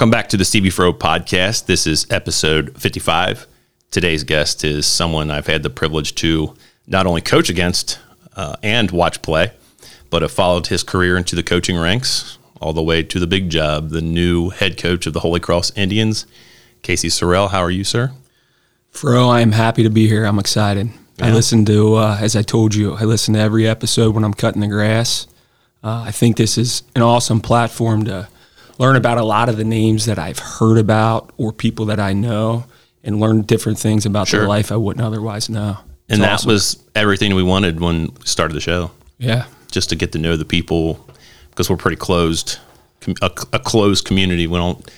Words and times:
Welcome 0.00 0.12
back 0.12 0.30
to 0.30 0.38
the 0.38 0.46
Stevie 0.46 0.70
Fro 0.70 0.94
podcast. 0.94 1.66
This 1.66 1.86
is 1.86 2.06
episode 2.08 2.74
55. 2.80 3.46
Today's 3.90 4.24
guest 4.24 4.64
is 4.64 4.86
someone 4.86 5.30
I've 5.30 5.46
had 5.46 5.62
the 5.62 5.68
privilege 5.68 6.14
to 6.14 6.54
not 6.86 7.06
only 7.06 7.20
coach 7.20 7.50
against 7.50 7.98
uh, 8.34 8.56
and 8.62 8.90
watch 8.90 9.20
play, 9.20 9.52
but 10.08 10.22
have 10.22 10.32
followed 10.32 10.68
his 10.68 10.82
career 10.82 11.18
into 11.18 11.36
the 11.36 11.42
coaching 11.42 11.76
ranks 11.76 12.38
all 12.62 12.72
the 12.72 12.82
way 12.82 13.02
to 13.02 13.20
the 13.20 13.26
big 13.26 13.50
job, 13.50 13.90
the 13.90 14.00
new 14.00 14.48
head 14.48 14.78
coach 14.78 15.04
of 15.04 15.12
the 15.12 15.20
Holy 15.20 15.38
Cross 15.38 15.76
Indians, 15.76 16.24
Casey 16.80 17.08
Sorrell. 17.08 17.50
How 17.50 17.60
are 17.60 17.70
you, 17.70 17.84
sir? 17.84 18.12
Fro, 18.88 19.28
I 19.28 19.42
am 19.42 19.52
happy 19.52 19.82
to 19.82 19.90
be 19.90 20.08
here. 20.08 20.24
I'm 20.24 20.38
excited. 20.38 20.88
Yeah. 21.18 21.26
I 21.26 21.32
listen 21.32 21.66
to, 21.66 21.96
uh, 21.96 22.16
as 22.18 22.34
I 22.34 22.40
told 22.40 22.74
you, 22.74 22.94
I 22.94 23.04
listen 23.04 23.34
to 23.34 23.40
every 23.40 23.68
episode 23.68 24.14
when 24.14 24.24
I'm 24.24 24.32
cutting 24.32 24.62
the 24.62 24.66
grass. 24.66 25.26
Uh, 25.84 26.04
I 26.06 26.10
think 26.10 26.38
this 26.38 26.56
is 26.56 26.84
an 26.94 27.02
awesome 27.02 27.42
platform 27.42 28.06
to 28.06 28.28
learn 28.80 28.96
about 28.96 29.18
a 29.18 29.22
lot 29.22 29.50
of 29.50 29.58
the 29.58 29.64
names 29.64 30.06
that 30.06 30.18
I've 30.18 30.38
heard 30.38 30.78
about 30.78 31.34
or 31.36 31.52
people 31.52 31.84
that 31.86 32.00
I 32.00 32.14
know 32.14 32.64
and 33.04 33.20
learn 33.20 33.42
different 33.42 33.78
things 33.78 34.06
about 34.06 34.28
sure. 34.28 34.40
their 34.40 34.48
life 34.48 34.72
I 34.72 34.76
wouldn't 34.76 35.04
otherwise 35.04 35.50
know. 35.50 35.76
It's 36.08 36.14
and 36.14 36.22
that 36.22 36.32
awesome. 36.32 36.48
was 36.48 36.82
everything 36.94 37.34
we 37.34 37.42
wanted 37.42 37.78
when 37.78 38.06
we 38.06 38.24
started 38.24 38.54
the 38.54 38.60
show. 38.60 38.90
Yeah. 39.18 39.44
Just 39.70 39.90
to 39.90 39.96
get 39.96 40.12
to 40.12 40.18
know 40.18 40.34
the 40.34 40.46
people 40.46 41.06
because 41.50 41.68
we're 41.68 41.76
pretty 41.76 41.98
closed, 41.98 42.58
a, 43.20 43.30
a, 43.52 43.58
closed 43.58 44.06
community. 44.06 44.46
We 44.46 44.56
don't, 44.56 44.90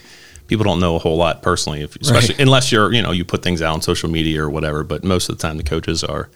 people 0.47 0.65
don't 0.65 0.79
know 0.79 0.95
a 0.95 1.01
whole 1.01 1.17
lot 1.17 1.43
personally, 1.43 1.83
if, 1.83 1.97
especially 1.97 2.37
right. 2.37 2.43
unless 2.43 2.71
you're, 2.71 2.93
you 2.93 3.03
know, 3.03 3.11
you 3.11 3.25
put 3.25 3.43
things 3.43 3.63
out 3.63 3.75
on 3.75 3.83
social 3.83 4.09
media 4.09 4.45
or 4.45 4.49
whatever. 4.49 4.85
But 4.85 5.03
most 5.03 5.29
of 5.29 5.37
the 5.37 5.43
time, 5.43 5.57
the 5.57 5.65
coaches 5.65 6.05
are 6.05 6.31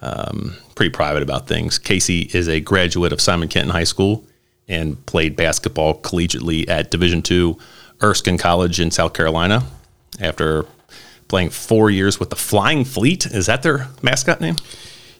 um, 0.00 0.56
pretty 0.74 0.90
private 0.90 1.22
about 1.22 1.46
things. 1.46 1.78
Casey 1.78 2.30
is 2.32 2.48
a 2.48 2.60
graduate 2.60 3.12
of 3.12 3.20
Simon 3.20 3.48
Kenton 3.48 3.72
High 3.72 3.84
School 3.84 4.24
and 4.72 5.04
played 5.06 5.36
basketball 5.36 6.00
collegiately 6.00 6.68
at 6.68 6.90
Division 6.90 7.22
II 7.28 7.56
Erskine 8.02 8.38
College 8.38 8.80
in 8.80 8.90
South 8.90 9.12
Carolina. 9.12 9.64
After 10.20 10.66
playing 11.28 11.50
four 11.50 11.90
years 11.90 12.18
with 12.20 12.30
the 12.30 12.36
Flying 12.36 12.84
Fleet, 12.84 13.26
is 13.26 13.46
that 13.46 13.62
their 13.62 13.88
mascot 14.02 14.40
name? 14.40 14.56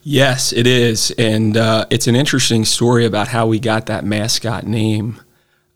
Yes, 0.02 0.52
it 0.52 0.66
is, 0.66 1.12
and 1.12 1.56
uh, 1.56 1.86
it's 1.88 2.08
an 2.08 2.16
interesting 2.16 2.64
story 2.64 3.06
about 3.06 3.28
how 3.28 3.46
we 3.46 3.60
got 3.60 3.86
that 3.86 4.04
mascot 4.04 4.66
name. 4.66 5.20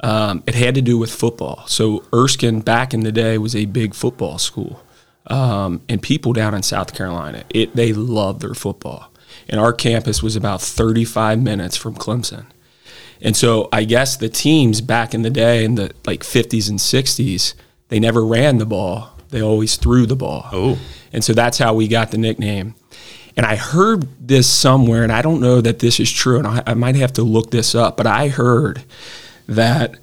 Um, 0.00 0.42
it 0.46 0.54
had 0.54 0.74
to 0.74 0.82
do 0.82 0.98
with 0.98 1.12
football. 1.12 1.64
So 1.68 2.04
Erskine 2.12 2.60
back 2.60 2.92
in 2.92 3.00
the 3.00 3.12
day 3.12 3.38
was 3.38 3.54
a 3.54 3.66
big 3.66 3.94
football 3.94 4.38
school, 4.38 4.82
um, 5.28 5.80
and 5.88 6.02
people 6.02 6.32
down 6.32 6.54
in 6.54 6.62
South 6.62 6.92
Carolina, 6.92 7.44
it 7.50 7.74
they 7.76 7.92
love 7.92 8.40
their 8.40 8.54
football. 8.54 9.12
And 9.48 9.60
our 9.60 9.72
campus 9.72 10.22
was 10.22 10.34
about 10.34 10.60
35 10.60 11.40
minutes 11.40 11.76
from 11.76 11.94
Clemson. 11.94 12.46
And 13.20 13.36
so 13.36 13.68
I 13.72 13.84
guess 13.84 14.16
the 14.16 14.28
teams 14.28 14.80
back 14.80 15.14
in 15.14 15.22
the 15.22 15.30
day 15.30 15.64
in 15.64 15.76
the 15.76 15.92
like 16.06 16.20
50s 16.20 16.68
and 16.68 16.78
60s, 16.78 17.54
they 17.88 17.98
never 17.98 18.24
ran 18.24 18.58
the 18.58 18.66
ball. 18.66 19.10
They 19.30 19.42
always 19.42 19.76
threw 19.76 20.06
the 20.06 20.16
ball. 20.16 20.48
Oh. 20.52 20.78
And 21.12 21.24
so 21.24 21.32
that's 21.32 21.58
how 21.58 21.74
we 21.74 21.88
got 21.88 22.10
the 22.10 22.18
nickname. 22.18 22.74
And 23.36 23.44
I 23.44 23.56
heard 23.56 24.06
this 24.26 24.48
somewhere, 24.48 25.02
and 25.02 25.12
I 25.12 25.20
don't 25.20 25.40
know 25.40 25.60
that 25.60 25.78
this 25.78 26.00
is 26.00 26.10
true, 26.10 26.38
and 26.38 26.46
I, 26.46 26.62
I 26.68 26.74
might 26.74 26.96
have 26.96 27.12
to 27.14 27.22
look 27.22 27.50
this 27.50 27.74
up, 27.74 27.96
but 27.96 28.06
I 28.06 28.28
heard 28.28 28.82
that 29.46 29.96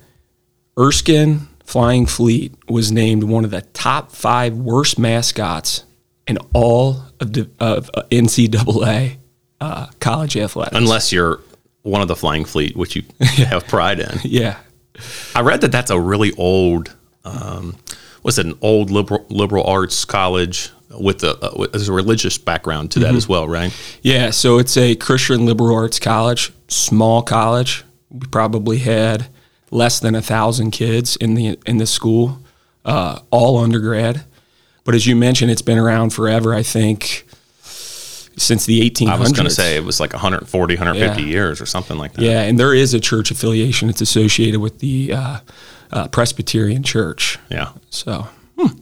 Erskine 0.77 1.47
Flying 1.63 2.05
Fleet 2.05 2.53
was 2.67 2.91
named 2.91 3.23
one 3.23 3.43
of 3.43 3.51
the 3.51 3.61
top 3.61 4.11
five 4.11 4.55
worst 4.55 4.99
mascots 4.99 5.83
in 6.27 6.37
all 6.53 7.03
of, 7.19 7.33
the, 7.33 7.49
of 7.59 7.89
uh, 7.95 8.03
NCAA 8.11 9.17
uh, 9.59 9.87
college 9.99 10.37
athletics. 10.37 10.77
Unless 10.77 11.11
you're 11.11 11.39
one 11.83 12.01
of 12.01 12.07
the 12.07 12.15
Flying 12.15 12.45
Fleet, 12.45 12.75
which 12.75 12.95
you 12.95 13.03
have 13.19 13.67
pride 13.67 13.99
in. 13.99 14.19
yeah. 14.23 14.57
I 15.35 15.41
read 15.41 15.61
that 15.61 15.71
that's 15.71 15.91
a 15.91 15.99
really 15.99 16.31
old, 16.37 16.95
um, 17.25 17.77
was 18.23 18.39
it 18.39 18.45
an 18.45 18.57
old 18.61 18.89
liberal 18.89 19.25
liberal 19.29 19.65
arts 19.65 20.05
college 20.05 20.69
with 20.89 21.23
a, 21.23 21.37
uh, 21.43 21.53
with 21.55 21.87
a 21.87 21.91
religious 21.91 22.37
background 22.37 22.91
to 22.91 22.99
that 22.99 23.07
mm-hmm. 23.07 23.17
as 23.17 23.27
well, 23.27 23.47
right? 23.47 23.75
Yeah. 24.01 24.29
So 24.29 24.59
it's 24.59 24.77
a 24.77 24.95
Christian 24.95 25.45
liberal 25.45 25.75
arts 25.75 25.99
college, 25.99 26.51
small 26.67 27.21
college. 27.21 27.83
We 28.09 28.27
probably 28.27 28.77
had 28.79 29.27
less 29.71 29.99
than 29.99 30.13
a 30.15 30.21
thousand 30.21 30.71
kids 30.71 31.15
in 31.15 31.33
the 31.33 31.57
in 31.65 31.77
the 31.77 31.87
school, 31.87 32.39
uh, 32.85 33.19
all 33.31 33.57
undergrad. 33.57 34.23
But 34.83 34.95
as 34.95 35.07
you 35.07 35.15
mentioned, 35.15 35.49
it's 35.49 35.61
been 35.61 35.79
around 35.79 36.11
forever. 36.11 36.53
I 36.53 36.61
think 36.61 37.25
since 38.37 38.65
the 38.65 38.89
1800s. 38.89 39.09
I 39.09 39.19
was 39.19 39.31
going 39.31 39.47
to 39.47 39.53
say 39.53 39.75
it 39.75 39.83
was 39.83 39.99
like 39.99 40.13
140, 40.13 40.75
150 40.75 41.21
yeah. 41.21 41.27
years 41.27 41.61
or 41.61 41.65
something 41.65 41.97
like 41.97 42.13
that. 42.13 42.21
Yeah, 42.21 42.41
and 42.41 42.59
there 42.59 42.73
is 42.73 42.93
a 42.93 42.99
church 42.99 43.31
affiliation. 43.31 43.89
It's 43.89 44.01
associated 44.01 44.59
with 44.59 44.79
the 44.79 45.13
uh, 45.13 45.39
uh, 45.91 46.07
Presbyterian 46.07 46.83
Church. 46.83 47.39
Yeah. 47.49 47.73
So. 47.89 48.27
Hmm. 48.57 48.79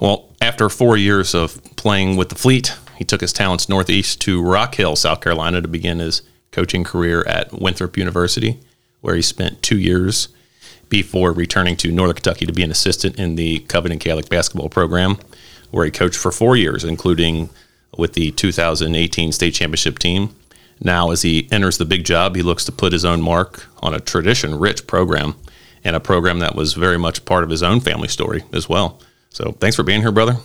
Well, 0.00 0.30
after 0.40 0.68
four 0.68 0.96
years 0.96 1.34
of 1.34 1.62
playing 1.76 2.16
with 2.16 2.28
the 2.28 2.34
Fleet, 2.34 2.74
he 2.96 3.04
took 3.04 3.20
his 3.20 3.32
talents 3.32 3.68
northeast 3.68 4.20
to 4.22 4.42
Rock 4.42 4.74
Hill, 4.74 4.96
South 4.96 5.20
Carolina, 5.20 5.60
to 5.60 5.68
begin 5.68 5.98
his 5.98 6.22
coaching 6.52 6.84
career 6.84 7.24
at 7.26 7.52
Winthrop 7.52 7.96
University, 7.96 8.60
where 9.00 9.16
he 9.16 9.22
spent 9.22 9.62
two 9.62 9.78
years 9.78 10.28
before 10.88 11.32
returning 11.32 11.76
to 11.76 11.90
Northern 11.90 12.14
Kentucky 12.14 12.46
to 12.46 12.52
be 12.52 12.62
an 12.62 12.70
assistant 12.70 13.18
in 13.18 13.34
the 13.34 13.60
Covington 13.60 13.98
Catholic 13.98 14.28
basketball 14.28 14.68
program, 14.68 15.18
where 15.70 15.84
he 15.84 15.90
coached 15.90 16.16
for 16.16 16.30
four 16.30 16.56
years, 16.56 16.84
including 16.84 17.50
with 17.98 18.14
the 18.14 18.30
2018 18.32 19.32
state 19.32 19.54
championship 19.54 19.98
team. 19.98 20.34
Now, 20.80 21.10
as 21.10 21.22
he 21.22 21.48
enters 21.52 21.78
the 21.78 21.84
big 21.84 22.04
job, 22.04 22.34
he 22.36 22.42
looks 22.42 22.64
to 22.64 22.72
put 22.72 22.92
his 22.92 23.04
own 23.04 23.22
mark 23.22 23.66
on 23.80 23.94
a 23.94 24.00
tradition 24.00 24.58
rich 24.58 24.86
program 24.86 25.36
and 25.84 25.94
a 25.94 26.00
program 26.00 26.40
that 26.40 26.54
was 26.54 26.74
very 26.74 26.98
much 26.98 27.24
part 27.24 27.44
of 27.44 27.50
his 27.50 27.62
own 27.62 27.80
family 27.80 28.08
story 28.08 28.42
as 28.52 28.68
well. 28.68 29.00
So, 29.30 29.52
thanks 29.60 29.76
for 29.76 29.82
being 29.82 30.00
here, 30.00 30.12
brother. 30.12 30.36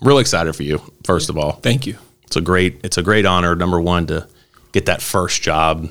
Really 0.00 0.20
excited 0.20 0.54
for 0.54 0.62
you, 0.62 0.80
first 1.04 1.28
of 1.30 1.38
all. 1.38 1.52
Thank 1.52 1.86
you. 1.86 1.96
It's 2.24 2.36
a 2.36 2.40
great 2.40 2.80
it's 2.82 2.98
a 2.98 3.02
great 3.02 3.26
honor 3.26 3.54
number 3.54 3.80
1 3.80 4.06
to 4.06 4.26
get 4.72 4.86
that 4.86 5.02
first 5.02 5.42
job. 5.42 5.90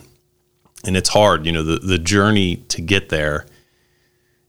And 0.84 0.98
it's 0.98 1.10
hard, 1.10 1.46
you 1.46 1.52
know, 1.52 1.64
the 1.64 1.78
the 1.80 2.00
journey 2.00 2.58
to 2.70 2.82
get 2.82 3.10
there 3.10 3.46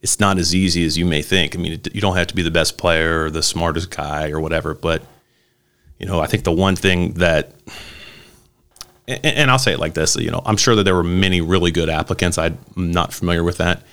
it's 0.03 0.19
not 0.19 0.37
as 0.37 0.55
easy 0.55 0.85
as 0.85 0.99
you 0.99 1.07
may 1.07 1.23
think. 1.23 1.55
I 1.55 1.59
mean, 1.59 1.81
you 1.93 2.01
don't 2.01 2.17
have 2.17 2.27
to 2.27 2.35
be 2.35 2.43
the 2.43 2.51
best 2.51 2.77
player 2.77 3.25
or 3.25 3.31
the 3.31 3.43
smartest 3.43 3.91
guy 3.91 4.31
or 4.31 4.41
whatever, 4.41 4.75
but 4.75 5.03
you 6.03 6.09
know, 6.09 6.21
I 6.21 6.27
think 6.27 6.43
the 6.43 6.53
one 6.53 6.75
thing 6.75 7.13
that, 7.15 7.53
and, 9.07 9.25
and 9.25 9.51
I'll 9.51 9.59
say 9.59 9.73
it 9.73 9.79
like 9.79 9.95
this, 9.95 10.17
you 10.17 10.31
know, 10.31 10.43
I'm 10.45 10.57
sure 10.57 10.75
that 10.75 10.83
there 10.83 10.97
were 10.97 11.05
many 11.05 11.41
really 11.41 11.71
good 11.71 11.89
applicants. 11.89 12.37
I'm 12.37 12.59
not 12.77 13.15
familiar 13.15 13.45
with 13.45 13.59
that, 13.59 13.85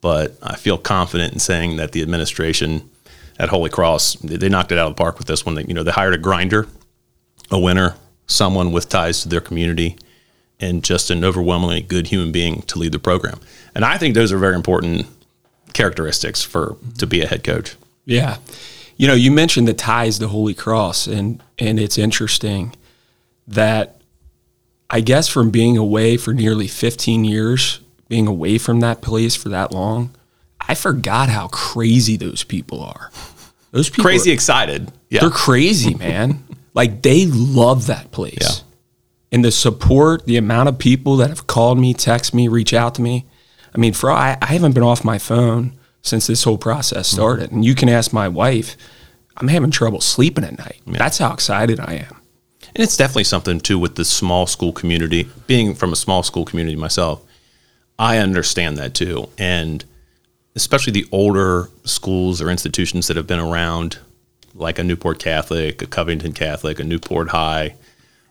but 0.00 0.36
I 0.42 0.56
feel 0.56 0.76
confident 0.76 1.32
in 1.32 1.38
saying 1.38 1.76
that 1.76 1.92
the 1.92 2.02
administration 2.02 2.90
at 3.38 3.48
Holy 3.48 3.70
Cross 3.70 4.14
they 4.16 4.48
knocked 4.48 4.72
it 4.72 4.78
out 4.78 4.88
of 4.88 4.96
the 4.96 5.02
park 5.02 5.18
with 5.18 5.28
this 5.28 5.46
one. 5.46 5.54
They, 5.54 5.64
you 5.64 5.72
know, 5.72 5.84
they 5.84 5.92
hired 5.92 6.14
a 6.14 6.18
grinder, 6.18 6.66
a 7.50 7.58
winner, 7.58 7.94
someone 8.26 8.72
with 8.72 8.88
ties 8.88 9.22
to 9.22 9.28
their 9.28 9.40
community, 9.40 9.96
and 10.58 10.82
just 10.82 11.10
an 11.10 11.24
overwhelmingly 11.24 11.80
good 11.80 12.08
human 12.08 12.32
being 12.32 12.62
to 12.62 12.78
lead 12.78 12.92
the 12.92 12.98
program. 12.98 13.40
And 13.74 13.84
I 13.84 13.98
think 13.98 14.14
those 14.14 14.32
are 14.32 14.38
very 14.38 14.56
important 14.56 15.06
characteristics 15.74 16.42
for 16.42 16.76
to 16.98 17.06
be 17.06 17.22
a 17.22 17.26
head 17.26 17.44
coach. 17.44 17.76
Yeah. 18.04 18.38
You 18.96 19.08
know, 19.08 19.14
you 19.14 19.30
mentioned 19.30 19.66
the 19.66 19.74
ties 19.74 20.18
to 20.18 20.28
Holy 20.28 20.54
Cross, 20.54 21.06
and 21.06 21.42
and 21.58 21.80
it's 21.80 21.98
interesting 21.98 22.74
that 23.48 24.00
I 24.90 25.00
guess 25.00 25.28
from 25.28 25.50
being 25.50 25.76
away 25.76 26.16
for 26.16 26.34
nearly 26.34 26.68
15 26.68 27.24
years, 27.24 27.80
being 28.08 28.26
away 28.26 28.58
from 28.58 28.80
that 28.80 29.00
place 29.00 29.34
for 29.34 29.48
that 29.48 29.72
long, 29.72 30.14
I 30.60 30.74
forgot 30.74 31.28
how 31.28 31.48
crazy 31.48 32.16
those 32.16 32.44
people 32.44 32.82
are. 32.82 33.10
Those 33.70 33.88
people 33.88 34.04
crazy 34.04 34.30
are, 34.30 34.34
excited. 34.34 34.92
Yeah. 35.08 35.22
They're 35.22 35.30
crazy, 35.30 35.94
man. 35.94 36.44
like 36.74 37.02
they 37.02 37.26
love 37.26 37.86
that 37.86 38.12
place. 38.12 38.36
Yeah. 38.40 38.64
And 39.32 39.44
the 39.44 39.50
support, 39.50 40.26
the 40.26 40.36
amount 40.36 40.68
of 40.68 40.78
people 40.78 41.16
that 41.16 41.30
have 41.30 41.46
called 41.46 41.78
me, 41.78 41.94
text 41.94 42.34
me, 42.34 42.48
reach 42.48 42.74
out 42.74 42.94
to 42.96 43.02
me. 43.02 43.24
I 43.74 43.78
mean, 43.78 43.94
for 43.94 44.10
I, 44.10 44.36
I 44.42 44.46
haven't 44.46 44.72
been 44.72 44.82
off 44.82 45.04
my 45.04 45.16
phone 45.18 45.78
since 46.02 46.26
this 46.26 46.44
whole 46.44 46.58
process 46.58 47.08
mm-hmm. 47.08 47.16
started. 47.16 47.46
Mm-hmm. 47.46 47.54
And 47.56 47.64
you 47.64 47.74
can 47.74 47.88
ask 47.88 48.12
my 48.12 48.28
wife, 48.28 48.76
I'm 49.36 49.48
having 49.48 49.70
trouble 49.70 50.00
sleeping 50.00 50.44
at 50.44 50.58
night. 50.58 50.80
Yeah. 50.86 50.98
That's 50.98 51.18
how 51.18 51.32
excited 51.32 51.80
I 51.80 51.94
am. 51.94 52.16
And 52.74 52.82
it's 52.82 52.96
definitely 52.96 53.24
something 53.24 53.60
too 53.60 53.78
with 53.78 53.96
the 53.96 54.04
small 54.04 54.46
school 54.46 54.72
community. 54.72 55.28
Being 55.46 55.74
from 55.74 55.92
a 55.92 55.96
small 55.96 56.22
school 56.22 56.44
community 56.44 56.76
myself, 56.76 57.22
I 57.98 58.18
understand 58.18 58.78
that 58.78 58.94
too. 58.94 59.28
And 59.38 59.84
especially 60.54 60.92
the 60.92 61.06
older 61.12 61.68
schools 61.84 62.40
or 62.40 62.50
institutions 62.50 63.08
that 63.08 63.16
have 63.16 63.26
been 63.26 63.40
around, 63.40 63.98
like 64.54 64.78
a 64.78 64.84
Newport 64.84 65.18
Catholic, 65.18 65.82
a 65.82 65.86
Covington 65.86 66.32
Catholic, 66.32 66.78
a 66.78 66.84
Newport 66.84 67.30
High, 67.30 67.74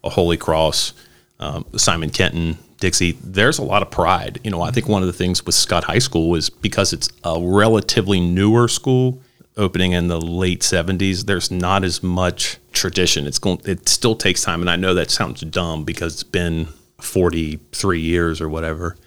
a 0.03 0.09
Holy 0.09 0.37
Cross, 0.37 0.93
um, 1.39 1.65
Simon 1.75 2.09
Kenton, 2.09 2.57
Dixie, 2.81 3.13
there's 3.23 3.59
a 3.59 3.63
lot 3.63 3.81
of 3.81 3.91
pride. 3.91 4.41
You 4.43 4.51
know, 4.51 4.61
I 4.61 4.71
think 4.71 4.87
one 4.87 5.03
of 5.03 5.07
the 5.07 5.13
things 5.13 5.45
with 5.45 5.55
Scott 5.55 5.85
High 5.85 5.99
School 5.99 6.35
is 6.35 6.49
because 6.49 6.91
it's 6.91 7.09
a 7.23 7.39
relatively 7.39 8.19
newer 8.19 8.67
school, 8.67 9.21
opening 9.55 9.93
in 9.93 10.07
the 10.07 10.19
late 10.19 10.61
70s, 10.61 11.25
there's 11.25 11.51
not 11.51 11.83
as 11.83 12.01
much 12.01 12.57
tradition. 12.73 13.27
It's 13.27 13.39
going 13.39 13.61
it 13.65 13.87
still 13.87 14.15
takes 14.15 14.43
time 14.43 14.61
and 14.61 14.69
I 14.69 14.75
know 14.75 14.93
that 14.95 15.11
sounds 15.11 15.41
dumb 15.41 15.85
because 15.85 16.13
it's 16.15 16.23
been 16.23 16.67
43 16.99 17.99
years 17.99 18.41
or 18.41 18.49
whatever. 18.49 18.97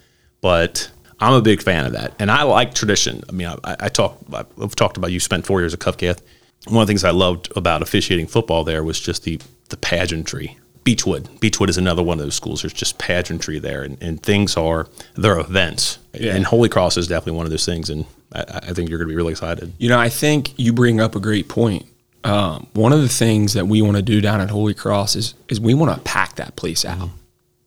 But 0.41 0.89
I'm 1.19 1.33
a 1.33 1.41
big 1.41 1.61
fan 1.61 1.85
of 1.85 1.93
that, 1.93 2.13
and 2.19 2.29
I 2.29 2.43
like 2.43 2.73
tradition. 2.73 3.23
I 3.27 3.31
mean, 3.31 3.47
I, 3.47 3.75
I 3.79 3.89
talk, 3.89 4.19
I've 4.33 4.75
talked 4.75 4.97
about 4.97 5.11
you 5.11 5.19
spent 5.19 5.45
four 5.45 5.61
years 5.61 5.73
at 5.73 5.79
Covcath. 5.79 6.21
One 6.67 6.81
of 6.81 6.87
the 6.87 6.91
things 6.91 7.03
I 7.03 7.11
loved 7.11 7.51
about 7.55 7.81
officiating 7.81 8.27
football 8.27 8.63
there 8.63 8.83
was 8.83 8.99
just 8.99 9.23
the 9.23 9.39
the 9.69 9.77
pageantry. 9.77 10.57
Beechwood, 10.85 11.39
Beechwood 11.39 11.69
is 11.69 11.77
another 11.77 12.03
one 12.03 12.19
of 12.19 12.25
those 12.25 12.35
schools. 12.35 12.61
There's 12.61 12.71
just 12.71 12.99
pageantry 12.99 13.57
there, 13.57 13.81
and, 13.81 14.01
and 14.01 14.21
things 14.21 14.55
are 14.55 14.87
they're 15.15 15.39
events. 15.39 15.97
Yeah. 16.13 16.35
And 16.35 16.45
Holy 16.45 16.69
Cross 16.69 16.95
is 16.95 17.07
definitely 17.07 17.37
one 17.37 17.45
of 17.45 17.49
those 17.49 17.65
things, 17.65 17.89
and 17.89 18.05
I, 18.31 18.43
I 18.53 18.73
think 18.73 18.89
you're 18.89 18.99
going 18.99 19.09
to 19.09 19.11
be 19.11 19.15
really 19.17 19.31
excited. 19.31 19.73
You 19.79 19.89
know, 19.89 19.99
I 19.99 20.09
think 20.09 20.57
you 20.57 20.71
bring 20.71 21.01
up 21.01 21.15
a 21.15 21.19
great 21.19 21.49
point. 21.49 21.87
Um, 22.23 22.67
one 22.73 22.93
of 22.93 23.01
the 23.01 23.09
things 23.09 23.53
that 23.53 23.67
we 23.67 23.81
want 23.81 23.97
to 23.97 24.03
do 24.03 24.21
down 24.21 24.41
at 24.41 24.51
Holy 24.51 24.75
Cross 24.75 25.15
is 25.15 25.33
is 25.49 25.59
we 25.59 25.73
want 25.73 25.93
to 25.93 25.99
pack 26.01 26.35
that 26.35 26.55
place 26.55 26.85
out. 26.85 27.09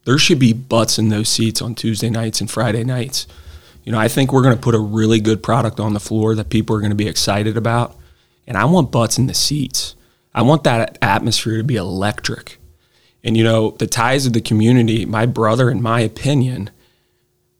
There 0.04 0.16
should 0.16 0.38
be 0.38 0.52
butts 0.52 0.96
in 0.96 1.08
those 1.08 1.28
seats 1.28 1.60
on 1.60 1.74
Tuesday 1.74 2.10
nights 2.10 2.40
and 2.40 2.48
Friday 2.48 2.84
nights. 2.84 3.26
You 3.82 3.90
know, 3.90 3.98
I 3.98 4.06
think 4.06 4.32
we're 4.32 4.42
going 4.42 4.54
to 4.54 4.60
put 4.60 4.76
a 4.76 4.80
really 4.80 5.18
good 5.18 5.42
product 5.42 5.80
on 5.80 5.92
the 5.92 6.00
floor 6.00 6.36
that 6.36 6.50
people 6.50 6.76
are 6.76 6.80
going 6.80 6.90
to 6.90 6.96
be 6.96 7.08
excited 7.08 7.56
about, 7.56 7.96
and 8.46 8.56
I 8.56 8.64
want 8.66 8.92
butts 8.92 9.18
in 9.18 9.26
the 9.26 9.34
seats. 9.34 9.96
I 10.32 10.42
want 10.42 10.62
that 10.64 10.98
atmosphere 11.02 11.56
to 11.56 11.64
be 11.64 11.74
electric. 11.74 12.57
And 13.24 13.36
you 13.36 13.44
know, 13.44 13.72
the 13.72 13.86
ties 13.86 14.26
of 14.26 14.32
the 14.32 14.40
community. 14.40 15.04
My 15.04 15.26
brother, 15.26 15.70
in 15.70 15.82
my 15.82 16.00
opinion, 16.00 16.70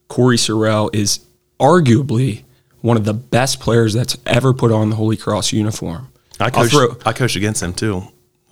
Corey 0.08 0.37
Sorrell 0.37 0.94
is 0.94 1.20
arguably 1.60 2.44
one 2.81 2.96
of 2.96 3.05
the 3.05 3.14
best 3.14 3.58
players 3.60 3.93
that's 3.93 4.16
ever 4.25 4.55
put 4.55 4.70
on 4.70 4.90
the 4.90 4.96
Holy 4.96 5.16
Cross 5.16 5.52
uniform. 5.52 6.12
I 6.38 6.50
coached, 6.50 6.70
throw- 6.72 6.96
I 7.05 7.12
coached 7.12 7.37
against 7.37 7.62
him 7.62 7.75
too. 7.75 8.02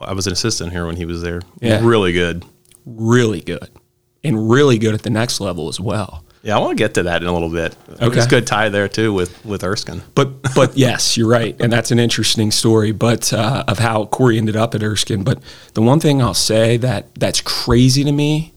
I 0.00 0.12
was 0.12 0.26
an 0.26 0.32
assistant 0.32 0.73
here 0.73 0.85
when 0.87 0.97
he 0.97 1.05
was 1.05 1.23
there. 1.23 1.43
Yeah. 1.61 1.81
Really 1.82 2.12
good. 2.12 2.44
really 2.85 3.41
good 3.41 3.69
and 4.23 4.50
really 4.50 4.79
good 4.79 4.94
at 4.94 5.02
the 5.02 5.11
next 5.11 5.41
level 5.41 5.69
as 5.69 5.81
well. 5.81 6.25
Yeah, 6.46 6.56
I 6.56 6.60
want 6.60 6.78
to 6.78 6.84
get 6.84 6.94
to 6.94 7.02
that 7.02 7.22
in 7.22 7.28
a 7.28 7.32
little 7.32 7.48
bit. 7.50 7.76
Okay. 8.00 8.16
It's 8.19 8.28
good 8.28 8.46
tie 8.46 8.69
there 8.69 8.87
too 8.87 9.12
with 9.12 9.44
with 9.44 9.64
Erskine. 9.64 10.02
But 10.14 10.54
but 10.54 10.76
yes, 10.76 11.16
you're 11.16 11.26
right, 11.28 11.56
and 11.60 11.72
that's 11.72 11.90
an 11.90 11.98
interesting 11.98 12.52
story. 12.52 12.93
But 12.93 13.32
uh, 13.32 13.64
of 13.66 13.81
how 13.81 14.04
Corey 14.06 14.38
ended 14.38 14.54
up 14.54 14.72
at 14.76 14.81
Erskine. 14.84 15.25
But 15.25 15.40
the 15.75 15.82
one 15.82 15.98
thing 15.98 16.22
I'll 16.22 16.34
say 16.34 16.76
that 16.76 17.12
that's 17.16 17.40
crazy 17.40 18.04
to 18.04 18.12
me 18.12 18.52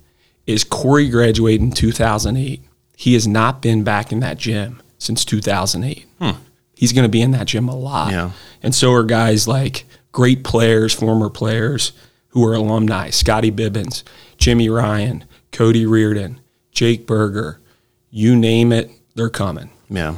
is 0.46 0.64
Corey 0.64 1.10
graduated 1.10 1.62
in 1.62 1.72
2008. 1.72 2.62
He 2.96 3.14
has 3.16 3.28
not 3.28 3.60
been 3.60 3.84
back 3.84 4.12
in 4.12 4.20
that 4.20 4.38
gym 4.38 4.84
since 5.00 5.26
2008. 5.26 6.06
He's 6.76 6.94
going 6.94 7.04
to 7.06 7.10
be 7.10 7.22
in 7.24 7.32
that 7.32 7.48
gym 7.48 7.68
a 7.68 7.76
lot, 7.76 8.12
Yeah. 8.12 8.32
and 8.62 8.74
so 8.76 8.94
are 8.94 9.04
guys 9.04 9.48
like 9.48 9.86
great 10.12 10.44
players, 10.44 10.94
former 10.94 11.30
players 11.32 11.92
who 12.30 12.46
are 12.46 12.54
alumni: 12.54 13.10
Scotty 13.10 13.52
Bibbins, 13.52 14.04
Jimmy 14.38 14.70
Ryan, 14.70 15.26
Cody 15.52 15.88
Reardon, 15.88 16.40
Jake 16.72 17.08
Berger. 17.08 17.60
You 18.12 18.36
name 18.36 18.72
it, 18.72 18.92
they're 19.16 19.30
coming. 19.30 19.70
Yeah. 19.90 20.16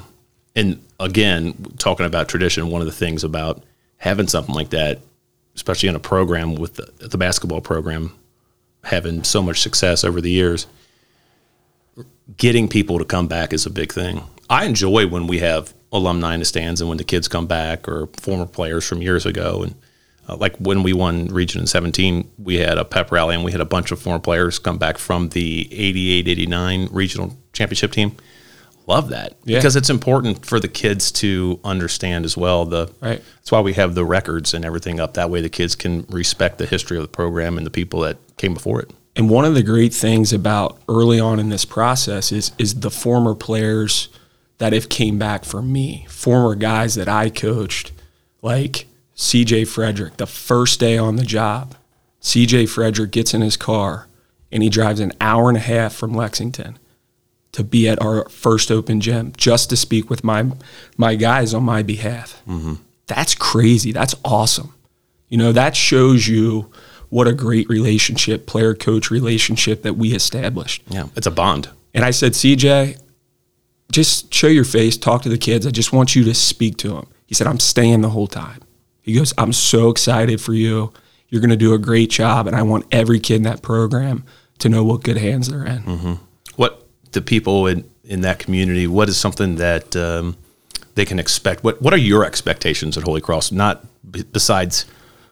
And 0.56 0.84
again, 1.00 1.54
talking 1.78 2.06
about 2.06 2.30
tradition, 2.30 2.70
one 2.70 2.82
of 2.82 2.88
the 2.88 2.94
things 2.94 3.24
about 3.24 3.64
having 3.98 4.28
something 4.28 4.56
like 4.56 4.70
that, 4.70 5.00
especially 5.56 5.90
in 5.90 5.96
a 5.96 6.00
program 6.00 6.56
with 6.56 6.76
the, 6.76 7.08
the 7.08 7.18
basketball 7.18 7.62
program, 7.62 8.14
having 8.84 9.24
so 9.24 9.42
much 9.42 9.62
success 9.62 10.04
over 10.04 10.22
the 10.22 10.32
years, 10.32 10.68
getting 12.38 12.68
people 12.68 12.98
to 13.00 13.06
come 13.06 13.28
back 13.28 13.54
is 13.54 13.66
a 13.66 13.70
big 13.70 13.92
thing. 13.92 14.24
I 14.50 14.66
enjoy 14.66 15.08
when 15.08 15.28
we 15.28 15.40
have 15.40 15.74
alumni 15.92 16.34
in 16.34 16.40
the 16.40 16.46
stands 16.46 16.82
and 16.82 16.90
when 16.90 16.98
the 16.98 17.04
kids 17.04 17.28
come 17.28 17.48
back 17.48 17.88
or 17.88 18.08
former 18.20 18.46
players 18.46 18.88
from 18.88 19.02
years 19.02 19.26
ago. 19.26 19.64
And 19.64 19.76
uh, 20.30 20.36
like 20.36 20.56
when 20.58 20.84
we 20.84 20.94
won 20.94 21.28
Region 21.28 21.62
in 21.62 21.68
17, 21.68 22.30
we 22.38 22.56
had 22.58 22.78
a 22.78 22.86
pep 22.86 23.12
rally 23.12 23.36
and 23.36 23.44
we 23.44 23.52
had 23.52 23.62
a 23.62 23.66
bunch 23.66 23.92
of 23.92 24.00
former 24.02 24.20
players 24.20 24.60
come 24.60 24.78
back 24.78 24.98
from 24.98 25.30
the 25.30 25.68
88 25.72 26.28
89 26.28 26.88
regional 26.92 27.38
championship 27.54 27.92
team. 27.92 28.16
Love 28.88 29.10
that 29.10 29.36
Yeah. 29.46 29.58
because 29.60 29.76
it's 29.76 29.90
important 29.90 30.46
for 30.46 30.60
the 30.60 30.68
kids 30.68 31.12
to 31.14 31.60
understand 31.64 32.26
as 32.26 32.36
well. 32.36 32.66
The 32.66 32.90
Right. 33.00 33.22
that's 33.38 33.52
why 33.52 33.62
we 33.62 33.74
have 33.74 33.96
the 33.96 34.04
records 34.04 34.54
and 34.54 34.66
everything 34.66 35.00
up. 35.00 35.14
That 35.14 35.30
way, 35.30 35.42
the 35.42 35.50
kids 35.50 35.76
can 35.76 36.06
respect 36.10 36.58
the 36.58 36.66
history 36.66 36.98
of 36.98 37.04
the 37.04 37.08
program 37.10 37.58
and 37.58 37.66
the 37.66 37.70
people 37.72 38.02
that 38.02 38.18
came 38.38 38.54
before 38.54 38.82
it. 38.82 38.92
And 39.16 39.30
one 39.30 39.46
of 39.46 39.54
the 39.56 39.64
great 39.64 39.94
things 39.94 40.34
about 40.34 40.78
early 40.90 41.20
on 41.20 41.40
in 41.40 41.50
this 41.50 41.66
process 41.66 42.32
is 42.32 42.52
is 42.58 42.76
the 42.76 42.90
former 42.92 43.36
players 43.36 44.10
that 44.58 44.74
have 44.74 44.90
came 44.90 45.18
back 45.18 45.44
for 45.46 45.62
me, 45.62 46.06
former 46.10 46.56
guys 46.56 46.96
that 46.96 47.08
I 47.10 47.30
coached, 47.30 47.92
like 48.42 48.86
CJ 49.16 49.64
Fredrick, 49.64 50.18
the 50.18 50.28
first 50.28 50.80
day 50.80 50.98
on 50.98 51.16
the 51.16 51.26
job. 51.26 51.76
CJ 52.22 52.64
Fredrick 52.64 53.12
gets 53.12 53.34
in 53.34 53.42
his 53.42 53.58
car 53.58 54.08
and 54.52 54.62
he 54.64 54.70
drives 54.70 55.00
an 55.00 55.12
hour 55.20 55.50
and 55.50 55.58
a 55.58 55.62
half 55.62 55.94
from 55.94 56.14
Lexington 56.14 56.78
to 57.52 57.64
be 57.64 57.88
at 57.90 58.02
our 58.02 58.28
first 58.30 58.72
open 58.72 59.02
gym 59.02 59.34
just 59.38 59.70
to 59.70 59.78
speak 59.78 60.10
with 60.10 60.24
my 60.24 60.52
my 60.98 61.16
guys 61.16 61.54
on 61.54 61.64
my 61.64 61.84
behalf. 61.84 62.42
Mm-hmm. 62.48 62.76
That's 63.08 63.36
crazy. 63.36 63.92
That's 63.92 64.16
awesome. 64.24 64.74
You 65.28 65.38
know, 65.38 65.52
that 65.52 65.76
shows 65.76 66.28
you 66.28 66.72
what 67.10 67.28
a 67.28 67.34
great 67.34 67.68
relationship, 67.70 68.48
player 68.48 68.74
coach 68.74 69.12
relationship 69.12 69.84
that 69.84 69.96
we 69.96 70.14
established. 70.14 70.84
Yeah, 70.88 71.08
it's 71.16 71.28
a 71.28 71.32
bond. 71.32 71.70
And 71.94 72.06
I 72.06 72.12
said, 72.12 72.34
CJ, 72.34 72.98
just 73.92 74.34
show 74.34 74.48
your 74.48 74.64
face, 74.64 74.98
talk 74.98 75.24
to 75.24 75.30
the 75.30 75.38
kids. 75.38 75.68
I 75.68 75.72
just 75.72 75.92
want 75.92 76.16
you 76.16 76.24
to 76.24 76.34
speak 76.34 76.78
to 76.78 76.90
them. 76.90 77.08
He 77.28 77.36
said, 77.36 77.48
I'm 77.48 77.60
staying 77.60 78.02
the 78.02 78.10
whole 78.10 78.28
time. 78.28 78.62
He 79.02 79.14
goes, 79.14 79.34
I'm 79.38 79.54
so 79.54 79.90
excited 79.90 80.40
for 80.42 80.54
you. 80.54 80.94
You're 81.30 81.42
going 81.42 81.50
to 81.50 81.56
do 81.58 81.74
a 81.74 81.80
great 81.80 82.10
job. 82.10 82.48
And 82.48 82.56
I 82.56 82.62
want 82.62 82.86
every 82.92 83.20
kid 83.20 83.38
in 83.38 83.44
that 83.44 83.62
program 83.62 84.24
to 84.60 84.70
know 84.70 84.84
what 84.84 85.04
good 85.04 85.18
hands 85.18 85.48
they're 85.50 85.66
in. 85.66 86.20
What 86.56 86.86
the 87.14 87.22
people 87.22 87.68
in, 87.68 87.90
in 88.04 88.22
that 88.22 88.40
community? 88.40 88.86
What 88.88 89.10
is 89.10 89.18
something 89.18 89.56
that 89.56 89.96
um, 89.96 90.36
they 90.96 91.06
can 91.06 91.20
expect? 91.20 91.64
What 91.64 91.82
What 91.82 91.94
are 91.94 91.98
your 91.98 92.26
expectations 92.26 92.98
at 92.98 93.04
Holy 93.04 93.22
Cross? 93.22 93.52
Not 93.52 93.84
b- 94.10 94.24
besides 94.24 94.86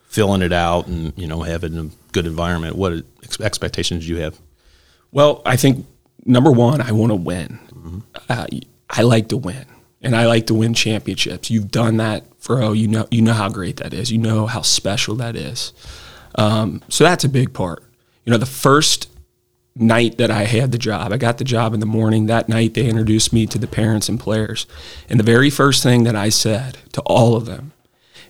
filling 0.08 0.42
it 0.42 0.52
out 0.54 0.88
and 0.88 1.14
you 1.16 1.28
know 1.28 1.42
having 1.44 1.78
a 1.78 1.90
good 2.12 2.26
environment. 2.26 2.76
What 2.76 3.04
ex- 3.24 3.40
expectations 3.40 4.08
do 4.08 4.14
you 4.14 4.22
have? 4.22 4.40
Well, 5.12 5.42
I 5.46 5.56
think 5.58 5.86
number 6.26 6.52
one, 6.52 6.82
I 6.82 6.92
want 6.92 7.12
to 7.12 7.16
win. 7.16 7.60
Uh, 8.30 8.48
I 8.90 9.02
like 9.04 9.28
to 9.30 9.38
win, 9.38 9.66
and 10.02 10.16
I 10.16 10.26
like 10.26 10.48
to 10.48 10.54
win 10.54 10.74
championships. 10.74 11.52
You've 11.52 11.70
done 11.72 11.98
that 11.98 12.24
for 12.40 12.62
oh, 12.62 12.72
you 12.72 12.88
know, 12.88 13.08
you 13.12 13.22
know 13.22 13.34
how 13.34 13.50
great 13.50 13.78
that 13.78 13.94
is. 13.94 14.12
You 14.12 14.18
know 14.18 14.48
how 14.48 14.62
special 14.62 15.16
that 15.16 15.36
is. 15.36 15.74
Um, 16.36 16.82
so 16.90 17.04
that's 17.04 17.24
a 17.24 17.30
big 17.30 17.54
part. 17.54 17.84
You 18.26 18.32
know, 18.32 18.38
the 18.38 18.46
first 18.46 19.10
night 19.76 20.18
that 20.18 20.32
I 20.32 20.44
had 20.44 20.72
the 20.72 20.78
job, 20.78 21.12
I 21.12 21.18
got 21.18 21.38
the 21.38 21.44
job 21.44 21.74
in 21.74 21.80
the 21.80 21.86
morning. 21.86 22.26
That 22.26 22.50
night, 22.50 22.74
they 22.74 22.88
introduced 22.88 23.34
me 23.34 23.46
to 23.48 23.58
the 23.58 23.68
parents 23.68 24.10
and 24.10 24.20
players, 24.20 24.66
and 25.10 25.20
the 25.20 25.24
very 25.24 25.50
first 25.50 25.84
thing 25.84 26.04
that 26.04 26.16
I 26.16 26.30
said 26.30 26.78
to 26.94 27.02
all 27.02 27.36
of 27.36 27.46
them 27.46 27.74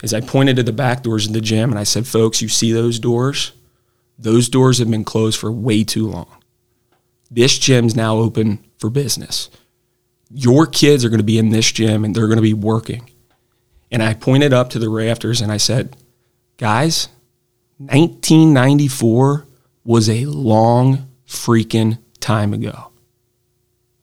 is 0.01 0.13
I 0.13 0.21
pointed 0.21 0.55
to 0.55 0.63
the 0.63 0.71
back 0.71 1.03
doors 1.03 1.27
of 1.27 1.33
the 1.33 1.41
gym 1.41 1.69
and 1.69 1.79
I 1.79 1.83
said, 1.83 2.07
"Folks, 2.07 2.41
you 2.41 2.47
see 2.47 2.71
those 2.71 2.99
doors? 2.99 3.51
Those 4.17 4.49
doors 4.49 4.79
have 4.79 4.89
been 4.89 5.05
closed 5.05 5.39
for 5.39 5.51
way 5.51 5.83
too 5.83 6.07
long." 6.07 6.39
this 7.31 7.57
gym's 7.57 7.95
now 7.95 8.17
open 8.17 8.59
for 8.77 8.89
business. 8.89 9.49
Your 10.31 10.65
kids 10.65 11.03
are 11.03 11.09
going 11.09 11.19
to 11.19 11.23
be 11.25 11.37
in 11.37 11.49
this 11.49 11.71
gym 11.71 12.03
and 12.03 12.15
they're 12.15 12.27
going 12.27 12.37
to 12.37 12.41
be 12.41 12.53
working. 12.53 13.09
And 13.91 14.03
I 14.03 14.13
pointed 14.13 14.53
up 14.53 14.69
to 14.71 14.79
the 14.79 14.89
rafters 14.89 15.41
and 15.41 15.51
I 15.51 15.57
said, 15.57 15.95
guys, 16.57 17.07
1994 17.77 19.45
was 19.83 20.09
a 20.09 20.25
long 20.25 21.09
freaking 21.27 21.97
time 22.19 22.53
ago. 22.53 22.91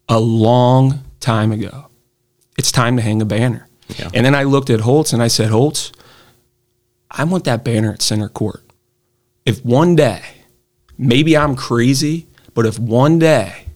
A 0.09 0.19
long 0.19 1.05
time 1.21 1.52
ago. 1.52 1.87
It's 2.59 2.73
time 2.73 2.97
to 2.97 3.02
hang 3.02 3.21
a 3.21 3.25
banner. 3.25 3.69
Yeah. 3.99 4.11
And 4.14 4.25
then 4.25 4.35
I 4.35 4.45
looked 4.45 4.71
at 4.71 4.81
Holtz 4.81 5.12
and 5.12 5.23
I 5.23 5.28
said, 5.28 5.50
Holtz, 5.50 5.93
I 7.11 7.25
want 7.25 7.45
that 7.45 7.64
banner 7.64 7.93
at 7.93 8.02
center 8.02 8.28
court. 8.28 8.62
If 9.45 9.64
one 9.64 9.95
day, 9.95 10.23
maybe 10.99 11.37
I'm 11.37 11.55
crazy, 11.55 12.26
but 12.55 12.66
if 12.66 12.78
one 12.78 13.19
day 13.19 13.66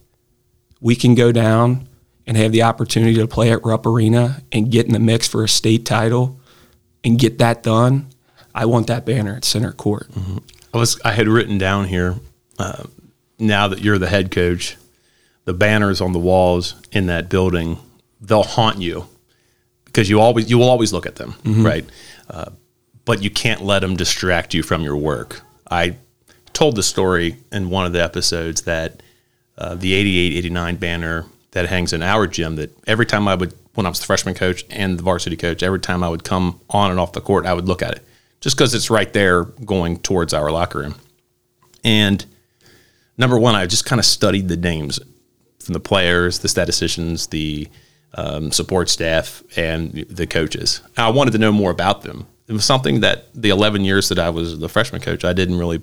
we 0.80 0.96
can 0.96 1.14
go 1.14 1.30
down 1.30 1.86
and 2.30 2.38
have 2.38 2.52
the 2.52 2.62
opportunity 2.62 3.16
to 3.16 3.26
play 3.26 3.50
at 3.50 3.64
Rupp 3.64 3.84
Arena 3.84 4.40
and 4.52 4.70
get 4.70 4.86
in 4.86 4.92
the 4.92 5.00
mix 5.00 5.26
for 5.26 5.42
a 5.42 5.48
state 5.48 5.84
title 5.84 6.38
and 7.02 7.18
get 7.18 7.38
that 7.38 7.64
done, 7.64 8.06
I 8.54 8.66
want 8.66 8.86
that 8.86 9.04
banner 9.04 9.34
at 9.34 9.44
center 9.44 9.72
court. 9.72 10.08
I 10.72 10.78
was 10.78 11.00
I 11.04 11.10
had 11.10 11.26
written 11.26 11.58
down 11.58 11.86
here. 11.86 12.14
Uh, 12.56 12.84
now 13.40 13.66
that 13.66 13.80
you're 13.80 13.98
the 13.98 14.08
head 14.08 14.30
coach, 14.30 14.76
the 15.44 15.52
banners 15.52 16.00
on 16.00 16.12
the 16.12 16.20
walls 16.20 16.76
in 16.92 17.06
that 17.06 17.28
building 17.28 17.78
they'll 18.20 18.44
haunt 18.44 18.80
you 18.80 19.08
because 19.86 20.08
you 20.08 20.20
always 20.20 20.48
you 20.48 20.56
will 20.56 20.68
always 20.68 20.92
look 20.92 21.06
at 21.06 21.16
them, 21.16 21.34
right? 21.64 21.84
Uh, 22.28 22.50
but 23.06 23.24
you 23.24 23.30
can't 23.30 23.62
let 23.62 23.80
them 23.80 23.96
distract 23.96 24.54
you 24.54 24.62
from 24.62 24.82
your 24.82 24.96
work. 24.96 25.40
I 25.68 25.96
told 26.52 26.76
the 26.76 26.84
story 26.84 27.38
in 27.50 27.70
one 27.70 27.86
of 27.86 27.92
the 27.92 28.04
episodes 28.04 28.62
that 28.62 29.02
uh, 29.58 29.74
the 29.74 29.94
88 29.94 30.34
89 30.34 30.76
banner 30.76 31.26
that 31.52 31.68
hangs 31.68 31.92
in 31.92 32.02
our 32.02 32.26
gym 32.26 32.56
that 32.56 32.70
every 32.86 33.06
time 33.06 33.26
I 33.28 33.34
would 33.34 33.54
when 33.74 33.86
I 33.86 33.88
was 33.88 34.00
the 34.00 34.06
freshman 34.06 34.34
coach 34.34 34.64
and 34.70 34.98
the 34.98 35.02
varsity 35.02 35.36
coach 35.36 35.62
every 35.62 35.80
time 35.80 36.02
I 36.02 36.08
would 36.08 36.24
come 36.24 36.60
on 36.70 36.90
and 36.90 37.00
off 37.00 37.12
the 37.12 37.20
court 37.20 37.46
I 37.46 37.54
would 37.54 37.66
look 37.66 37.82
at 37.82 37.94
it 37.94 38.04
just 38.40 38.56
because 38.56 38.74
it's 38.74 38.90
right 38.90 39.12
there 39.12 39.44
going 39.44 39.98
towards 39.98 40.32
our 40.32 40.50
locker 40.50 40.80
room 40.80 40.94
and 41.84 42.24
number 43.16 43.38
one 43.38 43.54
I 43.54 43.66
just 43.66 43.84
kind 43.84 43.98
of 43.98 44.04
studied 44.06 44.48
the 44.48 44.56
names 44.56 45.00
from 45.70 45.74
the 45.74 45.80
players, 45.80 46.40
the 46.40 46.48
statisticians, 46.48 47.28
the 47.28 47.68
um, 48.14 48.50
support 48.50 48.88
staff, 48.88 49.42
and 49.56 49.92
the 50.08 50.26
coaches. 50.26 50.80
I 50.96 51.10
wanted 51.10 51.32
to 51.32 51.38
know 51.38 51.52
more 51.52 51.70
about 51.70 52.02
them. 52.02 52.26
It 52.48 52.52
was 52.52 52.64
something 52.64 53.00
that 53.00 53.26
the 53.34 53.50
11 53.50 53.84
years 53.84 54.08
that 54.08 54.18
I 54.18 54.30
was 54.30 54.58
the 54.58 54.68
freshman 54.68 55.00
coach, 55.00 55.24
I 55.24 55.32
didn't 55.32 55.58
really 55.58 55.80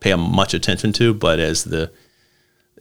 pay 0.00 0.14
much 0.14 0.52
attention 0.52 0.92
to. 0.94 1.14
But 1.14 1.40
as 1.40 1.64
the 1.64 1.90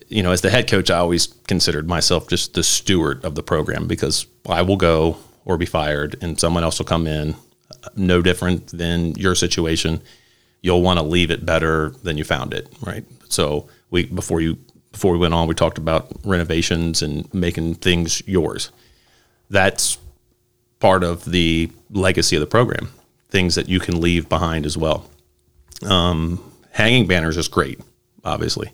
you 0.09 0.23
know, 0.23 0.31
as 0.31 0.41
the 0.41 0.49
head 0.49 0.67
coach, 0.67 0.89
I 0.89 0.97
always 0.97 1.27
considered 1.47 1.87
myself 1.87 2.27
just 2.27 2.55
the 2.55 2.63
steward 2.63 3.23
of 3.23 3.35
the 3.35 3.43
program 3.43 3.87
because 3.87 4.25
I 4.47 4.63
will 4.63 4.75
go 4.75 5.17
or 5.45 5.57
be 5.57 5.65
fired, 5.65 6.15
and 6.21 6.39
someone 6.39 6.63
else 6.63 6.79
will 6.79 6.85
come 6.85 7.07
in. 7.07 7.35
No 7.95 8.21
different 8.21 8.67
than 8.67 9.15
your 9.15 9.35
situation. 9.35 10.01
You'll 10.61 10.81
want 10.81 10.99
to 10.99 11.05
leave 11.05 11.31
it 11.31 11.45
better 11.45 11.91
than 12.03 12.17
you 12.17 12.23
found 12.23 12.53
it, 12.53 12.67
right? 12.81 13.05
So 13.29 13.69
we 13.89 14.05
before 14.05 14.41
you 14.41 14.57
before 14.91 15.13
we 15.13 15.19
went 15.19 15.33
on, 15.33 15.47
we 15.47 15.53
talked 15.53 15.77
about 15.77 16.11
renovations 16.25 17.01
and 17.01 17.31
making 17.33 17.75
things 17.75 18.27
yours. 18.27 18.71
That's 19.49 19.97
part 20.79 21.03
of 21.03 21.25
the 21.25 21.69
legacy 21.91 22.35
of 22.35 22.39
the 22.41 22.47
program. 22.47 22.89
Things 23.29 23.55
that 23.55 23.69
you 23.69 23.79
can 23.79 24.01
leave 24.01 24.27
behind 24.27 24.65
as 24.65 24.77
well. 24.77 25.09
Um, 25.83 26.43
hanging 26.71 27.07
banners 27.07 27.37
is 27.37 27.47
great, 27.47 27.79
obviously, 28.25 28.71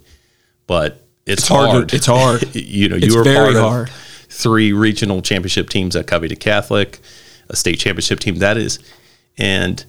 but 0.66 1.05
it's, 1.26 1.42
It's 1.44 1.48
hard. 1.48 1.70
hard. 1.70 1.94
it's 1.94 2.06
hard. 2.06 2.56
you 2.56 2.90
know, 2.90 2.96
It's 2.98 3.08
you 3.08 3.18
were 3.18 3.24
part 3.24 3.56
of 3.56 3.90
three 4.30 4.74
regional 4.74 5.22
championship 5.22 5.70
teams 5.70 5.96
at 5.96 6.08
Covington 6.08 6.38
Catholic, 6.40 7.00
a 7.50 7.56
state 7.56 7.80
championship 7.80 8.20
team 8.20 8.36
that 8.40 8.58
is, 8.58 8.80
and 9.38 9.84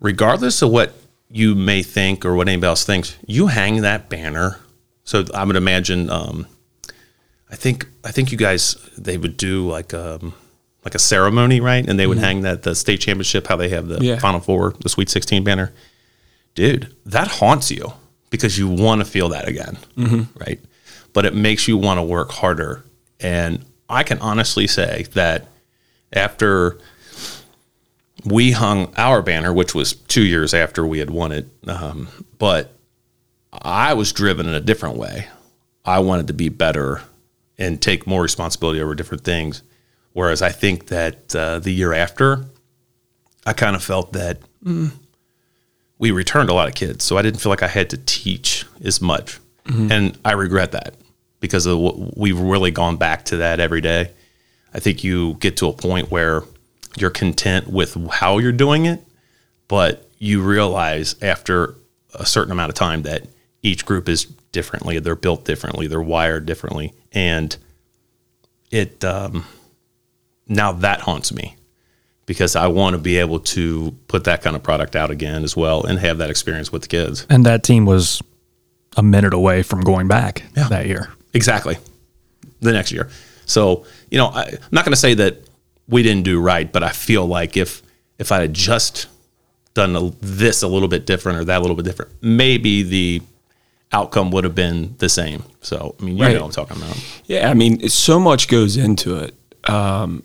regardless 0.00 0.62
of 0.62 0.70
what 0.70 0.94
you 1.30 1.54
may 1.54 1.82
think 1.82 2.24
or 2.24 2.34
what 2.34 2.48
anybody 2.48 2.68
else 2.68 2.84
thinks, 2.84 3.16
you 3.26 3.46
hang 3.48 3.82
that 3.82 4.08
banner. 4.08 4.58
So 5.04 5.24
I 5.34 5.44
would 5.44 5.56
imagine, 5.56 6.10
um, 6.10 6.46
I 7.50 7.56
think 7.56 7.86
I 8.04 8.12
think 8.12 8.30
you 8.30 8.38
guys 8.38 8.74
they 8.96 9.16
would 9.16 9.36
do 9.36 9.66
like 9.68 9.92
um, 9.94 10.34
like 10.84 10.94
a 10.94 10.98
ceremony, 11.00 11.60
right? 11.60 11.86
And 11.88 11.98
they 11.98 12.06
would 12.06 12.18
hang 12.18 12.42
that 12.42 12.62
the 12.62 12.74
state 12.74 13.00
championship, 13.00 13.46
how 13.48 13.56
they 13.56 13.68
have 13.70 13.88
the 13.88 13.96
Mm-hmm. 13.96 14.04
Yeah. 14.04 14.18
Final 14.18 14.40
Four, 14.40 14.74
the 14.82 14.88
Sweet 14.88 15.08
Sixteen 15.10 15.42
banner. 15.42 15.72
Dude, 16.54 16.94
that 17.06 17.28
haunts 17.28 17.70
you 17.70 17.92
because 18.30 18.56
you 18.58 18.68
want 18.68 19.00
to 19.00 19.04
feel 19.04 19.28
that 19.30 19.46
again, 19.48 19.76
Mm-hmm. 19.96 20.38
right? 20.38 20.60
But 21.12 21.26
it 21.26 21.34
makes 21.34 21.66
you 21.68 21.76
want 21.76 21.98
to 21.98 22.02
work 22.02 22.30
harder. 22.30 22.84
And 23.18 23.64
I 23.88 24.02
can 24.04 24.18
honestly 24.20 24.66
say 24.66 25.04
that 25.14 25.46
after 26.12 26.78
we 28.24 28.52
hung 28.52 28.92
our 28.96 29.22
banner, 29.22 29.52
which 29.52 29.74
was 29.74 29.94
two 29.94 30.22
years 30.24 30.54
after 30.54 30.86
we 30.86 30.98
had 30.98 31.10
won 31.10 31.32
it, 31.32 31.48
um, 31.66 32.08
but 32.38 32.72
I 33.52 33.94
was 33.94 34.12
driven 34.12 34.46
in 34.46 34.54
a 34.54 34.60
different 34.60 34.96
way. 34.96 35.26
I 35.84 35.98
wanted 36.00 36.26
to 36.28 36.32
be 36.34 36.48
better 36.48 37.02
and 37.58 37.80
take 37.80 38.06
more 38.06 38.22
responsibility 38.22 38.80
over 38.80 38.94
different 38.94 39.24
things. 39.24 39.62
Whereas 40.12 40.42
I 40.42 40.50
think 40.50 40.86
that 40.88 41.34
uh, 41.34 41.58
the 41.60 41.72
year 41.72 41.92
after, 41.92 42.44
I 43.46 43.52
kind 43.54 43.74
of 43.76 43.82
felt 43.82 44.12
that 44.12 44.38
mm, 44.64 44.90
we 46.00 46.10
returned 46.10 46.48
a 46.48 46.54
lot 46.54 46.66
of 46.66 46.74
kids, 46.74 47.04
so 47.04 47.18
I 47.18 47.22
didn't 47.22 47.40
feel 47.40 47.50
like 47.50 47.62
I 47.62 47.68
had 47.68 47.90
to 47.90 47.98
teach 47.98 48.64
as 48.82 49.00
much, 49.00 49.38
and 49.92 50.18
I 50.24 50.32
regret 50.32 50.72
that 50.72 50.94
because 51.38 51.66
of 51.66 51.78
what, 51.78 52.16
we've 52.16 52.40
really 52.40 52.70
gone 52.72 52.96
back 52.96 53.26
to 53.26 53.36
that 53.36 53.60
every 53.60 53.80
day. 53.82 54.10
I 54.74 54.80
think 54.80 55.04
you 55.04 55.34
get 55.34 55.58
to 55.58 55.68
a 55.68 55.72
point 55.72 56.10
where 56.10 56.42
you're 56.96 57.10
content 57.10 57.68
with 57.68 57.94
how 58.10 58.38
you're 58.38 58.50
doing 58.50 58.86
it, 58.86 59.00
but 59.68 60.10
you 60.18 60.42
realize 60.42 61.14
after 61.22 61.76
a 62.14 62.24
certain 62.26 62.50
amount 62.50 62.70
of 62.70 62.74
time 62.74 63.02
that 63.02 63.28
each 63.62 63.84
group 63.84 64.08
is 64.08 64.24
differently, 64.24 64.98
they're 64.98 65.14
built 65.14 65.44
differently, 65.44 65.86
they're 65.86 66.00
wired 66.00 66.46
differently, 66.46 66.94
and 67.12 67.56
it 68.70 69.04
um, 69.04 69.44
now 70.48 70.72
that 70.72 71.02
haunts 71.02 71.32
me 71.32 71.56
because 72.30 72.54
I 72.54 72.68
want 72.68 72.94
to 72.94 72.98
be 73.02 73.16
able 73.16 73.40
to 73.40 73.90
put 74.06 74.22
that 74.22 74.40
kind 74.40 74.54
of 74.54 74.62
product 74.62 74.94
out 74.94 75.10
again 75.10 75.42
as 75.42 75.56
well 75.56 75.82
and 75.84 75.98
have 75.98 76.18
that 76.18 76.30
experience 76.30 76.70
with 76.70 76.82
the 76.82 76.86
kids. 76.88 77.26
And 77.28 77.44
that 77.44 77.64
team 77.64 77.86
was 77.86 78.22
a 78.96 79.02
minute 79.02 79.34
away 79.34 79.64
from 79.64 79.80
going 79.80 80.06
back 80.06 80.44
Yeah. 80.56 80.68
that 80.68 80.86
year. 80.86 81.08
Exactly. 81.34 81.76
The 82.60 82.70
next 82.72 82.92
year. 82.92 83.08
So, 83.46 83.84
you 84.12 84.18
know, 84.18 84.26
I, 84.28 84.42
I'm 84.44 84.58
not 84.70 84.84
going 84.84 84.92
to 84.92 85.00
say 85.00 85.14
that 85.14 85.38
we 85.88 86.04
didn't 86.04 86.22
do 86.22 86.40
right, 86.40 86.72
but 86.72 86.84
I 86.84 86.90
feel 86.90 87.26
like 87.26 87.56
if 87.56 87.82
if 88.20 88.30
I 88.30 88.42
had 88.42 88.54
just 88.54 89.08
done 89.74 89.96
a, 89.96 90.10
this 90.20 90.62
a 90.62 90.68
little 90.68 90.86
bit 90.86 91.06
different 91.06 91.38
or 91.40 91.44
that 91.46 91.58
a 91.58 91.60
little 91.62 91.74
bit 91.74 91.84
different, 91.84 92.12
maybe 92.22 92.84
the 92.84 93.22
outcome 93.90 94.30
would 94.30 94.44
have 94.44 94.54
been 94.54 94.94
the 94.98 95.08
same. 95.08 95.42
So, 95.62 95.96
I 95.98 96.04
mean, 96.04 96.16
you 96.16 96.22
Right. 96.22 96.34
know 96.34 96.42
what 96.46 96.56
I'm 96.56 96.64
talking 96.66 96.80
about. 96.80 96.96
Yeah, 97.26 97.50
I 97.50 97.54
mean, 97.54 97.88
so 97.88 98.20
much 98.20 98.46
goes 98.46 98.76
into 98.76 99.16
it. 99.16 99.34
Um, 99.68 100.10
and 100.12 100.22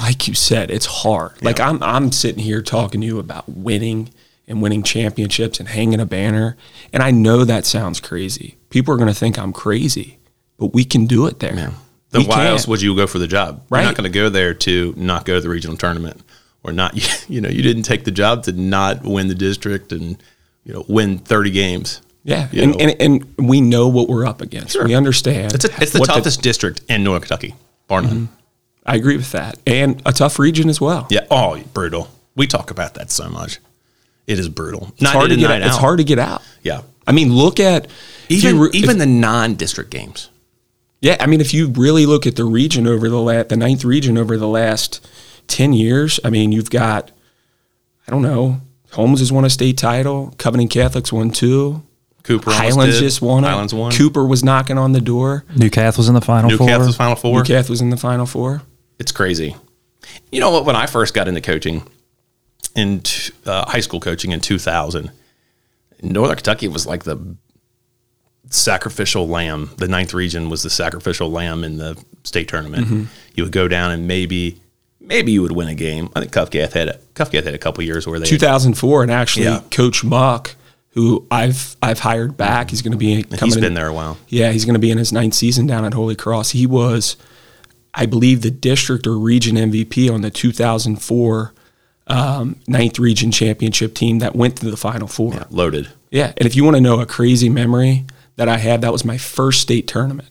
like 0.00 0.28
you 0.28 0.34
said, 0.34 0.70
it's 0.70 0.86
hard. 0.86 1.42
Like 1.42 1.60
I'm, 1.60 1.82
I'm 1.82 2.12
sitting 2.12 2.42
here 2.42 2.62
talking 2.62 3.00
to 3.00 3.06
you 3.06 3.18
about 3.18 3.48
winning 3.48 4.10
and 4.46 4.62
winning 4.62 4.82
championships 4.82 5.60
and 5.60 5.68
hanging 5.68 6.00
a 6.00 6.06
banner, 6.06 6.56
and 6.92 7.02
I 7.02 7.10
know 7.10 7.44
that 7.44 7.66
sounds 7.66 8.00
crazy. 8.00 8.56
People 8.70 8.94
are 8.94 8.96
going 8.96 9.08
to 9.08 9.14
think 9.14 9.38
I'm 9.38 9.52
crazy, 9.52 10.18
but 10.58 10.72
we 10.72 10.84
can 10.84 11.06
do 11.06 11.26
it 11.26 11.40
there. 11.40 11.54
Then 12.10 12.22
We 12.22 12.26
why 12.26 12.36
can. 12.36 12.46
else 12.46 12.66
would 12.66 12.80
you 12.80 12.94
go 12.96 13.06
for 13.06 13.18
the 13.18 13.26
job? 13.26 13.62
You're 13.70 13.82
not 13.82 13.94
going 13.94 14.10
to 14.10 14.18
go 14.18 14.28
there 14.30 14.54
to 14.54 14.94
not 14.96 15.24
go 15.24 15.34
to 15.34 15.40
the 15.40 15.48
regional 15.48 15.76
tournament 15.76 16.22
or 16.62 16.72
not. 16.72 16.94
You 17.28 17.42
know, 17.42 17.50
you 17.50 17.60
didn't 17.62 17.82
take 17.82 18.04
the 18.04 18.10
job 18.10 18.44
to 18.44 18.52
not 18.52 19.02
win 19.02 19.28
the 19.28 19.34
district 19.34 19.92
and 19.92 20.16
you 20.64 20.72
know 20.72 20.84
win 20.88 21.18
30 21.18 21.50
games. 21.50 22.00
Yeah, 22.24 22.48
and, 22.52 22.80
and 22.80 22.96
and 23.38 23.48
we 23.48 23.60
know 23.60 23.88
what 23.88 24.08
we're 24.08 24.26
up 24.26 24.40
against. 24.40 24.82
We 24.82 24.94
understand. 24.94 25.54
It's, 25.54 25.66
a, 25.66 25.68
it's 25.82 25.92
the 25.92 26.00
toughest 26.00 26.40
district 26.42 26.80
in 26.88 27.04
Northern 27.04 27.20
Kentucky, 27.22 27.54
bar 27.86 28.00
none. 28.02 28.12
Mm-hmm. 28.12 28.34
I 28.88 28.96
agree 28.96 29.16
with 29.16 29.32
that, 29.32 29.58
and 29.66 30.00
a 30.06 30.12
tough 30.12 30.38
region 30.38 30.68
as 30.68 30.80
well. 30.80 31.06
Yeah. 31.10 31.26
Oh, 31.30 31.60
brutal. 31.74 32.08
We 32.34 32.46
talk 32.46 32.70
about 32.70 32.94
that 32.94 33.10
so 33.10 33.28
much. 33.28 33.58
It 34.26 34.38
is 34.38 34.48
brutal. 34.48 34.92
It's 34.98 35.10
hard 35.10 35.30
to 35.30 35.36
get. 35.36 35.48
night 35.48 35.62
It's 35.62 35.74
out. 35.76 35.80
hard 35.80 35.98
to 35.98 36.04
get 36.04 36.18
out. 36.18 36.42
Yeah. 36.62 36.82
I 37.06 37.12
mean, 37.12 37.32
look 37.32 37.60
at 37.60 37.86
Even 38.28 38.56
you 38.56 38.64
re- 38.64 38.70
even 38.74 38.90
if- 38.90 38.98
the 38.98 39.06
non-district 39.06 39.90
games. 39.90 40.28
yeah. 41.00 41.16
I 41.20 41.26
mean, 41.26 41.40
if 41.40 41.52
you 41.54 41.68
really 41.68 42.04
look 42.06 42.26
at 42.26 42.36
the 42.36 42.44
region 42.44 42.86
over 42.86 43.08
the 43.08 43.16
la- 43.20 43.42
the 43.44 43.56
ninth 43.56 43.84
region 43.84 44.18
over 44.18 44.36
the 44.36 44.48
last 44.48 45.06
ten 45.46 45.72
years, 45.72 46.20
I 46.24 46.30
mean, 46.30 46.52
you've 46.52 46.70
got 46.70 47.10
I 48.06 48.10
don't 48.10 48.22
know. 48.22 48.60
Holmes 48.92 49.20
has 49.20 49.30
won 49.30 49.44
a 49.44 49.50
state 49.50 49.76
title. 49.76 50.34
Covington 50.38 50.68
Catholics 50.68 51.12
won 51.12 51.30
two. 51.30 51.82
Cooper 52.22 52.50
almost 52.50 52.62
Highlands 52.62 52.96
did. 52.96 53.00
just 53.04 53.22
won 53.22 53.44
it. 53.44 53.48
Highlands 53.48 53.72
won. 53.74 53.92
Cooper 53.92 54.26
was 54.26 54.44
knocking 54.44 54.76
on 54.78 54.92
the 54.92 55.00
door. 55.00 55.44
Newcath 55.56 55.96
was 55.96 56.08
in 56.08 56.14
the 56.14 56.20
final 56.20 56.50
New 56.50 56.56
four. 56.58 56.66
Newcastle's 56.66 56.96
Final 56.96 57.16
Four. 57.16 57.36
Newcath 57.38 57.70
was 57.70 57.80
in 57.80 57.88
the 57.90 57.96
final 57.96 58.26
four. 58.26 58.62
It's 58.98 59.12
crazy. 59.12 59.56
You 60.32 60.40
know 60.40 60.50
what? 60.50 60.64
When 60.64 60.76
I 60.76 60.86
first 60.86 61.14
got 61.14 61.28
into 61.28 61.40
coaching, 61.40 61.82
in 62.74 63.00
t- 63.00 63.32
uh, 63.46 63.68
high 63.68 63.80
school 63.80 64.00
coaching 64.00 64.32
in 64.32 64.40
2000, 64.40 65.10
Northern 66.02 66.36
Kentucky 66.36 66.68
was 66.68 66.86
like 66.86 67.04
the 67.04 67.36
sacrificial 68.50 69.28
lamb. 69.28 69.70
The 69.76 69.88
ninth 69.88 70.14
region 70.14 70.48
was 70.50 70.62
the 70.62 70.70
sacrificial 70.70 71.30
lamb 71.30 71.64
in 71.64 71.76
the 71.78 72.02
state 72.24 72.48
tournament. 72.48 72.86
Mm-hmm. 72.86 73.04
You 73.34 73.44
would 73.44 73.52
go 73.52 73.68
down 73.68 73.90
and 73.90 74.06
maybe, 74.06 74.60
maybe 75.00 75.32
you 75.32 75.42
would 75.42 75.52
win 75.52 75.68
a 75.68 75.74
game. 75.74 76.08
I 76.14 76.20
think 76.20 76.32
Covcath 76.32 76.72
had 76.72 76.88
a 76.88 76.98
Covcath 77.14 77.44
had 77.44 77.54
a 77.54 77.58
couple 77.58 77.82
years 77.84 78.06
where 78.06 78.18
they 78.18 78.26
2004, 78.26 79.02
and 79.02 79.10
actually, 79.12 79.46
Yeah. 79.46 79.60
Coach 79.70 80.04
Muck, 80.04 80.54
who 80.90 81.26
I've 81.30 81.76
I've 81.82 81.98
hired 82.00 82.36
back, 82.36 82.70
he's 82.70 82.82
going 82.82 82.92
to 82.92 82.98
be 82.98 83.22
coming. 83.24 83.38
he's 83.44 83.56
in- 83.56 83.62
been 83.62 83.74
there 83.74 83.88
a 83.88 83.92
while. 83.94 84.18
Yeah, 84.28 84.52
he's 84.52 84.64
going 84.64 84.74
to 84.74 84.80
be 84.80 84.90
in 84.90 84.98
his 84.98 85.12
ninth 85.12 85.34
season 85.34 85.66
down 85.66 85.84
at 85.84 85.94
Holy 85.94 86.16
Cross. 86.16 86.50
He 86.50 86.66
was, 86.66 87.16
I 87.98 88.06
believe, 88.06 88.42
the 88.42 88.50
district 88.50 89.06
or 89.06 89.18
region 89.18 89.56
MVP 89.56 90.10
on 90.12 90.22
the 90.22 90.30
2004 90.30 91.52
um, 92.06 92.60
ninth 92.68 92.98
region 92.98 93.30
championship 93.32 93.94
team 93.94 94.20
that 94.20 94.36
went 94.36 94.56
to 94.58 94.70
the 94.70 94.76
Final 94.76 95.08
Four. 95.08 95.34
Yeah. 95.34 95.44
Loaded. 95.50 95.88
Yeah. 96.10 96.32
And 96.36 96.46
if 96.46 96.56
you 96.56 96.64
want 96.64 96.76
to 96.76 96.80
know 96.80 97.00
a 97.00 97.06
crazy 97.06 97.48
memory 97.48 98.06
that 98.36 98.48
I 98.48 98.58
had, 98.58 98.80
that 98.82 98.92
was 98.92 99.04
my 99.04 99.18
first 99.18 99.60
state 99.60 99.88
tournament, 99.88 100.28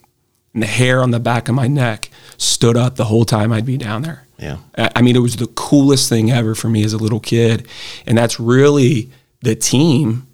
and 0.54 0.62
the 0.62 0.66
hair 0.66 1.02
on 1.02 1.10
the 1.10 1.20
back 1.20 1.48
of 1.48 1.54
my 1.54 1.68
neck 1.68 2.10
stood 2.38 2.76
up 2.76 2.96
the 2.96 3.04
whole 3.04 3.26
time 3.26 3.52
I'd 3.52 3.66
be 3.66 3.76
down 3.76 4.02
there. 4.02 4.26
Yeah. 4.38 4.58
I 4.76 4.90
I 4.96 5.02
mean, 5.02 5.14
it 5.14 5.20
was 5.20 5.36
the 5.36 5.46
coolest 5.48 6.08
thing 6.08 6.30
ever 6.30 6.54
for 6.54 6.68
me 6.68 6.82
as 6.84 6.94
a 6.94 6.98
little 6.98 7.20
kid, 7.20 7.68
and 8.06 8.16
that's 8.16 8.40
really 8.40 9.10
the 9.42 9.54
team 9.54 10.26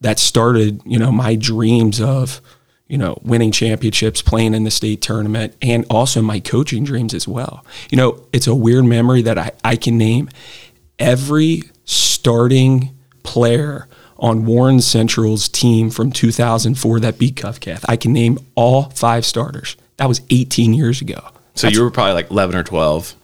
that 0.00 0.18
started, 0.20 0.80
you 0.84 0.98
know, 0.98 1.10
my 1.10 1.34
dreams 1.34 2.00
of, 2.00 2.40
you 2.88 2.98
know, 2.98 3.18
winning 3.22 3.50
championships, 3.50 4.22
playing 4.22 4.54
in 4.54 4.64
the 4.64 4.70
state 4.70 5.00
tournament, 5.00 5.54
and 5.60 5.84
also 5.90 6.22
my 6.22 6.40
coaching 6.40 6.84
dreams 6.84 7.14
as 7.14 7.26
well. 7.26 7.64
You 7.90 7.96
know, 7.96 8.22
it's 8.32 8.46
a 8.46 8.54
weird 8.54 8.84
memory 8.84 9.22
that 9.22 9.38
I, 9.38 9.50
I 9.64 9.76
can 9.76 9.98
name 9.98 10.28
every 10.98 11.62
starting 11.84 12.90
player 13.22 13.88
on 14.18 14.46
Warren 14.46 14.80
Central's 14.80 15.48
team 15.48 15.90
from 15.90 16.10
2004 16.10 17.00
that 17.00 17.18
beat 17.18 17.34
Covcath. 17.34 17.84
I 17.88 17.96
can 17.96 18.12
name 18.12 18.38
all 18.54 18.84
five 18.90 19.26
starters. 19.26 19.76
That 19.98 20.08
was 20.08 20.20
18 20.30 20.72
years 20.72 21.00
ago. 21.00 21.20
So 21.54 21.68
you 21.68 21.82
were 21.82 21.90
probably 21.90 22.14
like 22.14 22.30
11 22.30 22.54
or 22.54 22.62
12. 22.62 23.14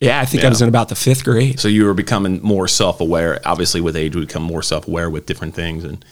Yeah, 0.00 0.20
I 0.20 0.24
think 0.24 0.42
I 0.42 0.48
was 0.48 0.60
in 0.60 0.68
about 0.68 0.88
the 0.88 0.96
fifth 0.96 1.22
grade. 1.22 1.60
So 1.60 1.68
you 1.68 1.84
were 1.84 1.94
becoming 1.94 2.42
more 2.42 2.66
self 2.66 3.00
aware. 3.00 3.40
Obviously, 3.44 3.80
with 3.80 3.94
age, 3.94 4.16
we 4.16 4.22
become 4.22 4.42
more 4.42 4.62
self 4.62 4.88
aware 4.88 5.08
with 5.08 5.26
different 5.26 5.54
things. 5.54 5.84
And, 5.84 6.04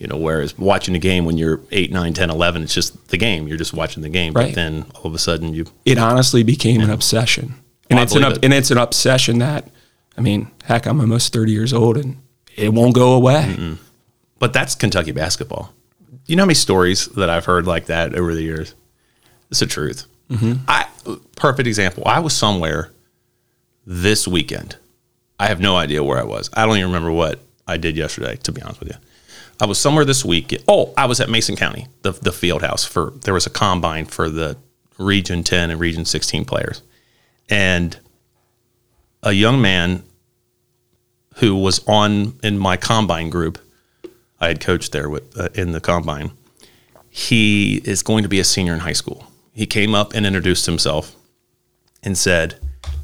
You 0.00 0.06
know, 0.08 0.16
whereas 0.16 0.58
watching 0.58 0.94
a 0.96 0.98
game 0.98 1.26
when 1.26 1.36
you're 1.36 1.60
8, 1.70 1.92
9, 1.92 2.12
10, 2.14 2.30
11, 2.30 2.62
it's 2.62 2.74
just 2.74 3.08
the 3.08 3.18
game. 3.18 3.46
You're 3.46 3.58
just 3.58 3.74
watching 3.74 4.02
the 4.02 4.08
game. 4.08 4.32
But 4.32 4.44
Right. 4.46 4.54
then 4.54 4.86
all 4.96 5.06
of 5.06 5.14
a 5.14 5.18
sudden 5.18 5.52
you 5.54 5.66
It 5.84 5.98
honestly 5.98 6.42
became 6.42 6.80
an 6.80 6.88
obsession, 6.90 7.54
and 7.90 8.00
I 8.00 8.04
it's 8.04 8.14
an 8.14 8.24
it. 8.24 8.38
and 8.42 8.54
it's 8.54 8.70
an 8.70 8.78
obsession 8.78 9.38
that, 9.40 9.68
I 10.16 10.22
mean, 10.22 10.50
heck, 10.64 10.86
I'm 10.86 11.00
almost 11.00 11.32
30 11.34 11.52
years 11.52 11.74
old, 11.74 11.98
and 11.98 12.16
it 12.56 12.72
won't 12.72 12.94
go 12.94 13.12
away. 13.12 13.76
But 14.38 14.54
that's 14.54 14.74
Kentucky 14.74 15.12
basketball. 15.12 15.74
You 16.26 16.34
know 16.36 16.44
how 16.44 16.46
many 16.46 16.54
stories 16.54 17.06
that 17.08 17.28
I've 17.28 17.44
heard 17.44 17.66
like 17.66 17.86
that 17.86 18.14
over 18.14 18.34
the 18.34 18.42
years? 18.42 18.74
It's 19.50 19.60
the 19.60 19.66
truth. 19.66 20.06
Mm-hmm. 20.30 20.62
I 20.66 20.86
perfect 21.36 21.66
example. 21.66 22.04
I 22.06 22.20
was 22.20 22.32
somewhere 22.34 22.90
this 23.86 24.26
weekend. 24.26 24.76
I 25.38 25.48
have 25.48 25.60
no 25.60 25.76
idea 25.76 26.02
where 26.04 26.18
I 26.18 26.22
was. 26.22 26.48
I 26.54 26.64
don't 26.64 26.76
even 26.76 26.88
remember 26.88 27.12
what 27.12 27.40
I 27.66 27.76
did 27.76 27.96
yesterday. 27.98 28.36
To 28.44 28.52
be 28.52 28.62
honest 28.62 28.80
with 28.80 28.90
you, 28.90 28.94
I 29.60 29.66
was 29.66 29.78
somewhere 29.78 30.04
this 30.04 30.24
week. 30.24 30.56
Oh, 30.66 30.92
I 30.96 31.06
was 31.06 31.20
at 31.20 31.28
Mason 31.28 31.56
County, 31.56 31.86
the 32.02 32.12
the 32.12 32.32
field 32.32 32.62
house 32.62 32.84
for 32.84 33.12
there 33.24 33.34
was 33.34 33.46
a 33.46 33.50
combine 33.50 34.06
for 34.06 34.28
the 34.28 34.56
Region 34.98 35.42
10 35.42 35.70
and 35.70 35.80
Region 35.80 36.04
16 36.04 36.44
players, 36.44 36.82
and 37.48 37.98
a 39.22 39.32
young 39.32 39.60
man 39.60 40.02
who 41.36 41.56
was 41.56 41.86
on 41.86 42.38
in 42.42 42.58
my 42.58 42.76
combine 42.76 43.30
group 43.30 43.58
I 44.40 44.48
had 44.48 44.60
coached 44.60 44.92
there 44.92 45.08
with 45.08 45.38
uh, 45.38 45.50
in 45.54 45.72
the 45.72 45.80
combine. 45.80 46.32
He 47.10 47.82
is 47.84 48.02
going 48.02 48.22
to 48.22 48.28
be 48.28 48.40
a 48.40 48.44
senior 48.44 48.72
in 48.72 48.80
high 48.80 48.92
school. 48.92 49.26
He 49.52 49.66
came 49.66 49.94
up 49.94 50.14
and 50.14 50.24
introduced 50.24 50.66
himself 50.66 51.14
and 52.02 52.16
said, 52.16 52.58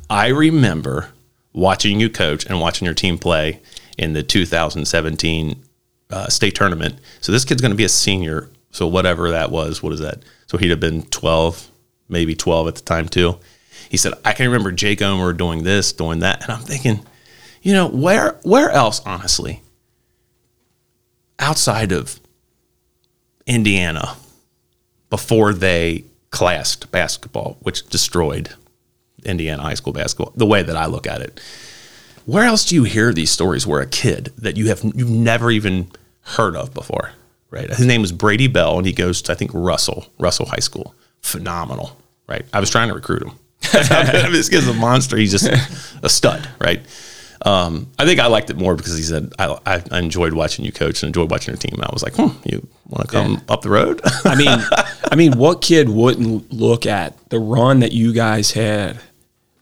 "I 0.08 0.28
remember 0.28 1.10
watching 1.52 2.00
you 2.00 2.08
coach 2.08 2.46
and 2.46 2.60
watching 2.60 2.86
your 2.86 2.94
team 2.94 3.18
play 3.18 3.60
in 3.98 4.12
the 4.12 4.22
2017 4.22 5.62
uh, 6.10 6.28
state 6.28 6.54
tournament. 6.54 6.98
So 7.20 7.32
this 7.32 7.44
kid's 7.44 7.60
going 7.60 7.72
to 7.72 7.76
be 7.76 7.84
a 7.84 7.88
senior. 7.88 8.50
So 8.70 8.86
whatever 8.86 9.30
that 9.30 9.50
was, 9.50 9.82
what 9.82 9.92
is 9.92 10.00
that? 10.00 10.22
So 10.46 10.58
he'd 10.58 10.70
have 10.70 10.80
been 10.80 11.02
12, 11.02 11.70
maybe 12.08 12.34
12 12.34 12.68
at 12.68 12.74
the 12.76 12.82
time 12.82 13.08
too. 13.08 13.38
He 13.88 13.96
said, 13.96 14.14
I 14.24 14.32
can 14.32 14.46
remember 14.46 14.72
Jake 14.72 15.00
Omer 15.02 15.32
doing 15.32 15.62
this, 15.62 15.92
doing 15.92 16.20
that, 16.20 16.42
and 16.42 16.50
I'm 16.50 16.62
thinking, 16.62 17.04
you 17.62 17.72
know, 17.72 17.88
where 17.88 18.38
where 18.42 18.70
else, 18.70 19.00
honestly, 19.06 19.62
outside 21.38 21.92
of 21.92 22.20
Indiana 23.46 24.16
before 25.10 25.52
they 25.52 26.04
classed 26.30 26.90
basketball, 26.90 27.56
which 27.60 27.86
destroyed 27.86 28.50
Indiana 29.24 29.62
high 29.62 29.74
school 29.74 29.92
basketball, 29.92 30.32
the 30.36 30.46
way 30.46 30.62
that 30.62 30.76
I 30.76 30.86
look 30.86 31.06
at 31.06 31.20
it. 31.20 31.40
Where 32.26 32.44
else 32.44 32.64
do 32.64 32.74
you 32.74 32.82
hear 32.82 33.12
these 33.12 33.30
stories 33.30 33.66
where 33.66 33.80
a 33.80 33.86
kid 33.86 34.32
that 34.36 34.56
you 34.56 34.68
have 34.68 34.82
you've 34.82 35.08
never 35.10 35.50
even 35.50 35.90
heard 36.22 36.56
of 36.56 36.74
before, 36.74 37.12
right? 37.50 37.70
His 37.70 37.86
name 37.86 38.02
is 38.02 38.10
Brady 38.10 38.48
Bell, 38.48 38.76
and 38.76 38.86
he 38.86 38.92
goes 38.92 39.22
to 39.22 39.32
I 39.32 39.36
think 39.36 39.52
Russell 39.54 40.06
Russell 40.18 40.46
High 40.46 40.60
School. 40.60 40.94
Phenomenal, 41.22 41.96
right? 42.26 42.44
I 42.52 42.60
was 42.60 42.68
trying 42.68 42.88
to 42.88 42.94
recruit 42.94 43.22
him. 43.22 43.32
this 43.60 44.48
kid's 44.48 44.66
a 44.66 44.74
monster. 44.74 45.16
He's 45.16 45.30
just 45.30 45.48
a 46.02 46.08
stud, 46.08 46.48
right? 46.60 46.80
Um, 47.42 47.92
I 47.98 48.04
think 48.04 48.18
I 48.18 48.26
liked 48.26 48.50
it 48.50 48.56
more 48.56 48.74
because 48.74 48.96
he 48.96 49.04
said 49.04 49.32
I, 49.38 49.56
I, 49.64 49.82
I 49.92 49.98
enjoyed 49.98 50.32
watching 50.32 50.64
you 50.64 50.72
coach 50.72 51.02
and 51.02 51.08
enjoyed 51.08 51.30
watching 51.30 51.52
your 51.52 51.58
team. 51.58 51.74
And 51.74 51.84
I 51.84 51.90
was 51.92 52.02
like, 52.02 52.14
hmm, 52.16 52.36
you 52.44 52.66
want 52.88 53.08
to 53.08 53.12
come 53.12 53.42
up 53.48 53.62
the 53.62 53.70
road? 53.70 54.00
I 54.24 54.34
mean, 54.34 54.58
I 55.12 55.14
mean, 55.14 55.38
what 55.38 55.62
kid 55.62 55.88
wouldn't 55.88 56.52
look 56.52 56.86
at 56.86 57.16
the 57.30 57.38
run 57.38 57.80
that 57.80 57.92
you 57.92 58.12
guys 58.12 58.52
had 58.52 58.98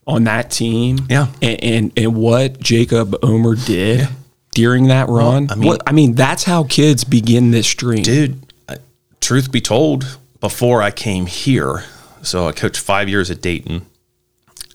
on 0.07 0.25
that 0.25 0.51
team? 0.51 0.99
Yeah. 1.09 1.29
and 1.41 1.63
and, 1.65 1.93
and 1.97 2.15
what 2.17 2.61
Jacob 2.61 3.17
Omer 3.23 3.55
did 3.57 4.09
during 4.55 4.87
that 4.89 5.09
run. 5.09 5.49
I 5.51 5.55
mean- 5.57 5.67
What- 5.69 5.83
I 5.87 5.93
mean, 5.93 6.15
that's 6.15 6.45
how 6.45 6.65
kids 6.65 7.05
begin 7.05 7.51
this 7.51 7.67
stream. 7.67 8.03
dude 8.03 8.41
uh, 8.69 8.77
truth 9.21 9.51
be 9.51 9.61
told 9.61 10.19
before 10.41 10.83
i 10.83 10.91
came 10.91 11.27
here 11.27 11.83
so 12.23 12.47
i 12.47 12.53
coached 12.53 12.79
five 12.79 13.09
years 13.09 13.31
at 13.31 13.41
dayton 13.41 13.87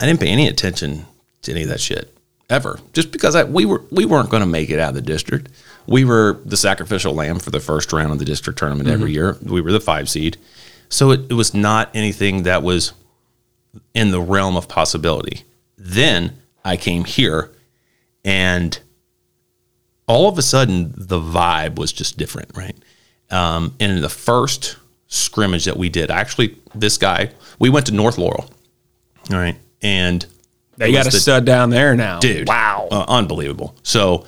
i 0.02 0.06
didn't 0.06 0.20
pay 0.20 0.28
any 0.30 0.48
attention 0.48 1.06
to 1.44 1.52
any 1.52 1.62
of 1.63 1.70
that 1.70 1.80
shit 1.80 2.13
ever 2.50 2.80
just 2.94 3.12
because 3.12 3.36
I, 3.36 3.44
we 3.44 3.65
were 3.65 3.84
we 3.92 4.06
weren't 4.06 4.30
going 4.30 4.42
to 4.42 4.48
make 4.48 4.70
it 4.72 4.80
out 4.80 4.89
of 4.89 4.96
the 4.96 5.02
district 5.02 5.50
we 5.86 6.04
were 6.04 6.39
the 6.46 6.58
sacrificial 6.58 7.13
lamb 7.13 7.38
for 7.39 7.52
the 7.52 7.60
first 7.60 7.94
round 7.94 8.12
of 8.12 8.20
the 8.20 8.26
district 8.26 8.58
tournament 8.60 8.89
every 8.89 9.12
mm-hmm. 9.12 9.13
year 9.13 9.38
we 9.44 9.62
were 9.62 9.72
the 9.72 9.80
five 9.80 10.10
seed 10.10 10.38
so 10.89 11.12
it, 11.12 11.22
it 11.30 11.36
was 11.36 11.54
not 11.54 11.92
anything 11.94 12.44
that 12.44 12.63
was 12.63 12.94
in 13.94 14.12
the 14.12 14.22
realm 14.22 14.56
of 14.56 14.68
possibility 14.68 15.44
then 15.78 16.34
i 16.63 16.76
came 16.78 17.06
here 17.06 17.52
and 18.24 18.80
all 20.10 20.28
of 20.28 20.38
a 20.38 20.42
sudden 20.42 20.92
the 20.98 21.20
vibe 21.20 21.76
was 21.76 21.94
just 21.94 22.18
different, 22.18 22.50
right? 22.58 22.76
Um, 23.30 23.76
and 23.80 23.92
in 23.92 24.02
the 24.02 24.10
first 24.10 24.76
scrimmage 25.08 25.65
that 25.65 25.78
we 25.78 25.88
did, 25.88 26.10
actually, 26.10 26.58
this 26.74 26.98
guy, 26.98 27.30
we 27.60 27.70
went 27.70 27.86
to 27.86 27.94
North 27.94 28.18
Laurel, 28.18 28.50
all 29.32 29.38
right, 29.38 29.56
and 29.84 30.26
they 30.78 30.92
got 30.92 31.06
a 31.06 31.12
the- 31.12 31.20
stud 31.20 31.46
down 31.46 31.70
there 31.70 31.96
now, 31.96 32.20
dude. 32.20 32.48
Wow. 32.48 32.88
uh, 32.92 33.06
unbelievable. 33.08 33.76
So, 33.84 34.26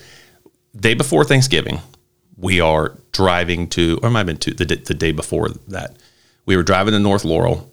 day 0.79 0.93
before 0.93 1.25
Thanksgiving, 1.25 1.79
we 2.37 2.61
are 2.61 2.95
driving 3.11 3.67
to, 3.69 3.99
or 4.03 4.11
might 4.11 4.19
have 4.19 4.27
been 4.27 4.37
two, 4.37 4.51
the, 4.51 4.65
the 4.65 4.93
day 4.93 5.11
before 5.11 5.49
that, 5.67 5.97
we 6.45 6.55
were 6.55 6.63
driving 6.63 6.91
to 6.91 6.99
North 6.99 7.25
Laurel, 7.25 7.71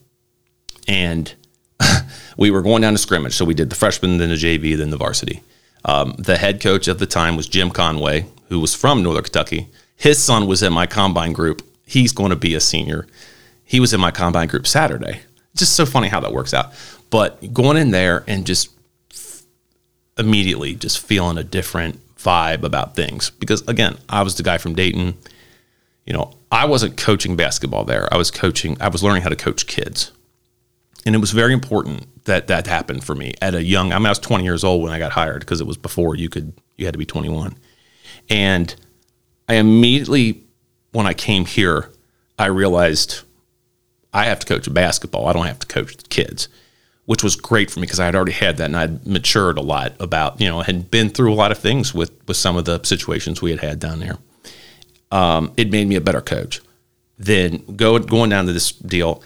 and 0.87 1.35
we 2.37 2.51
were 2.51 2.63
going 2.63 2.83
down 2.83 2.93
to 2.93 2.99
scrimmage. 2.99 3.35
So 3.35 3.45
we 3.45 3.55
did 3.55 3.71
the 3.71 3.77
freshman, 3.77 4.19
then 4.19 4.31
the 4.31 4.37
JV, 4.37 4.77
then 4.77 4.91
the 4.91 4.97
varsity. 4.97 5.43
Um, 5.85 6.15
the 6.19 6.37
head 6.37 6.61
coach 6.61 6.89
at 6.89 6.99
the 6.99 7.07
time 7.07 7.37
was 7.37 7.49
Jim 7.49 7.71
Conway, 7.71 8.27
who 8.49 8.61
was 8.61 8.75
from 8.75 9.03
Northern 9.03 9.25
Kentucky. 9.25 9.69
His 9.97 10.23
son 10.23 10.47
was 10.47 10.63
in 10.63 10.73
my 10.73 10.87
combine 10.87 11.33
group. 11.33 11.63
He's 11.87 12.13
going 12.13 12.31
to 12.31 12.37
be 12.37 12.55
a 12.55 12.61
senior. 12.61 13.07
He 13.65 13.81
was 13.81 13.93
in 13.93 14.01
my 14.01 14.11
combine 14.11 14.49
group 14.49 14.67
Saturday. 14.67 15.21
Just 15.57 15.75
so 15.75 15.87
funny 15.87 16.09
how 16.09 16.21
that 16.21 16.33
works 16.33 16.55
out. 16.55 16.73
But 17.11 17.53
going 17.53 17.77
in 17.77 17.91
there 17.91 18.25
and 18.27 18.47
just 18.47 18.71
immediately 20.19 20.75
just 20.75 20.99
feeling 20.99 21.39
a 21.39 21.45
different 21.45 22.01
vibe 22.17 22.65
about 22.65 22.97
things 22.97 23.31
because 23.31 23.67
again 23.69 23.97
i 24.09 24.21
was 24.23 24.35
the 24.35 24.43
guy 24.43 24.59
from 24.59 24.75
dayton 24.75 25.15
you 26.05 26.13
know 26.13 26.35
i 26.51 26.65
wasn't 26.65 26.97
coaching 26.97 27.37
basketball 27.37 27.85
there 27.85 28.13
i 28.13 28.17
was 28.17 28.31
coaching 28.31 28.77
i 28.81 28.89
was 28.89 29.03
learning 29.03 29.23
how 29.23 29.29
to 29.29 29.37
coach 29.37 29.67
kids 29.69 30.11
and 31.07 31.15
it 31.15 31.19
was 31.19 31.31
very 31.31 31.53
important 31.53 32.07
that 32.25 32.47
that 32.49 32.67
happened 32.67 33.05
for 33.05 33.15
me 33.15 33.35
at 33.41 33.55
a 33.55 33.63
young 33.63 33.93
i 33.93 33.99
mean 33.99 34.07
i 34.07 34.11
was 34.11 34.19
20 34.19 34.45
years 34.45 34.65
old 34.65 34.83
when 34.83 34.93
i 34.93 34.99
got 34.99 35.13
hired 35.13 35.41
because 35.41 35.61
it 35.61 35.67
was 35.67 35.77
before 35.77 36.15
you 36.15 36.29
could 36.29 36.53
you 36.77 36.85
had 36.85 36.95
to 36.95 36.99
be 36.99 37.07
21 37.07 37.57
and 38.29 38.75
i 39.49 39.55
immediately 39.55 40.43
when 40.93 41.07
i 41.07 41.15
came 41.15 41.45
here 41.45 41.91
i 42.39 42.47
realized 42.47 43.23
i 44.13 44.25
have 44.25 44.39
to 44.39 44.47
coach 44.47 44.73
basketball 44.73 45.27
i 45.27 45.33
don't 45.33 45.47
have 45.47 45.59
to 45.59 45.67
coach 45.67 45.97
kids 46.09 46.49
which 47.09 47.25
was 47.25 47.37
great 47.37 47.71
for 47.71 47.81
me 47.81 47.87
because 47.87 48.01
I 48.01 48.05
had 48.05 48.15
already 48.15 48.33
had 48.33 48.59
that 48.59 48.67
and 48.67 48.77
I'd 48.77 49.07
matured 49.07 49.57
a 49.57 49.63
lot 49.63 49.95
about, 49.99 50.43
you 50.43 50.47
know, 50.47 50.61
had 50.61 50.91
been 50.91 51.09
through 51.09 51.33
a 51.33 51.35
lot 51.35 51.51
of 51.51 51.57
things 51.57 51.95
with, 51.95 52.13
with 52.29 52.37
some 52.37 52.59
of 52.59 52.67
the 52.67 52.85
situations 52.85 53.41
we 53.41 53.51
had 53.51 53.61
had 53.61 53.81
down 53.81 54.01
there. 54.01 54.19
Um, 55.11 55.55
it 55.57 55.71
made 55.71 55.89
me 55.89 55.97
a 55.97 56.03
better 56.03 56.21
coach. 56.21 56.61
Then 57.17 57.65
go, 57.77 57.99
going 57.99 58.29
down 58.29 58.45
to 58.45 58.53
this 58.53 58.73
deal, 58.73 59.23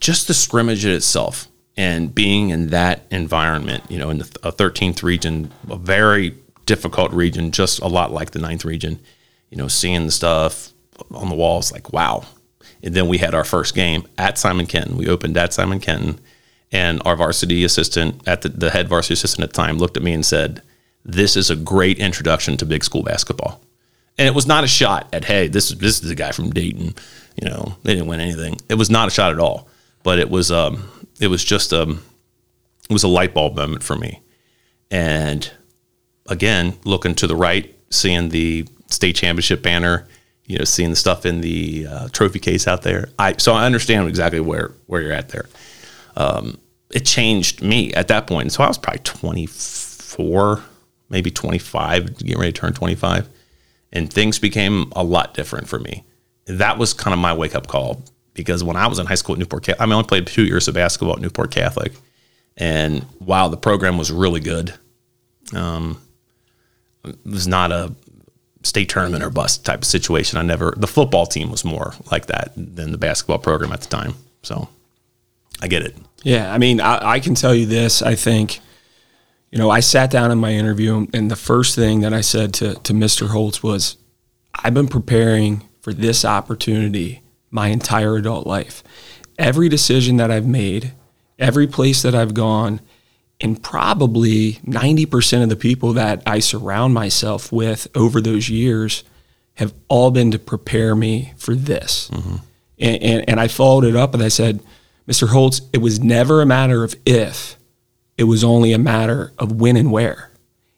just 0.00 0.28
the 0.28 0.34
scrimmage 0.34 0.84
itself 0.84 1.48
and 1.76 2.14
being 2.14 2.50
in 2.50 2.68
that 2.68 3.02
environment, 3.10 3.84
you 3.88 3.98
know, 3.98 4.10
in 4.10 4.18
the, 4.18 4.38
a 4.42 4.52
13th 4.52 5.02
region, 5.02 5.50
a 5.68 5.76
very 5.76 6.34
difficult 6.64 7.12
region, 7.12 7.50
just 7.50 7.80
a 7.80 7.86
lot 7.86 8.12
like 8.12 8.30
the 8.30 8.38
9th 8.38 8.64
region, 8.64 8.98
you 9.50 9.56
know, 9.56 9.68
seeing 9.68 10.06
the 10.06 10.12
stuff 10.12 10.72
on 11.10 11.28
the 11.28 11.34
walls 11.34 11.72
like, 11.72 11.92
wow. 11.92 12.24
And 12.82 12.94
then 12.94 13.08
we 13.08 13.18
had 13.18 13.34
our 13.34 13.44
first 13.44 13.74
game 13.74 14.06
at 14.18 14.38
Simon 14.38 14.66
Kenton. 14.66 14.96
We 14.96 15.08
opened 15.08 15.36
at 15.36 15.52
Simon 15.52 15.80
Kenton 15.80 16.20
and 16.72 17.00
our 17.04 17.16
varsity 17.16 17.64
assistant 17.64 18.26
at 18.26 18.42
the, 18.42 18.48
the 18.48 18.70
head 18.70 18.88
varsity 18.88 19.14
assistant 19.14 19.44
at 19.44 19.50
the 19.50 19.56
time 19.56 19.78
looked 19.78 19.96
at 19.96 20.02
me 20.02 20.12
and 20.12 20.24
said, 20.24 20.62
"This 21.04 21.36
is 21.36 21.50
a 21.50 21.56
great 21.56 21.98
introduction 21.98 22.56
to 22.58 22.66
big 22.66 22.84
school 22.84 23.02
basketball." 23.02 23.60
And 24.18 24.26
it 24.26 24.34
was 24.34 24.46
not 24.46 24.64
a 24.64 24.68
shot 24.68 25.08
at, 25.12 25.24
"Hey, 25.24 25.48
this 25.48 25.70
this 25.70 26.02
is 26.02 26.08
the 26.08 26.14
guy 26.14 26.32
from 26.32 26.50
Dayton." 26.50 26.94
You 27.40 27.48
know, 27.48 27.76
they 27.82 27.94
didn't 27.94 28.08
win 28.08 28.20
anything. 28.20 28.58
It 28.68 28.74
was 28.74 28.90
not 28.90 29.08
a 29.08 29.10
shot 29.10 29.32
at 29.32 29.38
all. 29.38 29.68
But 30.06 30.20
it 30.20 30.30
was 30.30 30.52
um, 30.52 30.88
it 31.20 31.26
was 31.26 31.44
just 31.44 31.72
um, 31.72 32.02
it 32.88 32.92
was 32.92 33.02
a 33.02 33.08
light 33.08 33.34
bulb 33.34 33.56
moment 33.56 33.82
for 33.82 33.96
me. 33.96 34.22
And 34.88 35.50
again, 36.28 36.78
looking 36.84 37.16
to 37.16 37.26
the 37.26 37.34
right, 37.34 37.74
seeing 37.90 38.28
the 38.28 38.66
state 38.86 39.16
championship 39.16 39.62
banner, 39.62 40.06
you 40.46 40.58
know, 40.58 40.64
seeing 40.64 40.90
the 40.90 40.96
stuff 40.96 41.26
in 41.26 41.40
the 41.40 41.88
uh, 41.90 42.08
trophy 42.12 42.38
case 42.38 42.68
out 42.68 42.82
there. 42.82 43.08
I 43.18 43.34
so 43.38 43.52
I 43.52 43.66
understand 43.66 44.08
exactly 44.08 44.40
where 44.40 44.72
where 44.86 45.02
you're 45.02 45.12
at 45.12 45.30
there 45.30 45.48
it 46.90 47.04
changed 47.04 47.62
me 47.62 47.92
at 47.94 48.08
that 48.08 48.26
point. 48.26 48.52
So 48.52 48.64
I 48.64 48.68
was 48.68 48.78
probably 48.78 49.00
24, 49.00 50.62
maybe 51.10 51.30
25, 51.30 52.18
getting 52.18 52.38
ready 52.38 52.52
to 52.52 52.60
turn 52.60 52.72
25. 52.72 53.28
And 53.92 54.12
things 54.12 54.38
became 54.38 54.92
a 54.94 55.04
lot 55.04 55.34
different 55.34 55.68
for 55.68 55.78
me. 55.78 56.04
That 56.46 56.78
was 56.78 56.92
kind 56.94 57.12
of 57.12 57.20
my 57.20 57.34
wake 57.34 57.54
up 57.54 57.66
call 57.66 58.02
because 58.36 58.62
when 58.62 58.76
I 58.76 58.86
was 58.86 58.98
in 58.98 59.06
high 59.06 59.14
school 59.16 59.34
at 59.34 59.38
Newport 59.38 59.64
Catholic, 59.64 59.80
I 59.80 59.86
mean, 59.86 59.92
I 59.92 59.96
only 59.96 60.06
played 60.06 60.26
two 60.26 60.44
years 60.44 60.68
of 60.68 60.74
basketball 60.74 61.16
at 61.16 61.22
Newport 61.22 61.50
Catholic. 61.50 61.92
And 62.56 63.02
while 63.18 63.48
the 63.48 63.56
program 63.56 63.98
was 63.98 64.12
really 64.12 64.40
good, 64.40 64.72
um, 65.54 66.00
it 67.04 67.16
was 67.24 67.48
not 67.48 67.72
a 67.72 67.94
state 68.62 68.88
tournament 68.88 69.22
or 69.24 69.30
bust 69.30 69.64
type 69.64 69.80
of 69.80 69.84
situation. 69.84 70.38
I 70.38 70.42
never. 70.42 70.74
The 70.76 70.86
football 70.86 71.26
team 71.26 71.50
was 71.50 71.64
more 71.64 71.94
like 72.10 72.26
that 72.26 72.52
than 72.56 72.92
the 72.92 72.98
basketball 72.98 73.38
program 73.38 73.72
at 73.72 73.80
the 73.80 73.88
time. 73.88 74.14
So 74.42 74.68
I 75.60 75.68
get 75.68 75.82
it. 75.82 75.96
Yeah, 76.22 76.52
I 76.52 76.58
mean, 76.58 76.80
I, 76.80 77.12
I 77.12 77.20
can 77.20 77.34
tell 77.34 77.54
you 77.54 77.66
this. 77.66 78.02
I 78.02 78.14
think, 78.14 78.60
you 79.50 79.58
know, 79.58 79.70
I 79.70 79.80
sat 79.80 80.10
down 80.10 80.30
in 80.30 80.38
my 80.38 80.52
interview, 80.52 81.06
and 81.12 81.30
the 81.30 81.36
first 81.36 81.74
thing 81.74 82.00
that 82.00 82.12
I 82.12 82.20
said 82.20 82.52
to 82.54 82.74
to 82.74 82.92
Mr. 82.92 83.28
Holtz 83.28 83.62
was, 83.62 83.96
"I've 84.54 84.74
been 84.74 84.88
preparing 84.88 85.68
for 85.80 85.92
this 85.92 86.24
opportunity 86.24 87.22
my 87.50 87.68
entire 87.68 88.16
adult 88.16 88.46
life. 88.46 88.82
Every 89.38 89.68
decision 89.68 90.16
that 90.16 90.30
I've 90.30 90.46
made, 90.46 90.92
every 91.38 91.66
place 91.66 92.02
that 92.02 92.14
I've 92.14 92.34
gone." 92.34 92.80
And 93.38 93.62
probably 93.62 94.54
90% 94.64 95.42
of 95.42 95.50
the 95.50 95.56
people 95.56 95.92
that 95.92 96.22
I 96.24 96.38
surround 96.38 96.94
myself 96.94 97.52
with 97.52 97.86
over 97.94 98.22
those 98.22 98.48
years 98.48 99.04
have 99.56 99.74
all 99.88 100.10
been 100.10 100.30
to 100.30 100.38
prepare 100.38 100.94
me 100.94 101.34
for 101.36 101.54
this. 101.54 102.10
Mm-hmm. 102.12 102.36
And, 102.78 103.02
and, 103.02 103.28
and 103.28 103.40
I 103.40 103.48
followed 103.48 103.84
it 103.84 103.96
up 103.96 104.14
and 104.14 104.22
I 104.22 104.28
said, 104.28 104.60
Mr. 105.08 105.28
Holtz, 105.28 105.60
it 105.72 105.78
was 105.78 106.00
never 106.00 106.42
a 106.42 106.46
matter 106.46 106.84
of 106.84 106.94
if, 107.06 107.56
it 108.18 108.24
was 108.24 108.44
only 108.44 108.72
a 108.72 108.78
matter 108.78 109.32
of 109.38 109.52
when 109.52 109.76
and 109.76 109.92
where. 109.92 110.30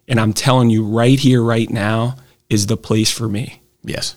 And 0.07 0.20
I'm 0.20 0.33
telling 0.33 0.70
you, 0.70 0.85
right 0.85 1.18
here, 1.18 1.42
right 1.42 1.68
now, 1.68 2.16
is 2.48 2.66
the 2.66 2.76
place 2.76 3.11
for 3.11 3.28
me. 3.28 3.62
Yes. 3.83 4.16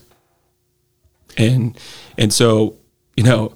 And 1.36 1.78
and 2.18 2.32
so, 2.32 2.76
you 3.16 3.24
know, 3.24 3.54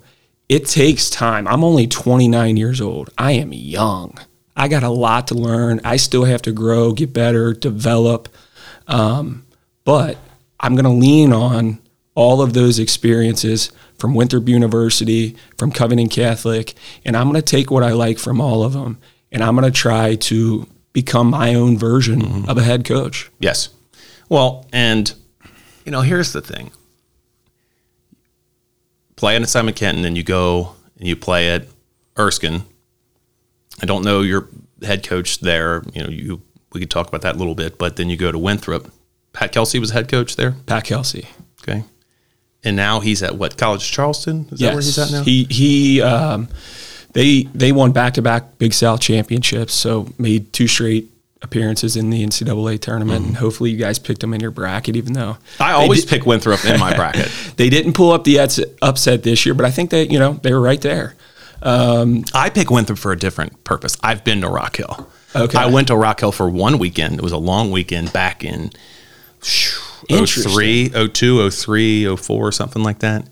it 0.48 0.66
takes 0.66 1.10
time. 1.10 1.46
I'm 1.48 1.64
only 1.64 1.86
29 1.86 2.56
years 2.56 2.80
old. 2.80 3.10
I 3.18 3.32
am 3.32 3.52
young. 3.52 4.18
I 4.56 4.68
got 4.68 4.82
a 4.82 4.90
lot 4.90 5.28
to 5.28 5.34
learn. 5.34 5.80
I 5.84 5.96
still 5.96 6.24
have 6.24 6.42
to 6.42 6.52
grow, 6.52 6.92
get 6.92 7.12
better, 7.12 7.52
develop. 7.52 8.28
Um, 8.86 9.44
but 9.84 10.16
I'm 10.60 10.74
going 10.74 10.84
to 10.84 10.90
lean 10.90 11.32
on 11.32 11.78
all 12.14 12.40
of 12.40 12.54
those 12.54 12.78
experiences 12.78 13.70
from 13.98 14.14
Winthrop 14.14 14.48
University, 14.48 15.36
from 15.58 15.72
Covington 15.72 16.08
Catholic, 16.08 16.74
and 17.04 17.16
I'm 17.16 17.24
going 17.24 17.34
to 17.34 17.42
take 17.42 17.70
what 17.70 17.82
I 17.82 17.92
like 17.92 18.18
from 18.18 18.40
all 18.40 18.62
of 18.62 18.72
them, 18.72 18.98
and 19.30 19.42
I'm 19.42 19.54
going 19.54 19.70
to 19.70 19.76
try 19.76 20.14
to 20.14 20.66
become 20.92 21.28
my 21.30 21.54
own 21.54 21.76
version 21.76 22.48
of 22.48 22.56
a 22.56 22.62
head 22.62 22.84
coach. 22.84 23.30
Yes. 23.38 23.68
Well, 24.28 24.66
and 24.72 25.12
you 25.84 25.92
know, 25.92 26.00
here's 26.00 26.32
the 26.32 26.40
thing. 26.40 26.70
Playing 29.16 29.42
at 29.42 29.48
Simon 29.48 29.74
Kenton 29.74 30.04
and 30.04 30.16
you 30.16 30.22
go 30.22 30.74
and 30.98 31.08
you 31.08 31.16
play 31.16 31.50
at 31.50 31.66
Erskine. 32.18 32.62
I 33.82 33.86
don't 33.86 34.04
know 34.04 34.20
your 34.22 34.48
head 34.82 35.06
coach 35.06 35.40
there. 35.40 35.82
You 35.92 36.02
know, 36.02 36.08
you 36.08 36.42
we 36.72 36.80
could 36.80 36.90
talk 36.90 37.08
about 37.08 37.22
that 37.22 37.36
a 37.36 37.38
little 37.38 37.54
bit, 37.54 37.78
but 37.78 37.96
then 37.96 38.10
you 38.10 38.16
go 38.16 38.30
to 38.30 38.38
Winthrop. 38.38 38.90
Pat 39.32 39.52
Kelsey 39.52 39.78
was 39.78 39.90
head 39.90 40.08
coach 40.08 40.36
there. 40.36 40.52
Pat 40.66 40.84
Kelsey. 40.84 41.28
Okay. 41.62 41.84
And 42.64 42.76
now 42.76 43.00
he's 43.00 43.22
at 43.22 43.36
what 43.36 43.56
college? 43.56 43.90
Charleston? 43.90 44.48
Is 44.50 44.60
that 44.60 44.74
where 44.74 44.82
he's 44.82 44.98
at 44.98 45.10
now? 45.10 45.22
He 45.22 45.44
he 45.44 46.02
um, 46.02 46.48
they 47.12 47.44
they 47.54 47.72
won 47.72 47.92
back 47.92 48.14
to 48.14 48.22
back 48.22 48.58
Big 48.58 48.72
South 48.74 49.00
championships, 49.00 49.72
so 49.72 50.08
made 50.18 50.52
two 50.52 50.66
straight 50.66 51.10
appearances 51.42 51.96
in 51.96 52.10
the 52.10 52.24
NCAA 52.26 52.80
tournament, 52.80 53.26
and 53.26 53.36
hopefully 53.36 53.70
you 53.70 53.76
guys 53.76 53.98
picked 53.98 54.20
them 54.22 54.32
in 54.34 54.40
your 54.40 54.50
bracket, 54.50 54.96
even 54.96 55.12
though 55.12 55.36
Mm-hmm. 55.38 55.62
I 55.62 55.72
always 55.72 56.02
did- 56.04 56.10
pick 56.10 56.26
Winthrop 56.26 56.64
in 56.64 56.80
my 56.80 56.94
bracket. 56.96 57.30
they 57.56 57.68
didn't 57.68 57.92
pull 57.92 58.10
up 58.12 58.24
the 58.24 58.38
upset 58.82 59.22
this 59.22 59.44
year, 59.46 59.54
but 59.54 59.64
I 59.66 59.70
think 59.70 59.90
that 59.90 60.10
you 60.10 60.18
know 60.18 60.34
they 60.42 60.52
were 60.52 60.60
right 60.60 60.80
there. 60.80 61.14
I 61.62 62.50
pick 62.54 62.70
Winthrop 62.70 62.98
for 62.98 63.12
a 63.12 63.18
different 63.18 63.64
purpose. 63.64 63.96
I've 64.02 64.24
been 64.24 64.40
to 64.42 64.48
Rock 64.48 64.76
Hill. 64.76 65.08
Okay. 65.34 65.58
I 65.58 65.66
went 65.66 65.88
to 65.88 65.96
Rock 65.96 66.20
Hill 66.20 66.32
for 66.32 66.48
one 66.48 66.78
weekend. 66.78 67.14
It 67.14 67.22
was 67.22 67.32
a 67.32 67.36
long 67.38 67.70
weekend 67.70 68.12
back 68.12 68.42
in 68.44 68.70
Interesting. 70.08 70.52
03, 70.90 71.08
02, 71.08 71.50
03, 71.50 72.16
04, 72.16 72.52
something 72.52 72.82
like 72.82 73.00
that. 73.00 73.26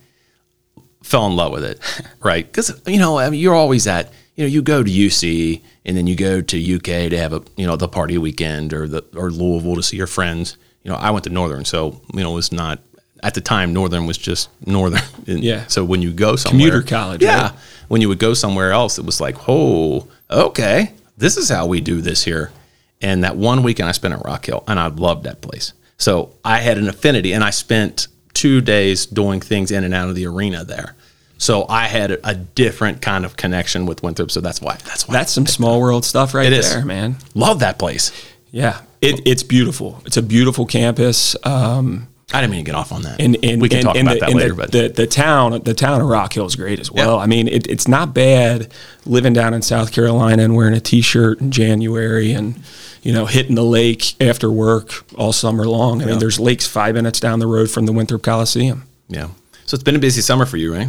Fell 1.03 1.27
in 1.27 1.37
love 1.37 1.53
with 1.53 1.64
it, 1.64 1.79
right? 2.23 2.47
Because 2.47 2.81
you 2.87 2.99
know, 2.99 3.19
I 3.19 3.29
mean, 3.31 3.40
you're 3.40 3.55
always 3.55 3.87
at 3.87 4.12
you 4.37 4.45
know, 4.45 4.49
you 4.49 4.62
go 4.62 4.83
to 4.83 4.90
UC 4.90 5.62
and 5.85 5.97
then 5.97 6.07
you 6.07 6.16
go 6.16 6.40
to 6.40 6.75
UK 6.77 7.11
to 7.11 7.18
have 7.18 7.33
a 7.33 7.42
you 7.57 7.66
know 7.66 7.77
the 7.77 7.88
party 7.88 8.18
weekend 8.18 8.73
or 8.73 8.88
the 8.88 9.05
or 9.14 9.31
Louisville 9.31 9.77
to 9.77 9.83
see 9.83 9.97
your 9.97 10.07
friends. 10.07 10.57
You 10.83 10.90
know, 10.90 10.97
I 10.97 11.11
went 11.11 11.25
to 11.25 11.31
Northern, 11.31 11.64
so 11.64 12.01
you 12.12 12.23
know 12.23 12.33
it 12.33 12.35
was 12.35 12.53
not 12.53 12.81
at 13.23 13.35
the 13.35 13.40
time. 13.40 13.73
Northern 13.73 14.07
was 14.07 14.18
just 14.18 14.51
Northern. 14.66 15.01
And 15.27 15.42
Yeah. 15.42 15.66
So 15.68 15.85
when 15.85 16.03
you 16.03 16.12
go 16.12 16.37
somewhere, 16.37 16.68
Commuter 16.68 16.83
college, 16.83 17.23
yeah. 17.23 17.42
right? 17.42 17.53
When 17.88 18.01
you 18.01 18.09
would 18.09 18.18
go 18.18 18.35
somewhere 18.35 18.73
else, 18.73 18.99
it 18.99 19.07
was 19.07 19.20
like, 19.20 19.49
oh, 19.49 20.07
okay, 20.31 20.92
this 21.16 21.38
is 21.38 21.49
how 21.49 21.66
we 21.66 21.81
do 21.81 22.03
this 22.03 22.25
here. 22.25 22.53
And 23.01 23.25
that 23.25 23.37
one 23.37 23.62
weekend 23.62 23.88
I 23.88 23.92
spent 23.92 24.14
at 24.14 24.25
Rock 24.25 24.47
Hill, 24.47 24.62
and 24.68 24.79
I 24.79 24.88
loved 24.88 25.25
that 25.25 25.40
place. 25.40 25.73
So 25.97 26.35
I 26.44 26.59
had 26.59 26.77
an 26.77 26.88
affinity, 26.88 27.33
and 27.33 27.42
I 27.42 27.51
spent 27.51 28.09
two 28.35 28.61
days 28.61 29.07
doing 29.07 29.40
things 29.40 29.70
in 29.70 29.85
and 29.85 29.94
out 29.94 30.09
of 30.09 30.14
the 30.14 30.27
arena 30.27 30.64
there. 30.64 30.94
So 31.38 31.66
I 31.68 31.87
had 31.87 32.11
a, 32.12 32.35
different 32.35 33.03
kind 33.03 33.25
of 33.25 33.37
connection 33.37 33.87
with 33.87 34.03
Winthrop. 34.03 34.31
So 34.31 34.40
that's 34.40 34.61
why. 34.61 34.77
That's 34.85 35.09
why. 35.09 35.14
That's 35.14 35.33
some 35.33 35.47
small 35.47 35.81
world 35.81 36.05
stuff 36.05 36.35
right 36.35 36.47
It 36.47 36.53
is. 36.53 36.73
there, 36.73 36.85
man. 36.85 37.16
love 37.35 37.61
that 37.61 37.79
place. 37.79 38.12
Yeah, 38.51 38.81
it, 39.01 39.20
it's 39.27 39.42
beautiful. 39.42 40.01
It's 40.07 40.16
a 40.16 40.23
beautiful 40.23 40.64
campus. 40.66 41.35
Um, 41.44 42.07
I 42.33 42.40
didn't 42.40 42.53
mean 42.53 42.64
to 42.64 42.70
get 42.70 42.75
off 42.77 42.92
on 42.92 43.03
that. 43.03 43.20
and, 43.20 43.37
and 43.44 43.61
we 43.61 43.68
can 43.68 43.79
and, 43.79 43.85
talk 43.87 43.97
and 43.97 44.09
about 44.09 44.20
the, 44.20 44.27
that 44.27 44.35
later. 44.35 44.49
the, 44.51 44.55
but 44.55 44.73
the, 44.73 44.88
the 44.88 45.07
town, 45.07 45.61
the 45.62 45.75
town 45.75 46.01
of 46.01 46.09
Rock 46.09 46.33
Hill 46.33 46.47
is 46.47 46.57
great 46.57 46.81
as 46.81 46.90
well. 46.90 47.16
Yeah. 47.16 47.23
I 47.23 47.27
mean, 47.27 47.49
it, 47.49 47.66
it's 47.66 47.87
not 47.87 48.14
bad 48.14 48.73
living 49.05 49.33
down 49.33 49.55
in 49.55 49.62
South 49.62 49.92
Carolina 49.92 50.42
and 50.42 50.57
wearing 50.57 50.75
a 50.75 50.81
t-shirt 50.81 51.40
in 51.40 51.51
January 51.51 52.33
and 52.33 52.61
you 53.03 53.12
know 53.12 53.27
hitting 53.27 53.55
the 53.55 53.64
lake 53.64 54.20
after 54.23 54.51
work 54.51 55.05
all 55.16 55.33
summer 55.33 55.66
long. 55.66 56.01
I 56.03 56.07
mean, 56.07 56.18
there's 56.18 56.40
lakes 56.40 56.66
five 56.66 56.94
minutes 56.94 57.20
down 57.20 57.38
the 57.40 57.47
road 57.47 57.70
from 57.70 57.87
the 57.87 57.92
Winthrop 57.92 58.23
Coliseum. 58.23 58.85
yeah. 59.09 59.29
So 59.66 59.75
it's 59.75 59.85
been 59.85 59.97
a 59.97 60.01
busy 60.01 60.20
summer 60.20 60.44
for 60.44 60.59
you, 60.59 60.75
right? 60.75 60.88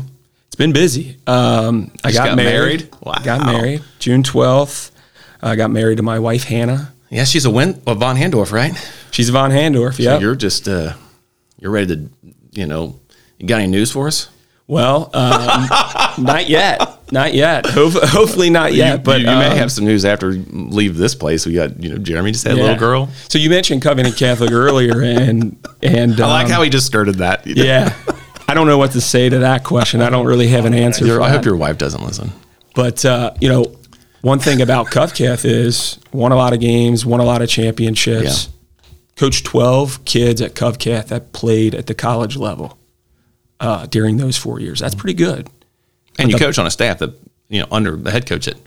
It's 0.56 0.60
been 0.62 0.72
busy. 0.72 1.18
Um, 1.28 1.92
I 2.02 2.14
got, 2.14 2.28
got 2.28 2.38
married. 2.38 2.90
married? 2.90 2.90
Wow. 3.02 3.22
Got 3.26 3.46
married 3.46 3.84
June 4.00 4.24
twelfth. 4.24 4.90
I 5.44 5.58
got 5.58 5.70
married 5.70 5.98
to 5.98 6.04
my 6.04 6.18
wife 6.18 6.46
Hannah. 6.46 6.94
Yeah, 7.10 7.26
she's 7.26 7.44
a 7.44 7.52
win. 7.52 7.82
Well, 7.86 7.96
Von 7.96 8.16
Handorf, 8.16 8.54
right? 8.54 8.72
She's 9.12 9.28
a 9.28 9.34
Von 9.34 9.52
Handorf. 9.52 10.00
Yeah. 10.00 10.18
You're 10.18 10.34
just 10.34 10.70
uh, 10.70 10.94
you're 11.60 11.72
ready 11.72 11.98
to, 11.98 12.10
you 12.54 12.68
know, 12.68 12.98
you 13.38 13.48
got 13.48 13.60
any 13.60 13.68
news 13.70 13.92
for 13.92 14.08
us? 14.08 14.30
Well, 14.66 15.10
um, 15.14 15.68
not 16.24 16.48
yet. 16.48 17.12
Not 17.12 17.34
yet. 17.34 17.66
Ho- 17.66 17.90
hopefully 17.90 18.50
not 18.50 18.74
yet. 18.74 19.00
you, 19.00 19.04
but 19.04 19.20
you, 19.20 19.30
you 19.30 19.36
may 19.36 19.50
um, 19.50 19.58
have 19.58 19.74
some 19.74 19.84
news 19.84 20.06
after 20.06 20.32
leave 20.32 20.96
this 20.96 21.16
place. 21.16 21.46
We 21.46 21.56
got 21.56 21.84
you 21.84 21.90
know 21.90 21.98
Jeremy 21.98 22.32
just 22.32 22.46
had 22.46 22.54
a 22.58 22.62
little 22.62 22.78
girl. 22.78 23.10
So 23.28 23.40
you 23.40 23.50
mentioned 23.50 23.82
Covington 23.82 24.14
Catholic 24.14 24.54
earlier, 24.54 25.02
and 25.02 25.58
and 25.84 26.22
I 26.22 26.28
like 26.28 26.46
um, 26.46 26.52
how 26.52 26.62
he 26.62 26.70
just 26.70 26.86
skirted 26.86 27.16
that. 27.16 27.46
yeah. 27.46 27.94
I 28.48 28.54
don't 28.54 28.68
know 28.68 28.78
what 28.78 28.92
to 28.92 29.02
say 29.02 29.28
to 29.30 29.40
that 29.40 29.64
question. 29.64 30.02
I 30.02 30.10
don't 30.10 30.26
really 30.26 30.48
have 30.48 30.66
an 30.66 30.74
answer. 30.74 31.06
Your- 31.06 31.22
I 31.22 31.30
hope 31.30 31.46
your 31.46 31.56
wife 31.56 31.78
doesn't 31.78 32.04
listen. 32.04 32.32
But 32.76 33.04
uh, 33.06 33.34
you 33.42 33.50
know, 33.50 33.76
one 34.22 34.40
thing 34.40 34.62
about 34.62 34.88
Covcath 34.88 35.46
is 35.46 35.98
won 36.12 36.32
a 36.32 36.36
lot 36.36 36.54
of 36.54 36.60
games, 36.60 37.06
won 37.06 37.20
a 37.20 37.24
lot 37.26 37.42
of 37.42 37.50
championships. 37.50 38.50
Coached 39.16 39.46
twelve 39.46 40.04
kids 40.04 40.42
at 40.42 40.56
Covcath 40.56 41.08
that 41.08 41.32
played 41.32 41.74
at 41.74 41.88
the 41.88 41.94
college 41.94 42.36
level 42.36 42.78
uh, 43.62 43.86
during 43.86 44.18
those 44.18 44.36
four 44.38 44.60
years. 44.60 44.80
That's 44.82 44.94
pretty 44.96 45.14
good. 45.14 45.50
And 46.20 46.30
you 46.30 46.38
coach 46.38 46.60
on 46.60 46.68
a 46.68 46.72
staff 46.72 46.98
that 47.00 47.14
you 47.48 47.62
know 47.62 47.68
under 47.72 47.96
the 47.96 48.12
head 48.12 48.26
coach 48.28 48.46
that 48.46 48.58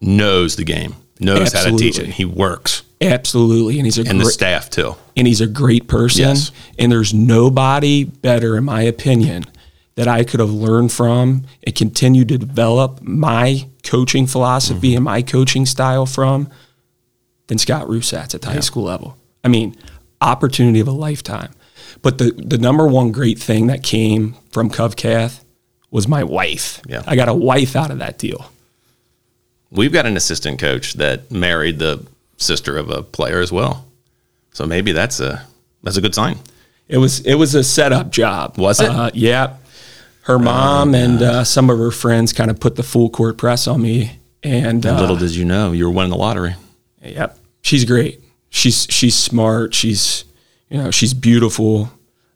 knows 0.00 0.54
the 0.54 0.62
game, 0.64 0.94
knows 1.18 1.52
how 1.52 1.64
to 1.64 1.70
teach 1.76 1.98
it. 1.98 2.06
Absolutely. 2.06 2.12
He 2.12 2.24
works, 2.24 2.83
Absolutely, 3.12 3.78
and 3.78 3.86
he's 3.86 3.98
a 3.98 4.02
and 4.02 4.20
the 4.20 4.24
great, 4.24 4.32
staff 4.34 4.70
too. 4.70 4.94
and 5.16 5.26
he's 5.26 5.40
a 5.40 5.46
great 5.46 5.86
person. 5.88 6.22
Yes. 6.22 6.50
And 6.78 6.90
there's 6.90 7.12
nobody 7.14 8.04
better, 8.04 8.56
in 8.56 8.64
my 8.64 8.82
opinion, 8.82 9.44
that 9.96 10.08
I 10.08 10.24
could 10.24 10.40
have 10.40 10.50
learned 10.50 10.92
from 10.92 11.44
and 11.64 11.74
continue 11.74 12.24
to 12.24 12.38
develop 12.38 13.00
my 13.02 13.66
coaching 13.82 14.26
philosophy 14.26 14.88
Mm-hmm. 14.90 14.96
and 14.96 15.04
my 15.04 15.22
coaching 15.22 15.66
style 15.66 16.06
from 16.06 16.48
than 17.46 17.58
Scott 17.58 17.86
Ruthsatz 17.86 18.34
at 18.34 18.42
the 18.42 18.48
high 18.50 18.60
school 18.60 18.84
level. 18.84 19.16
I 19.44 19.48
mean, 19.48 19.76
opportunity 20.20 20.80
of 20.80 20.88
a 20.88 20.92
lifetime. 20.92 21.52
But 22.02 22.18
the, 22.18 22.32
the 22.32 22.58
number 22.58 22.86
one 22.86 23.12
great 23.12 23.38
thing 23.38 23.66
that 23.68 23.82
came 23.82 24.34
from 24.50 24.70
Covcath 24.70 25.44
was 25.90 26.08
my 26.08 26.24
wife. 26.24 26.80
Yeah. 26.88 27.02
I 27.06 27.14
got 27.16 27.28
a 27.28 27.34
wife 27.34 27.76
out 27.76 27.90
of 27.90 27.98
that 27.98 28.18
deal. 28.18 28.50
We've 29.70 29.92
got 29.92 30.06
an 30.06 30.16
assistant 30.16 30.58
coach 30.58 30.94
that 30.94 31.30
married 31.30 31.78
the 31.78 32.04
sister 32.36 32.76
of 32.76 32.90
a 32.90 33.02
player 33.02 33.40
as 33.40 33.50
well. 33.52 33.86
So 34.52 34.66
maybe 34.66 34.92
that's 34.92 35.20
a 35.20 35.46
that's 35.82 35.96
a 35.96 36.00
good 36.00 36.14
sign. 36.14 36.38
It 36.88 36.98
was 36.98 37.20
it 37.20 37.34
was 37.34 37.54
a 37.54 37.64
setup 37.64 38.10
job. 38.10 38.58
Was 38.58 38.80
it? 38.80 38.88
Uh, 38.90 39.10
yeah. 39.14 39.56
Her 40.22 40.38
mom 40.38 40.94
and 40.94 41.20
uh, 41.20 41.44
some 41.44 41.68
of 41.68 41.78
her 41.78 41.90
friends 41.90 42.32
kind 42.32 42.50
of 42.50 42.58
put 42.58 42.76
the 42.76 42.82
full 42.82 43.10
court 43.10 43.36
press 43.36 43.66
on 43.66 43.82
me, 43.82 44.18
and 44.42 44.84
uh, 44.86 44.98
Little 44.98 45.16
did 45.16 45.34
you 45.34 45.44
know 45.44 45.72
you 45.72 45.84
were 45.84 45.90
winning 45.90 46.10
the 46.10 46.16
lottery. 46.16 46.54
yep, 47.02 47.38
she's 47.60 47.84
great. 47.84 48.22
She's 48.48 48.86
she's 48.88 49.14
smart. 49.14 49.74
She's 49.74 50.24
you 50.70 50.78
know 50.78 50.90
she's 50.90 51.12
beautiful. 51.12 51.90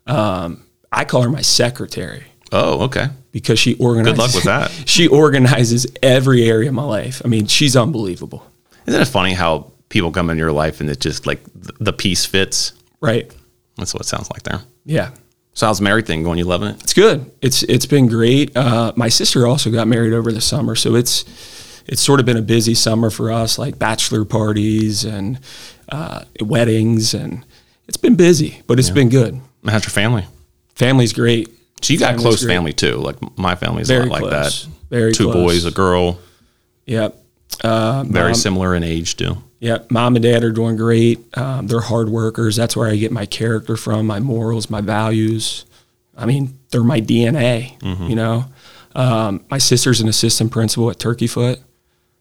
Um, 0.06 0.64
I 0.92 1.04
call 1.06 1.22
her 1.22 1.30
my 1.30 1.40
secretary 1.42 2.24
Oh, 2.52 2.84
okay. 2.84 3.08
because 3.32 3.58
she 3.58 3.74
organizes. 3.76 4.12
Good 4.16 4.22
luck 4.22 4.34
with 4.34 4.44
that. 4.44 4.70
she 4.86 5.06
organizes 5.06 5.86
every 6.02 6.44
area 6.48 6.68
of 6.68 6.74
my 6.74 6.84
life. 6.84 7.22
I 7.24 7.28
mean, 7.28 7.46
she's 7.46 7.74
unbelievable. 7.76 8.44
Isn't 8.86 9.00
it 9.00 9.08
funny 9.08 9.32
how 9.34 9.72
people 9.88 10.10
come 10.12 10.30
in 10.30 10.38
your 10.38 10.52
life 10.52 10.80
and 10.80 10.88
it's 10.90 10.98
just 11.00 11.26
like 11.26 11.40
the 11.54 11.92
piece 11.92 12.24
fits? 12.24 12.72
Right. 13.00 13.30
That's 13.76 13.94
what 13.94 14.02
it 14.02 14.06
sounds 14.06 14.30
like 14.30 14.42
there. 14.42 14.62
Yeah, 14.84 15.10
So 15.54 15.66
how's 15.66 15.78
the 15.78 15.84
married 15.84 16.06
thing 16.06 16.22
going? 16.24 16.38
You 16.38 16.44
loving 16.44 16.68
it? 16.70 16.82
it's 16.82 16.94
good. 16.94 17.30
It's 17.42 17.62
it's 17.64 17.86
been 17.86 18.06
great. 18.08 18.56
Uh, 18.56 18.92
my 18.96 19.08
sister 19.08 19.46
also 19.46 19.70
got 19.70 19.86
married 19.86 20.12
over 20.14 20.32
the 20.32 20.40
summer, 20.40 20.74
so 20.74 20.94
it's 20.94 21.24
it's 21.86 22.00
sort 22.02 22.20
of 22.20 22.26
been 22.26 22.36
a 22.36 22.42
busy 22.42 22.74
summer 22.74 23.08
for 23.10 23.30
us, 23.30 23.58
like 23.58 23.78
bachelor 23.78 24.24
parties 24.24 25.04
and 25.04 25.38
uh, 25.90 26.24
weddings, 26.40 27.14
and 27.14 27.44
it's 27.86 27.96
been 27.96 28.14
busy, 28.16 28.62
but 28.66 28.78
it's 28.78 28.90
been 28.90 29.08
good. 29.10 29.40
How's 29.66 29.84
your 29.84 29.90
family? 29.90 30.24
Family's 30.74 31.12
great. 31.12 31.48
So 31.82 31.92
you 31.92 31.98
got 31.98 32.06
Family's 32.08 32.22
close 32.24 32.44
great. 32.44 32.54
family 32.54 32.72
too. 32.72 32.96
Like 32.96 33.16
my 33.38 33.54
family's 33.54 33.88
Very 33.88 34.06
a 34.08 34.10
lot 34.10 34.22
like 34.22 34.30
close. 34.30 34.64
that. 34.64 34.72
Very 34.90 35.12
Two 35.12 35.24
close. 35.30 35.34
boys, 35.34 35.64
a 35.66 35.70
girl, 35.70 36.18
Yep. 36.86 37.14
Uh, 37.62 38.04
very 38.08 38.28
mom- 38.30 38.34
similar 38.34 38.74
in 38.74 38.82
age 38.82 39.16
too. 39.16 39.36
Yeah, 39.60 39.78
mom 39.90 40.14
and 40.14 40.22
dad 40.22 40.44
are 40.44 40.52
doing 40.52 40.76
great. 40.76 41.36
Um, 41.36 41.66
they're 41.66 41.80
hard 41.80 42.08
workers. 42.08 42.54
That's 42.54 42.76
where 42.76 42.88
I 42.88 42.96
get 42.96 43.10
my 43.10 43.26
character 43.26 43.76
from, 43.76 44.06
my 44.06 44.20
morals, 44.20 44.70
my 44.70 44.80
values. 44.80 45.64
I 46.16 46.26
mean, 46.26 46.58
they're 46.70 46.84
my 46.84 47.00
DNA. 47.00 47.80
You 48.08 48.14
know, 48.16 48.44
um, 48.94 49.44
my 49.50 49.58
sister's 49.58 50.00
an 50.00 50.08
assistant 50.08 50.52
principal 50.52 50.90
at 50.90 50.98
Turkeyfoot, 50.98 51.58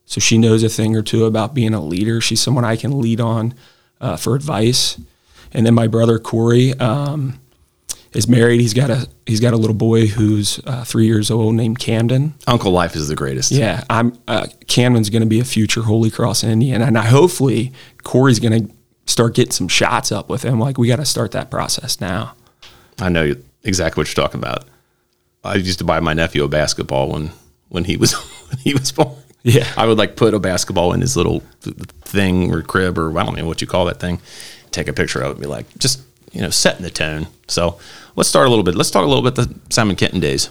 so 0.06 0.20
she 0.20 0.38
knows 0.38 0.64
a 0.64 0.70
thing 0.70 0.96
or 0.96 1.02
two 1.04 1.26
about 1.26 1.54
being 1.54 1.74
a 1.74 1.82
leader. 1.82 2.22
She's 2.22 2.42
someone 2.42 2.66
I 2.66 2.76
can 2.76 3.00
lead 3.00 3.20
on 3.22 3.54
uh, 4.02 4.18
for 4.18 4.36
advice. 4.36 5.00
And 5.54 5.66
then 5.66 5.74
my 5.74 5.88
brother 5.88 6.20
Corey 6.20 6.74
um, 6.80 7.40
is 8.18 8.28
married. 8.28 8.60
He's 8.60 8.74
got 8.74 8.90
a 8.90 9.08
he's 9.26 9.40
got 9.40 9.54
a 9.54 9.58
little 9.58 9.76
boy 9.76 10.08
who's 10.08 10.60
uh, 10.66 10.84
three 10.84 11.06
years 11.06 11.30
old 11.30 11.56
named 11.56 11.80
Camden. 11.80 12.34
Uncle 12.48 12.72
Life 12.72 12.96
is 12.96 13.08
the 13.08 13.16
greatest. 13.16 13.52
Yeah, 13.52 13.84
I'm. 13.90 14.18
Uh, 14.28 14.48
Camden's 14.68 15.10
going 15.10 15.22
to 15.22 15.28
be 15.28 15.40
a 15.40 15.46
future 15.46 15.84
Holy 15.84 16.10
Cross 16.10 16.44
Indian, 16.44 16.82
and 16.82 16.98
I 16.98 17.06
hopefully 17.06 17.72
Corey's 18.04 18.40
going 18.40 18.68
to 18.68 18.74
start 19.06 19.36
getting 19.36 19.52
some 19.52 19.68
shots 19.68 20.12
up 20.12 20.30
with 20.30 20.44
him. 20.44 20.60
Like 20.60 20.78
we 20.78 20.88
got 20.88 20.98
to 20.98 21.06
start 21.06 21.32
that 21.32 21.52
process 21.52 22.02
now. 22.02 22.34
I 23.00 23.10
know 23.10 23.36
exactly 23.64 24.02
what 24.02 24.08
you're 24.08 24.26
talking 24.26 24.40
about. 24.40 24.66
I 25.44 25.56
used 25.56 25.80
to 25.80 25.86
buy 25.86 26.00
my 26.00 26.14
nephew 26.14 26.44
a 26.44 26.48
basketball 26.48 27.10
when 27.12 27.32
when 27.70 27.84
he 27.84 27.98
was 27.98 28.14
when 28.50 28.58
he 28.60 28.74
was 28.74 28.92
born. 28.92 29.16
Yeah. 29.44 29.68
I 29.78 29.86
would 29.86 29.98
like 29.98 30.16
put 30.16 30.34
a 30.34 30.40
basketball 30.40 30.92
in 30.92 31.02
his 31.02 31.16
little 31.16 31.42
thing 32.02 32.52
or 32.52 32.64
crib 32.64 32.98
or 32.98 33.18
I 33.18 33.24
don't 33.24 33.36
know 33.36 33.46
what 33.46 33.62
you 33.62 33.68
call 33.68 33.86
that 33.86 34.00
thing. 34.00 34.20
Take 34.72 34.88
a 34.88 34.94
picture 34.94 35.22
of 35.22 35.28
it 35.28 35.32
and 35.34 35.42
be 35.42 35.48
like, 35.48 35.66
just 35.78 36.02
you 36.34 36.42
know, 36.42 36.50
setting 36.50 36.84
the 36.84 36.90
tone. 36.90 37.28
So 37.48 37.80
let's 38.18 38.28
start 38.28 38.48
a 38.48 38.50
little 38.50 38.64
bit. 38.64 38.76
Let's 38.76 38.92
talk 38.92 39.06
a 39.06 39.08
little 39.08 39.24
bit 39.24 39.38
about 39.38 39.48
the 39.50 39.74
Simon 39.74 39.96
Kenton 39.96 40.20
days. 40.20 40.50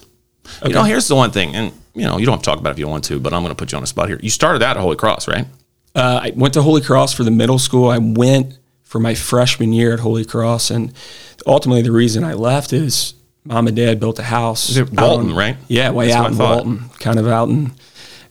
You 0.64 0.72
know, 0.72 0.84
here's 0.84 1.08
the 1.08 1.16
one 1.16 1.32
thing, 1.32 1.54
and 1.54 1.72
you 1.94 2.04
know, 2.04 2.18
you 2.18 2.24
don't 2.24 2.34
have 2.34 2.42
to 2.42 2.46
talk 2.46 2.58
about 2.58 2.70
it 2.70 2.72
if 2.72 2.78
you 2.78 2.84
don't 2.84 2.92
want 2.92 3.04
to, 3.04 3.20
but 3.20 3.34
I'm 3.34 3.42
going 3.42 3.50
to 3.50 3.56
put 3.56 3.72
you 3.72 3.76
on 3.76 3.82
the 3.82 3.88
spot 3.88 4.08
here. 4.08 4.18
You 4.22 4.30
started 4.30 4.62
out 4.62 4.76
at 4.76 4.80
Holy 4.80 4.96
Cross, 4.96 5.28
right? 5.28 5.46
Uh, 5.94 6.20
I 6.22 6.32
went 6.36 6.54
to 6.54 6.62
Holy 6.62 6.80
Cross 6.80 7.14
for 7.14 7.24
the 7.24 7.30
middle 7.30 7.58
school. 7.58 7.90
I 7.90 7.98
went 7.98 8.58
for 8.82 9.00
my 9.00 9.14
freshman 9.14 9.72
year 9.72 9.92
at 9.92 10.00
Holy 10.00 10.24
Cross, 10.24 10.70
and 10.70 10.92
ultimately 11.46 11.82
the 11.82 11.90
reason 11.90 12.22
I 12.22 12.34
left 12.34 12.72
is 12.72 13.14
mom 13.44 13.66
and 13.66 13.76
dad 13.76 13.98
built 13.98 14.18
a 14.20 14.22
house. 14.22 14.68
Is 14.68 14.76
it 14.76 14.92
Walton, 14.92 15.30
on- 15.30 15.36
right? 15.36 15.56
Yeah, 15.68 15.90
way 15.90 16.06
That's 16.08 16.16
out 16.16 16.30
in. 16.30 16.38
Walton, 16.38 16.90
kind 17.00 17.18
of 17.18 17.26
out 17.26 17.48
in 17.48 17.72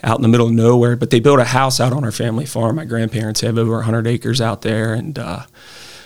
out 0.03 0.17
in 0.17 0.21
the 0.21 0.27
middle 0.27 0.47
of 0.47 0.53
nowhere. 0.53 0.95
But 0.95 1.09
they 1.09 1.19
built 1.19 1.39
a 1.39 1.45
house 1.45 1.79
out 1.79 1.91
on 1.91 2.05
our 2.05 2.11
family 2.11 2.45
farm. 2.45 2.77
My 2.77 2.85
grandparents 2.85 3.41
have 3.41 3.57
over 3.57 3.73
100 3.73 4.07
acres 4.07 4.39
out 4.39 4.61
there, 4.61 4.93
and 4.93 5.19
uh, 5.19 5.45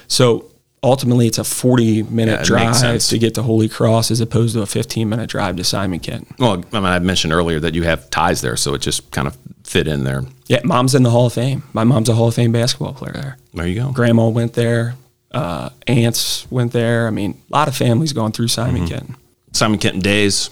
so 0.08 0.50
ultimately 0.84 1.28
it's 1.28 1.38
a 1.38 1.44
40 1.44 2.04
minute 2.04 2.40
Yeah, 2.40 2.44
drive 2.72 3.00
to 3.02 3.18
get 3.20 3.36
to 3.36 3.44
Holy 3.44 3.68
Cross 3.70 4.12
as 4.12 4.22
opposed 4.22 4.56
to 4.56 4.62
a 4.62 4.66
15 4.66 5.08
minute 5.10 5.30
drive 5.30 5.56
to 5.58 5.64
Simon 5.64 6.00
Kenton. 6.00 6.34
Well, 6.40 6.64
I 6.74 6.76
mean, 6.80 6.86
I 6.86 7.00
mentioned 7.00 7.34
earlier 7.34 7.60
that 7.60 7.74
you 7.76 7.84
have 7.84 8.10
ties 8.10 8.42
there, 8.42 8.56
so 8.56 8.74
it 8.74 8.80
just 8.82 9.10
kind 9.12 9.28
of 9.28 9.38
fit 9.64 9.88
in 9.88 10.04
there. 10.04 10.24
Yeah, 10.48 10.62
mom's 10.64 10.96
in 10.96 11.04
the 11.04 11.10
Hall 11.12 11.28
of 11.28 11.34
Fame. 11.34 11.64
My 11.74 11.84
mom's 11.84 12.10
a 12.10 12.16
Hall 12.16 12.28
of 12.30 12.36
Fame 12.36 12.52
basketball 12.52 12.94
player 12.94 13.14
there. 13.14 13.38
There 13.54 13.68
you 13.68 13.76
go. 13.82 13.92
grandma 13.92 14.28
went 14.30 14.54
there, 14.54 14.96
uh, 15.32 15.70
aunts 15.88 16.50
went 16.52 16.72
there. 16.72 17.08
I 17.08 17.12
mean, 17.12 17.40
a 17.52 17.56
lot 17.56 17.68
of 17.68 17.76
families 17.76 18.14
going 18.14 18.32
through 18.32 18.48
Simon 18.48 18.82
Mm-hmm. 18.84 18.88
Kenton. 18.88 19.16
Simon 19.54 19.80
Kenton 19.80 20.02
days. 20.02 20.50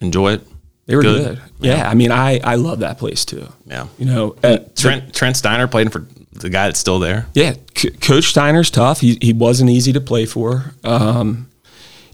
Enjoy 0.00 0.32
it. 0.34 0.42
They 0.86 0.96
were 0.96 1.02
Good. 1.02 1.36
good. 1.36 1.42
Yeah, 1.60 1.88
I 1.88 1.94
mean, 1.94 2.10
I 2.12 2.38
I 2.44 2.56
love 2.56 2.80
that 2.80 2.98
place 2.98 3.24
too. 3.24 3.48
Yeah. 3.64 3.86
You 3.98 4.04
know, 4.04 4.36
uh, 4.44 4.58
Trent 4.76 5.14
Trent 5.14 5.34
Steiner 5.36 5.66
playing 5.66 5.88
for 5.88 6.06
the 6.34 6.50
guy 6.50 6.66
that's 6.66 6.80
still 6.80 6.98
there. 6.98 7.26
yeah, 7.34 7.54
C- 7.76 7.90
Coach 7.90 8.24
Steiner's 8.24 8.70
tough. 8.70 9.00
He 9.00 9.18
he 9.20 9.32
wasn't 9.32 9.70
easy 9.70 9.92
to 9.92 10.00
play 10.00 10.26
for. 10.26 10.74
Um, 10.82 11.48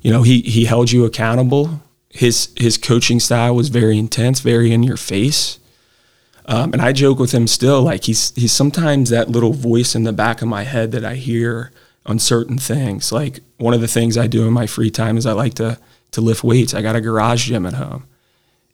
you 0.03 0.13
know, 0.13 0.23
he 0.23 0.41
he 0.43 0.65
held 0.65 0.91
you 0.93 1.05
accountable. 1.05 1.83
His 2.11 2.53
his 2.57 2.77
coaching 2.77 3.21
style 3.21 3.55
was 3.55 3.69
very 3.69 3.99
intense, 3.99 4.41
very 4.41 4.73
in 4.73 4.83
your 4.83 4.97
face. 4.97 5.59
Um, 6.47 6.73
and 6.73 6.83
I 6.83 6.93
joke 6.93 7.19
with 7.19 7.33
him 7.33 7.47
still, 7.47 7.83
like 7.83 8.05
he's 8.05 8.33
he's 8.35 8.53
sometimes 8.53 9.11
that 9.11 9.29
little 9.29 9.53
voice 9.53 9.95
in 9.95 10.03
the 10.05 10.13
back 10.13 10.43
of 10.43 10.49
my 10.49 10.65
head 10.65 10.91
that 10.93 11.05
I 11.05 11.15
hear 11.15 11.71
on 12.07 12.19
certain 12.19 12.59
things. 12.59 13.13
Like 13.13 13.41
one 13.59 13.75
of 13.75 13.81
the 13.81 13.87
things 13.89 14.19
I 14.19 14.27
do 14.27 14.47
in 14.47 14.53
my 14.53 14.67
free 14.67 14.91
time 14.91 15.17
is 15.17 15.27
I 15.27 15.33
like 15.33 15.55
to 15.55 15.79
to 16.13 16.21
lift 16.21 16.43
weights. 16.43 16.75
I 16.75 16.83
got 16.83 16.97
a 16.97 17.01
garage 17.01 17.47
gym 17.47 17.67
at 17.67 17.75
home, 17.75 18.05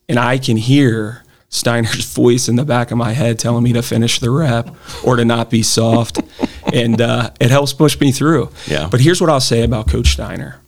and 0.08 0.18
I 0.18 0.38
can 0.38 0.56
hear 0.56 1.22
Steiner's 1.48 2.04
voice 2.14 2.48
in 2.48 2.56
the 2.56 2.64
back 2.64 2.90
of 2.90 2.98
my 2.98 3.12
head 3.12 3.38
telling 3.38 3.64
me 3.64 3.72
to 3.72 3.82
finish 3.82 4.18
the 4.18 4.30
rep 4.30 4.74
or 5.04 5.16
to 5.16 5.24
not 5.24 5.50
be 5.50 5.62
soft, 5.62 6.20
and 6.72 7.00
uh, 7.00 7.30
it 7.40 7.50
helps 7.50 7.72
push 7.72 7.98
me 8.00 8.12
through. 8.12 8.50
Yeah. 8.66 8.88
But 8.90 9.00
here's 9.00 9.20
what 9.20 9.30
I'll 9.30 9.40
say 9.40 9.62
about 9.62 9.88
Coach 9.88 10.08
Steiner: 10.08 10.60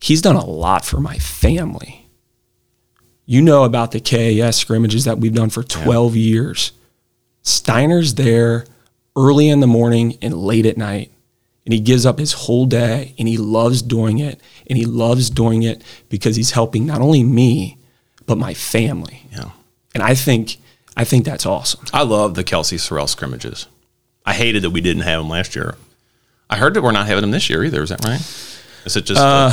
he's 0.00 0.22
done 0.22 0.36
a 0.36 0.44
lot 0.44 0.84
for 0.84 1.00
my 1.00 1.16
family. 1.18 2.00
You 3.30 3.42
know 3.42 3.62
about 3.62 3.92
the 3.92 4.00
KAS 4.00 4.56
scrimmages 4.56 5.04
that 5.04 5.18
we've 5.18 5.32
done 5.32 5.50
for 5.50 5.62
12 5.62 6.16
years. 6.16 6.72
Steiner's 7.42 8.14
there 8.14 8.64
early 9.14 9.48
in 9.48 9.60
the 9.60 9.68
morning 9.68 10.18
and 10.20 10.34
late 10.34 10.66
at 10.66 10.76
night. 10.76 11.12
And 11.64 11.72
he 11.72 11.78
gives 11.78 12.04
up 12.04 12.18
his 12.18 12.32
whole 12.32 12.66
day 12.66 13.14
and 13.20 13.28
he 13.28 13.36
loves 13.36 13.82
doing 13.82 14.18
it. 14.18 14.40
And 14.66 14.76
he 14.76 14.84
loves 14.84 15.30
doing 15.30 15.62
it 15.62 15.80
because 16.08 16.34
he's 16.34 16.50
helping 16.50 16.86
not 16.86 17.00
only 17.00 17.22
me, 17.22 17.78
but 18.26 18.36
my 18.36 18.52
family. 18.52 19.22
Yeah. 19.94 20.02
And 20.02 20.02
I 20.02 20.14
think 20.14 20.58
I 20.96 21.04
think 21.04 21.24
that's 21.24 21.46
awesome. 21.46 21.84
I 21.92 22.02
love 22.02 22.34
the 22.34 22.44
Kelsey 22.44 22.76
Sorrell 22.76 23.08
scrimmages. 23.08 23.66
I 24.24 24.34
hated 24.34 24.62
that 24.62 24.70
we 24.70 24.80
didn't 24.80 25.02
have 25.02 25.20
them 25.20 25.28
last 25.28 25.56
year. 25.56 25.76
I 26.48 26.56
heard 26.56 26.74
that 26.74 26.82
we're 26.82 26.92
not 26.92 27.06
having 27.06 27.22
them 27.22 27.30
this 27.30 27.48
year 27.48 27.64
either. 27.64 27.82
Is 27.82 27.90
that 27.90 28.04
right? 28.04 28.20
Is 28.84 28.96
it 28.96 29.04
just 29.04 29.20
uh, 29.20 29.52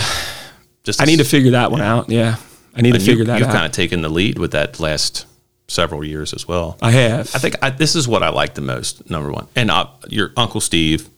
just 0.84 1.02
I 1.02 1.06
need 1.06 1.17
to 1.17 1.26
figure 1.26 1.52
that 1.52 1.71
one 1.71 1.82
out. 1.82 2.10
Yeah. 2.10 2.38
I 2.76 2.82
need 2.82 2.93
to 2.93 3.00
you, 3.00 3.06
figure 3.06 3.26
that 3.26 3.34
out. 3.34 3.39
You've 3.39 3.47
out. 3.50 3.54
kind 3.54 3.65
of 3.65 3.71
taken 3.71 4.02
the 4.02 4.10
lead 4.10 4.38
with 4.38 4.52
that 4.52 4.80
last 4.80 5.26
several 5.67 6.04
years 6.04 6.34
as 6.34 6.47
well. 6.47 6.78
I 6.82 6.91
have. 6.91 7.34
I 7.36 7.39
think 7.39 7.56
I, 7.62 7.69
this 7.71 7.95
is 7.95 8.08
what 8.08 8.23
I 8.23 8.30
like 8.30 8.54
the 8.54 8.62
most. 8.62 9.10
Number 9.10 9.32
one, 9.32 9.47
and 9.56 9.71
uh, 9.71 9.88
your 10.08 10.32
uncle 10.38 10.62
Steve, 10.62 11.10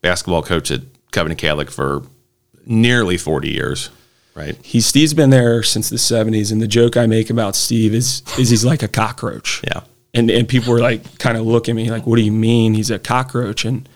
basketball 0.00 0.42
coach 0.42 0.70
at 0.70 0.82
Covington 1.12 1.38
Catholic 1.38 1.70
for 1.70 2.02
nearly 2.66 3.16
forty 3.16 3.50
years, 3.50 3.90
right? 4.36 4.56
He 4.62 4.80
Steve's 4.80 5.14
been 5.14 5.30
there 5.30 5.62
since 5.62 5.88
the 5.88 5.96
70s 5.96 6.52
and 6.52 6.60
the 6.60 6.68
joke 6.68 6.96
I 6.96 7.06
make 7.06 7.30
about 7.30 7.56
Steve 7.56 7.94
is 7.94 8.22
is 8.38 8.50
he's 8.50 8.64
like 8.64 8.82
a 8.82 8.88
cockroach. 8.88 9.62
Yeah. 9.66 9.80
And 10.14 10.30
and 10.30 10.48
people 10.48 10.72
were 10.72 10.80
like 10.80 11.18
kind 11.18 11.36
of 11.36 11.46
looking 11.46 11.72
at 11.72 11.76
me 11.76 11.90
like, 11.90 12.06
what 12.06 12.16
do 12.16 12.22
you 12.22 12.32
mean 12.32 12.74
he's 12.74 12.90
a 12.90 12.98
cockroach? 12.98 13.64
And 13.64 13.88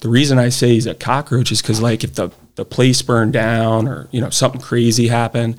the 0.00 0.08
reason 0.08 0.38
I 0.38 0.50
say 0.50 0.68
he's 0.68 0.86
a 0.86 0.94
cockroach 0.94 1.50
is 1.50 1.62
because 1.62 1.80
like 1.80 2.04
if 2.04 2.14
the 2.14 2.30
the 2.54 2.64
place 2.64 3.02
burned 3.02 3.32
down 3.32 3.88
or 3.88 4.08
you 4.12 4.20
know 4.20 4.30
something 4.30 4.60
crazy 4.60 5.08
happened, 5.08 5.56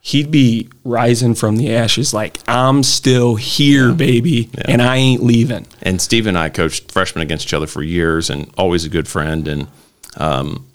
he'd 0.00 0.30
be 0.30 0.68
rising 0.82 1.34
from 1.34 1.56
the 1.56 1.74
ashes 1.74 2.14
like 2.14 2.38
I'm 2.48 2.82
still 2.82 3.36
here, 3.36 3.92
baby, 3.92 4.50
and 4.64 4.80
I 4.80 4.96
ain't 4.96 5.22
leaving. 5.22 5.66
And 5.82 6.00
Steve 6.00 6.26
and 6.26 6.38
I 6.38 6.48
coached 6.48 6.90
freshmen 6.90 7.22
against 7.22 7.46
each 7.46 7.54
other 7.54 7.66
for 7.66 7.82
years, 7.82 8.30
and 8.30 8.50
always 8.56 8.84
a 8.84 8.88
good 8.88 9.06
friend. 9.06 9.46
And 9.46 9.68
um, 10.16 10.66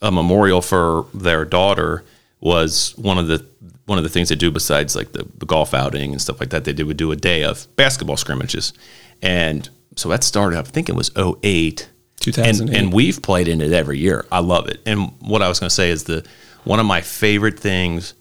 a 0.00 0.12
memorial 0.12 0.60
for 0.60 1.06
their 1.14 1.44
daughter 1.44 2.04
was 2.44 2.94
one 2.96 3.18
of 3.18 3.26
the 3.26 3.44
one 3.86 3.98
of 3.98 4.04
the 4.04 4.10
things 4.10 4.28
they 4.28 4.36
do 4.36 4.50
besides 4.50 4.94
like 4.94 5.12
the, 5.12 5.26
the 5.38 5.46
golf 5.46 5.74
outing 5.74 6.12
and 6.12 6.22
stuff 6.22 6.40
like 6.40 6.50
that. 6.50 6.64
They 6.64 6.72
did 6.72 6.86
would 6.86 6.96
do 6.96 7.10
a 7.10 7.16
day 7.16 7.42
of 7.42 7.66
basketball 7.74 8.16
scrimmages, 8.16 8.72
and 9.20 9.68
so 9.96 10.08
that 10.10 10.22
started. 10.22 10.58
I 10.58 10.62
think 10.62 10.88
it 10.88 10.94
was 10.94 11.10
08. 11.16 11.88
2008. 12.20 12.60
And, 12.60 12.76
and 12.76 12.92
we've 12.92 13.20
played 13.20 13.48
in 13.48 13.60
it 13.60 13.72
every 13.72 13.98
year. 13.98 14.24
I 14.32 14.38
love 14.38 14.68
it. 14.68 14.80
And 14.86 15.12
what 15.20 15.42
I 15.42 15.48
was 15.48 15.60
going 15.60 15.68
to 15.68 15.74
say 15.74 15.90
is 15.90 16.04
the 16.04 16.24
one 16.62 16.80
of 16.80 16.86
my 16.86 17.00
favorite 17.00 17.58
things 17.58 18.14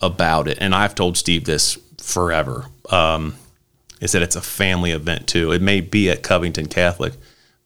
about 0.00 0.48
it, 0.48 0.58
and 0.60 0.74
I've 0.74 0.94
told 0.94 1.16
Steve 1.16 1.44
this 1.44 1.78
forever, 1.98 2.66
um, 2.90 3.36
is 4.00 4.12
that 4.12 4.22
it's 4.22 4.36
a 4.36 4.42
family 4.42 4.92
event 4.92 5.26
too. 5.26 5.52
It 5.52 5.62
may 5.62 5.80
be 5.80 6.10
at 6.10 6.22
Covington 6.22 6.66
Catholic, 6.66 7.14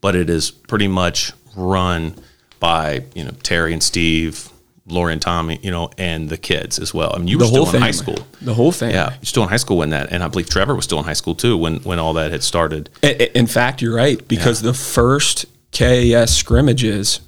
but 0.00 0.14
it 0.14 0.30
is 0.30 0.50
pretty 0.50 0.88
much 0.88 1.32
run 1.56 2.14
by 2.58 3.04
you 3.14 3.24
know 3.24 3.32
Terry 3.42 3.72
and 3.72 3.82
Steve, 3.82 4.49
Lori 4.90 5.12
and 5.12 5.22
Tommy, 5.22 5.59
you 5.62 5.70
know, 5.70 5.90
and 5.98 6.29
the 6.29 6.37
kids 6.37 6.79
as 6.79 6.92
well. 6.92 7.12
I 7.14 7.18
mean, 7.18 7.29
you 7.29 7.38
were 7.38 7.44
The 7.44 7.48
still 7.48 7.64
whole 7.64 7.66
in 7.68 7.72
family. 7.81 7.87
high 7.87 7.90
school. 7.92 8.18
The 8.42 8.55
whole 8.55 8.72
family. 8.72 8.94
Yeah, 8.94 9.11
you're 9.14 9.18
still 9.24 9.42
in 9.42 9.48
high 9.48 9.57
school 9.57 9.76
when 9.79 9.90
that, 9.90 10.11
and 10.12 10.22
I 10.22 10.29
believe 10.29 10.48
Trevor 10.50 10.74
was 10.74 10.85
still 10.85 10.98
in 10.98 11.05
high 11.05 11.12
school 11.14 11.35
too 11.35 11.57
when 11.57 11.76
when 11.81 11.98
all 11.98 12.12
that 12.14 12.31
had 12.33 12.42
started. 12.42 12.90
In 13.03 13.46
fact, 13.46 13.81
you're 13.83 13.94
right 13.94 14.26
because 14.29 14.62
the 14.62 14.74
first 14.74 15.46
KAS 15.72 16.35
scrimmages, 16.37 17.20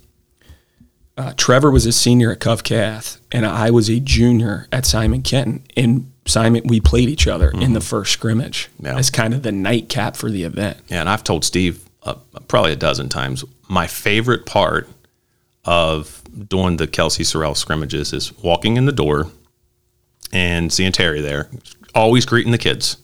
uh, 1.17 1.33
Trevor 1.37 1.71
was 1.71 1.87
a 1.87 1.93
senior 1.93 2.33
at 2.33 2.41
Cov 2.41 2.65
Cath, 2.65 3.21
and 3.31 3.45
I 3.47 3.71
was 3.71 3.89
a 3.91 4.01
junior 4.01 4.67
at 4.73 4.87
Simon 4.87 5.23
Kenton. 5.23 5.63
And 5.77 6.11
Simon, 6.27 6.63
we 6.65 6.81
played 6.81 7.09
each 7.09 7.27
other 7.27 7.51
in 7.51 7.73
the 7.73 7.81
first 7.81 8.13
scrimmage 8.13 8.69
Yeah. 8.81 8.97
as 8.97 9.11
kind 9.11 9.35
of 9.35 9.43
the 9.43 9.51
nightcap 9.53 10.17
for 10.17 10.31
the 10.31 10.45
event. 10.45 10.79
Yeah, 10.89 11.01
and 11.01 11.09
I've 11.11 11.25
told 11.25 11.45
Steve 11.45 11.81
uh, 12.05 12.15
probably 12.49 12.73
a 12.73 12.77
dozen 12.77 13.09
times 13.09 13.45
my 13.69 13.87
favorite 13.87 14.47
part 14.47 14.89
of 15.65 16.22
doing 16.49 16.77
the 16.77 16.87
Kelsey 16.87 17.25
Sorrell 17.25 17.57
scrimmages 17.57 18.13
is 18.13 18.33
walking 18.39 18.77
in 18.77 18.87
the 18.87 18.93
door 18.93 19.31
and 20.33 20.73
seeing 20.73 20.93
Terry 20.93 21.21
there, 21.21 21.49
always 21.95 22.25
greeting 22.25 22.53
the 22.53 22.59
kids. 22.59 22.97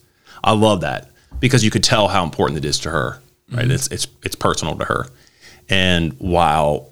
I 0.43 0.53
love 0.53 0.81
that 0.81 1.11
because 1.41 1.65
you 1.65 1.71
could 1.71 1.85
tell 1.85 2.09
how 2.09 2.25
important 2.25 2.59
it 2.59 2.65
is 2.65 2.79
to 2.81 2.91
her. 2.91 3.21
Right? 3.51 3.63
Mm-hmm. 3.63 3.71
It's 3.73 3.87
it's 3.89 4.07
it's 4.23 4.35
personal 4.35 4.77
to 4.77 4.85
her. 4.85 5.07
And 5.69 6.15
while 6.19 6.91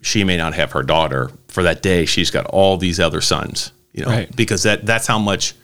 she 0.00 0.24
may 0.24 0.36
not 0.36 0.54
have 0.54 0.72
her 0.72 0.82
daughter 0.82 1.30
for 1.48 1.62
that 1.62 1.82
day, 1.82 2.06
she's 2.06 2.30
got 2.30 2.46
all 2.46 2.76
these 2.76 2.98
other 2.98 3.20
sons. 3.20 3.72
You 3.92 4.04
know, 4.04 4.10
Right. 4.10 4.34
because 4.36 4.62
that 4.62 4.86
that's 4.86 5.06
how 5.06 5.18
much 5.18 5.54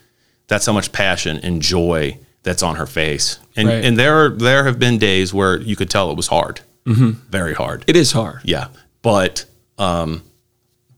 that's 0.49 0.67
how 0.67 0.73
much 0.73 0.93
passion 0.93 1.39
and 1.39 1.63
joy 1.63 2.19
that's 2.43 2.63
on 2.63 2.77
her 2.77 2.87
face. 2.87 3.39
And 3.57 3.69
Right. 3.69 3.85
and 3.85 3.97
there 3.99 4.25
are, 4.25 4.29
there 4.31 4.65
have 4.65 4.79
been 4.79 4.99
days 4.99 5.33
where 5.35 5.61
you 5.61 5.77
could 5.77 5.91
tell 5.91 6.11
it 6.11 6.17
was 6.17 6.29
hard, 6.29 6.61
mm-hmm. 6.87 7.11
very 7.31 7.55
hard. 7.55 7.85
It 7.87 7.97
is 7.97 8.13
hard. 8.13 8.41
Yeah, 8.45 8.69
but 9.03 9.45
um, 9.79 10.23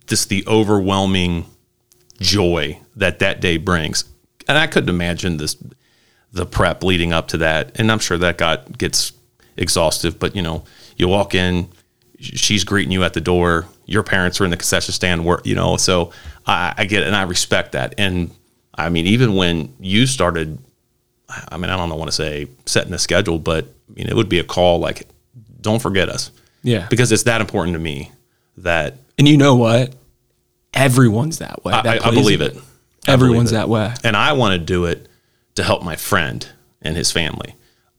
just 0.07 0.29
the 0.29 0.45
overwhelming 0.47 1.47
joy 2.21 2.79
that 2.97 3.21
that 3.21 3.41
day 3.41 3.57
brings, 3.57 4.05
and 4.49 4.59
I 4.59 4.67
couldn't 4.67 4.91
imagine 4.91 5.37
this 5.37 5.57
the 6.33 6.47
prep 6.47 6.85
leading 6.85 7.13
up 7.13 7.29
to 7.29 7.39
that, 7.39 7.73
and 7.79 7.91
I'm 7.91 7.99
sure 7.99 8.19
that 8.19 8.39
got 8.39 8.77
gets 8.79 9.13
exhaustive. 9.57 10.19
But 10.19 10.37
you 10.37 10.43
know, 10.43 10.65
you 10.97 11.09
walk 11.09 11.35
in, 11.35 11.69
she's 12.19 12.65
greeting 12.65 12.93
you 12.93 13.05
at 13.05 13.15
the 13.15 13.21
door. 13.21 13.67
Your 13.87 14.03
parents 14.03 14.41
are 14.41 14.45
in 14.45 14.51
the 14.51 14.57
concession 14.57 14.93
stand, 14.93 15.25
where 15.25 15.41
you 15.45 15.55
know. 15.55 15.77
So 15.77 16.13
I, 16.47 16.75
I 16.77 16.85
get 16.87 17.03
it, 17.03 17.07
and 17.07 17.17
I 17.17 17.23
respect 17.23 17.73
that. 17.73 17.95
And 17.99 18.31
I 18.75 18.89
mean, 18.89 19.07
even 19.07 19.35
when 19.35 19.75
you 19.81 20.07
started, 20.07 20.59
I 21.29 21.57
mean, 21.57 21.71
I 21.71 21.77
don't 21.77 21.91
want 21.99 22.09
to 22.09 22.17
say 22.17 22.49
setting 22.67 22.93
a 22.93 22.99
schedule, 22.99 23.39
but 23.39 23.65
I 23.65 23.93
mean, 23.95 24.09
it 24.09 24.15
would 24.15 24.29
be 24.29 24.39
a 24.39 24.45
call 24.45 24.79
like, 24.79 25.09
"Don't 25.61 25.81
forget 25.81 26.09
us." 26.09 26.31
Yeah. 26.63 26.87
because 26.91 27.11
it's 27.11 27.23
that 27.23 27.41
important 27.41 27.75
to 27.75 27.79
me 27.79 28.13
that 28.63 28.97
And 29.19 29.29
you 29.29 29.37
know 29.37 29.55
what? 29.55 29.95
Everyone's 30.75 31.39
that 31.39 31.65
way. 31.65 31.73
I, 31.73 31.83
that 31.83 32.05
I, 32.05 32.09
I 32.09 32.11
believe 32.13 32.41
it. 32.41 32.57
I 33.07 33.13
Everyone's 33.13 33.51
believe 33.51 33.63
it. 33.63 33.63
that 33.63 33.69
way. 33.69 33.95
And 34.05 34.17
I 34.17 34.33
want 34.33 34.53
to 34.53 34.59
do 34.59 34.85
it 34.85 35.09
to 35.57 35.63
help 35.63 35.83
my 35.83 35.97
friend 35.97 36.47
and 36.83 36.97
his 36.97 37.11
family. 37.11 37.55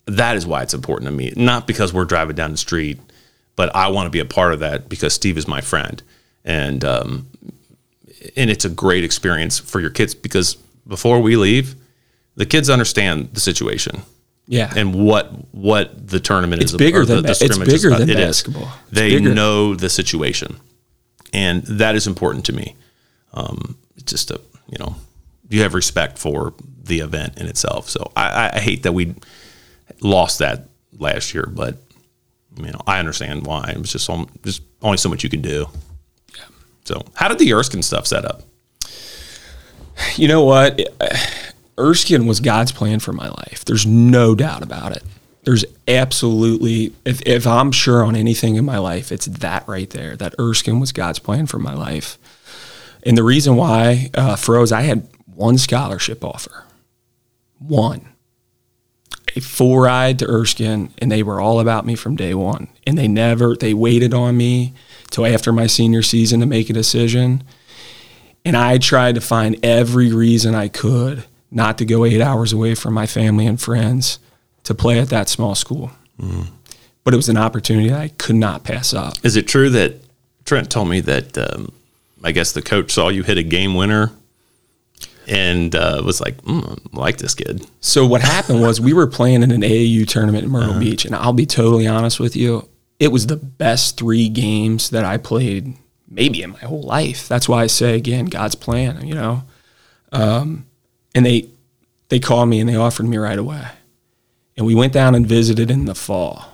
That 0.06 0.36
is 0.36 0.46
why 0.46 0.64
it's 0.64 0.74
important 0.74 1.10
to 1.10 1.16
me. 1.16 1.34
Not 1.36 1.68
because 1.68 1.94
we're 1.94 2.06
driving 2.06 2.36
down 2.36 2.52
the 2.52 2.58
street, 2.58 3.00
but 3.56 3.76
I 3.76 3.90
want 3.90 4.08
to 4.08 4.10
be 4.10 4.20
a 4.20 4.26
part 4.26 4.54
of 4.54 4.60
that 4.60 4.90
because 4.90 5.14
Steve 5.14 5.38
is 5.38 5.48
my 5.48 5.62
friend. 5.62 6.02
And 6.44 6.84
um, 6.84 7.28
and 8.36 8.50
it's 8.50 8.66
a 8.66 8.70
great 8.70 9.04
experience 9.04 9.60
for 9.60 9.80
your 9.80 9.90
kids 9.90 10.16
because 10.16 10.56
before 10.88 11.22
we 11.22 11.36
leave, 11.36 11.76
the 12.36 12.46
kids 12.46 12.70
understand 12.70 13.34
the 13.34 13.40
situation 13.40 14.02
Yeah. 14.52 14.72
and 14.76 14.94
what 14.94 15.32
what 15.54 16.08
the 16.10 16.20
tournament 16.20 16.62
It's 16.62 16.74
is. 16.74 16.78
bigger 16.78 17.06
the, 17.06 17.16
than 17.16 17.24
the 17.24 17.28
ba- 17.30 17.32
it's 17.32 17.42
is 17.42 17.58
bigger 17.58 17.90
than 17.98 18.10
It 18.10 18.20
is. 18.20 18.26
basketball. 18.44 18.70
It's 18.90 19.00
They 19.00 19.20
know 19.22 19.76
the 19.76 19.90
situation, 19.90 20.58
and 21.32 21.64
that 21.64 21.96
is 21.96 22.06
important 22.06 22.46
to 22.48 22.54
me. 22.54 22.76
Um, 23.34 23.78
it's 23.96 24.12
just 24.12 24.30
a 24.30 24.42
you 24.68 24.78
know 24.78 24.96
you 25.50 25.62
have 25.62 25.74
respect 25.74 26.18
for 26.20 26.54
the 26.84 27.00
event 27.00 27.38
in 27.38 27.48
itself. 27.48 27.90
So 27.90 28.12
I, 28.16 28.52
I- 28.54 28.60
hate 28.60 28.84
that 28.84 28.92
we 28.94 29.16
lost 30.02 30.40
that 30.40 30.68
last 31.00 31.34
year, 31.34 31.48
but 31.50 31.78
you 32.58 32.72
know 32.74 32.82
I 32.86 33.00
understand 33.00 33.46
why. 33.48 33.70
It 33.72 33.78
was 33.78 33.94
just 33.94 34.06
so, 34.06 34.28
just 34.44 34.64
only 34.82 34.98
so 34.98 35.08
much 35.08 35.24
you 35.24 35.30
can 35.30 35.42
do. 35.42 35.68
Yeah. 36.36 36.44
So 36.84 37.06
how 37.16 37.30
did 37.30 37.40
the 37.40 37.54
Erskine 37.54 37.84
stuff 37.84 38.06
set 38.06 38.26
up? 38.26 38.42
You 40.18 40.28
know 40.28 40.44
what? 40.44 40.80
Erskine 41.82 42.28
was 42.28 42.40
God's 42.40 42.72
plan 42.72 43.00
for 43.00 43.12
my 43.12 43.28
life. 43.28 43.66
There's 43.66 43.86
no 43.86 44.36
doubt 44.36 44.64
about 44.64 44.96
it. 44.96 45.04
There's 45.44 45.66
absolutely, 45.88 46.94
if, 47.04 47.22
if 47.26 47.48
I'm 47.48 47.72
sure 47.72 48.04
on 48.04 48.16
anything 48.16 48.56
in 48.56 48.66
my 48.66 48.78
life, 48.78 49.12
it's 49.12 49.26
that 49.26 49.68
right 49.68 49.90
there. 49.90 50.16
That 50.16 50.36
Erskine 50.40 50.80
was 50.80 50.92
God's 50.92 51.20
plan 51.20 51.48
for 51.48 51.58
my 51.58 51.74
life. 51.74 52.18
And 53.04 53.18
the 53.18 53.24
reason 53.24 53.56
why 53.56 54.12
uh, 54.14 54.36
froze, 54.36 54.72
I 54.72 54.82
had 54.82 55.08
one 55.34 55.58
scholarship 55.58 56.24
offer, 56.24 56.66
one, 57.58 58.08
a 59.36 59.40
full 59.40 59.80
ride 59.80 60.20
to 60.20 60.30
Erskine, 60.30 60.94
and 61.00 61.12
they 61.12 61.24
were 61.24 61.42
all 61.42 61.60
about 61.60 61.86
me 61.86 61.96
from 61.96 62.16
day 62.16 62.36
one. 62.36 62.68
And 62.86 62.98
they 62.98 63.08
never, 63.08 63.56
they 63.56 63.74
waited 63.74 64.14
on 64.14 64.38
me 64.38 64.74
till 65.10 65.26
after 65.26 65.52
my 65.52 65.66
senior 65.66 66.04
season 66.04 66.40
to 66.42 66.46
make 66.46 66.70
a 66.70 66.74
decision. 66.74 67.44
And 68.46 68.56
I 68.56 68.78
tried 68.78 69.16
to 69.16 69.22
find 69.22 69.58
every 69.64 70.14
reason 70.14 70.54
I 70.54 70.68
could 70.68 71.24
not 71.52 71.78
to 71.78 71.86
go 71.86 72.06
eight 72.06 72.22
hours 72.22 72.54
away 72.54 72.76
from 72.76 72.94
my 72.94 73.06
family 73.06 73.46
and 73.46 73.60
friends 73.60 74.20
to 74.64 74.74
play 74.74 75.00
at 75.00 75.10
that 75.10 75.30
small 75.30 75.54
school. 75.54 75.92
But 77.04 77.14
it 77.14 77.18
was 77.18 77.30
an 77.30 77.38
opportunity 77.38 77.90
that 77.90 78.00
I 78.00 78.08
could 78.10 78.36
not 78.36 78.64
pass 78.64 78.94
up. 78.94 79.16
Is 79.24 79.36
it 79.36 79.48
true 79.48 79.70
that 79.72 79.96
Trent 80.46 80.70
told 80.70 80.88
me 80.88 81.00
that 81.02 81.38
um, 81.38 81.72
I 82.24 82.32
guess 82.32 82.52
the 82.52 82.62
coach 82.62 82.92
saw 82.92 83.10
you 83.10 83.24
hit 83.24 83.38
a 83.38 83.44
game 83.44 83.74
winner 83.74 84.12
and 85.28 85.76
uh, 85.76 86.02
was 86.06 86.22
like, 86.22 86.38
mm, 86.44 86.80
I 86.94 86.98
like 86.98 87.18
this 87.18 87.34
kid. 87.34 87.66
So 87.80 88.06
what 88.06 88.22
happened 88.22 88.62
was 88.62 88.80
we 88.80 88.94
were 88.94 89.08
playing 89.08 89.44
in 89.44 89.52
an 89.52 89.62
AAU 89.62 90.08
tournament 90.08 90.46
in 90.46 90.52
Myrtle 90.52 90.80
Beach, 90.80 91.06
and 91.06 91.16
I'll 91.16 91.34
be 91.34 91.46
totally 91.46 91.88
honest 91.88 92.20
with 92.20 92.36
you, 92.36 92.68
it 93.00 93.12
was 93.12 93.28
the 93.28 93.38
best 93.38 93.98
three 93.98 94.30
games 94.30 94.90
that 94.92 95.06
I 95.06 95.18
played 95.18 95.76
maybe 96.08 96.44
in 96.44 96.52
my 96.52 96.60
whole 96.60 96.84
life. 96.84 97.28
That's 97.28 97.48
why 97.48 97.64
I 97.64 97.68
say 97.68 97.96
again, 97.96 98.26
God's 98.26 98.56
plan. 98.56 99.08
You 99.08 99.16
know, 99.16 99.44
um, 100.12 100.66
and 101.14 101.26
they 101.26 101.50
they 102.10 102.20
called 102.20 102.50
me 102.50 102.60
and 102.60 102.70
they 102.70 102.76
offered 102.76 103.08
me 103.08 103.18
right 103.18 103.40
away, 103.40 103.68
and 104.58 104.66
we 104.66 104.76
went 104.76 104.94
down 104.94 105.16
and 105.16 105.26
visited 105.26 105.72
in 105.72 105.86
the 105.86 105.96
fall, 105.96 106.46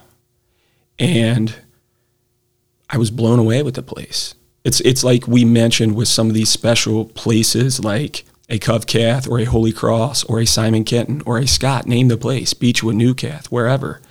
and 0.99 1.55
I 2.89 2.97
was 2.97 3.11
blown 3.11 3.39
away 3.39 3.63
with 3.63 3.75
the 3.75 3.83
place. 3.83 4.35
It's 4.63 4.81
it's 4.81 5.03
like 5.03 5.27
we 5.27 5.45
mentioned 5.45 5.95
with 5.95 6.07
some 6.07 6.27
of 6.27 6.33
these 6.33 6.49
special 6.49 7.05
places 7.05 7.83
like 7.83 8.25
a 8.49 8.59
Covcath 8.59 9.29
or 9.29 9.39
a 9.39 9.45
Holy 9.45 9.71
Cross 9.71 10.23
or 10.25 10.39
a 10.39 10.45
Simon 10.45 10.83
Kenton 10.83 11.21
or 11.25 11.37
a 11.37 11.47
Scott, 11.47 11.85
name 11.85 12.07
the 12.07 12.17
place, 12.17 12.53
Beechwood, 12.53 12.95
Newcath, 12.95 13.47
wherever. 13.47 14.01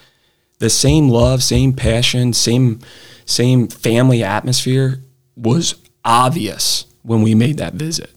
The 0.59 0.71
same 0.71 1.09
love, 1.09 1.43
same 1.43 1.73
passion, 1.73 2.33
same 2.33 2.81
same 3.25 3.69
family 3.69 4.23
atmosphere 4.23 5.03
was 5.37 5.75
obvious 6.05 6.87
when 7.03 7.23
we 7.23 7.35
made 7.35 7.59
that 7.59 7.75
visit. 7.75 8.11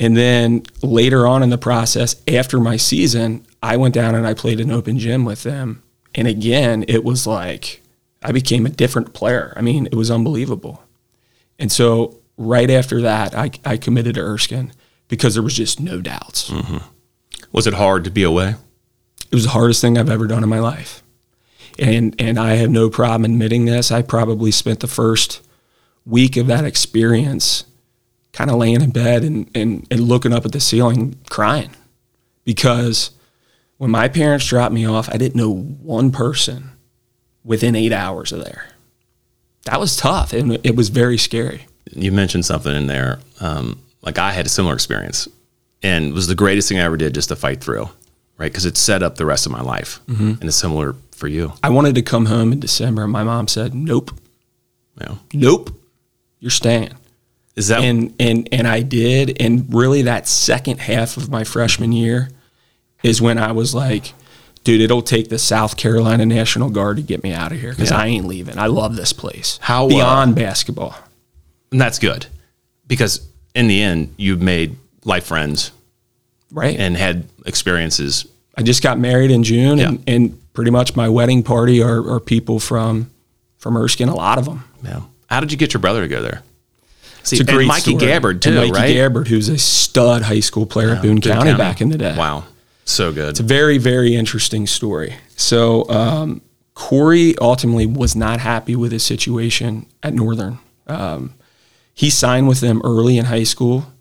And 0.00 0.16
then 0.16 0.62
later 0.82 1.26
on 1.26 1.42
in 1.42 1.50
the 1.50 1.58
process, 1.58 2.16
after 2.28 2.60
my 2.60 2.76
season, 2.76 3.46
I 3.62 3.76
went 3.76 3.94
down 3.94 4.14
and 4.14 4.26
I 4.26 4.34
played 4.34 4.60
an 4.60 4.70
open 4.70 4.98
gym 4.98 5.24
with 5.24 5.42
them. 5.42 5.82
And 6.14 6.28
again, 6.28 6.84
it 6.86 7.04
was 7.04 7.26
like 7.26 7.82
I 8.22 8.32
became 8.32 8.66
a 8.66 8.70
different 8.70 9.12
player. 9.12 9.52
I 9.56 9.60
mean, 9.60 9.86
it 9.86 9.94
was 9.94 10.10
unbelievable. 10.10 10.82
And 11.58 11.70
so 11.72 12.20
right 12.36 12.70
after 12.70 13.00
that, 13.02 13.34
I, 13.34 13.50
I 13.64 13.76
committed 13.76 14.14
to 14.14 14.20
Erskine 14.20 14.72
because 15.08 15.34
there 15.34 15.42
was 15.42 15.54
just 15.54 15.80
no 15.80 16.00
doubts. 16.00 16.50
Mm-hmm. 16.50 16.78
Was 17.52 17.66
it 17.66 17.74
hard 17.74 18.04
to 18.04 18.10
be 18.10 18.22
away? 18.22 18.54
It 19.30 19.34
was 19.34 19.44
the 19.44 19.50
hardest 19.50 19.80
thing 19.80 19.98
I've 19.98 20.10
ever 20.10 20.26
done 20.26 20.42
in 20.42 20.48
my 20.48 20.60
life. 20.60 21.02
And 21.78 22.14
and 22.18 22.38
I 22.38 22.54
have 22.54 22.70
no 22.70 22.90
problem 22.90 23.30
admitting 23.30 23.64
this. 23.64 23.92
I 23.92 24.02
probably 24.02 24.50
spent 24.50 24.80
the 24.80 24.88
first 24.88 25.46
week 26.04 26.36
of 26.36 26.46
that 26.48 26.64
experience 26.64 27.64
kind 28.38 28.52
of 28.52 28.56
laying 28.56 28.80
in 28.80 28.90
bed 28.90 29.24
and, 29.24 29.50
and, 29.52 29.84
and 29.90 30.00
looking 30.00 30.32
up 30.32 30.44
at 30.44 30.52
the 30.52 30.60
ceiling 30.60 31.18
crying. 31.28 31.72
Because 32.44 33.10
when 33.78 33.90
my 33.90 34.06
parents 34.06 34.46
dropped 34.46 34.72
me 34.72 34.86
off, 34.86 35.08
I 35.08 35.16
didn't 35.16 35.34
know 35.34 35.52
one 35.52 36.12
person 36.12 36.70
within 37.42 37.74
eight 37.74 37.92
hours 37.92 38.30
of 38.30 38.44
there. 38.44 38.66
That 39.64 39.80
was 39.80 39.96
tough 39.96 40.32
and 40.32 40.64
it 40.64 40.76
was 40.76 40.88
very 40.88 41.18
scary. 41.18 41.66
You 41.90 42.12
mentioned 42.12 42.44
something 42.44 42.72
in 42.72 42.86
there. 42.86 43.18
Um, 43.40 43.82
like 44.02 44.18
I 44.18 44.30
had 44.30 44.46
a 44.46 44.48
similar 44.48 44.74
experience 44.74 45.26
and 45.82 46.04
it 46.04 46.14
was 46.14 46.28
the 46.28 46.36
greatest 46.36 46.68
thing 46.68 46.78
I 46.78 46.84
ever 46.84 46.96
did 46.96 47.14
just 47.14 47.30
to 47.30 47.36
fight 47.36 47.60
through, 47.60 47.88
right? 48.36 48.52
Because 48.52 48.66
it 48.66 48.76
set 48.76 49.02
up 49.02 49.16
the 49.16 49.26
rest 49.26 49.46
of 49.46 49.52
my 49.52 49.62
life. 49.62 49.98
And 50.40 50.44
it's 50.44 50.54
similar 50.54 50.94
for 51.10 51.26
you. 51.26 51.54
I 51.64 51.70
wanted 51.70 51.96
to 51.96 52.02
come 52.02 52.26
home 52.26 52.52
in 52.52 52.60
December 52.60 53.02
and 53.02 53.10
my 53.10 53.24
mom 53.24 53.48
said, 53.48 53.74
Nope, 53.74 54.12
nope, 55.34 55.70
you're 56.38 56.52
staying. 56.52 56.92
Is 57.58 57.68
that 57.68 57.82
and 57.82 58.14
and 58.20 58.48
and 58.52 58.66
I 58.68 58.82
did. 58.82 59.40
And 59.42 59.66
really, 59.74 60.02
that 60.02 60.28
second 60.28 60.78
half 60.80 61.16
of 61.16 61.28
my 61.28 61.44
freshman 61.44 61.92
year 61.92 62.30
is 63.02 63.20
when 63.20 63.36
I 63.38 63.52
was 63.52 63.74
like, 63.74 64.12
dude, 64.64 64.80
it'll 64.80 65.02
take 65.02 65.28
the 65.28 65.38
South 65.38 65.76
Carolina 65.76 66.24
National 66.24 66.70
Guard 66.70 66.96
to 66.98 67.02
get 67.02 67.22
me 67.22 67.32
out 67.32 67.52
of 67.52 67.60
here 67.60 67.70
because 67.70 67.90
Yeah. 67.90 67.98
I 67.98 68.06
ain't 68.06 68.26
leaving. 68.26 68.58
I 68.58 68.66
love 68.66 68.96
this 68.96 69.12
place. 69.12 69.58
How, 69.62 69.86
uh, 69.86 69.88
beyond 69.88 70.34
basketball? 70.36 70.94
and 71.70 71.80
that's 71.80 71.98
good 71.98 72.26
because 72.86 73.20
in 73.54 73.66
the 73.68 73.82
end, 73.82 74.14
you've 74.16 74.40
made 74.40 74.76
life 75.04 75.24
friends 75.26 75.70
Right. 76.50 76.78
and 76.78 76.96
had 76.96 77.24
experiences. 77.44 78.24
I 78.56 78.62
just 78.62 78.82
got 78.82 78.98
married 78.98 79.30
in 79.30 79.42
June, 79.42 79.78
and, 79.80 80.02
and 80.06 80.52
pretty 80.54 80.70
much 80.70 80.96
my 80.96 81.08
wedding 81.08 81.42
party 81.42 81.82
are, 81.82 82.08
are 82.14 82.20
people 82.20 82.58
from 82.60 83.10
from 83.58 83.76
Erskine. 83.76 84.08
A 84.08 84.14
lot 84.14 84.38
of 84.38 84.44
them. 84.46 84.64
Yeah. 84.84 85.00
How 85.28 85.40
did 85.40 85.50
you 85.52 85.58
get 85.58 85.74
your 85.74 85.80
brother 85.80 86.00
to 86.02 86.08
go 86.08 86.22
there? 86.22 86.42
See, 87.22 87.36
It's 87.36 87.40
a 87.40 87.44
great 87.44 87.58
and 87.60 87.68
Mikey 87.68 87.80
story. 87.96 88.06
Gabbard 88.06 88.42
too, 88.42 88.50
And 88.50 88.58
Mikey 88.58 88.72
right? 88.72 88.92
Gabbard, 88.92 89.28
who's 89.28 89.48
a 89.48 89.58
stud 89.58 90.22
high 90.22 90.40
school 90.40 90.66
player 90.66 90.90
at 90.90 91.02
Boone, 91.02 91.16
Boone 91.20 91.32
County, 91.32 91.54
back 91.54 91.80
in 91.80 91.90
the 91.90 91.98
day. 91.98 92.14
Wow. 92.16 92.44
So 92.84 93.12
good. 93.12 93.30
It's 93.30 93.40
a 93.40 93.44
very, 93.44 93.76
very 93.78 94.14
interesting 94.14 94.66
story. 94.66 95.16
So, 95.36 95.88
um, 95.90 96.40
Corey 96.74 97.36
ultimately 97.38 97.86
was 97.86 98.14
not 98.14 98.38
happy 98.40 98.76
with 98.76 98.92
his 98.92 99.02
situation 99.02 99.84
at 100.02 100.14
Northern. 100.14 100.58
Um, 100.86 101.34
he 101.92 102.08
signed 102.08 102.46
with 102.46 102.60
them 102.60 102.80
early 102.84 103.18
in 103.18 103.24
high 103.26 103.42
school. 103.42 103.92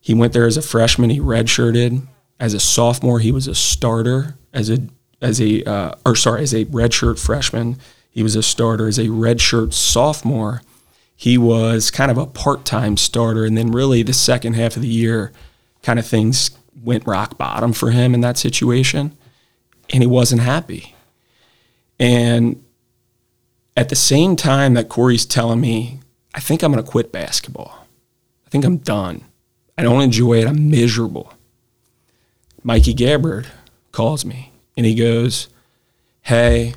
He 0.00 0.14
went 0.14 0.32
there 0.32 0.46
as 0.46 0.56
a 0.56 0.62
freshman. 0.62 1.10
He 1.10 1.20
redshirted. 1.20 2.06
As 2.40 2.54
a 2.54 2.60
sophomore, 2.60 3.18
he 3.20 3.30
was 3.30 3.46
a 3.46 3.54
starter. 3.54 4.36
As 4.54 4.70
a 4.70 4.78
as 5.20 5.38
a 5.40 5.62
uh, 5.64 5.92
or 6.06 6.16
sorry, 6.16 6.42
as 6.42 6.54
a 6.54 6.64
redshirt 6.66 7.18
freshman, 7.18 7.76
he 8.10 8.22
was 8.22 8.34
a 8.34 8.42
starter. 8.42 8.88
As 8.88 8.98
a 8.98 9.08
redshirt 9.08 9.74
sophomore, 9.74 10.62
he 11.20 11.36
was 11.36 11.90
kind 11.90 12.12
of 12.12 12.16
a 12.16 12.26
part 12.26 12.64
time 12.64 12.96
starter. 12.96 13.44
And 13.44 13.58
then 13.58 13.72
really 13.72 14.04
the 14.04 14.12
second 14.12 14.52
half 14.52 14.76
of 14.76 14.82
the 14.82 14.88
year, 14.88 15.32
kind 15.82 15.98
of 15.98 16.06
things 16.06 16.52
went 16.80 17.08
rock 17.08 17.36
bottom 17.36 17.72
for 17.72 17.90
him 17.90 18.14
in 18.14 18.20
that 18.20 18.38
situation, 18.38 19.18
and 19.90 20.00
he 20.00 20.06
wasn't 20.06 20.42
happy. 20.42 20.94
And 21.98 22.64
at 23.76 23.88
the 23.88 23.96
same 23.96 24.36
time 24.36 24.74
that 24.74 24.88
Corey's 24.88 25.26
telling 25.26 25.60
me, 25.60 25.98
I 26.36 26.38
think 26.38 26.62
I'm 26.62 26.70
going 26.70 26.84
to 26.84 26.88
quit 26.88 27.10
basketball. 27.10 27.84
I 28.46 28.50
think 28.50 28.64
I'm 28.64 28.76
done. 28.76 29.24
I 29.76 29.82
don't 29.82 30.02
enjoy 30.02 30.34
it. 30.34 30.46
I'm 30.46 30.70
miserable. 30.70 31.32
Mikey 32.62 32.94
Gabbard 32.94 33.48
calls 33.90 34.24
me 34.24 34.52
and 34.76 34.86
he 34.86 34.94
goes, 34.94 35.48
Hey, 36.22 36.74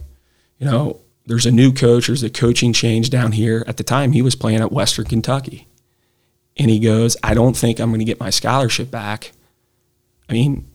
you 0.57 0.65
know, 0.65 1.00
there's 1.25 1.45
a 1.45 1.51
new 1.51 1.71
coach, 1.71 2.07
there's 2.07 2.23
a 2.23 2.29
coaching 2.29 2.73
change 2.73 3.09
down 3.09 3.33
here. 3.33 3.63
At 3.67 3.77
the 3.77 3.83
time, 3.83 4.11
he 4.11 4.21
was 4.21 4.35
playing 4.35 4.61
at 4.61 4.71
Western 4.71 5.05
Kentucky. 5.05 5.67
And 6.57 6.69
he 6.69 6.79
goes, 6.79 7.15
I 7.23 7.33
don't 7.33 7.55
think 7.55 7.79
I'm 7.79 7.89
going 7.89 7.99
to 7.99 8.05
get 8.05 8.19
my 8.19 8.29
scholarship 8.29 8.91
back. 8.91 9.31
I 10.29 10.33
mean, 10.33 10.67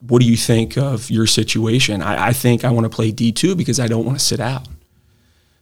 what 0.00 0.20
do 0.20 0.26
you 0.26 0.36
think 0.36 0.76
of 0.76 1.10
your 1.10 1.26
situation? 1.26 2.02
I, 2.02 2.28
I 2.28 2.32
think 2.32 2.64
I 2.64 2.70
want 2.70 2.84
to 2.84 2.94
play 2.94 3.12
D2 3.12 3.56
because 3.56 3.80
I 3.80 3.86
don't 3.86 4.04
want 4.04 4.18
to 4.18 4.24
sit 4.24 4.40
out. 4.40 4.68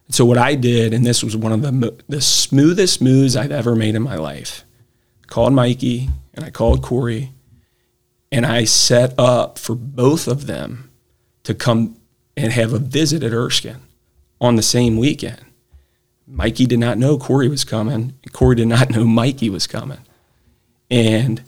So 0.09 0.25
what 0.25 0.37
I 0.37 0.55
did, 0.55 0.93
and 0.93 1.05
this 1.05 1.23
was 1.23 1.35
one 1.35 1.51
of 1.51 1.61
the 1.61 2.03
the 2.09 2.21
smoothest 2.21 3.01
moves 3.01 3.35
I've 3.35 3.51
ever 3.51 3.75
made 3.75 3.95
in 3.95 4.03
my 4.03 4.15
life, 4.15 4.65
called 5.27 5.53
Mikey 5.53 6.09
and 6.33 6.43
I 6.43 6.49
called 6.49 6.83
Corey, 6.83 7.31
and 8.31 8.45
I 8.45 8.65
set 8.65 9.13
up 9.17 9.57
for 9.57 9.75
both 9.75 10.27
of 10.27 10.45
them 10.45 10.91
to 11.43 11.53
come 11.53 11.97
and 12.35 12.51
have 12.51 12.73
a 12.73 12.79
visit 12.79 13.23
at 13.23 13.33
Erskine 13.33 13.81
on 14.41 14.55
the 14.55 14.61
same 14.61 14.97
weekend. 14.97 15.39
Mikey 16.27 16.65
did 16.65 16.79
not 16.79 16.97
know 16.97 17.17
Corey 17.17 17.47
was 17.47 17.63
coming. 17.63 18.13
Corey 18.31 18.55
did 18.55 18.67
not 18.67 18.89
know 18.95 19.05
Mikey 19.05 19.49
was 19.49 19.67
coming, 19.67 19.99
and 20.89 21.43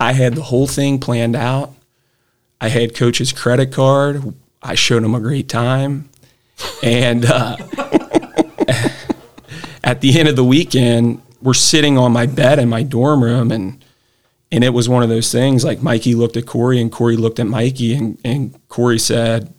I 0.00 0.12
had 0.12 0.34
the 0.34 0.42
whole 0.42 0.66
thing 0.66 0.98
planned 1.00 1.36
out. 1.36 1.74
I 2.60 2.68
had 2.68 2.94
coach's 2.94 3.32
credit 3.32 3.72
card. 3.72 4.34
I 4.62 4.74
showed 4.74 5.04
him 5.04 5.14
a 5.14 5.20
great 5.20 5.48
time. 5.48 6.10
And 6.82 7.24
uh, 7.24 7.56
at 9.84 10.00
the 10.00 10.18
end 10.18 10.28
of 10.28 10.36
the 10.36 10.44
weekend, 10.44 11.22
we're 11.40 11.54
sitting 11.54 11.96
on 11.96 12.12
my 12.12 12.26
bed 12.26 12.58
in 12.58 12.68
my 12.68 12.82
dorm 12.82 13.22
room, 13.22 13.52
and 13.52 13.84
and 14.50 14.64
it 14.64 14.70
was 14.70 14.88
one 14.88 15.02
of 15.02 15.08
those 15.08 15.30
things. 15.30 15.64
Like 15.64 15.82
Mikey 15.82 16.14
looked 16.14 16.36
at 16.36 16.46
Corey, 16.46 16.80
and 16.80 16.90
Corey 16.90 17.16
looked 17.16 17.38
at 17.38 17.46
Mikey, 17.46 17.94
and 17.94 18.18
and 18.24 18.68
Corey 18.68 18.98
said, 18.98 19.54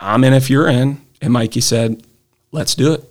"I'm 0.00 0.24
in 0.24 0.32
if 0.32 0.48
you're 0.50 0.68
in," 0.68 1.00
and 1.20 1.32
Mikey 1.32 1.60
said, 1.60 2.02
"Let's 2.52 2.74
do 2.74 2.92
it." 2.94 3.04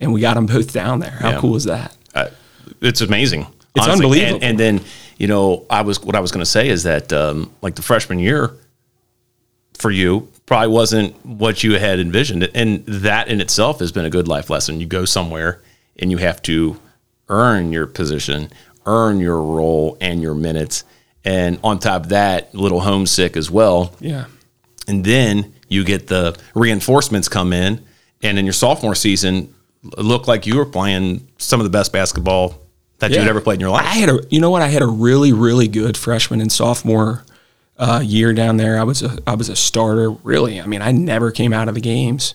And 0.00 0.12
we 0.14 0.20
got 0.20 0.34
them 0.34 0.46
both 0.46 0.72
down 0.72 1.00
there. 1.00 1.10
How 1.20 1.30
Yeah. 1.30 1.40
cool 1.40 1.56
is 1.56 1.64
that? 1.64 1.94
uh, 2.14 2.26
it's 2.80 3.00
amazing. 3.02 3.46
It's 3.76 3.84
honestly. 3.86 4.04
unbelievable. 4.06 4.34
And, 4.36 4.44
and 4.44 4.58
then 4.58 4.80
you 5.18 5.26
know, 5.26 5.66
I 5.68 5.82
was 5.82 6.00
what 6.02 6.14
I 6.16 6.20
was 6.20 6.30
going 6.32 6.40
to 6.44 6.50
say 6.50 6.68
is 6.68 6.84
that 6.84 7.12
um, 7.12 7.50
like 7.62 7.74
the 7.74 7.82
freshman 7.82 8.18
year 8.18 8.52
for 9.74 9.90
you 9.90 10.28
probably 10.46 10.68
wasn't 10.68 11.14
what 11.24 11.62
you 11.62 11.78
had 11.78 12.00
envisioned, 12.00 12.48
and 12.54 12.84
that 12.86 13.28
in 13.28 13.40
itself 13.40 13.78
has 13.80 13.92
been 13.92 14.04
a 14.04 14.10
good 14.10 14.28
life 14.28 14.50
lesson. 14.50 14.80
You 14.80 14.86
go 14.86 15.04
somewhere 15.04 15.60
and 15.98 16.10
you 16.10 16.16
have 16.18 16.42
to 16.42 16.78
earn 17.28 17.72
your 17.72 17.86
position, 17.86 18.50
earn 18.86 19.20
your 19.20 19.40
role 19.40 19.96
and 20.00 20.20
your 20.22 20.34
minutes, 20.34 20.84
and 21.24 21.58
on 21.62 21.78
top 21.78 22.04
of 22.04 22.08
that, 22.08 22.52
a 22.54 22.56
little 22.56 22.80
homesick 22.80 23.36
as 23.36 23.50
well 23.50 23.94
Yeah. 24.00 24.24
and 24.88 25.04
then 25.04 25.52
you 25.70 25.84
get 25.84 26.08
the 26.08 26.36
reinforcements 26.54 27.28
come 27.28 27.54
in, 27.54 27.82
and 28.22 28.38
in 28.38 28.44
your 28.44 28.52
sophomore 28.52 28.94
season, 28.94 29.54
it 29.84 30.00
looked 30.04 30.28
like 30.28 30.46
you 30.46 30.56
were 30.58 30.66
playing 30.66 31.26
some 31.38 31.58
of 31.58 31.64
the 31.64 31.70
best 31.70 31.90
basketball 31.92 32.56
that 32.98 33.10
you'd 33.12 33.20
ever 33.26 33.40
played 33.40 33.54
in 33.54 33.60
your 33.60 33.70
life. 33.70 33.86
I 33.86 33.94
had 33.94 34.10
a, 34.10 34.18
you 34.28 34.42
know 34.42 34.50
what? 34.50 34.60
I 34.60 34.68
had 34.68 34.82
a 34.82 34.86
really, 34.86 35.32
really 35.32 35.68
good 35.68 35.96
freshman 35.96 36.42
and 36.42 36.52
sophomore 36.52 37.24
uh, 37.78 38.02
year 38.04 38.34
down 38.34 38.58
there. 38.58 38.78
I 38.78 38.82
was 38.84 39.00
a, 39.02 39.16
I 39.26 39.34
was 39.36 39.48
a 39.48 39.56
starter. 39.56 40.10
Really, 40.10 40.60
I 40.60 40.66
mean, 40.66 40.82
I 40.82 40.92
never 40.92 41.30
came 41.30 41.54
out 41.54 41.68
of 41.68 41.74
the 41.74 41.80
games. 41.80 42.34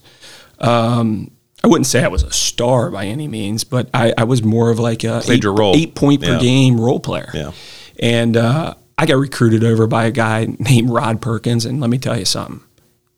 Um, 0.59 1.29
I 1.63 1.67
wouldn't 1.67 1.87
say 1.87 2.03
I 2.03 2.07
was 2.07 2.23
a 2.23 2.31
star 2.31 2.89
by 2.91 3.05
any 3.05 3.27
means, 3.27 3.63
but 3.63 3.89
I, 3.93 4.13
I 4.17 4.23
was 4.23 4.43
more 4.43 4.69
of 4.71 4.79
like 4.79 5.03
a 5.03 5.21
Played 5.23 5.43
eight, 5.45 5.47
role. 5.47 5.75
eight 5.75 5.93
point 5.95 6.21
per 6.21 6.33
Yeah. 6.33 6.39
game 6.39 6.79
role 6.79 6.99
player. 6.99 7.29
Yeah. 7.33 7.51
And 7.99 8.37
uh, 8.37 8.75
I 8.97 9.05
got 9.05 9.17
recruited 9.17 9.63
over 9.63 9.87
by 9.87 10.05
a 10.05 10.11
guy 10.11 10.47
named 10.59 10.89
Rod 10.89 11.21
Perkins, 11.21 11.65
and 11.65 11.79
let 11.81 11.89
me 11.89 11.97
tell 11.97 12.17
you 12.17 12.25
something. 12.25 12.61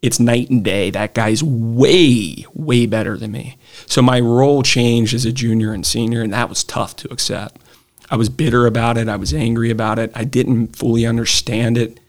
It's 0.01 0.19
night 0.19 0.49
and 0.49 0.63
day. 0.63 0.91
That 0.91 1.13
guy's 1.13 1.43
way, 1.43 2.45
way 2.53 2.85
better 2.85 3.17
than 3.17 3.31
me. 3.31 3.57
So 3.87 4.01
my 4.01 4.19
role 4.19 4.61
changed 4.61 5.13
as 5.13 5.25
a 5.25 5.31
junior 5.31 5.73
and 5.73 5.85
senior, 5.85 6.21
and 6.21 6.33
that 6.33 6.49
was 6.49 6.63
tough 6.63 6.95
to 6.97 7.11
accept. 7.11 7.61
I 8.09 8.15
was 8.15 8.29
bitter 8.29 8.65
about 8.65 8.97
it. 8.97 9.09
I 9.09 9.15
was 9.15 9.33
angry 9.33 9.69
about 9.69 9.99
it. 9.99 10.11
I 10.15 10.23
didn't 10.23 10.75
fully 10.75 11.05
understand 11.05 11.77
it 11.77 11.99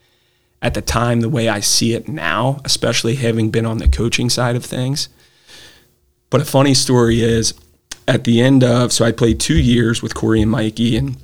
at 0.61 0.75
the 0.75 0.83
time 0.83 1.21
the 1.21 1.29
way 1.29 1.49
I 1.49 1.61
see 1.61 1.95
it 1.95 2.09
now, 2.09 2.61
especially 2.65 3.17
having 3.17 3.51
been 3.51 3.67
on 3.67 3.79
the 3.79 3.89
coaching 3.89 4.29
side 4.29 4.57
of 4.57 4.65
things. 4.65 5.09
But 6.31 6.41
a 6.41 6.45
funny 6.45 6.75
story 6.75 7.23
is 7.23 7.55
at 8.07 8.25
the 8.25 8.41
end 8.41 8.63
of, 8.63 8.93
so 8.93 9.05
I 9.05 9.13
played 9.13 9.41
two 9.41 9.59
years 9.59 10.03
with 10.03 10.15
Corey 10.15 10.43
and 10.43 10.51
Mikey, 10.51 10.97
and, 10.97 11.17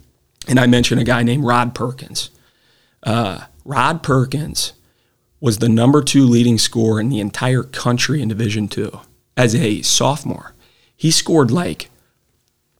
and 0.49 0.59
I 0.59 0.67
mentioned 0.67 1.01
a 1.01 1.05
guy 1.05 1.23
named 1.23 1.45
Rod 1.45 1.75
Perkins. 1.75 2.31
Uh, 3.03 3.45
Rod 3.65 4.03
Perkins 4.03 4.73
was 5.45 5.59
the 5.59 5.69
number 5.69 6.03
two 6.03 6.25
leading 6.25 6.57
scorer 6.57 6.99
in 6.99 7.11
the 7.11 7.21
entire 7.21 7.63
country 7.63 8.23
in 8.23 8.29
Division 8.29 8.67
Two 8.67 9.01
as 9.37 9.55
a 9.55 9.83
sophomore. 9.83 10.55
He 10.97 11.11
scored 11.11 11.51
like 11.51 11.91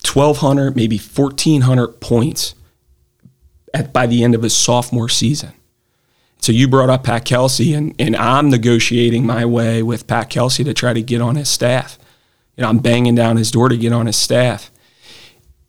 1,200, 0.03 0.75
maybe 0.75 0.97
1,400 0.97 2.01
points 2.01 2.55
at, 3.75 3.93
by 3.93 4.07
the 4.07 4.25
end 4.25 4.35
of 4.35 4.41
his 4.41 4.57
sophomore 4.57 5.11
season. 5.11 5.53
So 6.39 6.53
you 6.53 6.67
brought 6.67 6.89
up 6.89 7.05
Pat 7.05 7.27
Kelsey, 7.27 7.75
and, 7.75 7.95
and 7.99 8.17
I'm 8.17 8.49
negotiating 8.49 9.27
my 9.27 9.45
way 9.45 9.83
with 9.83 10.07
Pat 10.07 10.31
Kelsey 10.31 10.65
to 10.65 10.73
try 10.73 10.95
to 10.95 11.03
get 11.03 11.21
on 11.21 11.37
his 11.37 11.51
staff. 11.51 11.99
You 12.57 12.63
know, 12.63 12.71
I'm 12.71 12.79
banging 12.79 13.15
down 13.15 13.37
his 13.37 13.51
door 13.51 13.69
to 13.69 13.77
get 13.77 13.93
on 13.93 14.07
his 14.07 14.17
staff. 14.17 14.71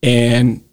And 0.01 0.63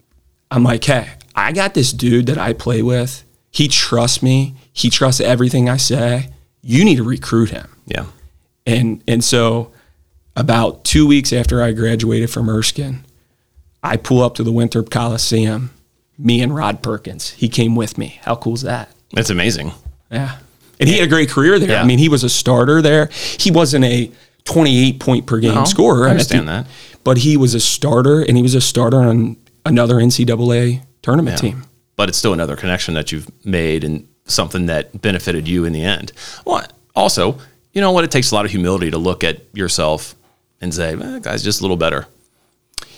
I'm 0.52 0.62
like, 0.62 0.84
hey, 0.84 1.08
I 1.34 1.50
got 1.50 1.74
this 1.74 1.92
dude 1.92 2.26
that 2.26 2.38
I 2.38 2.52
play 2.52 2.80
with. 2.80 3.24
He 3.52 3.68
trusts 3.68 4.22
me. 4.22 4.56
He 4.72 4.90
trusts 4.90 5.20
everything 5.20 5.68
I 5.68 5.76
say. 5.76 6.30
You 6.62 6.84
need 6.84 6.96
to 6.96 7.04
recruit 7.04 7.50
him. 7.50 7.68
Yeah. 7.86 8.06
And 8.66 9.04
and 9.06 9.22
so 9.22 9.70
about 10.34 10.84
two 10.84 11.06
weeks 11.06 11.32
after 11.32 11.62
I 11.62 11.72
graduated 11.72 12.30
from 12.30 12.48
Erskine, 12.48 13.04
I 13.82 13.96
pull 13.96 14.22
up 14.22 14.34
to 14.36 14.42
the 14.42 14.52
Winthrop 14.52 14.90
Coliseum, 14.90 15.70
me 16.18 16.40
and 16.40 16.54
Rod 16.54 16.82
Perkins. 16.82 17.30
He 17.30 17.48
came 17.48 17.76
with 17.76 17.98
me. 17.98 18.18
How 18.22 18.36
cool 18.36 18.54
is 18.54 18.62
that? 18.62 18.90
It's 19.12 19.30
amazing. 19.30 19.72
Yeah. 20.10 20.38
And 20.80 20.88
he 20.88 20.96
had 20.96 21.06
a 21.06 21.10
great 21.10 21.28
career 21.28 21.58
there. 21.58 21.70
Yeah. 21.70 21.82
I 21.82 21.84
mean, 21.84 21.98
he 21.98 22.08
was 22.08 22.24
a 22.24 22.28
starter 22.30 22.80
there. 22.82 23.06
He 23.38 23.50
wasn't 23.50 23.84
a 23.84 24.10
28 24.44 24.98
point 24.98 25.26
per 25.26 25.38
game 25.38 25.54
No, 25.54 25.64
scorer. 25.64 26.06
I 26.06 26.10
understand 26.10 26.48
that. 26.48 26.66
But 27.04 27.18
he 27.18 27.36
was 27.36 27.54
a 27.54 27.60
starter, 27.60 28.20
and 28.20 28.36
he 28.36 28.42
was 28.42 28.54
a 28.54 28.60
starter 28.60 29.00
on 29.00 29.36
another 29.66 29.96
NCAA 29.96 30.82
tournament 31.02 31.38
team. 31.38 31.64
But 31.96 32.08
it's 32.08 32.18
still 32.18 32.32
another 32.32 32.56
connection 32.56 32.94
that 32.94 33.12
you've 33.12 33.30
made 33.44 33.84
and 33.84 34.08
something 34.24 34.66
that 34.66 35.02
benefited 35.02 35.46
you 35.46 35.64
in 35.64 35.72
the 35.72 35.84
end. 35.84 36.12
Well, 36.44 36.66
also, 36.94 37.38
you 37.72 37.80
know 37.80 37.92
what? 37.92 38.04
It 38.04 38.10
takes 38.10 38.30
a 38.30 38.34
lot 38.34 38.44
of 38.44 38.50
humility 38.50 38.90
to 38.90 38.98
look 38.98 39.24
at 39.24 39.40
yourself 39.54 40.14
and 40.60 40.72
say, 40.72 40.94
eh, 40.94 41.18
guy's 41.20 41.42
just 41.42 41.60
a 41.60 41.62
little 41.62 41.76
better. 41.76 42.06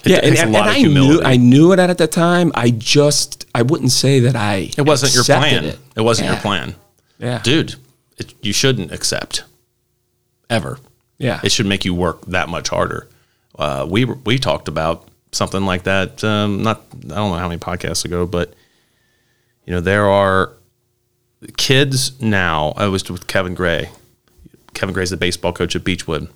It 0.05 0.11
yeah, 0.11 0.21
and, 0.23 0.37
and 0.37 0.57
of 0.57 0.63
I 0.67 0.83
knew. 0.83 1.23
I 1.23 1.37
knew 1.37 1.73
it 1.73 1.79
at 1.79 1.97
the 1.97 2.07
time. 2.07 2.53
I 2.55 2.71
just 2.71 3.47
I 3.55 3.63
wouldn't 3.63 3.91
say 3.91 4.21
that 4.21 4.37
I 4.37 4.71
It 4.77 4.83
wasn't 4.83 5.15
your 5.15 5.25
plan. 5.25 5.65
It, 5.65 5.79
It, 5.97 6.03
wasn't 6.03 6.29
your 6.29 6.39
plan. 6.39 6.75
Yeah, 7.19 7.41
Dude, 7.43 7.77
it, 8.19 8.35
you 8.43 8.53
shouldn't 8.53 8.93
accept 8.93 9.45
ever. 10.51 10.79
Yeah, 11.17 11.41
It 11.43 11.53
should 11.53 11.67
make 11.67 11.85
you 11.85 11.95
work 11.95 12.27
that 12.27 12.49
much 12.49 12.69
harder. 12.69 13.09
Uh, 13.59 13.87
we 13.89 14.05
we 14.05 14.39
talked 14.39 14.69
about 14.69 15.09
something 15.33 15.65
like 15.65 15.85
that. 15.85 16.23
Um, 16.23 16.63
not 16.63 16.83
I 16.93 17.15
don't 17.15 17.31
know 17.31 17.39
how 17.39 17.49
many 17.49 17.61
podcasts 17.61 18.05
ago, 18.05 18.27
but 18.27 18.53
you 19.67 19.73
know 19.73 19.81
there 19.81 20.09
are 20.09 20.53
kids 21.57 22.21
now. 22.21 22.73
I 22.77 22.87
was 22.87 23.09
with 23.11 23.27
Kevin 23.27 23.55
Gray. 23.55 23.91
Kevin 24.75 24.93
Gray's 24.93 25.11
the 25.11 25.17
baseball 25.17 25.53
coach 25.53 25.77
at 25.77 25.85
Beechwood. 25.85 26.29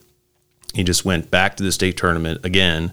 He 0.75 0.85
just 0.85 1.05
went 1.05 1.31
back 1.31 1.57
to 1.57 1.63
the 1.63 1.73
state 1.73 1.97
tournament 1.97 2.45
again 2.45 2.93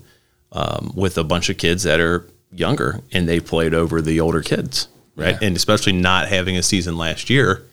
um, 0.52 0.92
with 0.96 1.18
a 1.18 1.24
bunch 1.24 1.50
of 1.50 1.58
kids 1.58 1.84
that 1.84 2.00
are 2.00 2.28
younger, 2.52 3.02
and 3.12 3.28
they 3.28 3.40
played 3.40 3.74
over 3.74 4.02
the 4.02 4.20
older 4.20 4.42
kids, 4.42 4.88
right? 5.16 5.38
Yeah. 5.42 5.48
And 5.48 5.56
especially 5.56 5.94
not 5.94 6.30
having 6.30 6.58
a 6.58 6.64
season 6.64 6.98
last 6.98 7.30
year, 7.30 7.64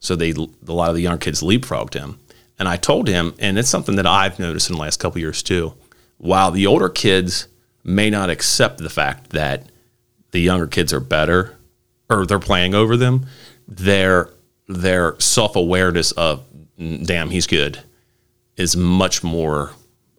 so 0.00 0.16
they 0.16 0.30
a 0.30 0.72
lot 0.72 0.90
of 0.90 0.96
the 0.96 1.02
young 1.02 1.18
kids 1.18 1.42
leapfrogged 1.42 1.94
him. 1.94 2.18
And 2.58 2.68
I 2.68 2.76
told 2.76 3.08
him, 3.08 3.34
and 3.38 3.58
it's 3.58 3.68
something 3.68 3.96
that 3.96 4.06
I've 4.06 4.38
noticed 4.38 4.70
in 4.70 4.76
the 4.76 4.82
last 4.82 5.00
couple 5.00 5.20
years 5.20 5.42
too. 5.42 5.74
While 6.18 6.50
the 6.50 6.66
older 6.66 6.88
kids 6.88 7.48
may 7.82 8.10
not 8.10 8.30
accept 8.30 8.78
the 8.78 8.90
fact 8.90 9.30
that 9.30 9.66
the 10.30 10.40
younger 10.40 10.66
kids 10.66 10.92
are 10.92 11.00
better 11.00 11.56
or 12.20 12.26
they're 12.26 12.38
playing 12.38 12.74
over 12.74 12.96
them, 12.96 13.26
their 13.68 14.30
their 14.68 15.18
self 15.20 15.56
awareness 15.56 16.12
of 16.12 16.44
damn 16.78 17.30
he's 17.30 17.46
good 17.46 17.80
is 18.56 18.76
much 18.76 19.22
more 19.22 19.72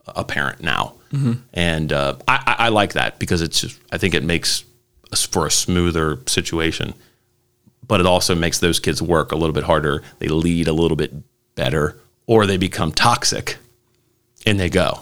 apparent 0.07 0.61
now, 0.61 0.93
and 1.53 1.91
uh, 1.93 2.15
I, 2.27 2.43
I, 2.45 2.65
I 2.65 2.69
like 2.69 2.93
that 2.93 3.19
because 3.19 3.41
it's 3.41 3.61
just 3.61 3.79
I 3.91 3.97
think 3.97 4.13
it 4.13 4.23
makes 4.23 4.63
for 5.31 5.47
a 5.47 5.51
smoother 5.51 6.19
situation, 6.27 6.93
but 7.87 7.99
it 7.99 8.05
also 8.05 8.35
makes 8.35 8.59
those 8.59 8.79
kids 8.79 9.01
work 9.01 9.31
a 9.31 9.35
little 9.35 9.53
bit 9.53 9.63
harder. 9.63 10.03
They 10.19 10.27
lead 10.27 10.67
a 10.67 10.73
little 10.73 10.97
bit 10.97 11.13
better, 11.55 11.97
or 12.27 12.45
they 12.45 12.57
become 12.57 12.91
toxic, 12.91 13.57
and 14.45 14.59
they 14.59 14.69
go, 14.69 14.99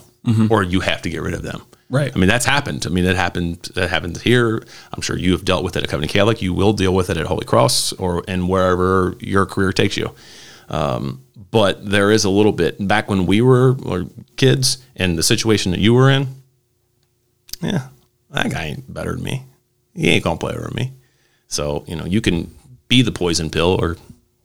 or 0.52 0.64
you 0.64 0.82
have 0.82 1.02
to 1.02 1.10
get 1.10 1.22
rid 1.22 1.34
of 1.34 1.42
them. 1.42 1.64
Right. 1.90 2.12
I 2.16 2.18
mean, 2.18 2.28
that's 2.28 2.46
happened. 2.46 2.86
I 2.86 2.90
mean, 2.90 3.04
that 3.04 3.16
happened. 3.16 3.70
That 3.76 3.90
happens 3.90 4.22
here. 4.22 4.64
I'm 4.92 5.02
sure 5.02 5.18
you 5.18 5.32
have 5.34 5.46
dealt 5.46 5.64
with 5.64 5.76
it 5.76 5.84
at 5.84 5.90
Covington 5.90 6.12
Catholic. 6.12 6.42
You 6.42 6.54
will 6.54 6.74
deal 6.74 6.94
with 6.94 7.10
it 7.10 7.18
at 7.18 7.28
Holy 7.28 7.46
Cross 7.46 7.94
or 7.94 8.24
and 8.28 8.50
wherever 8.50 9.16
your 9.20 9.46
career 9.46 9.72
takes 9.72 9.98
you. 9.98 10.14
Um, 10.70 11.24
but 11.52 11.86
there 11.86 12.10
is 12.12 12.26
a 12.26 12.30
little 12.30 12.52
bit 12.52 12.88
back 12.88 13.10
when 13.10 13.26
we 13.26 13.42
were 13.42 13.76
kids 14.38 14.84
and 14.96 15.18
the 15.18 15.24
situation 15.24 15.72
that 15.72 15.80
you 15.80 15.94
were 15.94 16.10
in. 16.10 16.28
Yeah, 17.62 17.90
that 18.32 18.50
guy 18.50 18.66
ain't 18.66 18.92
better 18.92 19.14
than 19.14 19.24
me. 19.24 19.44
He 19.94 20.10
ain't 20.10 20.24
gonna 20.24 20.40
play 20.40 20.54
over 20.54 20.72
me. 20.74 20.94
So 21.48 21.84
you 21.88 21.96
know, 21.96 22.06
you 22.06 22.22
can 22.22 22.54
be 22.88 23.02
the 23.04 23.12
poison 23.12 23.50
pill, 23.50 23.78
or 23.80 23.98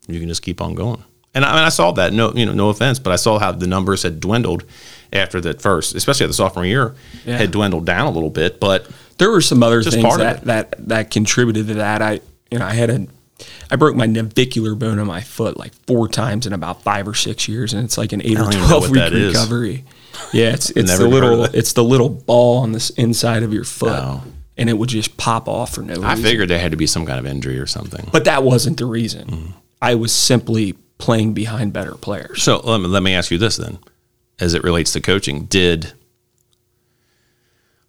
you 0.06 0.20
can 0.20 0.28
just 0.28 0.42
keep 0.42 0.60
on 0.60 0.74
going. 0.74 1.02
And 1.34 1.44
I, 1.44 1.50
and 1.50 1.60
I 1.60 1.68
saw 1.70 1.92
that. 1.92 2.12
No, 2.12 2.32
you 2.34 2.44
know, 2.44 2.52
no 2.52 2.68
offense, 2.68 2.98
but 2.98 3.12
I 3.12 3.16
saw 3.16 3.38
how 3.38 3.52
the 3.52 3.66
numbers 3.66 4.02
had 4.02 4.20
dwindled 4.20 4.64
after 5.12 5.40
that 5.42 5.60
first, 5.62 5.94
especially 5.94 6.24
at 6.24 6.28
the 6.28 6.34
sophomore 6.34 6.64
year, 6.66 6.94
Yeah. 7.24 7.38
had 7.38 7.50
dwindled 7.50 7.86
down 7.86 8.06
a 8.06 8.10
little 8.10 8.30
bit. 8.30 8.60
But 8.60 8.86
there 9.18 9.30
were 9.30 9.40
some 9.40 9.62
other 9.62 9.82
things 9.82 10.16
that, 10.18 10.44
that 10.44 10.74
that 10.88 11.10
contributed 11.10 11.68
to 11.68 11.74
that. 11.74 12.02
I 12.02 12.20
you 12.50 12.58
know 12.58 12.66
I 12.66 12.72
had 12.74 12.90
a 12.90 13.06
I 13.70 13.76
broke 13.76 13.94
my 13.94 14.06
navicular 14.06 14.74
bone 14.74 14.98
in 14.98 15.06
my 15.06 15.20
foot 15.20 15.56
like 15.56 15.72
four 15.86 16.08
times 16.08 16.46
in 16.46 16.52
about 16.52 16.82
five 16.82 17.06
or 17.06 17.14
six 17.14 17.46
years, 17.48 17.72
and 17.72 17.84
it's 17.84 17.96
like 17.98 18.12
an 18.12 18.20
eight 18.22 18.32
or 18.32 18.42
don't 18.44 18.54
even 18.54 18.60
know 18.62 18.66
twelve 18.68 18.90
week 18.90 19.00
that 19.00 19.12
is. 19.12 19.34
recovery. 19.34 19.84
Yeah, 20.32 20.52
it's 20.54 20.70
it's 20.70 20.98
the 20.98 21.06
little 21.08 21.44
it's 21.44 21.72
the 21.74 21.84
little 21.84 22.08
ball 22.08 22.58
on 22.58 22.72
this 22.72 22.90
inside 22.90 23.42
of 23.44 23.52
your 23.52 23.62
foot, 23.64 23.90
Oh. 23.92 24.22
and 24.56 24.68
it 24.68 24.72
would 24.76 24.88
just 24.88 25.16
pop 25.16 25.48
off 25.48 25.74
for 25.74 25.82
no 25.82 25.94
reason. 25.94 26.04
I 26.04 26.16
figured 26.16 26.48
there 26.50 26.58
had 26.58 26.72
to 26.72 26.76
be 26.76 26.86
some 26.88 27.06
kind 27.06 27.20
of 27.20 27.26
injury 27.26 27.58
or 27.58 27.66
something. 27.66 28.08
but 28.12 28.24
that 28.24 28.42
wasn't 28.42 28.78
the 28.78 28.86
reason. 28.86 29.26
Mm-hmm. 29.28 29.50
I 29.80 29.94
was 29.94 30.10
simply 30.12 30.72
playing 30.98 31.34
behind 31.34 31.72
better 31.72 31.92
players. 31.92 32.42
So 32.42 32.58
let 32.58 32.80
me, 32.80 32.88
let 32.88 33.04
me 33.04 33.14
ask 33.14 33.30
you 33.30 33.38
this 33.38 33.56
then, 33.58 33.78
as 34.40 34.54
it 34.54 34.62
relates 34.62 34.92
to 34.92 35.00
coaching, 35.00 35.44
did 35.44 35.92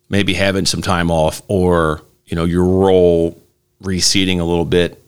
maybe 0.10 0.34
having 0.34 0.66
some 0.66 0.82
time 0.82 1.12
off 1.12 1.41
or 1.47 2.02
you 2.26 2.36
know 2.36 2.45
your 2.45 2.66
role 2.66 3.39
receding 3.82 4.39
a 4.39 4.45
little 4.45 4.66
bit 4.66 5.02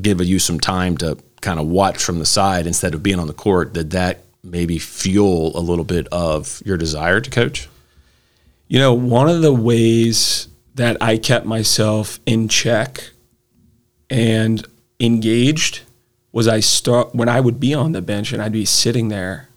give 0.00 0.20
you 0.22 0.38
some 0.38 0.58
time 0.58 0.96
to 0.96 1.18
kind 1.40 1.60
of 1.60 1.66
watch 1.66 2.02
from 2.02 2.18
the 2.18 2.26
side 2.26 2.66
instead 2.66 2.94
of 2.94 3.02
being 3.02 3.18
on 3.18 3.26
the 3.26 3.32
court? 3.34 3.72
Did 3.72 3.90
that 3.90 4.24
maybe 4.42 4.78
fuel 4.78 5.56
a 5.56 5.60
little 5.60 5.84
bit 5.84 6.08
of 6.08 6.62
your 6.64 6.76
desire 6.76 7.20
to 7.20 7.30
coach? 7.30 7.68
You 8.68 8.78
know, 8.78 8.94
one 8.94 9.28
of 9.28 9.42
the 9.42 9.52
ways 9.52 10.48
that 10.74 10.96
I 11.00 11.18
kept 11.18 11.46
myself 11.46 12.18
in 12.26 12.48
check 12.48 13.10
and 14.10 14.66
engaged 14.98 15.82
was 16.32 16.48
I 16.48 16.60
start 16.60 17.14
when 17.14 17.28
I 17.28 17.40
would 17.40 17.60
be 17.60 17.74
on 17.74 17.92
the 17.92 18.02
bench 18.02 18.32
and 18.32 18.42
I'd 18.42 18.52
be 18.52 18.64
sitting 18.64 19.08
there, 19.08 19.48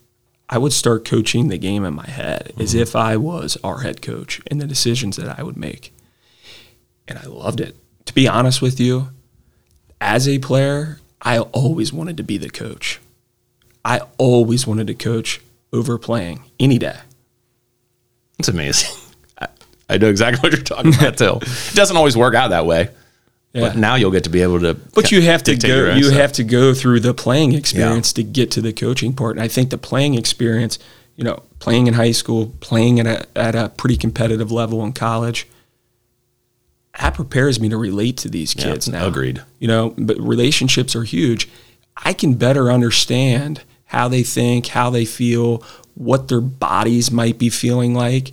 I 0.48 0.58
would 0.58 0.72
start 0.72 1.04
coaching 1.04 1.48
the 1.48 1.58
game 1.58 1.84
in 1.84 1.94
my 1.94 2.08
head 2.08 2.52
as 2.58 2.72
mm-hmm. 2.72 2.82
if 2.82 2.96
I 2.96 3.16
was 3.16 3.58
our 3.62 3.80
head 3.80 4.00
coach 4.00 4.40
and 4.46 4.60
the 4.60 4.66
decisions 4.66 5.16
that 5.16 5.38
I 5.38 5.42
would 5.42 5.56
make. 5.56 5.92
And 7.06 7.18
I 7.18 7.26
loved 7.26 7.60
it. 7.60 7.76
To 8.06 8.14
be 8.14 8.26
honest 8.26 8.62
with 8.62 8.80
you, 8.80 9.08
as 10.00 10.26
a 10.26 10.38
player, 10.38 11.00
I 11.20 11.40
always 11.40 11.92
wanted 11.92 12.16
to 12.16 12.22
be 12.22 12.38
the 12.38 12.48
coach. 12.48 13.00
I 13.84 14.00
always 14.16 14.66
wanted 14.66 14.86
to 14.86 14.94
coach 14.94 15.40
over 15.72 15.98
playing 15.98 16.44
any 16.58 16.78
day. 16.78 16.96
It's 18.38 18.48
amazing. 18.48 18.90
I, 19.38 19.48
I 19.88 19.98
know 19.98 20.08
exactly 20.08 20.40
what 20.40 20.52
you're 20.56 20.64
talking 20.64 20.94
about 20.94 21.18
too. 21.18 21.38
It 21.70 21.74
doesn't 21.74 21.96
always 21.96 22.16
work 22.16 22.34
out 22.34 22.48
that 22.50 22.66
way. 22.66 22.88
But 23.60 23.76
now 23.76 23.94
you'll 23.94 24.10
get 24.10 24.24
to 24.24 24.30
be 24.30 24.42
able 24.42 24.60
to. 24.60 24.74
But 24.74 25.10
you 25.12 25.22
have 25.22 25.42
to 25.44 25.56
go. 25.56 25.94
You 25.94 26.10
have 26.10 26.32
to 26.32 26.44
go 26.44 26.74
through 26.74 27.00
the 27.00 27.14
playing 27.14 27.52
experience 27.54 28.12
to 28.14 28.22
get 28.22 28.50
to 28.52 28.60
the 28.60 28.72
coaching 28.72 29.12
part. 29.14 29.36
And 29.36 29.42
I 29.42 29.48
think 29.48 29.70
the 29.70 29.78
playing 29.78 30.14
experience, 30.14 30.78
you 31.16 31.24
know, 31.24 31.42
playing 31.58 31.86
in 31.86 31.94
high 31.94 32.12
school, 32.12 32.54
playing 32.60 33.00
at 33.00 33.06
a 33.06 33.26
at 33.38 33.54
a 33.54 33.68
pretty 33.70 33.96
competitive 33.96 34.50
level 34.52 34.84
in 34.84 34.92
college, 34.92 35.46
that 36.98 37.14
prepares 37.14 37.60
me 37.60 37.68
to 37.68 37.76
relate 37.76 38.16
to 38.18 38.28
these 38.28 38.54
Yeah, 38.54 38.64
kids 38.64 38.88
now. 38.88 39.06
agreed. 39.06 39.42
You 39.58 39.68
know, 39.68 39.94
but 39.96 40.18
relationships 40.20 40.96
are 40.96 41.04
huge. 41.04 41.48
I 41.96 42.12
can 42.12 42.34
better 42.34 42.70
understand 42.70 43.62
how 43.86 44.08
they 44.08 44.22
think, 44.22 44.68
how 44.68 44.90
they 44.90 45.04
feel, 45.04 45.62
what 45.94 46.28
their 46.28 46.40
bodies 46.40 47.10
might 47.10 47.38
be 47.38 47.48
feeling 47.50 47.94
like, 47.94 48.32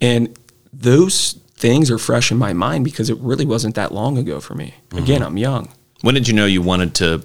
and 0.00 0.36
those 0.72 1.38
things 1.64 1.90
are 1.90 1.96
fresh 1.96 2.30
in 2.30 2.36
my 2.36 2.52
mind 2.52 2.84
because 2.84 3.08
it 3.08 3.16
really 3.20 3.46
wasn't 3.46 3.74
that 3.74 3.90
long 3.90 4.18
ago 4.18 4.38
for 4.38 4.54
me. 4.54 4.74
Again, 4.92 5.22
I'm 5.22 5.38
young. 5.38 5.70
When 6.02 6.14
did 6.14 6.28
you 6.28 6.34
know 6.34 6.44
you 6.44 6.60
wanted 6.60 6.94
to? 6.96 7.24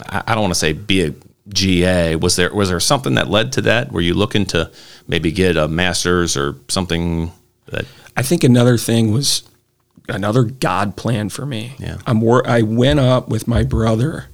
I 0.00 0.22
I 0.28 0.34
don't 0.34 0.42
want 0.42 0.54
to 0.54 0.60
say 0.60 0.72
be 0.72 1.02
a 1.02 1.12
GA. 1.48 2.14
Was 2.14 2.36
there 2.36 2.54
was 2.54 2.68
there 2.68 2.78
something 2.78 3.14
that 3.16 3.28
led 3.28 3.50
to 3.54 3.60
that? 3.62 3.90
Were 3.90 4.00
you 4.00 4.14
looking 4.14 4.46
to 4.46 4.70
maybe 5.08 5.32
get 5.32 5.56
a 5.56 5.66
master's 5.66 6.36
or 6.36 6.54
something 6.68 7.32
that? 7.66 7.84
I 8.16 8.22
think 8.22 8.44
another 8.44 8.78
thing 8.78 9.12
was 9.12 9.42
another 10.08 10.44
God 10.44 10.96
plan 10.96 11.28
for 11.28 11.44
me. 11.44 11.74
Yeah. 11.80 11.98
I'm 12.06 12.20
wor- 12.20 12.46
I 12.48 12.62
went 12.62 13.00
up 13.00 13.28
with 13.28 13.48
my 13.48 13.64
brother, 13.64 14.26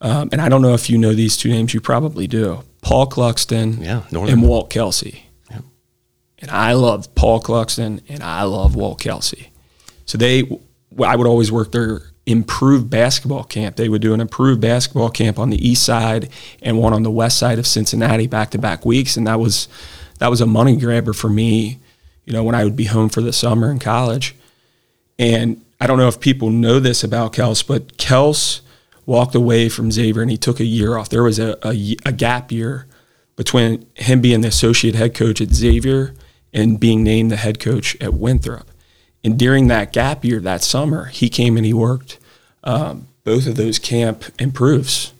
um, 0.00 0.28
and 0.32 0.40
I 0.40 0.48
don't 0.48 0.62
know 0.62 0.74
if 0.74 0.90
you 0.90 0.98
know 0.98 1.14
these 1.14 1.36
two 1.36 1.50
names. 1.50 1.72
You 1.72 1.80
probably 1.80 2.26
do. 2.26 2.64
Paul 2.80 3.06
Cluxton 3.08 3.80
Yeah, 3.80 4.02
Northern. 4.10 4.40
and 4.40 4.42
Walt 4.48 4.68
Kelsey. 4.70 5.26
And 6.42 6.50
I 6.50 6.72
love 6.72 7.14
Paul 7.14 7.40
Cluxton 7.40 8.02
and 8.08 8.22
I 8.22 8.42
love 8.42 8.74
Walt 8.76 9.00
Kelsey. 9.00 9.52
So 10.04 10.18
they, 10.18 10.42
I 11.02 11.16
would 11.16 11.26
always 11.26 11.50
work 11.50 11.72
their 11.72 12.02
improved 12.26 12.90
basketball 12.90 13.44
camp. 13.44 13.76
They 13.76 13.88
would 13.88 14.02
do 14.02 14.12
an 14.12 14.20
improved 14.20 14.60
basketball 14.60 15.08
camp 15.10 15.38
on 15.38 15.50
the 15.50 15.66
east 15.66 15.84
side 15.84 16.28
and 16.60 16.78
one 16.78 16.92
on 16.92 17.04
the 17.04 17.10
west 17.10 17.38
side 17.38 17.58
of 17.58 17.66
Cincinnati 17.66 18.26
back 18.26 18.50
to 18.50 18.58
back 18.58 18.84
weeks, 18.84 19.16
and 19.16 19.26
that 19.26 19.40
was 19.40 19.68
that 20.18 20.28
was 20.28 20.40
a 20.40 20.46
money 20.46 20.76
grabber 20.76 21.12
for 21.12 21.28
me. 21.28 21.78
You 22.24 22.32
know, 22.32 22.44
when 22.44 22.54
I 22.54 22.64
would 22.64 22.76
be 22.76 22.84
home 22.84 23.08
for 23.08 23.20
the 23.20 23.32
summer 23.32 23.70
in 23.70 23.78
college, 23.78 24.36
and 25.18 25.64
I 25.80 25.86
don't 25.86 25.98
know 25.98 26.08
if 26.08 26.20
people 26.20 26.50
know 26.50 26.78
this 26.78 27.02
about 27.02 27.32
Kels, 27.32 27.66
but 27.66 27.96
Kels 27.96 28.60
walked 29.04 29.34
away 29.34 29.68
from 29.68 29.90
Xavier 29.90 30.22
and 30.22 30.30
he 30.30 30.36
took 30.36 30.60
a 30.60 30.64
year 30.64 30.96
off. 30.96 31.08
There 31.08 31.24
was 31.24 31.40
a, 31.40 31.56
a, 31.66 31.96
a 32.04 32.12
gap 32.12 32.52
year 32.52 32.86
between 33.34 33.84
him 33.94 34.20
being 34.20 34.42
the 34.42 34.48
associate 34.48 34.94
head 34.94 35.14
coach 35.14 35.40
at 35.40 35.50
Xavier 35.50 36.14
and 36.52 36.78
being 36.78 37.02
named 37.02 37.30
the 37.30 37.36
head 37.36 37.58
coach 37.60 37.96
at 38.00 38.14
Winthrop. 38.14 38.68
And 39.24 39.38
during 39.38 39.68
that 39.68 39.92
gap 39.92 40.24
year, 40.24 40.40
that 40.40 40.62
summer, 40.62 41.06
he 41.06 41.28
came 41.28 41.56
and 41.56 41.64
he 41.64 41.72
worked 41.72 42.18
um, 42.64 43.08
both 43.24 43.46
of 43.46 43.56
those 43.56 43.78
camp 43.78 44.24
improves. 44.38 45.12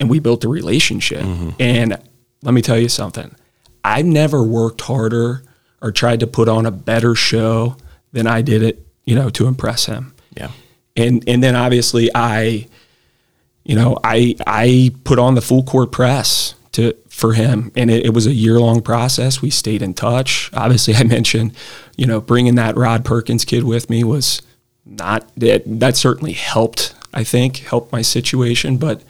And 0.00 0.08
we 0.08 0.18
built 0.20 0.44
a 0.44 0.48
relationship. 0.48 1.24
And 1.58 1.98
let 2.42 2.54
me 2.54 2.62
tell 2.62 2.78
you 2.78 2.88
something 2.88 3.34
I've 3.82 4.06
never 4.06 4.42
worked 4.44 4.82
harder 4.82 5.42
or 5.82 5.90
tried 5.92 6.20
to 6.20 6.26
put 6.26 6.48
on 6.48 6.66
a 6.66 6.70
better 6.70 7.14
show 7.14 7.76
than 8.12 8.26
I 8.26 8.42
did 8.42 8.62
it, 8.62 8.86
you 9.04 9.14
know, 9.14 9.28
to 9.30 9.46
impress 9.46 9.86
him 9.86 10.14
Yeah. 10.36 10.50
and 10.96 11.24
and 11.28 11.42
then 11.42 11.56
obviously 11.56 12.10
I, 12.14 12.66
you 13.64 13.74
know, 13.74 13.98
I 14.04 14.36
I 14.46 14.92
put 15.04 15.18
on 15.18 15.34
the 15.34 15.40
full 15.40 15.62
court 15.64 15.90
press 15.92 16.54
to 16.72 16.92
for 17.18 17.34
him, 17.34 17.72
and 17.76 17.90
it, 17.90 18.06
it 18.06 18.14
was 18.14 18.26
a 18.26 18.32
year 18.32 18.60
long 18.60 18.80
process. 18.80 19.42
We 19.42 19.50
stayed 19.50 19.82
in 19.82 19.94
touch. 19.94 20.50
Obviously, 20.54 20.94
I 20.94 21.02
mentioned, 21.04 21.54
you 21.96 22.06
know, 22.06 22.20
bringing 22.20 22.54
that 22.56 22.76
Rod 22.76 23.04
Perkins 23.04 23.44
kid 23.44 23.64
with 23.64 23.90
me 23.90 24.04
was 24.04 24.40
not 24.86 25.30
that 25.36 25.62
that 25.66 25.96
certainly 25.96 26.32
helped. 26.32 26.94
I 27.12 27.24
think 27.24 27.58
helped 27.58 27.92
my 27.92 28.02
situation, 28.02 28.76
but 28.76 29.02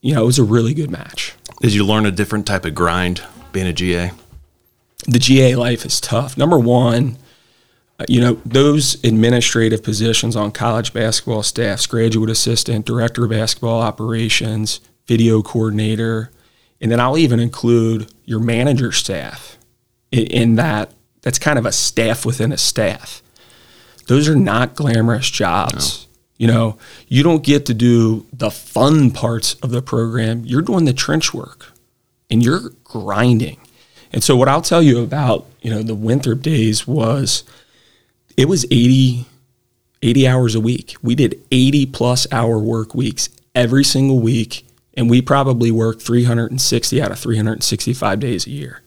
you 0.00 0.14
know, 0.14 0.22
it 0.22 0.26
was 0.26 0.38
a 0.38 0.44
really 0.44 0.74
good 0.74 0.90
match. 0.90 1.34
Did 1.60 1.74
you 1.74 1.84
learn 1.84 2.06
a 2.06 2.10
different 2.10 2.46
type 2.46 2.64
of 2.64 2.74
grind 2.74 3.22
being 3.52 3.66
a 3.66 3.72
GA? 3.72 4.12
the 5.06 5.18
GA 5.18 5.56
life 5.56 5.84
is 5.84 6.00
tough. 6.00 6.36
Number 6.36 6.58
one, 6.58 7.16
you 8.08 8.20
know, 8.20 8.40
those 8.44 9.02
administrative 9.04 9.82
positions 9.82 10.36
on 10.36 10.52
college 10.52 10.92
basketball 10.92 11.42
staffs, 11.42 11.86
graduate 11.86 12.30
assistant, 12.30 12.86
director 12.86 13.24
of 13.24 13.30
basketball 13.30 13.80
operations, 13.80 14.80
video 15.06 15.42
coordinator, 15.42 16.30
and 16.80 16.90
then 16.90 17.00
I'll 17.00 17.18
even 17.18 17.40
include 17.40 18.12
your 18.24 18.40
manager 18.40 18.92
staff 18.92 19.58
in, 20.10 20.56
that. 20.56 20.92
That's 21.22 21.38
kind 21.38 21.58
of 21.58 21.66
a 21.66 21.72
staff 21.72 22.24
within 22.24 22.50
a 22.50 22.56
staff. 22.56 23.22
Those 24.06 24.28
are 24.28 24.36
not 24.36 24.74
glamorous 24.74 25.28
jobs. 25.30 26.06
You 26.38 26.46
know, 26.46 26.78
you 27.06 27.22
don't 27.22 27.44
get 27.44 27.66
to 27.66 27.74
do 27.74 28.26
the 28.32 28.50
fun 28.50 29.10
parts 29.10 29.54
of 29.56 29.70
the 29.70 29.82
program. 29.82 30.44
You're 30.46 30.62
doing 30.62 30.86
the 30.86 30.94
trench 30.94 31.34
work 31.34 31.72
and 32.30 32.42
you're 32.42 32.70
grinding. 32.84 33.58
And 34.12 34.24
so 34.24 34.34
what 34.36 34.48
I'll 34.48 34.62
tell 34.62 34.82
you 34.82 35.02
about, 35.02 35.44
you 35.60 35.70
know, 35.70 35.82
the 35.82 35.94
Winthrop 35.94 36.40
days 36.40 36.86
was 36.86 37.44
it 38.36 38.48
was 38.48 38.64
80 38.70 39.26
80 40.02 40.26
hours 40.26 40.54
a 40.54 40.60
week. 40.60 40.94
We 41.02 41.14
did 41.14 41.40
80 41.50 41.86
plus 41.86 42.26
hour 42.32 42.58
work 42.58 42.94
weeks 42.94 43.28
every 43.54 43.84
single 43.84 44.18
week 44.18 44.66
and 45.00 45.08
we 45.08 45.22
probably 45.22 45.70
worked 45.70 46.02
360 46.02 47.00
out 47.00 47.10
of 47.10 47.18
365 47.18 48.20
days 48.20 48.46
a 48.46 48.50
year. 48.50 48.82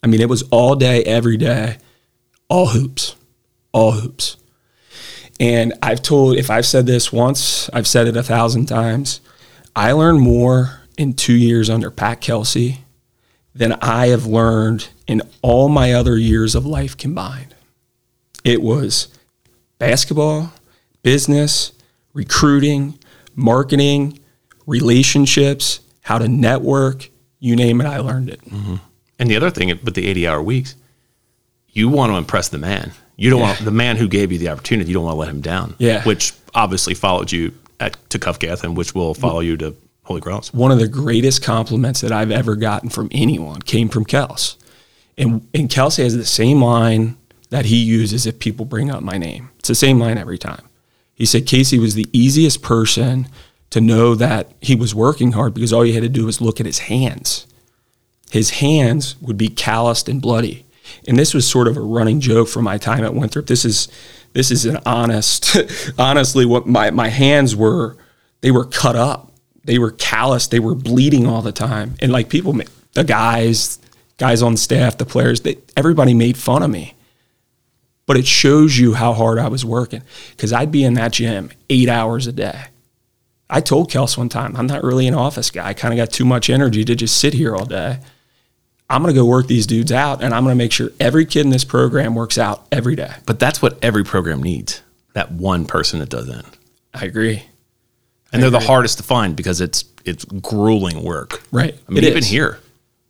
I 0.00 0.06
mean, 0.06 0.20
it 0.20 0.28
was 0.28 0.44
all 0.52 0.76
day 0.76 1.02
every 1.02 1.36
day, 1.36 1.78
all 2.48 2.68
hoops. 2.68 3.16
All 3.72 3.90
hoops. 3.90 4.36
And 5.40 5.74
I've 5.82 6.00
told, 6.00 6.36
if 6.36 6.48
I've 6.48 6.64
said 6.64 6.86
this 6.86 7.12
once, 7.12 7.68
I've 7.72 7.88
said 7.88 8.06
it 8.06 8.16
a 8.16 8.22
thousand 8.22 8.66
times. 8.66 9.20
I 9.74 9.90
learned 9.90 10.20
more 10.20 10.82
in 10.96 11.12
two 11.12 11.34
years 11.34 11.68
under 11.68 11.90
Pat 11.90 12.20
Kelsey 12.20 12.84
than 13.52 13.72
I 13.82 14.06
have 14.06 14.26
learned 14.26 14.90
in 15.08 15.22
all 15.42 15.68
my 15.68 15.92
other 15.92 16.16
years 16.16 16.54
of 16.54 16.64
life 16.64 16.96
combined. 16.96 17.52
It 18.44 18.62
was 18.62 19.08
basketball, 19.80 20.52
business, 21.02 21.72
recruiting, 22.12 22.96
marketing, 23.34 24.20
relationships, 24.66 25.80
how 26.02 26.18
to 26.18 26.28
network, 26.28 27.08
you 27.38 27.56
name 27.56 27.80
it, 27.80 27.86
I 27.86 27.98
learned 27.98 28.30
it. 28.30 28.44
Mm-hmm. 28.44 28.76
And 29.18 29.30
the 29.30 29.36
other 29.36 29.50
thing 29.50 29.68
with 29.68 29.94
the 29.94 30.06
80 30.06 30.28
hour 30.28 30.42
weeks, 30.42 30.74
you 31.68 31.88
want 31.88 32.12
to 32.12 32.16
impress 32.16 32.48
the 32.48 32.58
man. 32.58 32.92
You 33.16 33.30
don't 33.30 33.40
yeah. 33.40 33.46
want 33.46 33.58
the 33.60 33.70
man 33.70 33.96
who 33.96 34.08
gave 34.08 34.30
you 34.30 34.38
the 34.38 34.48
opportunity. 34.48 34.90
You 34.90 34.94
don't 34.94 35.04
want 35.04 35.14
to 35.14 35.20
let 35.20 35.28
him 35.28 35.40
down. 35.40 35.74
Yeah. 35.78 36.02
Which 36.04 36.32
obviously 36.54 36.94
followed 36.94 37.32
you 37.32 37.54
at, 37.80 37.96
to 38.10 38.18
Covcath 38.18 38.62
and 38.62 38.76
which 38.76 38.94
will 38.94 39.14
follow 39.14 39.40
you 39.40 39.56
to 39.58 39.74
Holy 40.04 40.20
Cross. 40.20 40.52
One 40.52 40.70
of 40.70 40.78
the 40.78 40.88
greatest 40.88 41.42
compliments 41.42 42.00
that 42.02 42.12
I've 42.12 42.30
ever 42.30 42.56
gotten 42.56 42.90
from 42.90 43.08
anyone 43.10 43.62
came 43.62 43.88
from 43.88 44.04
Kels. 44.04 44.56
And, 45.18 45.48
and 45.54 45.68
Kels 45.68 45.96
has 45.96 46.14
the 46.14 46.26
same 46.26 46.62
line 46.62 47.16
that 47.50 47.66
he 47.66 47.76
uses 47.76 48.26
if 48.26 48.38
people 48.38 48.64
bring 48.64 48.90
up 48.90 49.02
my 49.02 49.18
name. 49.18 49.50
It's 49.58 49.68
the 49.68 49.74
same 49.74 49.98
line 49.98 50.18
every 50.18 50.38
time. 50.38 50.68
He 51.14 51.24
said 51.24 51.46
Casey 51.46 51.78
was 51.78 51.94
the 51.94 52.08
easiest 52.12 52.62
person 52.62 53.28
to 53.76 53.80
know 53.80 54.14
that 54.14 54.52
he 54.60 54.74
was 54.74 54.94
working 54.94 55.32
hard 55.32 55.54
because 55.54 55.72
all 55.72 55.84
you 55.84 55.94
had 55.94 56.02
to 56.02 56.08
do 56.08 56.26
was 56.26 56.40
look 56.40 56.60
at 56.60 56.66
his 56.66 56.80
hands. 56.80 57.46
His 58.30 58.50
hands 58.50 59.16
would 59.20 59.38
be 59.38 59.48
calloused 59.48 60.08
and 60.08 60.20
bloody 60.20 60.66
and 61.06 61.18
this 61.18 61.34
was 61.34 61.48
sort 61.48 61.68
of 61.68 61.76
a 61.76 61.80
running 61.80 62.20
joke 62.20 62.48
from 62.48 62.64
my 62.64 62.78
time 62.78 63.04
at 63.04 63.14
Winthrop. 63.14 63.46
This 63.46 63.64
is 63.64 63.88
this 64.32 64.50
is 64.50 64.66
an 64.66 64.78
honest, 64.84 65.56
honestly, 65.98 66.44
what 66.44 66.66
my 66.66 66.90
my 66.90 67.08
hands 67.08 67.54
were. 67.56 67.96
They 68.42 68.50
were 68.50 68.66
cut 68.66 68.96
up. 68.96 69.32
They 69.64 69.78
were 69.78 69.90
calloused. 69.92 70.50
They 70.50 70.60
were 70.60 70.74
bleeding 70.74 71.26
all 71.26 71.42
the 71.42 71.52
time. 71.52 71.94
And 72.00 72.12
like 72.12 72.28
people, 72.28 72.52
the 72.92 73.02
guys, 73.02 73.80
guys 74.18 74.42
on 74.42 74.56
staff, 74.56 74.98
the 74.98 75.06
players, 75.06 75.40
they, 75.40 75.56
everybody 75.76 76.14
made 76.14 76.36
fun 76.36 76.62
of 76.62 76.70
me. 76.70 76.94
But 78.04 78.18
it 78.18 78.26
shows 78.26 78.78
you 78.78 78.92
how 78.94 79.14
hard 79.14 79.38
I 79.38 79.48
was 79.48 79.64
working 79.64 80.02
because 80.30 80.52
I'd 80.52 80.70
be 80.70 80.84
in 80.84 80.94
that 80.94 81.12
gym 81.12 81.50
eight 81.70 81.88
hours 81.88 82.28
a 82.28 82.32
day. 82.32 82.66
I 83.48 83.60
told 83.60 83.90
Kels 83.90 84.18
one 84.18 84.28
time, 84.28 84.56
I'm 84.56 84.66
not 84.66 84.82
really 84.82 85.06
an 85.06 85.14
office 85.14 85.50
guy. 85.50 85.68
I 85.68 85.74
kind 85.74 85.94
of 85.94 85.98
got 85.98 86.12
too 86.12 86.24
much 86.24 86.50
energy 86.50 86.84
to 86.84 86.94
just 86.94 87.18
sit 87.18 87.34
here 87.34 87.54
all 87.54 87.64
day. 87.64 87.98
I'm 88.88 89.02
going 89.02 89.14
to 89.14 89.20
go 89.20 89.24
work 89.24 89.46
these 89.46 89.66
dudes 89.66 89.92
out 89.92 90.22
and 90.22 90.32
I'm 90.34 90.44
going 90.44 90.54
to 90.54 90.58
make 90.58 90.72
sure 90.72 90.90
every 91.00 91.26
kid 91.26 91.44
in 91.44 91.50
this 91.50 91.64
program 91.64 92.14
works 92.14 92.38
out 92.38 92.66
every 92.70 92.96
day. 92.96 93.12
But 93.24 93.38
that's 93.38 93.60
what 93.60 93.78
every 93.82 94.04
program 94.04 94.42
needs 94.42 94.82
that 95.14 95.32
one 95.32 95.64
person 95.64 95.98
that 96.00 96.10
does 96.10 96.26
that. 96.26 96.44
I 96.92 97.04
agree. 97.06 97.36
And 97.36 97.42
I 98.32 98.38
they're 98.38 98.48
agree. 98.48 98.60
the 98.60 98.66
hardest 98.66 98.98
to 98.98 99.02
find 99.02 99.34
because 99.34 99.60
it's 99.60 99.84
it's 100.04 100.24
grueling 100.24 101.02
work. 101.02 101.42
Right. 101.50 101.74
I 101.88 101.92
mean, 101.92 102.04
it 102.04 102.08
even 102.08 102.18
is. 102.18 102.28
here, 102.28 102.60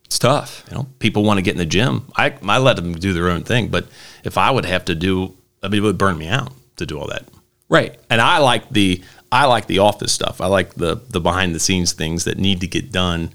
it's 0.05 0.17
tough. 0.17 0.63
You 0.69 0.77
know, 0.77 0.87
people 0.99 1.23
want 1.23 1.37
to 1.37 1.41
get 1.41 1.51
in 1.51 1.57
the 1.57 1.65
gym. 1.65 2.07
I, 2.15 2.33
I 2.43 2.57
let 2.59 2.77
them 2.77 2.93
do 2.93 3.13
their 3.13 3.29
own 3.29 3.43
thing. 3.43 3.67
But 3.67 3.87
if 4.23 4.37
I 4.37 4.49
would 4.49 4.65
have 4.65 4.85
to 4.85 4.95
do, 4.95 5.35
I 5.61 5.67
mean, 5.67 5.83
it 5.83 5.85
would 5.85 5.97
burn 5.97 6.17
me 6.17 6.27
out 6.27 6.51
to 6.77 6.85
do 6.85 6.97
all 6.97 7.07
that. 7.07 7.27
Right. 7.69 7.99
And 8.09 8.21
I 8.21 8.37
like 8.37 8.69
the 8.69 9.03
I 9.31 9.45
like 9.45 9.67
the 9.67 9.79
office 9.79 10.11
stuff. 10.11 10.41
I 10.41 10.47
like 10.47 10.75
the 10.75 11.01
the 11.09 11.19
behind 11.19 11.53
the 11.53 11.59
scenes 11.59 11.93
things 11.93 12.25
that 12.25 12.37
need 12.37 12.61
to 12.61 12.67
get 12.67 12.91
done 12.91 13.31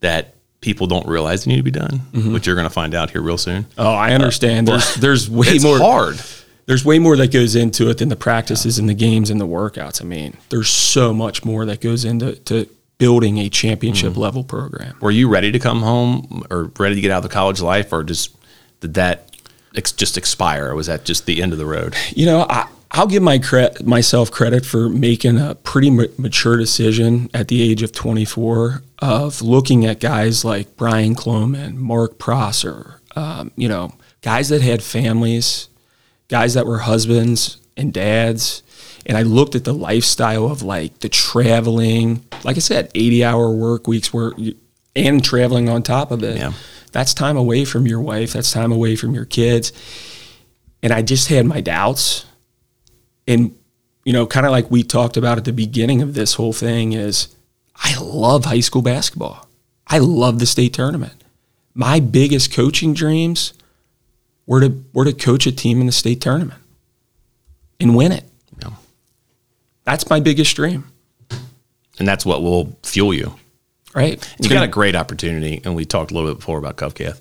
that 0.00 0.34
people 0.60 0.86
don't 0.86 1.06
realize 1.06 1.44
they 1.44 1.50
need 1.50 1.58
to 1.58 1.62
be 1.62 1.70
done, 1.70 2.00
mm-hmm. 2.12 2.32
which 2.32 2.46
you're 2.46 2.56
going 2.56 2.66
to 2.66 2.72
find 2.72 2.94
out 2.94 3.10
here 3.10 3.22
real 3.22 3.38
soon. 3.38 3.66
Oh, 3.78 3.92
I 3.92 4.12
understand. 4.12 4.68
Uh, 4.68 4.72
there's 4.72 4.94
there's 4.96 5.30
way 5.30 5.48
it's 5.48 5.64
more 5.64 5.78
hard. 5.78 6.20
There's 6.66 6.84
way 6.84 6.98
more 6.98 7.16
that 7.16 7.32
goes 7.32 7.56
into 7.56 7.90
it 7.90 7.98
than 7.98 8.10
the 8.10 8.16
practices 8.16 8.78
yeah. 8.78 8.82
and 8.82 8.88
the 8.88 8.94
games 8.94 9.30
and 9.30 9.40
the 9.40 9.46
workouts. 9.46 10.00
I 10.00 10.04
mean, 10.04 10.36
there's 10.50 10.68
so 10.68 11.12
much 11.12 11.44
more 11.44 11.64
that 11.66 11.80
goes 11.80 12.04
into 12.04 12.36
to 12.36 12.68
building 12.98 13.38
a 13.38 13.48
championship 13.48 14.12
mm-hmm. 14.12 14.20
level 14.20 14.44
program. 14.44 14.94
Were 15.00 15.10
you 15.10 15.28
ready 15.28 15.50
to 15.52 15.58
come 15.58 15.80
home 15.82 16.44
or 16.50 16.70
ready 16.78 16.94
to 16.94 17.00
get 17.00 17.10
out 17.10 17.18
of 17.18 17.22
the 17.24 17.34
college 17.34 17.60
life, 17.60 17.92
or 17.92 18.04
just 18.04 18.36
did 18.80 18.94
that 18.94 19.36
ex- 19.74 19.92
just 19.92 20.16
expire? 20.16 20.68
Or 20.70 20.74
was 20.74 20.86
that 20.86 21.04
just 21.04 21.26
the 21.26 21.42
end 21.42 21.52
of 21.52 21.58
the 21.58 21.66
road? 21.66 21.96
You 22.10 22.26
know, 22.26 22.46
I, 22.48 22.68
I'll 22.92 23.06
give 23.06 23.22
my 23.22 23.38
cre- 23.38 23.82
myself 23.84 24.30
credit 24.30 24.66
for 24.66 24.88
making 24.88 25.38
a 25.38 25.54
pretty 25.54 25.90
ma- 25.90 26.04
mature 26.18 26.56
decision 26.56 27.30
at 27.32 27.48
the 27.48 27.62
age 27.62 27.82
of 27.82 27.92
24 27.92 28.82
of 28.98 29.42
looking 29.42 29.84
at 29.86 30.00
guys 30.00 30.44
like 30.44 30.76
Brian 30.76 31.14
Cloman, 31.14 31.76
Mark 31.76 32.18
Prosser, 32.18 33.00
um, 33.14 33.52
you 33.56 33.68
know, 33.68 33.92
guys 34.22 34.48
that 34.48 34.60
had 34.62 34.82
families, 34.82 35.68
guys 36.28 36.54
that 36.54 36.66
were 36.66 36.80
husbands 36.80 37.58
and 37.76 37.92
dads. 37.92 38.62
And 39.06 39.16
I 39.16 39.22
looked 39.22 39.54
at 39.54 39.64
the 39.64 39.72
lifestyle 39.72 40.46
of 40.46 40.62
like 40.62 40.98
the 40.98 41.08
traveling, 41.08 42.24
like 42.44 42.56
I 42.56 42.60
said, 42.60 42.90
80 42.94 43.24
hour 43.24 43.50
work 43.50 43.86
weeks 43.86 44.12
where 44.12 44.32
you, 44.36 44.56
and 44.96 45.24
traveling 45.24 45.68
on 45.68 45.82
top 45.84 46.10
of 46.10 46.24
it. 46.24 46.38
Yeah. 46.38 46.52
That's 46.92 47.14
time 47.14 47.36
away 47.36 47.64
from 47.64 47.86
your 47.86 48.00
wife. 48.00 48.32
That's 48.32 48.50
time 48.50 48.72
away 48.72 48.96
from 48.96 49.14
your 49.14 49.24
kids. 49.24 49.72
And 50.82 50.92
I 50.92 51.02
just 51.02 51.28
had 51.28 51.46
my 51.46 51.60
doubts 51.60 52.26
and 53.30 53.56
you 54.04 54.12
know, 54.12 54.26
kind 54.26 54.46
of 54.46 54.52
like 54.52 54.70
we 54.70 54.82
talked 54.82 55.16
about 55.16 55.38
at 55.38 55.44
the 55.44 55.52
beginning 55.52 56.02
of 56.02 56.14
this 56.14 56.34
whole 56.34 56.52
thing 56.52 56.92
is 56.92 57.34
I 57.76 57.98
love 58.00 58.44
high 58.44 58.60
school 58.60 58.82
basketball. 58.82 59.46
I 59.86 59.98
love 59.98 60.38
the 60.38 60.46
state 60.46 60.74
tournament. 60.74 61.24
My 61.74 62.00
biggest 62.00 62.52
coaching 62.52 62.94
dreams 62.94 63.52
were 64.46 64.60
to 64.60 64.84
were 64.92 65.04
to 65.04 65.12
coach 65.12 65.46
a 65.46 65.52
team 65.52 65.80
in 65.80 65.86
the 65.86 65.92
state 65.92 66.20
tournament 66.20 66.60
and 67.78 67.96
win 67.96 68.12
it. 68.12 68.24
Yeah. 68.60 68.70
That's 69.84 70.10
my 70.10 70.20
biggest 70.20 70.56
dream. 70.56 70.90
And 71.98 72.08
that's 72.08 72.24
what 72.24 72.42
will 72.42 72.76
fuel 72.82 73.14
you. 73.14 73.34
Right. 73.94 74.26
you 74.40 74.48
got 74.48 74.62
a 74.62 74.68
great 74.68 74.94
opportunity, 74.94 75.60
and 75.64 75.74
we 75.74 75.84
talked 75.84 76.12
a 76.12 76.14
little 76.14 76.30
bit 76.30 76.38
before 76.38 76.58
about 76.58 76.76
Covcath, 76.76 77.20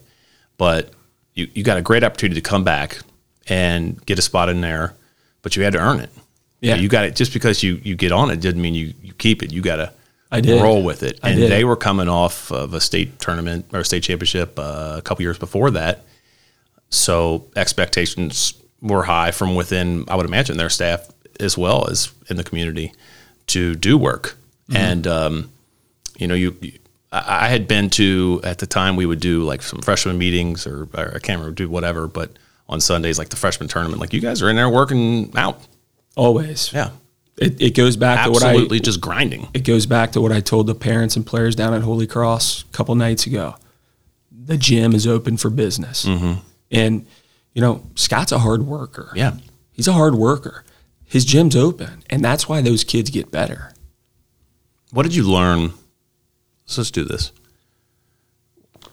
but 0.58 0.94
you, 1.34 1.48
you 1.54 1.64
got 1.64 1.78
a 1.78 1.82
great 1.82 2.04
opportunity 2.04 2.40
to 2.40 2.48
come 2.48 2.64
back 2.64 3.00
and 3.48 4.04
get 4.06 4.20
a 4.20 4.22
spot 4.22 4.50
in 4.50 4.62
there 4.62 4.94
but 5.42 5.56
you 5.56 5.64
had 5.64 5.74
to 5.74 5.80
earn 5.80 6.00
it. 6.00 6.10
Yeah, 6.62 6.76
you, 6.76 6.90
got 6.90 7.06
it. 7.06 7.16
Just 7.16 7.34
because 7.34 7.64
you 7.64 7.80
you 7.84 7.96
get 7.96 8.12
on 8.12 8.32
it 8.32 8.42
didn't 8.42 8.62
mean 8.62 8.76
you 8.76 8.94
you 9.02 9.14
keep 9.14 9.42
it. 9.44 9.54
You 9.54 9.62
got 9.62 9.78
to 9.78 9.94
I 10.32 10.42
did 10.42 10.62
roll 10.62 10.84
with 10.84 11.04
it. 11.04 11.20
And 11.24 11.42
they 11.42 11.64
were 11.64 11.76
coming 11.76 12.10
off 12.10 12.52
of 12.52 12.74
a 12.74 12.82
state 12.82 13.20
tournament 13.20 13.66
or 13.74 13.84
state 13.84 14.04
championship 14.04 14.60
uh, 14.60 14.96
a 14.98 15.02
couple 15.02 15.24
years 15.24 15.40
before 15.40 15.72
that, 15.72 16.04
so 16.90 17.48
expectations 17.56 18.54
were 18.82 19.04
high 19.04 19.32
from 19.32 19.56
within. 19.56 20.06
I 20.08 20.16
would 20.16 20.26
imagine 20.26 20.58
their 20.58 20.70
staff 20.70 21.08
as 21.40 21.58
well 21.58 21.90
as 21.90 22.12
in 22.30 22.36
the 22.36 22.44
community 22.44 22.94
to 23.48 23.76
do 23.76 23.98
work. 23.98 24.36
Mm-hmm. 24.70 24.76
And 24.78 25.08
um, 25.08 25.52
you 26.18 26.28
know, 26.28 26.36
you, 26.36 26.56
you 26.62 26.74
I 27.12 27.48
had 27.48 27.68
been 27.68 27.90
to 27.92 28.40
at 28.44 28.60
the 28.60 28.68
time 28.68 28.96
we 28.96 29.08
would 29.08 29.20
do 29.20 29.44
like 29.44 29.64
some 29.64 29.82
freshman 29.82 30.20
meetings 30.20 30.68
or, 30.68 30.88
or 30.94 31.14
I 31.16 31.20
can't 31.20 31.40
remember 31.40 31.52
do 31.52 31.68
whatever, 31.68 32.08
but 32.08 32.32
on 32.70 32.80
Sundays, 32.80 33.18
like 33.18 33.30
the 33.30 33.36
freshman 33.36 33.68
tournament. 33.68 34.00
Like 34.00 34.14
you 34.14 34.22
guys 34.22 34.42
are 34.42 34.50
in 34.50 34.56
there 34.56 34.70
working 34.70 35.36
out. 35.36 35.62
Always. 36.16 36.72
Yeah. 36.72 36.92
It, 37.38 37.62
it 37.62 37.76
goes 37.76 37.96
back 37.96 38.20
Absolutely 38.20 38.40
to 38.40 38.46
what 38.46 38.48
I 38.48 38.52
absolutely 38.52 38.80
just 38.82 39.02
grinding. 39.02 39.48
It 39.54 39.64
goes 39.64 39.86
back 39.86 40.12
to 40.12 40.22
what 40.22 40.32
I 40.32 40.42
told 40.42 40.68
the 40.68 40.76
parents 40.76 41.16
and 41.16 41.26
players 41.26 41.56
down 41.56 41.74
at 41.74 41.82
Holy 41.82 42.06
Cross 42.06 42.64
a 42.64 42.66
couple 42.68 42.94
nights 42.96 43.26
ago. 43.26 43.56
The 44.32 44.58
gym 44.58 44.94
is 44.94 45.08
open 45.08 45.38
for 45.38 45.50
business, 45.50 46.06
mm-hmm. 46.06 46.40
and 46.72 47.06
you 47.54 47.62
know 47.62 47.84
Scott's 47.96 48.32
a 48.32 48.40
hard 48.40 48.64
worker. 48.64 49.12
Yeah, 49.16 49.38
he's 49.72 49.88
a 49.88 49.94
hard 49.94 50.16
worker. 50.16 50.66
His 51.06 51.24
gym's 51.24 51.56
open, 51.56 52.04
and 52.10 52.24
that's 52.24 52.50
why 52.50 52.62
those 52.62 52.84
kids 52.84 53.10
get 53.10 53.32
better. 53.32 53.74
What 54.92 55.04
did 55.04 55.16
you 55.16 55.24
learn? 55.24 55.74
So 56.66 56.82
let's 56.82 56.92
do 56.92 57.06
this. 57.06 57.32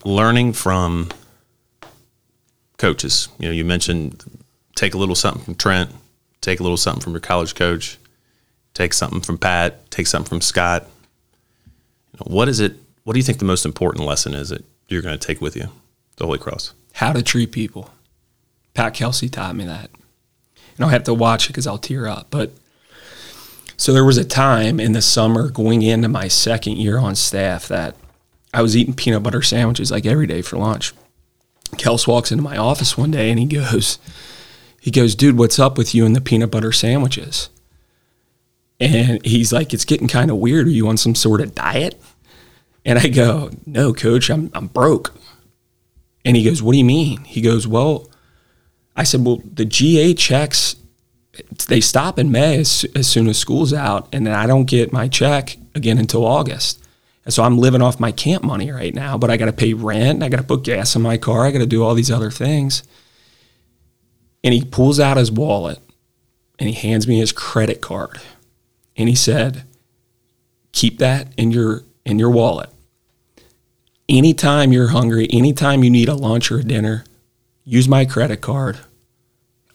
Learning 0.04 0.52
from 0.52 1.08
coaches. 2.78 3.28
You 3.38 3.48
know, 3.48 3.52
you 3.52 3.64
mentioned 3.64 4.24
take 4.74 4.94
a 4.94 4.98
little 4.98 5.14
something 5.14 5.42
from 5.42 5.54
Trent, 5.54 5.90
take 6.40 6.60
a 6.60 6.62
little 6.62 6.76
something 6.76 7.02
from 7.02 7.12
your 7.12 7.20
college 7.20 7.54
coach, 7.54 7.98
take 8.74 8.92
something 8.92 9.20
from 9.20 9.38
Pat, 9.38 9.90
take 9.90 10.06
something 10.06 10.28
from 10.28 10.40
Scott. 10.40 10.86
You 12.12 12.18
know, 12.18 12.34
what 12.34 12.48
is 12.48 12.60
it? 12.60 12.74
What 13.04 13.14
do 13.14 13.18
you 13.18 13.24
think 13.24 13.38
the 13.38 13.44
most 13.44 13.64
important 13.64 14.04
lesson 14.04 14.34
is 14.34 14.50
that 14.50 14.64
you're 14.88 15.02
going 15.02 15.18
to 15.18 15.26
take 15.26 15.40
with 15.40 15.56
you, 15.56 15.68
the 16.16 16.26
Holy 16.26 16.38
Cross? 16.38 16.74
How 16.94 17.12
to 17.12 17.22
treat 17.22 17.52
people. 17.52 17.90
Pat 18.74 18.94
Kelsey 18.94 19.28
taught 19.28 19.56
me 19.56 19.64
that. 19.64 19.90
And 20.76 20.84
I'll 20.84 20.90
have 20.90 21.04
to 21.04 21.14
watch 21.14 21.46
it 21.46 21.48
because 21.48 21.66
I'll 21.66 21.78
tear 21.78 22.06
up. 22.06 22.26
But 22.30 22.52
So 23.76 23.92
there 23.92 24.04
was 24.04 24.18
a 24.18 24.24
time 24.24 24.80
in 24.80 24.92
the 24.92 25.02
summer 25.02 25.48
going 25.48 25.82
into 25.82 26.08
my 26.08 26.28
second 26.28 26.78
year 26.78 26.98
on 26.98 27.14
staff 27.14 27.68
that 27.68 27.94
I 28.52 28.62
was 28.62 28.76
eating 28.76 28.94
peanut 28.94 29.22
butter 29.22 29.42
sandwiches 29.42 29.90
like 29.90 30.06
every 30.06 30.26
day 30.26 30.42
for 30.42 30.56
lunch. 30.56 30.92
Kels 31.68 32.06
walks 32.06 32.30
into 32.32 32.42
my 32.42 32.56
office 32.56 32.96
one 32.96 33.10
day 33.10 33.30
and 33.30 33.38
he 33.38 33.46
goes, 33.46 33.98
he 34.80 34.90
goes, 34.90 35.14
dude, 35.14 35.38
what's 35.38 35.58
up 35.58 35.76
with 35.76 35.94
you 35.94 36.06
and 36.06 36.14
the 36.14 36.20
peanut 36.20 36.50
butter 36.50 36.72
sandwiches? 36.72 37.48
And 38.78 39.24
he's 39.24 39.52
like, 39.52 39.72
it's 39.72 39.84
getting 39.84 40.08
kind 40.08 40.30
of 40.30 40.36
weird. 40.36 40.66
Are 40.66 40.70
you 40.70 40.86
on 40.88 40.96
some 40.96 41.14
sort 41.14 41.40
of 41.40 41.54
diet? 41.54 42.00
And 42.84 42.98
I 42.98 43.08
go, 43.08 43.50
no, 43.66 43.92
coach, 43.92 44.30
I'm, 44.30 44.50
I'm 44.54 44.68
broke. 44.68 45.14
And 46.24 46.36
he 46.36 46.44
goes, 46.44 46.62
what 46.62 46.72
do 46.72 46.78
you 46.78 46.84
mean? 46.84 47.24
He 47.24 47.40
goes, 47.40 47.66
well, 47.66 48.10
I 48.94 49.04
said, 49.04 49.24
well, 49.24 49.42
the 49.44 49.64
GA 49.64 50.14
checks, 50.14 50.76
they 51.68 51.80
stop 51.80 52.18
in 52.18 52.30
May 52.30 52.58
as, 52.58 52.84
as 52.94 53.06
soon 53.06 53.28
as 53.28 53.38
school's 53.38 53.72
out. 53.72 54.08
And 54.12 54.26
then 54.26 54.34
I 54.34 54.46
don't 54.46 54.64
get 54.64 54.92
my 54.92 55.08
check 55.08 55.56
again 55.74 55.98
until 55.98 56.24
August. 56.24 56.85
And 57.26 57.34
so 57.34 57.42
I'm 57.42 57.58
living 57.58 57.82
off 57.82 57.98
my 57.98 58.12
camp 58.12 58.44
money 58.44 58.70
right 58.70 58.94
now, 58.94 59.18
but 59.18 59.30
I 59.30 59.36
got 59.36 59.46
to 59.46 59.52
pay 59.52 59.74
rent. 59.74 60.22
I 60.22 60.28
got 60.28 60.36
to 60.36 60.44
put 60.44 60.62
gas 60.62 60.94
in 60.94 61.02
my 61.02 61.16
car. 61.16 61.44
I 61.44 61.50
got 61.50 61.58
to 61.58 61.66
do 61.66 61.82
all 61.82 61.94
these 61.94 62.10
other 62.10 62.30
things. 62.30 62.84
And 64.44 64.54
he 64.54 64.64
pulls 64.64 65.00
out 65.00 65.16
his 65.16 65.32
wallet 65.32 65.80
and 66.60 66.68
he 66.68 66.74
hands 66.74 67.08
me 67.08 67.18
his 67.18 67.32
credit 67.32 67.80
card. 67.80 68.20
And 68.96 69.08
he 69.08 69.16
said, 69.16 69.64
keep 70.70 70.98
that 70.98 71.32
in 71.36 71.50
your 71.50 71.82
in 72.04 72.20
your 72.20 72.30
wallet. 72.30 72.70
Anytime 74.08 74.72
you're 74.72 74.88
hungry, 74.88 75.26
anytime 75.32 75.82
you 75.82 75.90
need 75.90 76.08
a 76.08 76.14
lunch 76.14 76.52
or 76.52 76.60
a 76.60 76.62
dinner, 76.62 77.04
use 77.64 77.88
my 77.88 78.04
credit 78.04 78.40
card. 78.40 78.78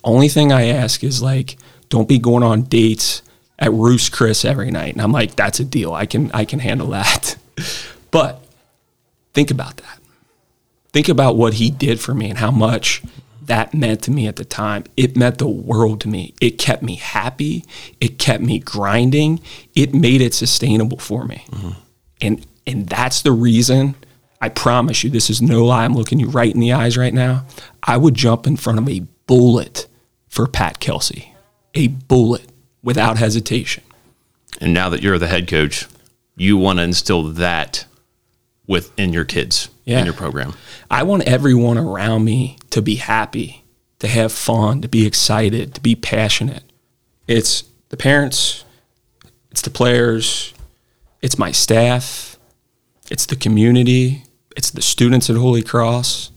Only 0.05 0.29
thing 0.29 0.53
I 0.53 0.67
ask 0.67 1.03
is 1.03 1.21
like, 1.21 1.57
don't 1.89 2.07
be 2.07 2.17
going 2.17 2.43
on 2.43 2.63
dates 2.63 3.23
at 3.59 3.73
Ruth's 3.73 4.07
Chris 4.07 4.45
every 4.45 4.71
night. 4.71 4.93
And 4.93 5.01
I'm 5.01 5.11
like, 5.11 5.35
that's 5.35 5.59
a 5.59 5.65
deal. 5.65 5.93
I 5.93 6.05
can 6.05 6.31
I 6.31 6.45
can 6.45 6.59
handle 6.59 6.87
that. 6.91 7.35
but 8.11 8.43
think 9.33 9.51
about 9.51 9.77
that. 9.77 9.99
Think 10.93 11.09
about 11.09 11.37
what 11.37 11.55
he 11.55 11.69
did 11.69 11.99
for 11.99 12.13
me 12.13 12.29
and 12.29 12.39
how 12.39 12.51
much 12.51 13.01
that 13.43 13.73
meant 13.73 14.03
to 14.03 14.11
me 14.11 14.27
at 14.27 14.35
the 14.35 14.45
time. 14.45 14.83
It 14.97 15.15
meant 15.15 15.37
the 15.37 15.47
world 15.47 16.01
to 16.01 16.07
me. 16.07 16.33
It 16.41 16.57
kept 16.57 16.83
me 16.83 16.95
happy. 16.95 17.65
It 17.99 18.19
kept 18.19 18.43
me 18.43 18.59
grinding. 18.59 19.39
It 19.73 19.93
made 19.93 20.21
it 20.21 20.33
sustainable 20.33 20.97
for 20.97 21.25
me. 21.25 21.45
Mm-hmm. 21.51 21.69
And 22.21 22.45
and 22.67 22.87
that's 22.87 23.21
the 23.23 23.31
reason 23.31 23.95
I 24.41 24.49
promise 24.49 25.03
you, 25.03 25.09
this 25.11 25.29
is 25.29 25.41
no 25.41 25.63
lie. 25.63 25.85
I'm 25.85 25.93
looking 25.93 26.19
you 26.19 26.27
right 26.27 26.51
in 26.51 26.59
the 26.59 26.73
eyes 26.73 26.97
right 26.97 27.13
now. 27.13 27.45
I 27.83 27.97
would 27.97 28.15
jump 28.15 28.47
in 28.47 28.57
front 28.57 28.79
of 28.79 28.89
a 28.89 29.01
bullet 29.27 29.87
for 30.27 30.47
Pat 30.47 30.79
Kelsey, 30.79 31.35
a 31.75 31.87
bullet 31.87 32.49
without 32.81 33.17
hesitation. 33.17 33.83
And 34.59 34.73
now 34.73 34.89
that 34.89 35.03
you're 35.03 35.19
the 35.19 35.27
head 35.27 35.47
coach, 35.47 35.87
you 36.35 36.57
want 36.57 36.79
to 36.79 36.83
instill 36.83 37.23
that 37.23 37.85
within 38.67 39.13
your 39.13 39.25
kids 39.25 39.69
yeah. 39.85 39.99
in 39.99 40.05
your 40.05 40.13
program. 40.13 40.53
I 40.89 41.03
want 41.03 41.23
everyone 41.23 41.77
around 41.77 42.23
me 42.23 42.57
to 42.69 42.81
be 42.81 42.95
happy, 42.95 43.63
to 43.99 44.07
have 44.07 44.31
fun, 44.31 44.81
to 44.81 44.87
be 44.87 45.05
excited, 45.05 45.75
to 45.75 45.81
be 45.81 45.95
passionate. 45.95 46.63
It's 47.27 47.63
the 47.89 47.97
parents, 47.97 48.63
it's 49.51 49.61
the 49.61 49.69
players, 49.69 50.53
it's 51.21 51.37
my 51.37 51.51
staff, 51.51 52.37
it's 53.09 53.25
the 53.25 53.35
community, 53.35 54.23
it's 54.55 54.71
the 54.71 54.81
students 54.81 55.29
at 55.29 55.35
Holy 55.35 55.61
Cross, 55.61 56.31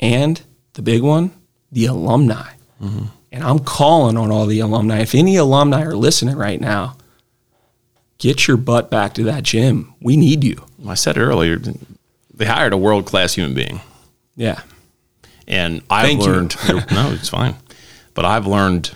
and 0.00 0.40
the 0.74 0.82
big 0.82 1.02
one, 1.02 1.32
the 1.70 1.86
alumni. 1.86 2.52
Mm-hmm. 2.80 3.06
And 3.32 3.44
I'm 3.44 3.60
calling 3.60 4.16
on 4.16 4.30
all 4.30 4.46
the 4.46 4.60
alumni. 4.60 5.00
If 5.00 5.14
any 5.14 5.36
alumni 5.36 5.82
are 5.82 5.96
listening 5.96 6.36
right 6.36 6.60
now, 6.60 6.96
get 8.22 8.46
your 8.46 8.56
butt 8.56 8.88
back 8.88 9.14
to 9.14 9.24
that 9.24 9.42
gym. 9.42 9.92
We 10.00 10.16
need 10.16 10.44
you. 10.44 10.64
I 10.86 10.94
said 10.94 11.18
earlier, 11.18 11.58
they 12.32 12.46
hired 12.46 12.72
a 12.72 12.76
world 12.76 13.04
class 13.04 13.34
human 13.34 13.52
being. 13.52 13.80
Yeah. 14.36 14.62
And 15.48 15.82
I've 15.90 16.06
Thank 16.06 16.20
learned, 16.20 16.56
no, 16.92 17.10
it's 17.12 17.28
fine. 17.28 17.56
But 18.14 18.24
I've 18.24 18.46
learned 18.46 18.92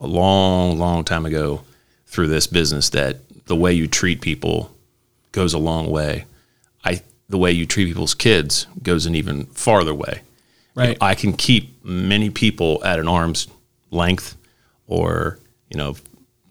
a 0.00 0.06
long, 0.06 0.78
long 0.78 1.02
time 1.02 1.26
ago 1.26 1.62
through 2.06 2.28
this 2.28 2.46
business 2.46 2.88
that 2.90 3.16
the 3.46 3.56
way 3.56 3.72
you 3.72 3.88
treat 3.88 4.20
people 4.20 4.70
goes 5.32 5.54
a 5.54 5.58
long 5.58 5.90
way. 5.90 6.24
I 6.84 7.02
the 7.28 7.38
way 7.38 7.50
you 7.50 7.66
treat 7.66 7.86
people's 7.86 8.14
kids 8.14 8.66
goes 8.82 9.06
an 9.06 9.16
even 9.16 9.46
farther 9.46 9.94
way. 9.94 10.22
Right. 10.74 10.96
I 11.00 11.14
can 11.16 11.32
keep 11.32 11.84
many 11.84 12.30
people 12.30 12.84
at 12.84 13.00
an 13.00 13.08
arm's 13.08 13.48
length, 13.90 14.36
or 14.86 15.38
you 15.68 15.78
know, 15.78 15.96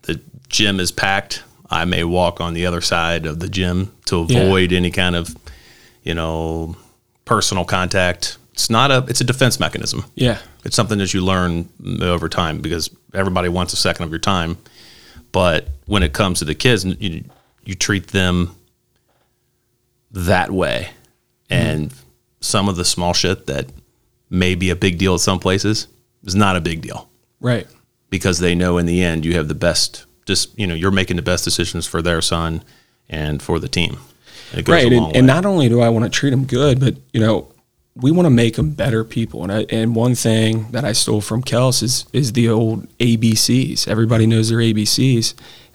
the 0.01 0.19
gym 0.49 0.79
is 0.79 0.91
packed. 0.91 1.43
I 1.71 1.85
may 1.85 2.03
walk 2.03 2.41
on 2.41 2.53
the 2.53 2.65
other 2.65 2.81
side 2.81 3.25
of 3.25 3.39
the 3.39 3.47
gym 3.47 3.93
to 4.05 4.17
avoid 4.17 4.71
yeah. 4.71 4.77
any 4.77 4.91
kind 4.91 5.15
of, 5.15 5.35
you 6.03 6.13
know, 6.13 6.75
personal 7.23 7.63
contact. 7.63 8.37
It's 8.51 8.69
not 8.69 8.91
a. 8.91 9.05
It's 9.07 9.21
a 9.21 9.23
defense 9.23 9.59
mechanism. 9.59 10.03
Yeah. 10.15 10.39
It's 10.65 10.75
something 10.75 10.97
that 10.97 11.13
you 11.13 11.23
learn 11.23 11.69
over 12.01 12.27
time 12.27 12.59
because 12.59 12.89
everybody 13.13 13.47
wants 13.47 13.71
a 13.71 13.77
second 13.77 14.03
of 14.03 14.11
your 14.11 14.19
time, 14.19 14.57
but 15.31 15.69
when 15.85 16.03
it 16.03 16.13
comes 16.13 16.39
to 16.39 16.45
the 16.45 16.53
kids, 16.53 16.83
you 16.83 17.23
you 17.63 17.75
treat 17.75 18.07
them 18.07 18.55
that 20.11 20.51
way. 20.51 20.89
And 21.49 21.89
mm-hmm. 21.89 21.99
some 22.41 22.67
of 22.67 22.75
the 22.75 22.85
small 22.85 23.13
shit 23.13 23.47
that 23.47 23.67
may 24.29 24.55
be 24.55 24.69
a 24.69 24.75
big 24.75 24.97
deal 24.97 25.15
at 25.15 25.21
some 25.21 25.39
places 25.39 25.87
is 26.23 26.35
not 26.35 26.55
a 26.55 26.61
big 26.61 26.81
deal. 26.81 27.09
Right. 27.39 27.67
Because 28.09 28.39
they 28.39 28.55
know 28.55 28.77
in 28.77 28.85
the 28.85 29.01
end 29.03 29.25
you 29.25 29.35
have 29.35 29.47
the 29.47 29.55
best 29.55 30.05
just 30.25 30.57
you 30.57 30.67
know, 30.67 30.73
you're 30.73 30.91
making 30.91 31.15
the 31.15 31.21
best 31.21 31.43
decisions 31.43 31.85
for 31.85 32.01
their 32.01 32.21
son 32.21 32.63
and 33.09 33.41
for 33.41 33.59
the 33.59 33.67
team. 33.67 33.99
right. 34.67 34.91
And, 34.91 35.15
and, 35.15 35.27
not 35.27 35.45
only 35.45 35.69
do 35.69 35.81
I 35.81 35.89
want 35.89 36.03
to 36.05 36.09
treat 36.09 36.31
them 36.31 36.45
good, 36.45 36.79
but 36.79 36.95
you 37.13 37.19
know, 37.19 37.51
we 37.95 38.11
want 38.11 38.25
to 38.25 38.31
make 38.31 38.55
them 38.55 38.71
better 38.71 39.03
people. 39.03 39.43
And 39.43 39.51
I, 39.51 39.65
and 39.69 39.95
one 39.95 40.15
thing 40.15 40.71
that 40.71 40.85
I 40.85 40.93
stole 40.93 41.21
from 41.21 41.43
Kels 41.43 41.83
is 41.83 42.05
is 42.13 42.33
the 42.33 42.49
old 42.49 42.87
ABCs. 42.97 43.87
Everybody 43.87 44.25
knows 44.25 44.49
their 44.49 44.59
ABCs: 44.59 45.33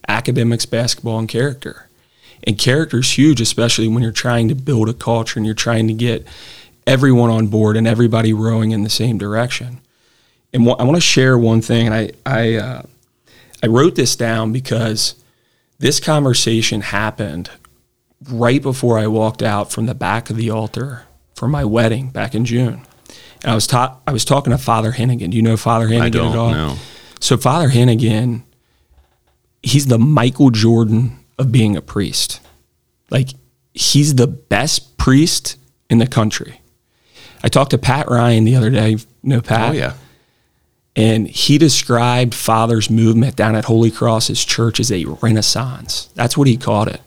academics, 0.09 0.67
basketball, 0.67 1.19
and 1.19 1.29
character. 1.29 1.89
And 2.45 2.59
character 2.59 2.99
is 2.99 3.19
huge, 3.19 3.41
especially 3.41 3.89
when 3.89 4.03
you're 4.03 4.13
trying 4.13 4.49
to 4.49 4.55
build 4.55 4.89
a 4.89 4.95
culture 4.95 5.39
and 5.39 5.47
you're 5.47 5.55
trying 5.55 5.89
to 5.89 5.95
get 5.95 6.27
everyone 6.87 7.31
on 7.31 7.49
board 7.49 7.77
and 7.77 7.87
everybody 7.87 8.33
rowing 8.33 8.71
in 8.71 8.85
the 8.85 8.91
same 8.91 9.19
direction. 9.19 9.81
And 10.53 10.65
wh- 10.65 10.79
I 10.79 10.85
want 10.85 10.97
to 10.97 11.01
share 11.01 11.37
one 11.37 11.61
thing, 11.61 11.87
and 11.87 11.95
I 11.95 12.11
I, 12.25 12.55
uh, 12.55 12.83
I 13.63 13.67
wrote 13.67 13.95
this 13.95 14.17
down 14.17 14.53
because 14.53 15.15
this 15.79 16.01
conversation 16.01 16.81
happened 16.81 17.51
right 18.31 18.63
before 18.63 18.99
I 18.99 19.07
walked 19.07 19.43
out 19.43 19.71
from 19.71 19.87
the 19.87 19.95
back 19.95 20.31
of 20.31 20.37
the 20.37 20.51
altar 20.51 21.05
for 21.35 21.49
my 21.49 21.65
wedding 21.65 22.11
back 22.11 22.35
in 22.35 22.45
June. 22.45 22.83
And 23.43 23.53
I 23.53 23.55
was 23.55 23.67
ta- 23.67 23.99
I 24.07 24.13
was 24.13 24.25
talking 24.25 24.51
to 24.51 24.59
Father 24.59 24.93
Hennigan. 24.93 25.31
Do 25.31 25.37
you 25.37 25.43
know 25.43 25.57
Father 25.57 25.89
Hennigan 25.89 26.03
I 26.03 26.11
don't, 26.11 26.33
at 26.33 26.39
all? 26.39 26.51
No. 26.51 26.77
So 27.21 27.37
Father 27.37 27.69
Hennigan, 27.69 28.43
he's 29.63 29.87
the 29.87 29.99
Michael 29.99 30.51
Jordan 30.51 31.19
of 31.39 31.53
being 31.53 31.77
a 31.77 31.83
priest. 31.83 32.41
Like 33.11 33.31
he's 33.75 34.15
the 34.15 34.27
best 34.27 34.97
priest 34.97 35.57
in 35.91 35.99
the 35.99 36.07
country. 36.07 36.61
I 37.43 37.49
talked 37.49 37.71
to 37.73 37.79
Pat 37.79 38.09
Ryan 38.09 38.45
the 38.45 38.57
other 38.57 38.71
day. 38.71 38.91
You 38.91 38.99
know 39.23 39.41
Pat? 39.41 39.71
Oh 39.71 39.73
yeah. 39.73 39.95
And 40.97 41.29
he 41.29 41.59
described 41.59 42.35
Father's 42.35 42.89
movement 42.89 43.37
down 43.37 43.55
at 43.55 43.67
Holy 43.67 43.91
Cross's 43.91 44.43
church 44.45 44.81
as 44.81 44.91
a 44.91 45.05
renaissance. 45.05 46.09
That's 46.15 46.37
what 46.39 46.49
he 46.49 46.57
called 46.57 46.89
it. 46.89 47.03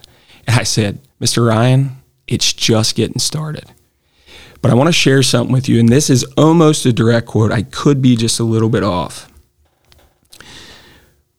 And 0.45 0.59
I 0.59 0.63
said, 0.63 0.99
Mr. 1.19 1.47
Ryan, 1.47 1.97
it's 2.27 2.53
just 2.53 2.95
getting 2.95 3.19
started. 3.19 3.65
But 4.61 4.71
I 4.71 4.75
want 4.75 4.87
to 4.87 4.93
share 4.93 5.23
something 5.23 5.51
with 5.51 5.67
you, 5.67 5.79
and 5.79 5.89
this 5.89 6.09
is 6.09 6.23
almost 6.37 6.85
a 6.85 6.93
direct 6.93 7.27
quote. 7.27 7.51
I 7.51 7.63
could 7.63 8.01
be 8.01 8.15
just 8.15 8.39
a 8.39 8.43
little 8.43 8.69
bit 8.69 8.83
off. 8.83 9.31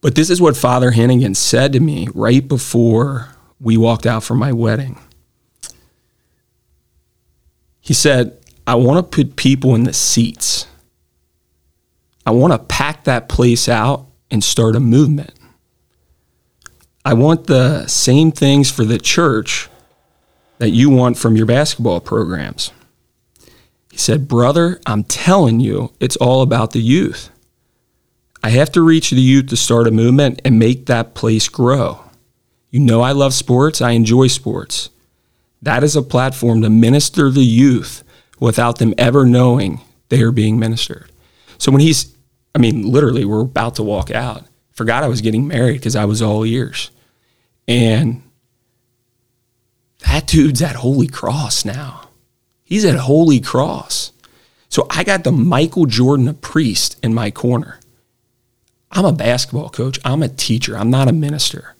But 0.01 0.15
this 0.15 0.31
is 0.31 0.41
what 0.41 0.57
Father 0.57 0.93
Hennigan 0.93 1.37
said 1.37 1.73
to 1.75 1.81
me 1.81 2.09
right 2.15 2.47
before 2.47 3.29
we 3.61 3.77
walked 3.77 4.07
out 4.07 4.25
for 4.25 4.35
my 4.35 4.53
wedding. 4.53 4.99
He 7.81 7.95
said, 7.95 8.39
I 8.67 8.77
want 8.77 8.99
to 8.99 9.17
put 9.17 9.37
people 9.37 9.75
in 9.75 9.85
the 9.85 9.93
seats. 9.93 10.67
I 12.31 12.33
want 12.33 12.53
to 12.53 12.61
pack 12.61 13.03
that 13.05 13.29
place 13.29 13.69
out 13.69 14.07
and 14.31 14.45
start 14.45 14.77
a 14.77 14.81
movement. 14.81 15.33
I 17.05 17.15
want 17.15 17.49
the 17.49 17.89
same 17.89 18.31
things 18.31 18.71
for 18.71 18.85
the 18.85 18.99
church 18.99 19.69
that 20.59 20.71
you 20.71 20.91
want 20.91 21.19
from 21.19 21.35
your 21.35 21.47
basketball 21.47 21.99
programs. 21.99 22.71
He 23.91 23.99
said, 23.99 24.29
Brother, 24.29 24.81
I'm 24.87 25.03
telling 25.03 25.59
you, 25.59 25.93
it's 25.99 26.15
all 26.15 26.43
about 26.43 26.71
the 26.71 26.79
youth. 26.79 27.31
I 28.45 28.51
have 28.51 28.71
to 28.75 28.81
reach 28.81 29.11
the 29.11 29.17
youth 29.17 29.49
to 29.49 29.57
start 29.57 29.89
a 29.89 29.91
movement 29.91 30.41
and 30.45 30.57
make 30.57 30.87
that 30.87 31.17
place 31.17 31.49
grow. 31.49 32.05
You 32.71 32.79
know, 32.79 33.01
I 33.01 33.11
love 33.11 33.35
sports, 33.35 33.81
I 33.81 33.91
enjoy 33.91 34.29
sports. 34.29 34.91
That 35.63 35.83
is 35.83 35.97
a 35.97 36.01
platform 36.01 36.63
to 36.63 36.71
minister 36.71 37.29
the 37.29 37.43
youth 37.43 38.05
without 38.39 38.79
them 38.79 38.95
ever 38.97 39.27
knowing 39.27 39.81
they 40.11 40.23
are 40.23 40.31
being 40.31 40.61
ministered. 40.61 41.11
So 41.59 41.73
when 41.73 41.81
he's, 41.81 42.15
I 42.55 42.59
mean, 42.59 42.91
literally, 42.91 43.25
we're 43.25 43.41
about 43.41 43.77
to 43.77 43.83
walk 43.83 44.11
out. 44.11 44.45
Forgot 44.73 45.05
I 45.05 45.09
was 45.09 45.21
getting 45.21 45.47
married 45.47 45.79
because 45.79 45.97
I 45.97 46.05
was 46.05 46.23
all 46.23 46.45
ears. 46.45 46.91
And 47.69 48.23
that 50.07 50.27
dude's 50.27 50.63
at 50.63 50.77
Holy 50.77 51.07
Cross 51.07 51.65
now. 51.65 52.09
He's 52.63 52.85
at 52.85 52.97
Holy 52.97 53.41
Cross. 53.41 54.13
So 54.69 54.87
I 54.89 55.05
got 55.05 55.25
the 55.25 55.33
Michael 55.33 55.87
Jordan 55.87 56.29
of 56.29 56.41
priest 56.41 56.99
in 57.03 57.13
my 57.13 57.31
corner. 57.31 57.79
I'm 58.93 59.05
a 59.05 59.13
basketball 59.13 59.69
coach. 59.69 59.99
I'm 60.05 60.23
a 60.23 60.29
teacher. 60.29 60.77
I'm 60.77 60.91
not 60.91 61.09
a 61.09 61.13
minister. 61.13 61.75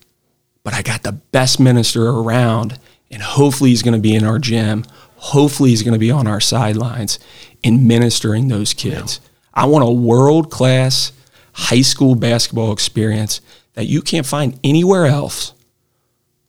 But 0.63 0.73
I 0.73 0.81
got 0.81 1.03
the 1.03 1.13
best 1.13 1.59
minister 1.59 2.07
around, 2.07 2.77
and 3.09 3.21
hopefully 3.21 3.71
he's 3.71 3.83
going 3.83 3.95
to 3.95 3.99
be 3.99 4.15
in 4.15 4.23
our 4.23 4.39
gym. 4.39 4.85
Hopefully 5.15 5.71
he's 5.71 5.83
going 5.83 5.93
to 5.93 5.99
be 5.99 6.11
on 6.11 6.27
our 6.27 6.39
sidelines 6.39 7.19
in 7.63 7.87
ministering 7.87 8.47
those 8.47 8.73
kids. 8.73 9.19
I 9.53 9.65
want 9.65 9.83
a 9.87 9.91
world 9.91 10.49
class 10.51 11.11
high 11.53 11.81
school 11.81 12.15
basketball 12.15 12.71
experience 12.71 13.41
that 13.73 13.85
you 13.85 14.01
can't 14.01 14.25
find 14.25 14.59
anywhere 14.63 15.05
else 15.05 15.53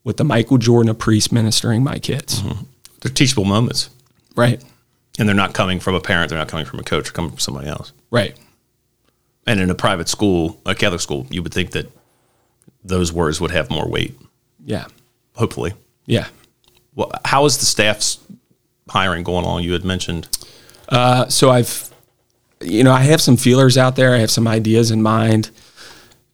with 0.04 0.16
the 0.16 0.24
Michael 0.24 0.58
Jordan 0.58 0.90
of 0.90 0.98
priest 0.98 1.32
ministering 1.32 1.82
my 1.84 1.98
kids. 1.98 2.42
They're 3.00 3.12
teachable 3.12 3.44
moments, 3.44 3.90
Right. 4.36 4.62
and 5.18 5.28
they're 5.28 5.34
not 5.36 5.54
coming 5.54 5.80
from 5.80 5.94
a 5.94 6.00
parent. 6.00 6.30
They're 6.30 6.38
not 6.38 6.48
coming 6.48 6.66
from 6.66 6.78
a 6.80 6.82
coach. 6.84 7.04
They're 7.04 7.12
coming 7.12 7.30
from 7.30 7.38
somebody 7.40 7.68
else. 7.68 7.92
Right. 8.10 8.36
And 9.46 9.60
in 9.60 9.70
a 9.70 9.74
private 9.74 10.08
school, 10.08 10.60
a 10.66 10.74
Catholic 10.74 11.00
school, 11.00 11.26
you 11.30 11.42
would 11.42 11.52
think 11.54 11.72
that 11.72 11.90
those 12.84 13.12
words 13.12 13.40
would 13.40 13.50
have 13.50 13.70
more 13.70 13.88
weight. 13.88 14.16
Yeah. 14.64 14.86
Hopefully. 15.34 15.72
Yeah. 16.06 16.28
Well, 16.94 17.10
how 17.24 17.44
is 17.46 17.58
the 17.58 17.66
staff's 17.66 18.18
hiring 18.88 19.24
going 19.24 19.44
along? 19.44 19.62
You 19.62 19.72
had 19.72 19.84
mentioned. 19.84 20.28
Uh, 20.88 21.26
so 21.28 21.50
I've, 21.50 21.91
you 22.64 22.84
know, 22.84 22.92
I 22.92 23.02
have 23.02 23.20
some 23.20 23.36
feelers 23.36 23.76
out 23.78 23.96
there. 23.96 24.14
I 24.14 24.18
have 24.18 24.30
some 24.30 24.46
ideas 24.48 24.90
in 24.90 25.02
mind. 25.02 25.50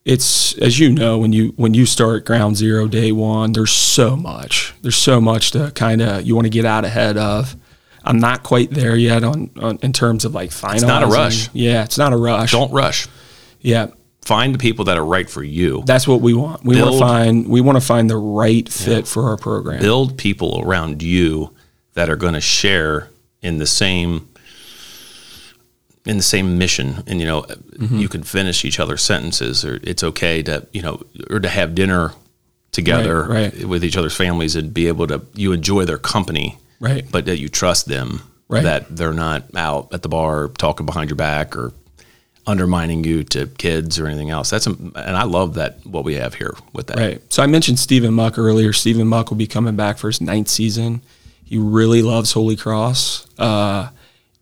It's 0.04 0.56
as 0.58 0.78
you 0.78 0.90
know 0.90 1.18
when 1.18 1.32
you 1.32 1.52
when 1.56 1.74
you 1.74 1.84
start 1.84 2.24
ground 2.24 2.56
zero 2.56 2.88
day 2.88 3.12
one. 3.12 3.52
There's 3.52 3.72
so 3.72 4.16
much. 4.16 4.74
There's 4.80 4.96
so 4.96 5.20
much 5.20 5.50
to 5.50 5.70
kind 5.72 6.00
of 6.00 6.26
you 6.26 6.34
want 6.34 6.46
to 6.46 6.50
get 6.50 6.64
out 6.64 6.84
ahead 6.84 7.18
of. 7.18 7.56
I'm 8.04 8.18
not 8.18 8.42
quite 8.42 8.70
there 8.70 8.96
yet 8.96 9.22
on, 9.22 9.50
on 9.60 9.78
in 9.82 9.92
terms 9.92 10.24
of 10.24 10.34
like 10.34 10.50
finalizing. 10.50 10.86
not 10.86 11.02
a 11.02 11.06
rush. 11.06 11.50
Yeah, 11.52 11.84
it's 11.84 11.98
not 11.98 12.14
a 12.14 12.16
rush. 12.16 12.52
Don't 12.52 12.72
rush. 12.72 13.06
Yeah, 13.60 13.88
Find 14.22 14.54
the 14.54 14.58
people 14.58 14.84
that 14.86 14.98
are 14.98 15.04
right 15.04 15.28
for 15.28 15.42
you. 15.42 15.82
that's 15.86 16.06
what 16.06 16.20
we 16.20 16.34
want. 16.34 16.62
We 16.62 16.80
want 16.80 16.92
to 16.92 16.98
find 16.98 17.48
we 17.48 17.60
want 17.62 17.76
to 17.76 17.84
find 17.84 18.10
the 18.10 18.16
right 18.18 18.68
fit 18.68 19.06
for 19.06 19.24
our 19.30 19.36
program. 19.36 19.80
Build 19.80 20.18
people 20.18 20.62
around 20.64 21.02
you 21.02 21.54
that 21.94 22.10
are 22.10 22.16
going 22.16 22.34
to 22.34 22.40
share 22.40 23.08
in 23.40 23.56
the 23.58 23.66
same 23.66 24.28
in 26.08 26.16
the 26.16 26.22
same 26.22 26.58
mission 26.58 27.04
and 27.06 27.20
you 27.20 27.26
know 27.26 27.46
you 28.02 28.08
can 28.08 28.22
finish 28.24 28.64
each 28.64 28.80
other's 28.80 29.02
sentences 29.02 29.64
or 29.64 29.78
it's 29.82 30.02
okay 30.02 30.42
to 30.42 30.66
you 30.72 30.82
know 30.82 31.00
or 31.30 31.38
to 31.38 31.48
have 31.48 31.74
dinner 31.74 32.12
together 32.72 33.22
Right, 33.22 33.52
right. 33.54 33.64
with 33.68 33.84
each 33.84 33.96
other's 33.96 34.16
families 34.16 34.56
and 34.56 34.72
be 34.74 34.88
able 34.88 35.06
to 35.08 35.20
you 35.34 35.52
enjoy 35.52 35.84
their 35.84 35.98
company 35.98 36.58
Right. 36.80 37.04
but 37.10 37.24
that 37.26 37.38
you 37.38 37.48
trust 37.48 37.86
them 37.86 38.22
Right. 38.48 38.62
that 38.62 38.96
they're 38.96 39.12
not 39.12 39.54
out 39.54 39.92
at 39.92 40.00
the 40.02 40.08
bar 40.08 40.48
talking 40.48 40.86
behind 40.86 41.10
your 41.10 41.16
back 41.16 41.54
or 41.56 41.72
undermining 42.46 43.04
you 43.04 43.24
to 43.24 43.46
kids 43.46 43.98
or 43.98 44.06
anything 44.06 44.30
else 44.30 44.48
that's 44.50 44.66
a, 44.66 44.70
and 44.70 45.16
I 45.16 45.24
love 45.24 45.54
that 45.54 45.84
what 45.84 46.04
we 46.04 46.14
have 46.14 46.34
here 46.34 46.54
with 46.72 46.86
that 46.86 46.96
Right. 46.98 47.20
So 47.32 47.42
I 47.42 47.46
mentioned 47.46 47.78
Stephen 47.78 48.14
Muck 48.14 48.38
earlier. 48.38 48.72
Stephen 48.72 49.06
Muck 49.06 49.28
will 49.30 49.36
be 49.36 49.46
coming 49.46 49.76
back 49.76 49.98
for 49.98 50.06
his 50.08 50.20
ninth 50.22 50.48
season. 50.48 51.02
He 51.44 51.58
really 51.58 52.00
loves 52.02 52.32
Holy 52.32 52.56
Cross. 52.56 53.26
Uh, 53.38 53.88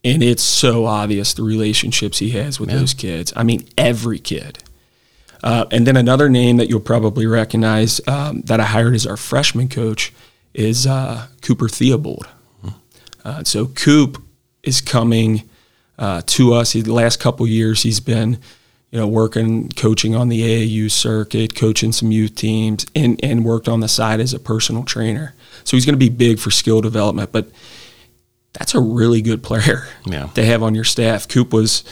and 0.07 0.23
it's 0.23 0.43
so 0.43 0.87
obvious 0.87 1.35
the 1.35 1.43
relationships 1.43 2.19
he 2.19 2.31
has 2.31 2.61
with 2.61 2.71
those 2.71 2.95
kids. 2.95 3.33
I 3.35 3.43
mean, 3.43 3.67
every 3.77 4.21
kid. 4.21 4.63
Uh, 5.43 5.67
and 5.73 5.85
then 5.85 5.97
another 5.97 6.29
name 6.29 6.59
that 6.59 6.69
you'll 6.71 6.79
probably 6.79 7.27
recognize 7.27 8.01
um, 8.07 8.43
that 8.43 8.61
I 8.61 8.65
hired 8.65 8.95
as 8.95 9.05
our 9.05 9.17
freshman 9.17 9.69
coach 9.69 10.13
is 10.55 10.87
uh, 10.87 11.27
Cooper 11.43 11.69
Theobald. 11.69 12.29
Uh, 13.25 13.43
so 13.43 13.67
Coop 13.67 14.23
is 14.63 14.81
coming 14.81 15.43
uh, 15.99 16.23
to 16.27 16.55
us. 16.55 16.71
He, 16.71 16.83
the 16.83 16.93
last 16.93 17.19
couple 17.19 17.45
years, 17.49 17.83
he's 17.83 17.99
been, 17.99 18.39
you 18.93 19.01
know, 19.01 19.09
working, 19.09 19.71
coaching 19.71 20.15
on 20.15 20.29
the 20.29 20.41
AAU 20.41 20.89
circuit, 20.89 21.57
coaching 21.57 21.91
some 21.91 22.13
youth 22.13 22.37
teams, 22.37 22.87
and 22.95 23.19
and 23.25 23.45
worked 23.45 23.69
on 23.69 23.81
the 23.81 23.89
side 23.89 24.21
as 24.21 24.33
a 24.33 24.39
personal 24.39 24.85
trainer. 24.85 25.35
So 25.65 25.77
he's 25.77 25.85
going 25.85 25.95
to 25.95 25.99
be 25.99 26.09
big 26.09 26.39
for 26.39 26.53
skill 26.53 26.81
development. 26.81 27.33
But 27.33 27.49
that's 28.59 28.75
a 28.75 28.81
really 28.81 29.23
good 29.23 29.43
player 29.43 29.87
Yeah. 30.05 30.27
to 30.35 30.45
have 30.45 30.63
on 30.63 30.75
your 30.75 30.85
staff. 30.85 31.29
Coop 31.29 31.53
was 31.53 31.85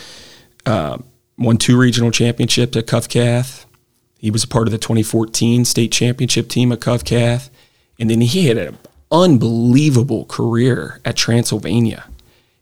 uh, 0.67 0.99
won 1.39 1.57
two 1.59 1.77
regional 1.79 2.11
championships 2.11 2.77
at 2.77 2.87
Covcath. 2.87 3.65
He 4.19 4.31
was 4.31 4.45
a 4.45 4.49
part 4.49 4.67
of 4.69 4.73
the 4.73 4.79
2014 4.79 5.65
state 5.65 5.93
championship 5.93 6.49
team 6.49 6.73
at 6.73 6.81
Covcath. 6.81 7.51
And 7.99 8.11
then 8.11 8.21
he 8.23 8.47
had 8.47 8.57
an 8.57 8.79
unbelievable 9.13 10.25
career 10.25 11.01
at 11.05 11.17
Transylvania. 11.17 12.05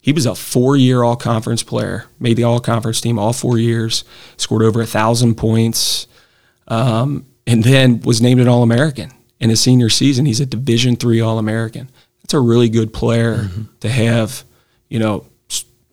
He 0.00 0.12
was 0.12 0.26
a 0.26 0.34
four 0.34 0.76
year 0.76 1.05
all 1.05 1.14
conference 1.16 1.62
player, 1.62 2.07
made 2.18 2.36
the 2.36 2.42
all 2.44 2.59
conference 2.59 3.00
team 3.00 3.18
all 3.18 3.32
four 3.32 3.57
years, 3.59 4.03
scored 4.36 4.62
over 4.62 4.82
a 4.82 4.86
thousand 4.86 5.36
points, 5.36 6.09
um, 6.66 7.24
and 7.46 7.62
then 7.62 8.00
was 8.00 8.20
named 8.20 8.40
an 8.40 8.48
All 8.48 8.62
American 8.64 9.12
in 9.38 9.50
his 9.50 9.61
senior 9.61 9.88
season. 9.88 10.26
He's 10.26 10.40
a 10.40 10.46
Division 10.46 10.96
three 10.96 11.20
All 11.20 11.38
American. 11.38 11.88
That's 12.32 12.42
a 12.42 12.48
really 12.48 12.70
good 12.70 12.94
player 12.94 13.50
to 13.80 13.90
have, 13.90 14.42
you 14.88 14.98
know, 14.98 15.26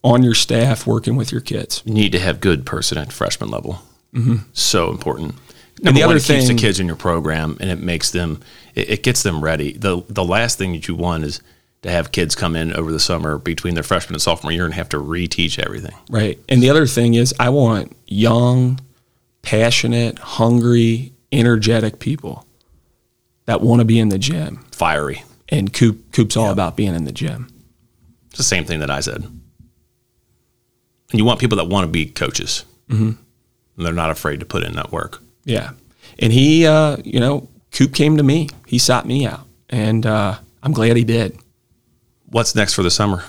on 0.06 0.24
your 0.24 0.34
staff 0.34 0.88
working 0.88 1.18
with 1.18 1.34
your 1.34 1.42
kids. 1.42 1.84
You 1.84 1.94
need 1.94 2.14
to 2.14 2.20
have 2.20 2.40
good 2.40 2.66
person 2.66 2.98
at 2.98 3.12
freshman 3.12 3.50
level. 3.50 3.82
Mm-hmm. 4.14 4.38
So 4.54 4.90
important. 4.90 5.36
Number 5.82 6.00
the 6.00 6.06
one, 6.06 6.16
other 6.16 6.16
it 6.16 6.24
keeps 6.24 6.48
the 6.48 6.54
kids 6.54 6.80
in 6.80 6.88
your 6.88 6.96
program, 6.96 7.58
and 7.60 7.70
it 7.70 7.80
makes 7.80 8.12
them. 8.12 8.40
It, 8.74 8.90
it 8.90 9.04
gets 9.04 9.22
them 9.22 9.44
ready. 9.44 9.74
the 9.74 10.02
The 10.08 10.24
last 10.24 10.58
thing 10.58 10.72
that 10.72 10.88
you 10.88 10.96
want 10.96 11.26
is 11.26 11.42
to 11.82 11.92
have 11.92 12.14
kids 12.14 12.36
come 12.36 12.56
in 12.56 12.72
over 12.74 12.90
the 12.90 13.02
summer 13.02 13.38
between 13.38 13.74
their 13.74 13.84
freshman 13.84 14.16
and 14.16 14.22
sophomore 14.22 14.54
year 14.54 14.64
and 14.64 14.74
have 14.74 14.88
to 14.90 14.98
reteach 14.98 15.60
everything. 15.60 15.96
Right. 16.10 16.40
And 16.48 16.64
the 16.64 16.70
other 16.70 16.88
thing 16.88 17.16
is, 17.16 17.34
I 17.38 17.50
want 17.50 17.98
young, 18.08 18.80
passionate, 19.42 20.20
hungry, 20.20 21.12
energetic 21.34 22.00
people 22.00 22.46
that 23.46 23.60
want 23.60 23.82
to 23.82 23.86
be 23.86 24.00
in 24.00 24.08
the 24.08 24.20
gym. 24.20 24.64
Fiery. 24.72 25.24
And 25.50 25.74
Coop, 25.74 26.12
Coop's 26.12 26.38
all 26.38 26.52
about 26.52 26.76
being 26.76 26.96
in 26.96 27.06
the 27.06 27.12
gym. 27.12 27.52
It's 28.30 28.38
the 28.38 28.44
same 28.44 28.66
thing 28.66 28.80
that 28.80 28.92
I 28.92 29.00
said. 29.00 29.24
And 29.24 29.42
you 31.12 31.26
want 31.26 31.40
people 31.40 31.58
that 31.58 31.66
want 31.66 31.86
to 31.86 31.92
be 31.92 32.06
coaches, 32.06 32.66
mm-hmm. 32.88 33.10
and 33.10 33.86
they're 33.86 33.94
not 33.94 34.12
afraid 34.12 34.40
to 34.42 34.46
put 34.46 34.64
in 34.64 34.74
that 34.74 34.92
work. 34.92 35.22
Yeah. 35.44 35.72
And 36.20 36.32
he, 36.32 36.68
uh, 36.68 36.98
you 37.04 37.20
know, 37.20 37.50
Coop 37.72 37.96
came 37.96 38.18
to 38.18 38.24
me. 38.24 38.50
He 38.68 38.78
sought 38.78 39.08
me 39.08 39.26
out. 39.26 39.48
And 39.70 40.06
uh, 40.06 40.38
I'm 40.62 40.72
glad 40.72 40.98
he 40.98 41.04
did. 41.04 41.38
What's 42.28 42.54
next 42.54 42.76
for 42.76 42.84
the 42.84 42.92
summer? 42.92 43.24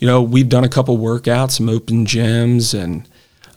you 0.00 0.06
know, 0.06 0.22
we've 0.22 0.48
done 0.48 0.64
a 0.64 0.68
couple 0.68 0.96
workouts, 0.98 1.52
some 1.52 1.68
open 1.68 2.06
gyms, 2.06 2.76
and 2.76 3.08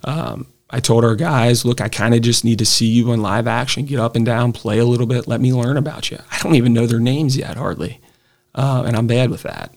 um, 0.04 0.46
I 0.74 0.80
told 0.80 1.04
our 1.04 1.14
guys, 1.14 1.64
look, 1.64 1.80
I 1.80 1.88
kind 1.88 2.14
of 2.14 2.20
just 2.22 2.44
need 2.44 2.58
to 2.58 2.64
see 2.64 2.86
you 2.86 3.12
in 3.12 3.22
live 3.22 3.46
action, 3.46 3.84
get 3.84 4.00
up 4.00 4.16
and 4.16 4.26
down, 4.26 4.52
play 4.52 4.80
a 4.80 4.84
little 4.84 5.06
bit, 5.06 5.28
let 5.28 5.40
me 5.40 5.52
learn 5.52 5.76
about 5.76 6.10
you. 6.10 6.18
I 6.32 6.40
don't 6.42 6.56
even 6.56 6.72
know 6.72 6.84
their 6.84 6.98
names 6.98 7.36
yet, 7.36 7.56
hardly, 7.56 8.00
uh, 8.56 8.82
and 8.84 8.96
I'm 8.96 9.06
bad 9.06 9.30
with 9.30 9.44
that. 9.44 9.72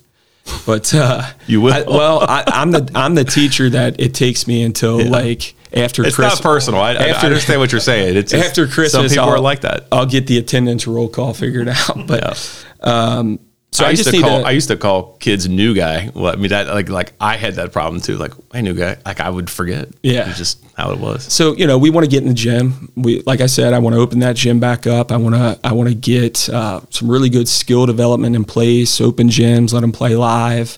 But 0.66 0.92
uh, 0.96 1.22
You 1.46 1.62
will. 1.62 1.74
I, 1.74 1.84
well, 1.84 2.22
I, 2.22 2.44
I'm 2.48 2.72
the 2.72 2.90
I'm 2.96 3.14
the 3.14 3.26
teacher 3.26 3.70
that 3.70 4.00
it 4.02 4.16
takes 4.16 4.48
me 4.48 4.64
until 4.64 5.06
like 5.08 5.54
after 5.72 6.02
Chris 6.02 6.08
It's 6.08 6.16
Chris, 6.16 6.34
not 6.34 6.42
personal. 6.42 6.80
I, 6.82 6.94
I 6.94 7.08
after- 7.10 7.28
understand 7.28 7.60
what 7.60 7.72
you're 7.72 7.80
saying. 7.80 8.18
It's 8.18 8.32
just 8.34 8.44
after 8.48 8.66
Christmas. 8.66 8.92
Some 8.94 9.08
people 9.10 9.26
I'll, 9.26 9.36
are 9.36 9.40
like 9.40 9.62
that. 9.62 9.86
I'll 9.92 10.08
get 10.08 10.26
the 10.26 10.40
attendance 10.40 10.88
roll 10.88 11.10
call 11.10 11.36
figured 11.36 11.68
out. 11.88 12.08
But 12.08 12.66
um, 12.82 13.40
so 13.78 13.86
I, 13.86 13.88
I, 13.88 13.92
used 13.92 14.04
just 14.04 14.16
to 14.16 14.22
call. 14.22 14.42
to. 14.42 14.48
I 14.48 14.52
used 14.52 14.68
to 14.70 14.78
call 14.78 15.14
kids 15.20 15.48
new 15.48 15.74
guy. 15.74 16.10
Well, 16.14 16.34
I 16.34 16.36
mean 16.36 16.50
that 16.50 16.68
like 16.68 16.90
like 16.90 17.14
I 17.22 17.38
had 17.38 17.56
that 17.56 17.72
problem 17.72 18.02
too. 18.02 18.18
Like 18.18 18.34
hey 18.52 18.62
new 18.62 18.74
guy, 18.74 18.98
like 19.06 19.20
I 19.20 19.30
would 19.30 19.50
forget. 19.50 19.90
Yeah. 20.02 20.32
just 20.34 20.64
how 20.76 20.92
it 20.92 21.00
was. 21.00 21.24
So 21.32 21.56
you 21.56 21.68
know, 21.68 21.78
we 21.78 21.90
want 21.90 22.06
to 22.06 22.10
get 22.10 22.22
in 22.22 22.28
the 22.28 22.34
gym. 22.34 22.92
We, 22.96 23.22
like 23.22 23.42
I 23.42 23.46
said, 23.46 23.74
I 23.74 23.80
want 23.80 23.96
to 23.96 24.02
open 24.02 24.20
that 24.20 24.36
gym 24.36 24.60
back 24.60 24.88
up. 24.88 25.12
I 25.12 25.18
want 25.18 25.36
to, 25.36 25.60
I 25.64 25.74
want 25.74 25.90
to 25.90 25.96
get 25.96 26.50
uh, 26.50 26.82
some 26.90 27.10
really 27.10 27.30
good 27.30 27.48
skill 27.48 27.86
development 27.86 28.36
in 28.36 28.44
place. 28.44 29.00
Open 29.02 29.30
gyms, 29.30 29.74
let 29.74 29.82
them 29.82 29.92
play 29.92 30.16
live. 30.16 30.78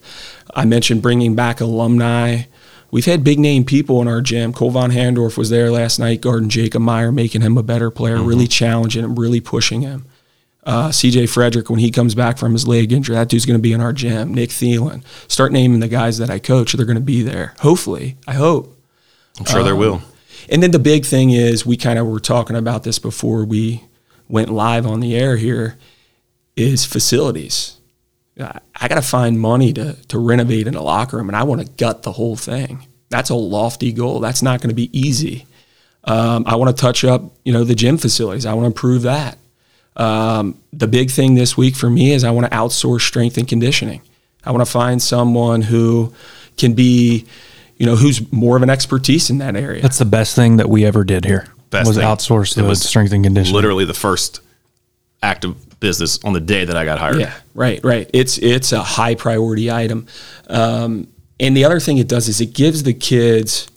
I 0.54 0.66
mentioned 0.66 1.02
bringing 1.02 1.36
back 1.36 1.62
alumni. 1.62 2.44
We've 2.92 3.06
had 3.06 3.24
big 3.24 3.38
name 3.38 3.66
people 3.66 4.02
in 4.02 4.08
our 4.08 4.22
gym. 4.22 4.52
Cole 4.52 4.72
Von 4.72 4.90
Handorf 4.90 5.38
was 5.38 5.52
there 5.52 5.72
last 5.72 6.00
night, 6.00 6.22
guarding 6.22 6.50
Jacob 6.50 6.82
Meyer, 6.82 7.12
making 7.12 7.42
him 7.42 7.56
a 7.58 7.62
better 7.62 7.92
player, 7.92 8.22
really 8.22 8.48
challenging 8.48 9.04
him, 9.04 9.16
really 9.16 9.42
pushing 9.42 9.82
him. 9.82 10.06
Uh, 10.70 10.90
CJ 10.90 11.24
Fredrick, 11.24 11.68
when 11.68 11.80
he 11.80 11.90
comes 11.90 12.14
back 12.14 12.38
from 12.38 12.54
his 12.54 12.68
leg 12.68 12.92
injury, 12.92 13.16
that 13.16 13.28
dude's 13.28 13.48
going 13.48 13.58
to 13.58 13.62
be 13.62 13.74
in 13.74 13.82
our 13.82 13.92
gym. 13.92 14.36
Nick 14.36 14.52
Thielen. 14.52 15.04
Start 15.28 15.52
naming 15.52 15.80
the 15.80 15.88
guys 15.88 16.20
that 16.20 16.30
I 16.30 16.38
coach. 16.38 16.74
They're 16.74 16.86
going 16.86 16.96
to 16.96 17.02
be 17.02 17.24
there. 17.24 17.56
Hopefully, 17.62 18.18
I 18.28 18.34
hope. 18.34 18.80
I'm 19.40 19.46
sure 19.46 19.64
there 19.64 19.76
will. 19.76 20.04
And 20.48 20.62
then 20.62 20.70
the 20.70 20.78
big 20.78 21.06
thing 21.06 21.32
is 21.32 21.66
we 21.66 21.76
kind 21.76 21.98
of 21.98 22.06
were 22.06 22.20
talking 22.20 22.56
about 22.56 22.84
this 22.84 23.00
before 23.00 23.46
we 23.46 23.84
went 24.28 24.50
live 24.52 24.86
on 24.86 25.00
the 25.00 25.16
air 25.16 25.38
here 25.38 25.76
is 26.56 26.86
facilities. 26.86 27.78
I, 28.40 28.60
I 28.80 28.88
got 28.88 28.96
to 28.96 29.02
find 29.02 29.40
money 29.40 29.74
to 29.74 29.94
to 30.10 30.20
renovate 30.20 30.68
in 30.68 30.76
a 30.76 30.84
locker 30.84 31.18
room 31.18 31.30
and 31.30 31.36
I 31.36 31.44
want 31.44 31.62
to 31.62 31.68
gut 31.84 32.04
the 32.04 32.12
whole 32.12 32.36
thing. 32.36 32.86
That's 33.10 33.32
a 33.32 33.36
lofty 33.36 33.92
goal. 33.92 34.20
That's 34.20 34.44
not 34.44 34.62
going 34.62 34.70
to 34.70 34.76
be 34.76 34.96
easy. 34.98 35.48
Um, 36.04 36.44
I 36.46 36.58
want 36.58 36.76
to 36.76 36.80
touch 36.80 37.04
up, 37.04 37.24
you 37.44 37.54
know, 37.54 37.64
the 37.64 37.74
gym 37.74 37.98
facilities. 37.98 38.46
I 38.46 38.54
want 38.54 38.66
to 38.66 38.68
improve 38.68 39.02
that. 39.02 39.40
Um, 40.00 40.58
the 40.72 40.88
big 40.88 41.12
thing 41.12 41.36
this 41.36 41.58
week 41.58 41.76
for 41.76 41.90
me 41.90 42.14
is 42.14 42.24
I 42.24 42.32
want 42.32 42.50
to 42.50 42.58
outsource 42.58 43.02
strength 43.02 43.38
and 43.38 43.48
conditioning. 43.48 44.02
I 44.46 44.52
want 44.52 44.66
to 44.66 44.72
find 44.72 45.02
someone 45.02 45.62
who 45.62 46.14
can 46.58 46.74
be, 46.74 47.26
you 47.76 47.86
know, 47.86 47.98
who's 47.98 48.32
more 48.32 48.56
of 48.56 48.64
an 48.64 48.70
expertise 48.70 49.30
in 49.30 49.40
that 49.40 49.58
area. 49.58 49.82
That's 49.82 50.00
the 50.00 50.06
best 50.06 50.36
thing 50.36 50.58
that 50.58 50.70
we 50.70 50.86
ever 50.86 51.04
did 51.04 51.26
here. 51.26 51.48
Best 51.70 51.88
was 51.88 51.98
thing. 51.98 52.06
outsource 52.06 52.58
It 52.58 52.62
the 52.62 52.68
was 52.68 52.82
strength 52.82 53.12
and 53.12 53.24
conditioning. 53.24 53.54
Literally 53.54 53.84
the 53.84 53.94
first 53.94 54.40
act 55.22 55.44
of 55.44 55.80
business 55.82 56.24
on 56.24 56.32
the 56.32 56.40
day 56.40 56.64
that 56.64 56.78
I 56.78 56.86
got 56.86 56.98
hired. 56.98 57.20
Yeah, 57.20 57.34
right, 57.54 57.82
right. 57.84 58.10
It's 58.14 58.38
it's 58.38 58.72
a 58.72 58.82
high 58.82 59.16
priority 59.16 59.70
item. 59.70 60.08
Um, 60.48 61.08
and 61.40 61.56
the 61.56 61.66
other 61.66 61.80
thing 61.82 61.98
it 61.98 62.08
does 62.08 62.28
is 62.28 62.40
it 62.40 62.54
gives 62.54 62.84
the 62.84 62.94
kids 62.94 63.70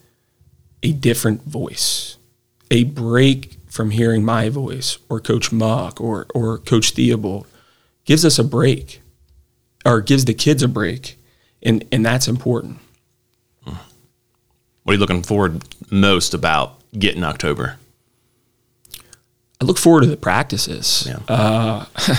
a 0.83 0.93
different 0.93 1.43
voice, 1.43 2.16
a 2.70 2.85
break 2.85 3.57
from 3.73 3.91
hearing 3.91 4.23
my 4.23 4.51
voice 4.51 4.99
or 5.09 5.18
Coach 5.18 5.51
Muck 5.51 6.01
or 6.01 6.27
or 6.35 6.59
Coach 6.59 6.91
Theobald. 6.93 7.47
Gives 8.05 8.25
us 8.25 8.39
a 8.39 8.45
break, 8.45 9.01
or 9.85 10.01
gives 10.01 10.25
the 10.27 10.35
kids 10.35 10.62
a 10.62 10.68
break, 10.68 11.18
and 11.62 11.85
and 11.93 12.05
that's 12.05 12.29
important. 12.29 12.79
What 13.64 14.93
are 14.93 14.95
you 14.95 14.99
looking 15.01 15.23
forward 15.23 15.62
most 15.91 16.35
about 16.35 16.81
getting 16.99 17.23
October? 17.23 17.77
I 19.61 19.64
look 19.64 19.79
forward 19.79 20.01
to 20.01 20.09
the 20.09 20.16
practices. 20.16 21.05
Yeah. 21.07 21.20
Uh, 21.29 21.85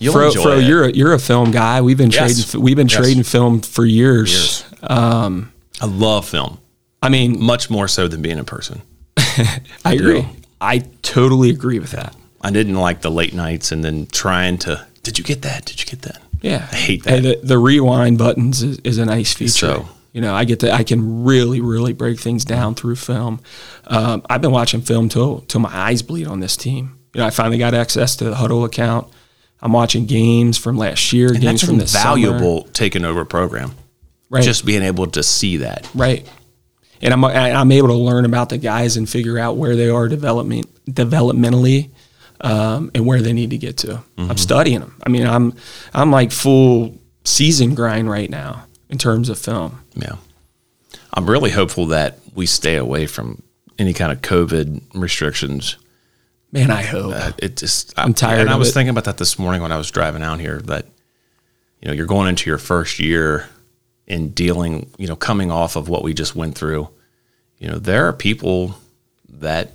You'll 0.00 0.14
Fro, 0.14 0.32
Fro 0.32 0.52
it. 0.58 0.64
you're 0.64 0.84
a, 0.84 0.92
you're 0.92 1.12
a 1.12 1.18
film 1.20 1.50
guy. 1.52 1.80
We've 1.82 1.96
been 1.98 2.10
Yes. 2.10 2.44
trading 2.50 2.62
we've 2.62 2.76
been 2.76 2.88
Yes. 2.88 2.96
trading 2.98 3.22
film 3.22 3.60
for 3.60 3.84
years. 3.84 4.32
Years. 4.32 4.64
Um, 4.82 5.52
I 5.80 5.86
love 5.86 6.26
film 6.26 6.58
I 7.02 7.10
mean, 7.10 7.38
much 7.40 7.68
more 7.70 7.86
so 7.86 8.08
than 8.08 8.22
being 8.22 8.38
in 8.38 8.44
person. 8.46 8.80
I 9.84 9.96
do. 9.96 10.08
agree. 10.08 10.26
I 10.60 10.78
totally 11.02 11.50
agree 11.50 11.78
with 11.78 11.90
that. 11.92 12.14
I 12.40 12.50
didn't 12.50 12.76
like 12.76 13.00
the 13.00 13.10
late 13.10 13.34
nights 13.34 13.72
and 13.72 13.84
then 13.84 14.06
trying 14.06 14.58
to. 14.58 14.86
Did 15.02 15.18
you 15.18 15.24
get 15.24 15.42
that? 15.42 15.64
Did 15.64 15.80
you 15.80 15.86
get 15.86 16.02
that? 16.02 16.20
Yeah, 16.42 16.66
I 16.70 16.74
hate 16.76 17.04
that. 17.04 17.22
the, 17.22 17.40
the 17.42 17.58
rewind 17.58 18.18
buttons 18.18 18.62
is, 18.62 18.78
is 18.84 18.98
a 18.98 19.04
nice 19.06 19.32
feature. 19.32 19.50
So- 19.50 19.88
you 20.12 20.20
know, 20.20 20.32
I 20.32 20.44
get 20.44 20.60
to 20.60 20.70
I 20.70 20.84
can 20.84 21.24
really 21.24 21.60
really 21.60 21.92
break 21.92 22.20
things 22.20 22.44
down 22.44 22.76
through 22.76 22.94
film. 22.94 23.40
Um, 23.88 24.22
I've 24.30 24.40
been 24.40 24.52
watching 24.52 24.80
film 24.80 25.08
till 25.08 25.40
till 25.48 25.58
my 25.60 25.70
eyes 25.76 26.02
bleed 26.02 26.28
on 26.28 26.38
this 26.38 26.56
team. 26.56 26.96
You 27.14 27.20
know, 27.20 27.26
I 27.26 27.30
finally 27.30 27.58
got 27.58 27.74
access 27.74 28.14
to 28.16 28.24
the 28.24 28.34
Hudl 28.36 28.64
account. 28.64 29.08
I'm 29.60 29.72
watching 29.72 30.06
games 30.06 30.56
from 30.56 30.76
last 30.76 31.12
year, 31.12 31.30
And 31.32 31.40
games 31.40 31.64
from 31.64 31.78
the 31.78 31.82
this 31.84 31.92
summer. 31.94 32.04
valuable 32.20 32.62
taking 32.72 33.04
over 33.04 33.24
program. 33.24 33.72
right? 34.30 34.44
Just 34.44 34.64
being 34.64 34.82
able 34.82 35.08
to 35.08 35.22
see 35.24 35.56
that. 35.56 35.88
right. 35.96 36.24
And 37.02 37.12
I'm 37.12 37.24
I- 37.24 37.52
I'm 37.52 37.70
able 37.72 37.88
to 37.88 37.94
learn 37.94 38.24
about 38.24 38.48
the 38.48 38.58
guys 38.58 38.96
and 38.96 39.08
figure 39.08 39.38
out 39.38 39.56
where 39.56 39.76
they 39.76 39.88
are 39.88 40.08
development 40.08 40.66
developmentally. 40.86 41.90
Um, 42.40 42.90
and 42.94 43.06
where 43.06 43.22
they 43.22 43.32
need 43.32 43.50
to 43.50 43.58
get 43.58 43.78
to. 43.78 43.86
Mm-hmm. 43.86 44.30
I'm 44.30 44.36
studying 44.36 44.80
them. 44.80 45.00
I 45.06 45.08
mean, 45.08 45.26
I'm 45.26 45.54
I'm 45.94 46.10
like 46.10 46.30
full 46.30 46.98
season 47.24 47.74
grind 47.74 48.10
right 48.10 48.28
now 48.28 48.66
in 48.90 48.98
terms 48.98 49.30
of 49.30 49.38
film. 49.38 49.80
Yeah. 49.94 50.16
I'm 51.14 51.30
really 51.30 51.50
hopeful 51.50 51.86
that 51.86 52.18
we 52.34 52.44
stay 52.44 52.76
away 52.76 53.06
from 53.06 53.40
any 53.78 53.94
kind 53.94 54.12
of 54.12 54.20
COVID 54.20 54.82
restrictions. 54.94 55.76
Man, 56.52 56.70
I 56.70 56.82
hope. 56.82 57.14
Uh, 57.14 57.32
it 57.38 57.56
just 57.56 57.94
I'm 57.96 58.12
tired 58.12 58.40
And 58.42 58.50
I 58.50 58.56
was 58.56 58.70
it. 58.70 58.72
thinking 58.72 58.90
about 58.90 59.04
that 59.04 59.16
this 59.16 59.38
morning 59.38 59.62
when 59.62 59.72
I 59.72 59.78
was 59.78 59.90
driving 59.90 60.22
out 60.22 60.38
here. 60.40 60.58
That 60.64 60.86
you 61.80 61.88
know 61.88 61.94
you're 61.94 62.04
going 62.06 62.28
into 62.28 62.50
your 62.50 62.58
first 62.58 62.98
year 62.98 63.48
in 64.06 64.30
dealing, 64.30 64.90
you 64.98 65.06
know, 65.06 65.16
coming 65.16 65.50
off 65.50 65.76
of 65.76 65.88
what 65.88 66.02
we 66.02 66.14
just 66.14 66.36
went 66.36 66.56
through. 66.56 66.88
You 67.58 67.68
know, 67.68 67.78
there 67.78 68.06
are 68.08 68.12
people 68.12 68.76
that 69.28 69.70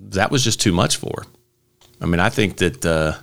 that 0.00 0.30
was 0.30 0.44
just 0.44 0.60
too 0.60 0.72
much 0.72 0.96
for. 0.96 1.26
I 2.00 2.06
mean, 2.06 2.20
I 2.20 2.30
think 2.30 2.56
that 2.58 2.84
uh, 2.86 3.18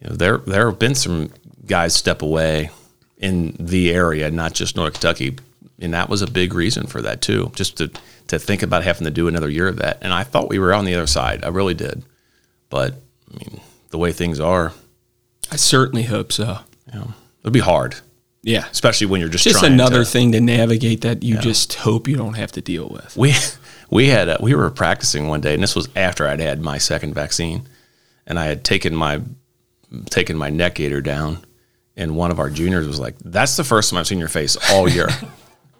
you 0.00 0.08
know 0.08 0.16
there 0.16 0.38
there 0.38 0.70
have 0.70 0.78
been 0.78 0.94
some 0.94 1.30
guys 1.64 1.94
step 1.94 2.22
away 2.22 2.70
in 3.18 3.56
the 3.58 3.92
area, 3.92 4.30
not 4.30 4.52
just 4.52 4.76
North 4.76 4.94
Kentucky, 4.94 5.36
and 5.80 5.94
that 5.94 6.08
was 6.08 6.22
a 6.22 6.30
big 6.30 6.54
reason 6.54 6.86
for 6.86 7.02
that 7.02 7.20
too. 7.20 7.50
Just 7.54 7.78
to 7.78 7.90
to 8.28 8.38
think 8.38 8.62
about 8.62 8.84
having 8.84 9.04
to 9.04 9.10
do 9.10 9.28
another 9.28 9.48
year 9.48 9.68
of 9.68 9.76
that, 9.76 9.98
and 10.02 10.12
I 10.12 10.22
thought 10.22 10.48
we 10.48 10.58
were 10.58 10.74
on 10.74 10.84
the 10.84 10.94
other 10.94 11.06
side. 11.06 11.44
I 11.44 11.48
really 11.48 11.74
did, 11.74 12.04
but 12.70 12.94
I 13.32 13.38
mean, 13.38 13.60
the 13.90 13.98
way 13.98 14.12
things 14.12 14.40
are, 14.40 14.72
I 15.50 15.56
certainly 15.56 16.04
hope 16.04 16.32
so. 16.32 16.58
you 16.92 16.98
know, 16.98 17.14
it'd 17.42 17.52
be 17.52 17.60
hard, 17.60 17.96
Yeah. 18.42 18.66
especially 18.70 19.08
when 19.08 19.20
you're 19.20 19.28
just 19.30 19.44
Just 19.44 19.60
trying 19.60 19.72
another 19.72 20.04
to- 20.04 20.10
thing 20.10 20.32
to 20.32 20.40
navigate 20.40 21.00
that 21.02 21.22
you 21.22 21.36
just 21.38 21.74
hope 21.74 22.06
you 22.08 22.16
don't 22.16 22.34
have 22.34 22.52
to 22.52 22.60
deal 22.60 22.88
with. 22.88 23.16
we 23.16 23.34
we 23.90 24.08
had 24.08 24.28
a, 24.28 24.38
we 24.40 24.54
were 24.54 24.70
practicing 24.70 25.28
one 25.28 25.40
day, 25.40 25.54
and 25.54 25.62
this 25.62 25.74
was 25.76 25.88
after 25.96 26.26
I'd 26.28 26.40
had 26.40 26.60
my 26.60 26.78
second 26.78 27.14
vaccine, 27.14 27.68
and 28.26 28.38
I 28.38 28.46
had 28.46 28.64
taken 28.64 28.94
my 28.94 29.20
taken 30.10 30.36
my 30.36 30.50
neck 30.50 30.74
gaiter 30.76 31.00
down, 31.00 31.38
and 31.96 32.16
one 32.16 32.30
of 32.30 32.38
our 32.38 32.50
juniors 32.50 32.86
was 32.86 32.98
like, 33.00 33.14
"That's 33.24 33.56
the 33.56 33.64
first 33.64 33.90
time 33.90 33.98
I've 34.00 34.06
seen 34.06 34.18
your 34.18 34.28
face 34.28 34.56
all 34.72 34.88
year." 34.88 35.08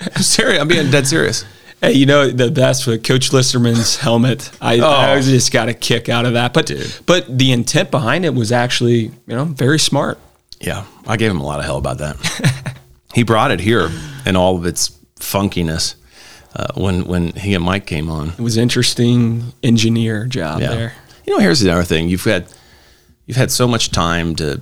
I'm 0.01 0.23
serious. 0.23 0.61
I'm 0.61 0.69
being 0.69 0.91
dead 0.91 1.07
serious. 1.07 1.45
Hey, 1.83 1.93
you 1.93 2.07
know 2.07 2.31
the 2.31 2.51
best 2.51 2.87
with 2.87 3.03
Coach 3.05 3.31
Listerman's 3.33 3.97
helmet. 3.97 4.51
I, 4.61 4.79
I 4.81 5.15
Oh. 5.17 5.21
just 5.21 5.53
got 5.53 5.69
a 5.69 5.75
kick 5.75 6.09
out 6.09 6.25
of 6.27 6.33
that. 6.35 6.53
But 6.55 6.71
but 7.07 7.39
the 7.39 7.53
intent 7.53 7.91
behind 7.91 8.25
it 8.25 8.35
was 8.35 8.51
actually 8.53 8.99
you 8.99 9.13
know 9.27 9.45
very 9.45 9.79
smart. 9.79 10.19
Yeah, 10.61 10.85
I 11.07 11.17
gave 11.17 11.31
him 11.31 11.41
a 11.41 11.45
lot 11.45 11.59
of 11.59 11.65
hell 11.65 11.77
about 11.77 11.99
that. 11.99 12.17
he 13.15 13.23
brought 13.23 13.51
it 13.51 13.61
here 13.61 13.91
and 14.25 14.37
all 14.37 14.57
of 14.57 14.65
its 14.67 14.91
funkiness 15.17 15.95
uh, 16.55 16.69
when 16.75 17.05
when 17.07 17.33
he 17.33 17.55
and 17.55 17.65
Mike 17.65 17.87
came 17.87 18.11
on. 18.11 18.31
It 18.31 18.41
was 18.41 18.57
interesting 18.57 19.53
engineer 19.63 20.27
job 20.27 20.61
there. 20.61 20.95
You 21.27 21.35
know, 21.35 21.41
here's 21.41 21.61
the 21.61 21.71
other 21.71 21.85
thing: 21.85 22.09
you've 22.09 22.25
had 22.25 22.47
you've 23.27 23.37
had 23.37 23.51
so 23.51 23.67
much 23.69 23.91
time 23.91 24.35
to. 24.37 24.61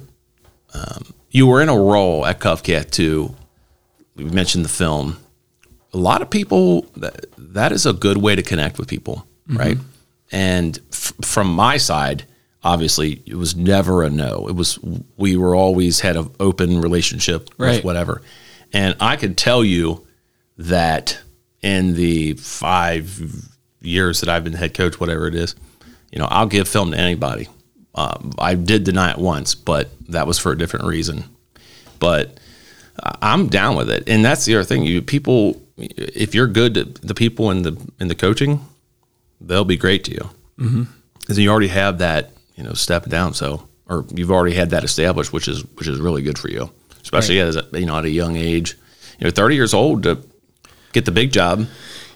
Um, 0.73 1.15
you 1.31 1.47
were 1.47 1.63
in 1.63 1.69
a 1.69 1.77
role 1.79 2.25
at 2.27 2.41
Covcath 2.41 2.91
too. 2.91 3.35
We 4.17 4.25
mentioned 4.25 4.65
the 4.65 4.69
film. 4.69 5.19
A 5.93 5.99
lot 5.99 6.23
of 6.23 6.31
people 6.31 6.83
that 6.97 7.27
that 7.39 7.71
is 7.73 7.87
a 7.87 7.93
good 7.93 8.17
way 8.19 8.35
to 8.35 8.43
connect 8.43 8.79
with 8.79 8.89
people, 8.89 9.27
right? 9.49 9.79
And 10.33 10.79
f- 10.93 11.13
from 11.23 11.49
my 11.53 11.77
side, 11.77 12.25
obviously, 12.65 13.23
it 13.27 13.35
was 13.37 13.55
never 13.55 14.03
a 14.03 14.11
no. 14.11 14.49
It 14.49 14.57
was 14.57 14.79
we 15.17 15.37
were 15.37 15.55
always 15.55 16.01
had 16.01 16.17
an 16.17 16.31
open 16.41 16.81
relationship 16.81 17.51
Right. 17.59 17.77
with 17.77 17.85
whatever, 17.85 18.23
and 18.73 18.97
I 19.01 19.17
could 19.17 19.37
tell 19.37 19.63
you 19.65 20.07
that 20.59 21.19
in 21.63 21.95
the 21.95 22.35
five 22.35 23.21
years 23.81 24.21
that 24.21 24.29
I've 24.29 24.45
been 24.45 24.53
head 24.55 24.75
coach, 24.75 24.99
whatever 25.01 25.27
it 25.29 25.35
is, 25.35 25.55
you 26.13 26.19
know, 26.19 26.27
I'll 26.31 26.47
give 26.47 26.69
film 26.69 26.91
to 26.93 26.99
anybody. 26.99 27.49
Um, 27.95 28.33
I 28.39 28.55
did 28.55 28.85
deny 28.85 29.11
it 29.13 29.19
once, 29.19 29.55
but 29.55 29.91
that 30.09 30.27
was 30.27 30.39
for 30.39 30.53
a 30.53 30.59
different 30.59 30.87
reason. 30.87 31.25
But 32.01 32.39
I'm 33.23 33.49
down 33.49 33.77
with 33.77 33.91
it, 33.91 34.05
and 34.09 34.25
that's 34.25 34.45
the 34.45 34.55
other 34.57 34.65
thing. 34.65 34.85
You 34.85 35.01
people, 35.03 35.61
if 35.77 36.35
you're 36.35 36.47
good 36.47 36.75
to 36.75 36.85
the 36.85 37.15
people 37.15 37.51
in 37.51 37.63
the 37.63 37.77
in 38.01 38.09
the 38.09 38.15
coaching, 38.15 38.61
they'll 39.41 39.65
be 39.65 39.77
great 39.77 40.05
to 40.05 40.13
you 40.13 40.31
because 41.21 41.39
you 41.39 41.51
already 41.51 41.69
have 41.69 41.99
that, 41.99 42.31
you 42.55 42.63
know, 42.65 42.73
step 42.73 43.07
down. 43.09 43.35
So, 43.35 43.69
or 43.89 44.05
you've 44.15 44.31
already 44.31 44.55
had 44.55 44.71
that 44.71 44.85
established, 44.85 45.33
which 45.33 45.49
is 45.49 45.65
which 45.77 45.89
is 45.89 45.99
really 46.01 46.23
good 46.23 46.39
for 46.39 46.49
you, 46.49 46.71
especially 47.03 47.41
as 47.41 47.57
a, 47.57 47.67
you 47.73 47.87
know 47.87 47.99
at 47.99 48.05
a 48.05 48.11
young 48.11 48.37
age. 48.37 48.77
You 49.19 49.27
know, 49.27 49.31
30 49.31 49.55
years 49.55 49.73
old 49.75 50.03
to 50.05 50.19
get 50.93 51.05
the 51.05 51.13
big 51.13 51.33
job. 51.33 51.59
I 51.59 51.63
mean, 51.63 51.69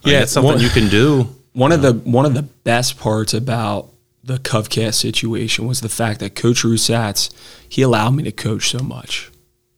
Yeah, 0.04 0.18
that's 0.20 0.32
something 0.32 0.54
one- 0.54 0.60
you 0.60 0.68
can 0.70 0.88
do. 0.88 1.34
One 1.54 1.72
of 1.72 1.82
the 1.82 1.92
one 1.92 2.24
of 2.24 2.34
the 2.34 2.42
best 2.42 2.98
parts 3.00 3.34
about 3.34 3.88
the 4.22 4.36
Covcath 4.38 4.94
situation 4.94 5.66
was 5.66 5.80
the 5.80 5.88
fact 5.88 6.20
that 6.20 6.36
Coach 6.36 6.62
Ruthsatz 6.62 7.30
he 7.68 7.82
allowed 7.82 8.10
me 8.14 8.22
to 8.24 8.30
coach 8.30 8.68
so 8.70 8.78
much, 8.78 9.30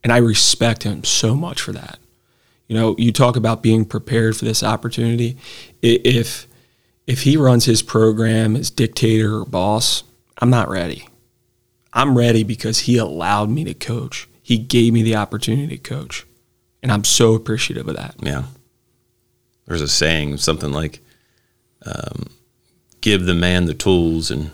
and 0.05 0.13
I 0.13 0.19
respect 0.19 0.83
him 0.83 1.05
so 1.05 1.35
much 1.35 1.63
for 1.63 1.73
that. 1.73 1.99
You 2.69 2.77
know, 2.77 2.95
you 2.99 3.13
talk 3.13 3.35
about 3.37 3.63
being 3.63 3.87
prepared 3.87 4.37
for 4.37 4.45
this 4.45 4.63
opportunity. 4.63 5.39
If 5.81 6.47
if 7.07 7.23
he 7.23 7.37
runs 7.39 7.65
his 7.65 7.81
program 7.83 8.57
as 8.57 8.69
dictator 8.71 9.39
or 9.39 9.45
boss, 9.47 10.03
I'm 10.41 10.51
not 10.51 10.69
ready. 10.69 11.07
I'm 11.93 12.17
ready 12.17 12.43
because 12.45 12.81
he 12.81 12.97
allowed 12.97 13.51
me 13.51 13.65
to 13.65 13.75
coach. 13.75 14.29
He 14.43 14.59
gave 14.59 14.93
me 14.93 15.03
the 15.03 15.17
opportunity 15.17 15.77
to 15.77 15.83
coach, 15.83 16.27
and 16.83 16.91
I'm 16.91 17.05
so 17.05 17.35
appreciative 17.35 17.89
of 17.89 17.97
that. 17.97 18.15
Yeah. 18.21 18.45
There's 19.67 19.83
a 19.83 19.89
saying, 19.89 20.39
something 20.39 20.73
like, 20.73 21.01
um, 21.87 22.31
give 23.01 23.25
the 23.27 23.35
man 23.35 23.67
the 23.67 23.75
tools 23.75 24.31
and 24.31 24.51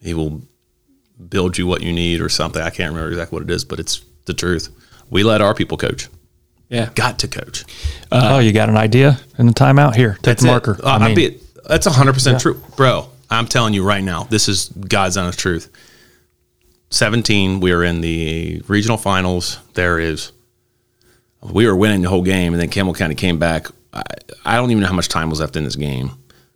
he 0.00 0.14
will 0.14 0.42
build 1.28 1.58
you 1.58 1.66
what 1.66 1.82
you 1.82 1.92
need 1.92 2.20
or 2.20 2.28
something. 2.28 2.62
I 2.62 2.70
can't 2.70 2.92
remember 2.92 3.08
exactly 3.08 3.36
what 3.36 3.42
it 3.42 3.52
is, 3.52 3.64
but 3.64 3.80
it's 3.80 4.04
the 4.26 4.34
truth. 4.34 4.68
We 5.10 5.22
let 5.24 5.40
our 5.40 5.54
people 5.54 5.76
coach. 5.76 6.08
Yeah. 6.68 6.90
Got 6.94 7.18
to 7.20 7.28
coach. 7.28 7.64
oh, 8.12 8.38
you 8.38 8.52
got 8.52 8.68
an 8.68 8.76
idea 8.76 9.18
in 9.38 9.46
the 9.46 9.52
timeout? 9.52 9.96
Here, 9.96 10.14
take 10.14 10.22
That's 10.22 10.42
the 10.42 10.48
marker. 10.48 10.78
Uh, 10.82 10.98
I 11.00 11.14
mean, 11.14 11.40
that's 11.66 11.86
100% 11.86 12.40
true. 12.40 12.62
Bro, 12.76 13.08
I'm 13.34 13.46
telling 13.46 13.74
you 13.74 13.84
right 13.84 14.02
now, 14.02 14.24
this 14.24 14.48
is 14.48 14.68
God's 14.68 15.16
honest 15.16 15.38
truth. 15.38 15.70
17, 16.90 17.60
we 17.60 17.72
were 17.74 17.82
in 17.82 18.00
the 18.00 18.62
regional 18.68 18.96
finals. 18.96 19.58
There 19.74 19.98
is, 19.98 20.32
we 21.42 21.66
were 21.66 21.74
winning 21.74 22.02
the 22.02 22.08
whole 22.08 22.22
game, 22.22 22.52
and 22.52 22.62
then 22.62 22.68
Campbell 22.68 22.94
County 22.94 23.16
came 23.16 23.38
back. 23.38 23.66
I, 23.92 24.02
I 24.44 24.56
don't 24.56 24.70
even 24.70 24.82
know 24.82 24.88
how 24.88 24.94
much 24.94 25.08
time 25.08 25.30
was 25.30 25.40
left 25.40 25.56
in 25.56 25.64
this 25.64 25.76
game, 25.76 26.12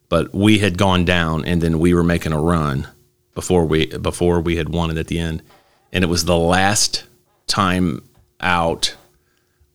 but 0.09 0.33
we 0.33 0.59
had 0.59 0.79
gone 0.79 1.05
down 1.05 1.45
and 1.45 1.61
then 1.61 1.79
we 1.79 1.93
were 1.93 2.05
making 2.05 2.33
a 2.33 2.41
run 2.41 2.89
before 3.35 3.65
we 3.65 3.87
before 3.87 4.41
we 4.41 4.57
had 4.57 4.69
won 4.69 4.91
it 4.91 4.97
at 4.97 5.07
the 5.07 5.19
end, 5.19 5.43
and 5.93 6.03
it 6.03 6.09
was 6.09 6.25
the 6.25 6.37
last 6.37 7.05
time 7.47 8.03
out 8.41 8.97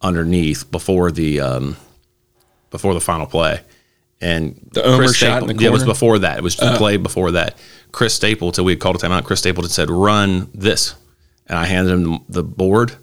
underneath 0.01 0.69
before 0.69 1.11
the 1.11 1.39
um, 1.39 1.77
before 2.71 2.93
the 2.93 3.01
final 3.01 3.25
play. 3.25 3.61
And 4.23 4.69
The 4.71 4.83
Omer 4.83 4.97
Chris 4.97 5.15
shot 5.17 5.39
Staple- 5.39 5.47
the 5.47 5.61
yeah, 5.61 5.69
it 5.69 5.73
was? 5.73 5.83
Before 5.83 6.19
that. 6.19 6.37
It 6.37 6.43
was 6.43 6.55
the 6.55 6.75
play 6.77 6.97
before 6.97 7.31
that. 7.31 7.57
Chris 7.91 8.13
Stapleton, 8.13 8.63
we 8.63 8.71
had 8.71 8.79
called 8.79 8.95
a 8.95 8.99
timeout. 8.99 9.25
Chris 9.25 9.39
Stapleton 9.39 9.69
said, 9.69 9.89
"Run 9.89 10.49
this," 10.53 10.95
and 11.47 11.59
I 11.59 11.65
handed 11.65 11.91
him 11.93 12.19
the 12.29 12.41
board 12.43 12.93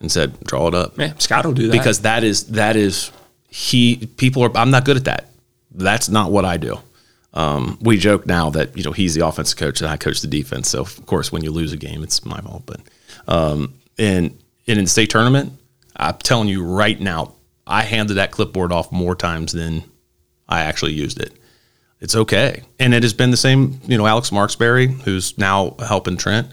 and 0.00 0.12
said, 0.12 0.38
"Draw 0.44 0.68
it 0.68 0.74
up." 0.74 0.98
Yeah, 0.98 1.14
Scott 1.18 1.46
will 1.46 1.54
do 1.54 1.68
that. 1.68 1.72
because 1.72 2.00
that 2.00 2.22
is 2.24 2.44
that 2.48 2.76
is 2.76 3.10
he 3.48 4.06
people 4.18 4.42
are 4.42 4.54
i'm 4.56 4.70
not 4.70 4.84
good 4.84 4.96
at 4.98 5.04
that 5.04 5.30
that's 5.70 6.08
not 6.10 6.30
what 6.30 6.44
i 6.44 6.56
do 6.58 6.78
um, 7.32 7.78
we 7.80 7.96
joke 7.96 8.26
now 8.26 8.50
that 8.50 8.76
you 8.76 8.82
know 8.82 8.92
he's 8.92 9.14
the 9.14 9.24
offensive 9.26 9.56
coach 9.58 9.80
and 9.80 9.88
i 9.88 9.96
coach 9.96 10.20
the 10.20 10.26
defense 10.26 10.68
so 10.68 10.80
of 10.80 11.06
course 11.06 11.30
when 11.32 11.42
you 11.44 11.50
lose 11.50 11.72
a 11.72 11.76
game 11.76 12.02
it's 12.02 12.24
my 12.26 12.38
fault 12.40 12.64
but 12.66 12.80
um, 13.28 13.72
and, 13.98 14.36
and 14.66 14.78
in 14.78 14.84
the 14.84 14.90
state 14.90 15.08
tournament 15.10 15.52
i'm 15.96 16.18
telling 16.18 16.48
you 16.48 16.62
right 16.62 17.00
now 17.00 17.32
i 17.66 17.82
handed 17.82 18.14
that 18.14 18.30
clipboard 18.30 18.72
off 18.72 18.90
more 18.92 19.14
times 19.14 19.52
than 19.52 19.82
i 20.48 20.60
actually 20.60 20.92
used 20.92 21.20
it. 21.20 21.32
It's 22.00 22.14
okay. 22.14 22.62
And 22.78 22.92
it 22.92 23.02
has 23.02 23.14
been 23.14 23.30
the 23.30 23.36
same 23.36 23.80
you 23.86 23.96
know 23.98 24.06
alex 24.06 24.30
marksberry 24.30 24.92
who's 25.02 25.36
now 25.38 25.74
helping 25.78 26.16
trent 26.16 26.48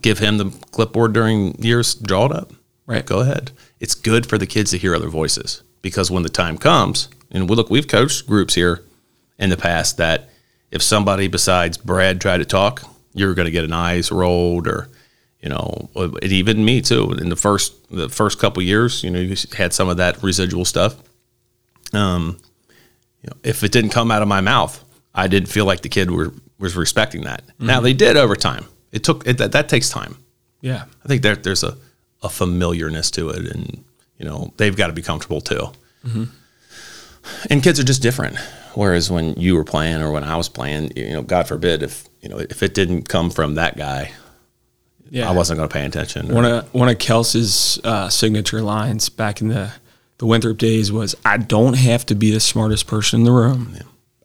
give 0.00 0.18
him 0.18 0.36
the 0.36 0.50
clipboard 0.70 1.12
during 1.12 1.54
years 1.62 1.94
draw 1.94 2.26
it 2.26 2.32
up. 2.32 2.52
Right. 2.86 3.06
go 3.06 3.20
ahead. 3.20 3.50
It's 3.80 3.94
good 3.94 4.26
for 4.26 4.36
the 4.36 4.46
kids 4.46 4.70
to 4.72 4.78
hear 4.78 4.94
other 4.94 5.08
voices 5.08 5.62
because 5.80 6.10
when 6.10 6.22
the 6.22 6.28
time 6.28 6.58
comes 6.58 7.08
and 7.30 7.48
we 7.48 7.56
look 7.56 7.70
we've 7.70 7.88
coached 7.88 8.26
groups 8.26 8.54
here 8.54 8.84
in 9.38 9.50
the 9.50 9.56
past 9.56 9.96
that 9.96 10.28
if 10.70 10.82
somebody 10.82 11.28
besides 11.28 11.76
brad 11.76 12.20
tried 12.20 12.38
to 12.38 12.44
talk 12.44 12.82
you're 13.14 13.34
going 13.34 13.46
to 13.46 13.52
get 13.52 13.64
an 13.64 13.72
eyes 13.72 14.10
rolled 14.12 14.66
or 14.68 14.88
you 15.40 15.48
know 15.48 15.88
and 15.94 16.24
even 16.24 16.64
me 16.64 16.80
too. 16.80 17.12
In 17.12 17.28
the 17.28 17.36
first 17.36 17.88
the 17.90 18.08
first 18.08 18.38
couple 18.38 18.62
years 18.62 19.02
you 19.02 19.10
know 19.10 19.20
you 19.20 19.36
had 19.56 19.72
some 19.72 19.88
of 19.88 19.96
that 19.98 20.22
residual 20.22 20.64
stuff. 20.64 20.96
Um 21.92 22.38
you 23.24 23.30
know 23.30 23.36
if 23.42 23.64
it 23.64 23.72
didn't 23.72 23.90
come 23.90 24.10
out 24.10 24.22
of 24.22 24.28
my 24.28 24.40
mouth 24.40 24.84
i 25.14 25.26
didn't 25.26 25.48
feel 25.48 25.64
like 25.64 25.80
the 25.80 25.88
kid 25.88 26.10
were 26.10 26.32
was 26.58 26.76
respecting 26.76 27.22
that 27.22 27.42
now 27.58 27.80
they 27.80 27.92
did 27.92 28.16
over 28.16 28.36
time 28.36 28.64
it 28.92 29.02
took 29.02 29.26
it, 29.26 29.38
that, 29.38 29.52
that 29.52 29.68
takes 29.68 29.88
time 29.90 30.16
yeah, 30.64 30.84
I 31.04 31.08
think 31.08 31.20
there, 31.20 31.36
there's 31.36 31.62
a, 31.62 31.76
a 32.22 32.30
familiarness 32.30 33.10
to 33.10 33.28
it, 33.28 33.54
and 33.54 33.84
you 34.18 34.24
know 34.24 34.54
they've 34.56 34.74
got 34.74 34.86
to 34.86 34.94
be 34.94 35.02
comfortable 35.02 35.42
too. 35.42 35.68
And 37.50 37.62
kids 37.62 37.78
are 37.78 37.84
just 37.84 38.00
different. 38.00 38.38
Whereas 38.72 39.10
when 39.10 39.34
you 39.34 39.56
were 39.56 39.64
playing 39.64 40.00
or 40.00 40.10
when 40.10 40.24
I 40.24 40.36
was 40.36 40.48
playing, 40.48 40.96
you 40.96 41.12
know, 41.12 41.22
God 41.22 41.46
forbid 41.46 41.82
if 41.82 42.08
you 42.22 42.30
know 42.30 42.38
if 42.38 42.62
it 42.62 42.72
didn't 42.72 43.10
come 43.10 43.28
from 43.28 43.56
that 43.56 43.76
guy, 43.76 44.12
yeah. 45.10 45.28
I 45.28 45.34
wasn't 45.34 45.58
going 45.58 45.68
to 45.68 45.72
pay 45.72 45.84
attention. 45.84 46.34
One 46.34 46.46
of 46.46 46.72
one 46.72 46.88
of 46.88 46.98
Kelsey's 46.98 47.78
uh, 47.84 48.08
signature 48.08 48.62
lines 48.62 49.10
back 49.10 49.42
in 49.42 49.48
the 49.48 49.70
the 50.24 50.28
Winthrop 50.28 50.56
days 50.56 50.90
was, 50.90 51.14
"I 51.22 51.36
don't 51.36 51.74
have 51.74 52.06
to 52.06 52.14
be 52.14 52.30
the 52.30 52.40
smartest 52.40 52.86
person 52.86 53.20
in 53.20 53.24
the 53.24 53.32
room. 53.32 53.76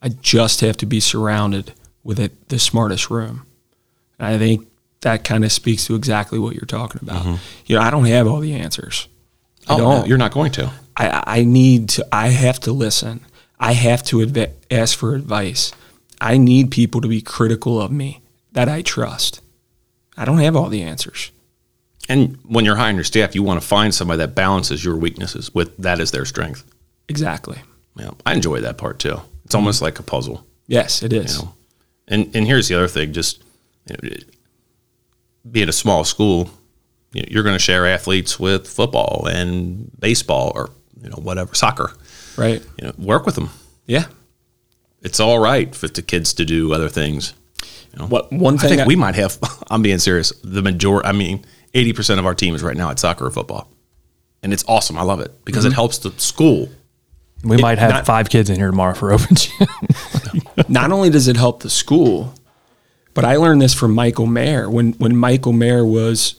I 0.02 0.08
just 0.08 0.62
have 0.62 0.78
to 0.78 0.86
be 0.86 1.02
surrounded 1.02 1.74
with 2.06 2.22
it, 2.22 2.48
the 2.48 2.58
smartest 2.58 3.10
room." 3.10 3.46
And 4.18 4.26
I 4.34 4.38
think 4.38 4.66
that 5.02 5.26
kind 5.26 5.44
of 5.44 5.52
speaks 5.52 5.86
to 5.88 5.96
exactly 5.96 6.40
what 6.40 6.56
you're 6.56 6.62
talking 6.62 7.02
about. 7.04 7.24
Mm-hmm. 7.24 7.36
You 7.66 7.76
know, 7.76 7.82
I 7.82 7.90
don't 7.90 8.06
have 8.06 8.28
all 8.28 8.40
the 8.40 8.54
answers. 8.54 9.10
I 9.68 9.74
oh, 9.74 9.78
no, 9.78 9.84
don't. 9.84 10.08
you're 10.08 10.18
not 10.18 10.32
going 10.32 10.54
to. 10.54 10.72
I, 10.96 11.24
I 11.28 11.44
need 11.44 11.90
to. 11.90 12.08
I 12.14 12.30
have 12.30 12.62
to 12.62 12.72
listen. 12.72 13.20
I 13.60 13.74
have 13.74 14.02
to 14.04 14.22
adv- 14.22 14.54
ask 14.72 14.98
for 14.98 15.16
advice. 15.16 15.74
I 16.22 16.38
need 16.38 16.72
people 16.72 17.02
to 17.02 17.10
be 17.10 17.22
critical 17.22 17.82
of 17.82 17.92
me 17.92 18.22
that 18.54 18.70
I 18.70 18.84
trust. 18.84 19.42
I 20.16 20.24
don't 20.24 20.38
have 20.38 20.56
all 20.56 20.70
the 20.70 20.82
answers. 20.82 21.32
And 22.10 22.38
when 22.44 22.66
you're 22.66 22.76
hiring 22.76 22.96
your 22.96 23.04
staff, 23.04 23.36
you 23.36 23.44
want 23.44 23.62
to 23.62 23.68
find 23.68 23.94
somebody 23.94 24.18
that 24.18 24.34
balances 24.34 24.84
your 24.84 24.98
weaknesses 24.98 25.54
with 25.54 25.78
that 25.78 26.00
as 26.00 26.10
their 26.12 26.26
strength. 26.26 26.66
Exactly. 27.08 27.60
Yeah, 27.96 28.12
I 28.26 28.34
enjoy 28.34 28.62
that 28.62 28.78
part 28.78 29.00
too. 29.00 29.22
It's 29.46 29.54
mm-hmm. 29.54 29.58
almost 29.58 29.82
like 29.82 30.00
a 30.00 30.04
puzzle. 30.04 30.46
Yes, 30.68 31.04
it 31.04 31.14
is. 31.14 31.38
you 31.38 31.44
know. 31.44 31.54
And 32.08 32.36
and 32.36 32.48
here's 32.48 32.68
the 32.68 32.76
other 32.76 32.88
thing: 32.88 33.14
just 33.14 33.44
you 33.88 33.96
know, 34.02 34.18
being 35.50 35.70
a 35.70 35.74
small 35.74 36.04
school, 36.04 36.50
you 37.14 37.22
know, 37.22 37.28
you're 37.30 37.44
going 37.44 37.56
to 37.56 37.60
share 37.60 37.86
athletes 37.86 38.40
with 38.40 38.68
football 38.68 39.28
and 39.28 39.92
baseball 40.00 40.52
or 40.56 40.72
you 41.02 41.10
know 41.10 41.18
whatever 41.18 41.54
soccer. 41.54 41.94
Right. 42.38 42.66
You 42.78 42.88
know, 42.88 42.94
work 42.98 43.26
with 43.26 43.36
them. 43.36 43.50
Yeah. 43.86 44.06
It's 45.02 45.20
all 45.20 45.40
right 45.40 45.74
for 45.74 45.88
the 45.88 46.02
kids 46.02 46.34
to 46.36 46.46
do 46.46 46.74
other 46.74 46.90
things. 46.90 47.34
You 47.94 48.00
know, 48.00 48.08
What 48.08 48.32
one 48.32 48.56
I 48.56 48.58
thing 48.58 48.70
think 48.70 48.82
I- 48.82 48.88
we 48.88 48.96
might 48.96 49.16
have. 49.16 49.38
I'm 49.70 49.82
being 49.82 50.00
serious. 50.00 50.32
The 50.44 50.62
majority. 50.62 51.08
I 51.08 51.12
mean, 51.12 51.46
eighty 51.74 51.94
percent 51.94 52.20
of 52.20 52.26
our 52.26 52.34
team 52.36 52.56
is 52.56 52.64
right 52.64 52.78
now 52.78 52.90
at 52.90 53.00
soccer 53.00 53.26
or 53.26 53.32
football, 53.32 53.70
and 54.44 54.54
it's 54.54 54.64
awesome. 54.68 54.98
I 54.98 55.04
love 55.04 55.20
it 55.20 55.32
because 55.46 55.64
Mm-hmm. 55.66 55.72
it 55.74 55.76
helps 55.76 55.98
the 56.00 56.12
school. 56.20 56.70
We 57.44 57.58
might 57.58 57.78
have 57.78 57.92
not- 57.92 58.06
five 58.06 58.30
kids 58.30 58.50
in 58.50 58.58
here 58.58 58.70
tomorrow 58.70 58.94
for 58.94 59.14
open 59.14 59.36
gym. 59.36 59.68
not 60.68 60.92
only 60.92 61.10
does 61.10 61.28
it 61.30 61.38
help 61.38 61.62
the 61.64 61.70
school, 61.70 62.34
but 63.14 63.24
I 63.26 63.38
learned 63.38 63.62
this 63.62 63.74
from 63.74 63.94
Michael 63.94 64.26
Mayer 64.28 64.70
when 64.70 64.94
when 64.94 65.16
Michael 65.16 65.54
Mayer 65.54 65.86
was, 65.86 66.36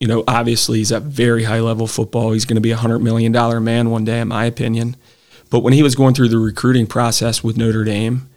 you 0.00 0.08
know, 0.08 0.24
obviously 0.26 0.78
he's 0.78 0.90
at 0.92 1.02
very 1.02 1.44
high 1.44 1.60
level 1.60 1.86
football. 1.86 2.32
He's 2.32 2.44
going 2.44 2.56
to 2.56 2.60
be 2.60 2.72
a 2.72 2.76
hundred 2.76 2.98
million 3.00 3.30
dollar 3.32 3.60
man 3.60 3.90
one 3.90 4.04
day, 4.04 4.20
in 4.20 4.28
my 4.28 4.44
opinion. 4.44 4.96
But 5.50 5.60
when 5.60 5.72
he 5.72 5.82
was 5.82 5.94
going 5.94 6.14
through 6.14 6.28
the 6.28 6.38
recruiting 6.38 6.86
process 6.86 7.42
with 7.44 7.56
Notre 7.56 7.84
Dame, 7.84 8.28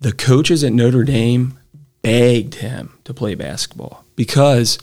the 0.00 0.12
coaches 0.12 0.62
at 0.64 0.72
Notre 0.72 1.02
Dame 1.04 1.58
begged 2.02 2.56
him 2.56 2.92
to 3.04 3.12
play 3.14 3.34
basketball 3.34 4.04
because 4.16 4.78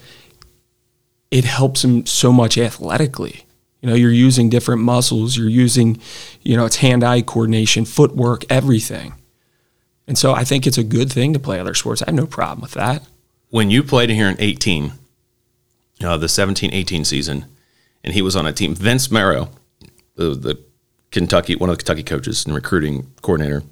it 1.35 1.43
helps 1.43 1.83
him 1.83 2.05
so 2.05 2.31
much 2.31 2.57
athletically. 2.57 3.45
You 3.81 3.89
know, 3.89 3.95
you're 3.95 4.09
using 4.09 4.49
different 4.49 4.81
muscles, 4.81 5.35
you're 5.35 5.49
using, 5.49 5.99
you 6.43 6.55
know, 6.55 6.65
it's 6.65 6.77
hand-eye 6.77 7.23
coordination, 7.23 7.83
footwork, 7.83 8.45
everything. 8.49 9.15
And 10.07 10.17
so 10.17 10.31
I 10.33 10.45
think 10.45 10.65
it's 10.65 10.77
a 10.77 10.83
good 10.83 11.11
thing 11.11 11.33
to 11.33 11.39
play 11.39 11.59
other 11.59 11.73
sports. 11.73 12.01
I 12.01 12.05
have 12.05 12.15
no 12.15 12.25
problem 12.25 12.61
with 12.61 12.71
that. 12.71 13.03
when 13.49 13.69
you 13.69 13.83
played 13.83 14.09
here 14.09 14.29
in 14.29 14.37
18, 14.39 14.93
uh, 16.05 16.15
the 16.15 16.29
17 16.29 16.73
18 16.73 17.03
season, 17.03 17.45
and 18.01 18.13
he 18.13 18.21
was 18.21 18.37
on 18.37 18.45
a 18.45 18.53
team, 18.53 18.73
Vince 18.73 19.11
Marrow, 19.11 19.49
the, 20.15 20.35
the 20.35 20.63
Kentucky, 21.11 21.57
one 21.57 21.69
of 21.69 21.77
the 21.77 21.83
Kentucky 21.83 22.03
coaches 22.03 22.45
and 22.45 22.55
recruiting 22.55 23.11
coordinator, 23.21 23.63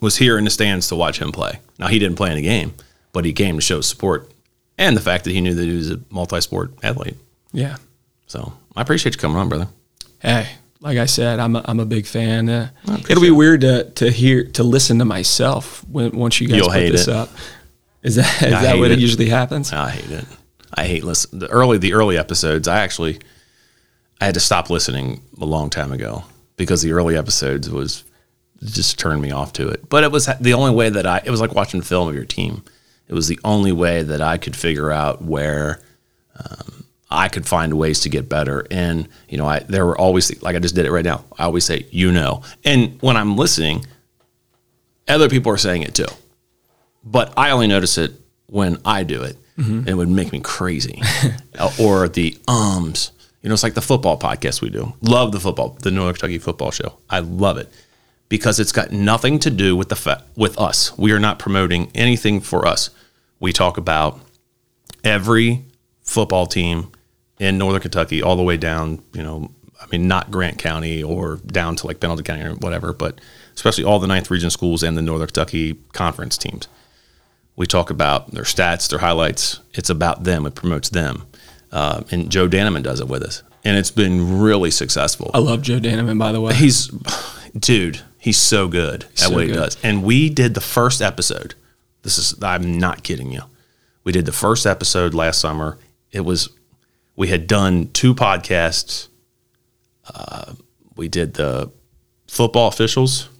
was 0.00 0.16
here 0.16 0.38
in 0.38 0.44
the 0.44 0.50
stands 0.50 0.88
to 0.88 0.96
watch 0.96 1.20
him 1.20 1.32
play. 1.32 1.60
Now, 1.78 1.88
he 1.88 1.98
didn't 1.98 2.16
play 2.16 2.32
in 2.32 2.38
a 2.38 2.42
game, 2.42 2.72
but 3.12 3.26
he 3.26 3.34
came 3.34 3.56
to 3.56 3.60
show 3.60 3.82
support 3.82 4.32
and 4.78 4.96
the 4.96 5.00
fact 5.00 5.24
that 5.24 5.32
he 5.32 5.40
knew 5.40 5.54
that 5.54 5.64
he 5.64 5.76
was 5.76 5.90
a 5.90 6.00
multi 6.10 6.40
sport 6.40 6.72
athlete. 6.82 7.16
Yeah. 7.52 7.76
So 8.26 8.52
I 8.76 8.82
appreciate 8.82 9.14
you 9.14 9.20
coming 9.20 9.36
on, 9.36 9.48
brother. 9.48 9.68
Hey, 10.20 10.48
like 10.80 10.98
I 10.98 11.06
said, 11.06 11.38
I'm 11.38 11.56
a, 11.56 11.62
I'm 11.64 11.80
a 11.80 11.86
big 11.86 12.06
fan. 12.06 12.48
Uh, 12.48 12.70
it'll 13.08 13.22
be 13.22 13.30
weird 13.30 13.60
to, 13.62 13.90
to 13.90 14.10
hear 14.10 14.44
to 14.52 14.62
listen 14.62 14.98
to 15.00 15.04
myself 15.04 15.84
when 15.88 16.12
once 16.12 16.40
you 16.40 16.48
guys 16.48 16.58
You'll 16.58 16.68
put 16.70 16.90
this 16.92 17.08
it. 17.08 17.14
up. 17.14 17.30
Is 18.02 18.14
that 18.16 18.42
is 18.42 18.54
I 18.54 18.62
that 18.62 18.78
what 18.78 18.90
it 18.90 18.98
it. 18.98 19.00
usually 19.00 19.28
happens? 19.28 19.72
I 19.72 19.90
hate 19.90 20.10
it. 20.10 20.24
I 20.72 20.84
hate 20.84 21.02
listen 21.04 21.38
the 21.38 21.48
early 21.48 21.78
the 21.78 21.94
early 21.94 22.16
episodes. 22.18 22.68
I 22.68 22.80
actually 22.80 23.18
I 24.20 24.26
had 24.26 24.34
to 24.34 24.40
stop 24.40 24.70
listening 24.70 25.22
a 25.40 25.44
long 25.44 25.70
time 25.70 25.90
ago 25.92 26.24
because 26.56 26.82
the 26.82 26.92
early 26.92 27.16
episodes 27.16 27.70
was 27.70 28.04
just 28.62 28.98
turned 28.98 29.22
me 29.22 29.30
off 29.30 29.52
to 29.54 29.68
it. 29.68 29.88
But 29.88 30.04
it 30.04 30.12
was 30.12 30.28
the 30.40 30.54
only 30.54 30.72
way 30.74 30.90
that 30.90 31.06
I 31.06 31.22
it 31.24 31.30
was 31.30 31.40
like 31.40 31.54
watching 31.54 31.80
a 31.80 31.84
film 31.84 32.08
of 32.08 32.14
your 32.14 32.24
team. 32.24 32.62
It 33.08 33.14
was 33.14 33.28
the 33.28 33.40
only 33.44 33.72
way 33.72 34.02
that 34.02 34.20
I 34.20 34.36
could 34.38 34.54
figure 34.54 34.90
out 34.90 35.22
where 35.22 35.80
um, 36.38 36.84
I 37.10 37.28
could 37.28 37.46
find 37.46 37.74
ways 37.74 38.00
to 38.00 38.08
get 38.08 38.28
better. 38.28 38.66
And 38.70 39.08
you 39.28 39.38
know, 39.38 39.46
I 39.46 39.60
there 39.60 39.86
were 39.86 39.98
always 39.98 40.42
like 40.42 40.56
I 40.56 40.58
just 40.58 40.74
did 40.74 40.86
it 40.86 40.92
right 40.92 41.04
now. 41.04 41.24
I 41.38 41.44
always 41.44 41.64
say, 41.64 41.86
you 41.90 42.12
know. 42.12 42.42
And 42.64 43.00
when 43.00 43.16
I'm 43.16 43.36
listening, 43.36 43.86
other 45.08 45.28
people 45.28 45.50
are 45.52 45.58
saying 45.58 45.82
it 45.82 45.94
too 45.94 46.06
but 47.04 47.32
I 47.36 47.50
only 47.50 47.66
notice 47.66 47.98
it 47.98 48.12
when 48.46 48.78
I 48.84 49.02
do 49.02 49.22
it. 49.22 49.36
And 49.56 49.88
it 49.88 49.94
would 49.94 50.08
make 50.08 50.32
me 50.32 50.40
crazy. 50.40 51.02
Uh, 51.58 51.72
or 51.80 52.08
the 52.08 52.38
ums. 52.46 53.10
You 53.42 53.48
know, 53.48 53.52
it's 53.52 53.64
like 53.64 53.74
the 53.74 53.80
football 53.80 54.16
podcast 54.16 54.62
we 54.62 54.70
do. 54.70 54.92
Love 55.00 55.32
the 55.32 55.40
football, 55.40 55.76
the 55.82 55.90
Northern 55.90 56.14
Kentucky 56.14 56.38
football 56.38 56.70
show. 56.70 56.98
I 57.10 57.18
love 57.18 57.58
it 57.58 57.68
because 58.28 58.60
it's 58.60 58.72
got 58.72 58.90
nothing 58.92 59.38
to 59.40 59.50
do 59.50 59.76
with 59.76 59.88
the 59.88 59.96
fa- 59.96 60.24
with 60.36 60.58
us. 60.58 60.96
We 60.98 61.12
are 61.12 61.20
not 61.20 61.38
promoting 61.38 61.90
anything 61.94 62.40
for 62.40 62.66
us. 62.66 62.90
We 63.40 63.52
talk 63.52 63.78
about 63.78 64.20
every 65.04 65.64
football 66.02 66.46
team 66.46 66.90
in 67.38 67.58
Northern 67.58 67.80
Kentucky, 67.80 68.22
all 68.22 68.36
the 68.36 68.42
way 68.42 68.56
down. 68.56 69.02
You 69.12 69.22
know, 69.22 69.50
I 69.80 69.86
mean, 69.92 70.08
not 70.08 70.30
Grant 70.30 70.58
County 70.58 71.02
or 71.02 71.36
down 71.46 71.76
to 71.76 71.86
like 71.86 72.00
Pendleton 72.00 72.24
County 72.24 72.42
or 72.42 72.54
whatever, 72.54 72.92
but 72.92 73.20
especially 73.54 73.84
all 73.84 73.98
the 73.98 74.06
ninth 74.06 74.30
region 74.30 74.50
schools 74.50 74.82
and 74.82 74.96
the 74.96 75.02
Northern 75.02 75.28
Kentucky 75.28 75.74
conference 75.92 76.36
teams. 76.36 76.68
We 77.56 77.66
talk 77.66 77.90
about 77.90 78.30
their 78.32 78.44
stats, 78.44 78.88
their 78.88 79.00
highlights. 79.00 79.60
It's 79.74 79.90
about 79.90 80.24
them. 80.24 80.46
It 80.46 80.54
promotes 80.54 80.90
them. 80.90 81.26
Uh, 81.72 82.02
and 82.10 82.30
Joe 82.30 82.48
Danneman 82.48 82.82
does 82.82 83.00
it 83.00 83.08
with 83.08 83.22
us, 83.22 83.42
and 83.64 83.76
it's 83.76 83.90
been 83.90 84.38
really 84.38 84.70
successful. 84.70 85.30
I 85.34 85.38
love 85.38 85.62
Joe 85.62 85.78
Danneman, 85.78 86.18
by 86.18 86.32
the 86.32 86.40
way. 86.40 86.54
He's, 86.54 86.88
dude, 87.58 88.00
He's 88.28 88.36
so 88.36 88.68
good 88.68 89.04
at 89.04 89.18
so 89.20 89.30
what 89.30 89.46
he 89.46 89.52
does. 89.52 89.78
And 89.82 90.04
we 90.04 90.28
did 90.28 90.52
the 90.52 90.60
first 90.60 91.00
episode. 91.00 91.54
This 92.02 92.18
is 92.18 92.34
I'm 92.42 92.76
not 92.76 93.02
kidding 93.02 93.32
you. 93.32 93.40
We 94.04 94.12
did 94.12 94.26
the 94.26 94.32
first 94.32 94.66
episode 94.66 95.14
last 95.14 95.40
summer. 95.40 95.78
It 96.12 96.20
was 96.20 96.50
we 97.16 97.28
had 97.28 97.46
done 97.46 97.88
two 97.94 98.14
podcasts. 98.14 99.08
Uh, 100.14 100.52
we 100.94 101.08
did 101.08 101.32
the 101.32 101.72
football 102.26 102.68
officials, 102.68 103.30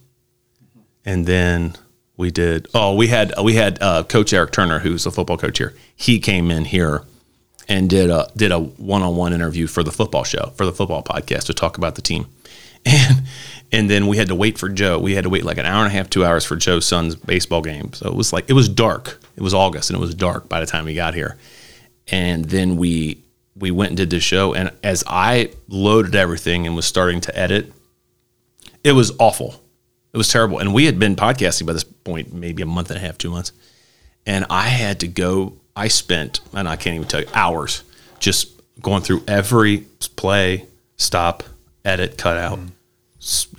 and 1.05 1.27
then 1.27 1.75
we 2.17 2.31
did. 2.31 2.67
Oh, 2.73 2.95
we 2.95 3.09
had 3.09 3.35
we 3.43 3.53
had 3.53 3.79
uh, 3.83 4.01
Coach 4.05 4.33
Eric 4.33 4.53
Turner, 4.53 4.79
who's 4.79 5.05
a 5.05 5.11
football 5.11 5.37
coach 5.37 5.59
here. 5.59 5.75
He 5.95 6.19
came 6.19 6.49
in 6.49 6.65
here 6.65 7.03
and 7.67 7.87
did 7.91 8.09
a 8.09 8.27
did 8.35 8.51
a 8.51 8.57
one 8.57 9.03
on 9.03 9.15
one 9.15 9.33
interview 9.33 9.67
for 9.67 9.83
the 9.83 9.91
football 9.91 10.23
show 10.23 10.51
for 10.55 10.65
the 10.65 10.73
football 10.73 11.03
podcast 11.03 11.43
to 11.43 11.53
talk 11.53 11.77
about 11.77 11.93
the 11.93 12.01
team, 12.01 12.25
and 12.89 13.23
and 13.71 13.89
then 13.89 14.07
we 14.07 14.17
had 14.17 14.29
to 14.29 14.35
wait 14.35 14.57
for 14.57 14.67
Joe. 14.69 14.97
We 14.99 15.13
had 15.15 15.23
to 15.25 15.29
wait 15.29 15.45
like 15.45 15.57
an 15.57 15.65
hour 15.65 15.83
and 15.83 15.87
a 15.93 15.95
half, 15.95 16.09
two 16.09 16.25
hours 16.25 16.43
for 16.45 16.55
Joe's 16.55 16.85
son's 16.85 17.15
baseball 17.15 17.61
game. 17.61 17.93
So 17.93 18.07
it 18.07 18.15
was 18.15 18.33
like 18.33 18.49
it 18.49 18.53
was 18.53 18.67
dark. 18.69 19.19
It 19.35 19.43
was 19.43 19.53
August 19.53 19.89
and 19.89 19.97
it 19.97 20.01
was 20.01 20.15
dark 20.15 20.49
by 20.49 20.59
the 20.59 20.65
time 20.65 20.85
we 20.85 20.95
got 20.95 21.13
here, 21.13 21.37
and 22.07 22.45
then 22.45 22.77
we 22.77 23.19
we 23.55 23.71
went 23.71 23.89
and 23.91 23.97
did 23.97 24.09
the 24.09 24.19
show. 24.19 24.53
And 24.53 24.71
as 24.83 25.03
I 25.05 25.51
loaded 25.67 26.15
everything 26.15 26.65
and 26.65 26.75
was 26.75 26.85
starting 26.85 27.21
to 27.21 27.37
edit, 27.37 27.71
it 28.83 28.93
was 28.93 29.11
awful. 29.19 29.61
It 30.13 30.17
was 30.17 30.29
terrible. 30.29 30.59
And 30.59 30.73
we 30.73 30.85
had 30.85 30.97
been 30.97 31.15
podcasting 31.15 31.67
by 31.67 31.73
this 31.73 31.83
point, 31.83 32.33
maybe 32.33 32.63
a 32.63 32.65
month 32.65 32.89
and 32.89 32.97
a 32.97 33.01
half, 33.01 33.17
two 33.17 33.29
months. 33.29 33.51
And 34.25 34.45
I 34.49 34.63
had 34.69 34.99
to 35.01 35.07
go, 35.07 35.53
I 35.75 35.87
spent, 35.87 36.39
and 36.53 36.67
I 36.67 36.75
can't 36.77 36.95
even 36.95 37.07
tell 37.07 37.21
you, 37.21 37.27
hours 37.33 37.83
just 38.19 38.49
going 38.81 39.03
through 39.03 39.23
every 39.27 39.85
play, 40.15 40.65
stop, 40.97 41.43
edit, 41.85 42.17
cut 42.17 42.37
out, 42.37 42.59
s- 42.59 42.63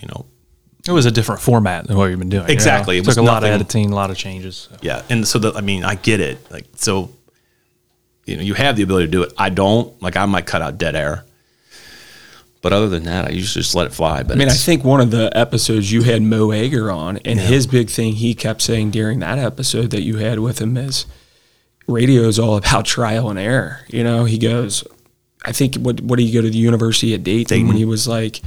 you 0.00 0.08
know. 0.08 0.26
It 0.88 0.92
was 0.92 1.04
a 1.04 1.10
different 1.10 1.42
format 1.42 1.86
than 1.86 1.96
what 1.96 2.06
you've 2.06 2.18
been 2.18 2.30
doing. 2.30 2.42
you 2.44 2.48
know? 2.48 2.52
Exactly. 2.52 2.96
It 2.96 3.00
It 3.00 3.06
was 3.06 3.16
took 3.16 3.22
a 3.22 3.26
lot 3.26 3.44
of 3.44 3.50
editing, 3.50 3.92
a 3.92 3.94
lot 3.94 4.10
of 4.10 4.16
changes. 4.16 4.68
so. 4.70 4.76
Yeah. 4.80 5.02
And 5.10 5.28
so, 5.28 5.38
the, 5.38 5.52
I 5.52 5.60
mean, 5.60 5.84
I 5.84 5.94
get 5.94 6.20
it. 6.20 6.50
Like, 6.50 6.66
so, 6.76 7.10
you 8.24 8.36
know, 8.36 8.42
you 8.42 8.54
have 8.54 8.76
the 8.76 8.82
ability 8.82 9.06
to 9.06 9.10
do 9.10 9.22
it. 9.22 9.32
I 9.36 9.50
don't. 9.50 10.00
Like, 10.00 10.16
I 10.16 10.24
might 10.24 10.46
cut 10.46 10.62
out 10.62 10.78
dead 10.78 10.96
air. 10.96 11.24
But 12.62 12.72
other 12.72 12.88
than 12.88 13.04
that, 13.04 13.26
I 13.26 13.30
usually 13.30 13.62
just 13.62 13.74
let 13.74 13.86
it 13.86 13.92
fly. 13.92 14.22
But 14.22 14.32
I 14.32 14.38
mean, 14.38 14.48
I 14.48 14.52
think 14.52 14.84
one 14.84 15.00
of 15.00 15.10
the 15.10 15.30
episodes 15.36 15.90
you 15.92 16.02
had 16.02 16.22
Mo 16.22 16.50
Egger 16.50 16.90
on, 16.90 17.16
and 17.18 17.40
his 17.40 17.66
big 17.66 17.88
thing 17.88 18.14
he 18.14 18.34
kept 18.34 18.60
saying 18.60 18.90
during 18.90 19.18
that 19.20 19.38
episode 19.38 19.90
that 19.92 20.02
you 20.02 20.16
had 20.18 20.40
with 20.40 20.60
him 20.60 20.76
is 20.76 21.06
radio 21.86 22.22
is 22.22 22.38
all 22.38 22.56
about 22.58 22.84
trial 22.84 23.30
and 23.30 23.38
error. 23.38 23.80
You 23.88 24.04
know, 24.04 24.24
he 24.26 24.36
goes, 24.36 24.84
I 25.44 25.52
think 25.52 25.76
what 25.76 26.02
what 26.02 26.18
did 26.18 26.26
he 26.26 26.32
go 26.32 26.42
to 26.42 26.50
the 26.50 26.58
University 26.58 27.14
of 27.14 27.24
Dayton, 27.24 27.66
when 27.66 27.76
he 27.76 27.86
was 27.86 28.06
like 28.06 28.42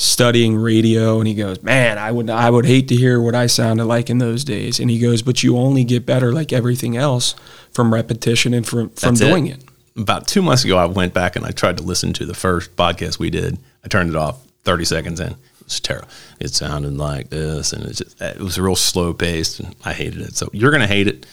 studying 0.00 0.56
radio, 0.56 1.18
and 1.18 1.28
he 1.28 1.34
goes, 1.34 1.62
man, 1.62 1.98
I 1.98 2.10
would 2.10 2.30
I 2.30 2.48
would 2.48 2.64
hate 2.64 2.88
to 2.88 2.96
hear 2.96 3.20
what 3.20 3.34
I 3.34 3.46
sounded 3.46 3.84
like 3.84 4.08
in 4.08 4.16
those 4.16 4.44
days, 4.44 4.80
and 4.80 4.90
he 4.90 4.98
goes, 4.98 5.20
but 5.20 5.42
you 5.42 5.58
only 5.58 5.84
get 5.84 6.06
better 6.06 6.32
like 6.32 6.52
everything 6.54 6.96
else 6.96 7.34
from 7.72 7.92
repetition 7.92 8.54
and 8.54 8.66
from 8.66 8.88
from 8.90 9.14
That's 9.14 9.20
doing 9.20 9.46
it. 9.46 9.62
about 9.96 10.26
two 10.26 10.40
months 10.40 10.64
ago, 10.64 10.78
I 10.78 10.86
went 10.86 11.12
back 11.12 11.36
and 11.36 11.44
I 11.44 11.50
tried 11.50 11.76
to 11.76 11.82
listen 11.82 12.14
to 12.14 12.24
the 12.24 12.34
first 12.34 12.74
podcast 12.76 13.18
we 13.18 13.28
did. 13.28 13.58
I 13.84 13.88
turned 13.88 14.08
it 14.08 14.16
off 14.16 14.42
30 14.64 14.84
seconds 14.86 15.20
in. 15.20 15.32
It 15.32 15.64
was 15.64 15.80
terrible. 15.80 16.08
It 16.40 16.48
sounded 16.54 16.96
like 16.96 17.28
this, 17.28 17.74
and 17.74 17.84
it 17.84 17.96
just 17.96 18.20
it 18.22 18.38
was 18.40 18.56
a 18.56 18.62
real 18.62 18.76
slow 18.76 19.12
paced, 19.12 19.60
and 19.60 19.74
I 19.84 19.92
hated 19.92 20.22
it. 20.22 20.34
So 20.34 20.48
you're 20.54 20.72
gonna 20.72 20.86
hate 20.86 21.08
it, 21.08 21.26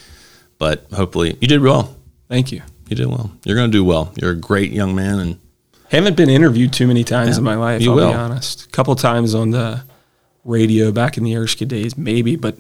but 0.60 0.88
hopefully 0.92 1.38
you 1.40 1.48
did 1.48 1.62
well. 1.62 1.96
Thank 2.28 2.52
you. 2.52 2.62
You 2.90 2.98
did 2.98 3.08
well. 3.08 3.32
You're 3.46 3.56
gonna 3.56 3.72
do 3.72 3.86
well. 3.86 4.12
You're 4.22 4.32
a 4.32 4.36
great 4.36 4.74
young 4.74 4.94
man, 4.94 5.20
and 5.20 5.40
Haven't 5.90 6.18
been 6.18 6.30
interviewed 6.30 6.74
too 6.74 6.88
many 6.88 7.04
times 7.04 7.32
Yeah, 7.32 7.38
in 7.38 7.44
my 7.44 7.56
life. 7.56 7.82
you 7.82 7.92
I'll 7.92 7.96
will. 7.96 8.10
be 8.10 8.16
honest. 8.16 8.66
A 8.66 8.70
couple 8.70 8.96
times 8.96 9.34
on 9.34 9.52
the 9.52 9.84
radio 10.44 10.92
back 10.92 11.18
in 11.18 11.24
the 11.24 11.36
Erskine 11.36 11.68
days, 11.68 11.98
maybe, 11.98 12.36
but 12.36 12.58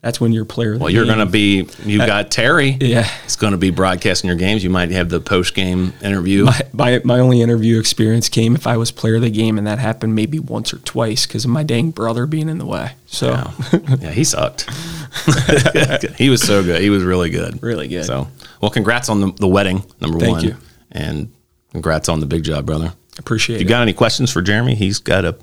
that's 0.00 0.20
when 0.20 0.32
you're 0.32 0.44
player. 0.44 0.74
Of 0.74 0.78
the 0.78 0.84
well, 0.84 0.92
you're 0.92 1.06
gonna 1.06 1.26
be. 1.26 1.68
You 1.84 2.00
uh, 2.00 2.06
got 2.06 2.30
Terry. 2.30 2.76
Yeah. 2.80 3.10
It's 3.24 3.34
gonna 3.34 3.56
be 3.56 3.70
broadcasting 3.70 4.28
your 4.28 4.36
games. 4.36 4.62
You 4.62 4.70
might 4.70 4.92
have 4.92 5.08
the 5.08 5.18
post 5.20 5.54
game 5.56 5.92
interview. 6.02 6.44
My, 6.44 6.60
my 6.72 7.00
my 7.04 7.18
only 7.18 7.42
interview 7.42 7.80
experience 7.80 8.28
came 8.28 8.54
if 8.54 8.66
I 8.68 8.76
was 8.76 8.92
player 8.92 9.16
of 9.16 9.22
the 9.22 9.30
game, 9.30 9.58
and 9.58 9.66
that 9.66 9.80
happened 9.80 10.14
maybe 10.14 10.38
once 10.38 10.72
or 10.72 10.78
twice 10.78 11.26
because 11.26 11.44
of 11.44 11.50
my 11.50 11.64
dang 11.64 11.90
brother 11.90 12.26
being 12.26 12.48
in 12.48 12.58
the 12.58 12.66
way. 12.66 12.92
So 13.06 13.30
Yeah, 13.72 13.96
yeah 14.00 14.10
he 14.10 14.22
sucked. 14.22 14.70
he 16.16 16.30
was 16.30 16.42
so 16.42 16.62
good. 16.62 16.80
He 16.80 16.90
was 16.90 17.02
really 17.02 17.30
good. 17.30 17.60
Really 17.60 17.88
good. 17.88 18.04
So, 18.04 18.28
well, 18.60 18.70
congrats 18.70 19.08
on 19.08 19.20
the, 19.20 19.32
the 19.32 19.48
wedding, 19.48 19.82
number 20.00 20.18
one. 20.18 20.20
Thank 20.20 20.36
one. 20.36 20.44
you. 20.44 20.56
And 20.92 21.32
congrats 21.72 22.08
on 22.08 22.20
the 22.20 22.26
big 22.26 22.42
job, 22.44 22.66
brother. 22.66 22.92
appreciate 23.18 23.56
You 23.56 23.60
it. 23.60 23.62
You 23.64 23.68
got 23.68 23.82
any 23.82 23.92
questions 23.92 24.30
for 24.32 24.42
Jeremy? 24.42 24.74
He's 24.74 24.98
got 24.98 25.24
a, 25.24 25.36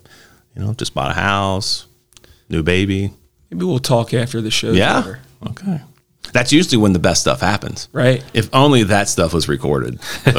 you 0.56 0.62
know, 0.64 0.74
just 0.74 0.94
bought 0.94 1.12
a 1.12 1.16
house, 1.16 1.88
new 2.50 2.64
baby. 2.64 3.12
maybe 3.52 3.66
we'll 3.66 3.80
talk 3.80 4.14
after 4.14 4.42
the 4.42 4.52
show. 4.52 4.72
Yeah. 4.72 5.16
Okay. 5.48 5.82
That's 6.34 6.52
usually 6.52 6.78
when 6.78 6.92
the 6.92 7.00
best 7.00 7.22
stuff 7.22 7.40
happens. 7.40 7.88
Right. 7.94 8.22
If 8.34 8.50
only 8.54 8.84
that 8.84 9.08
stuff 9.08 9.34
was 9.34 9.48
recorded. 9.48 10.00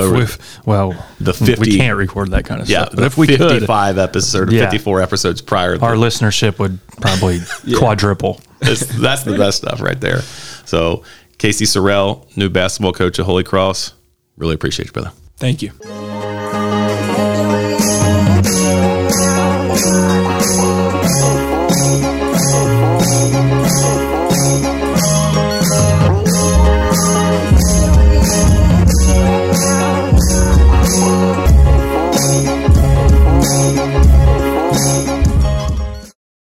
Well, 0.66 1.06
The 1.20 1.32
50, 1.32 1.54
we 1.60 1.76
can't 1.76 1.96
record 1.96 2.32
that 2.32 2.44
kind 2.44 2.60
of 2.60 2.68
yeah, 2.68 2.82
stuff. 2.86 2.96
But 2.96 3.04
if 3.04 3.16
we 3.16 3.26
could, 3.28 3.38
55 3.38 3.96
episodes, 3.98 4.52
Yeah. 4.52 4.64
54 4.64 5.00
episodes 5.00 5.40
prior. 5.40 5.74
our 5.82 5.94
listenership 5.94 6.58
would 6.58 6.78
probably 7.00 7.38
quadruple. 7.78 8.40
That's, 8.58 8.84
that's 9.00 9.22
the 9.22 9.36
best 9.38 9.58
stuff 9.58 9.80
right 9.80 9.98
there. 10.00 10.20
So, 10.66 11.04
Casey 11.38 11.64
Sorrell, 11.66 12.26
new 12.36 12.48
basketball 12.50 12.92
coach 12.92 13.18
at 13.20 13.24
Holy 13.26 13.44
Cross. 13.44 13.92
Really 14.36 14.54
appreciate 14.54 14.86
you, 14.86 14.92
brother. 14.92 15.12
Thank 15.36 15.62
you. 15.62 16.35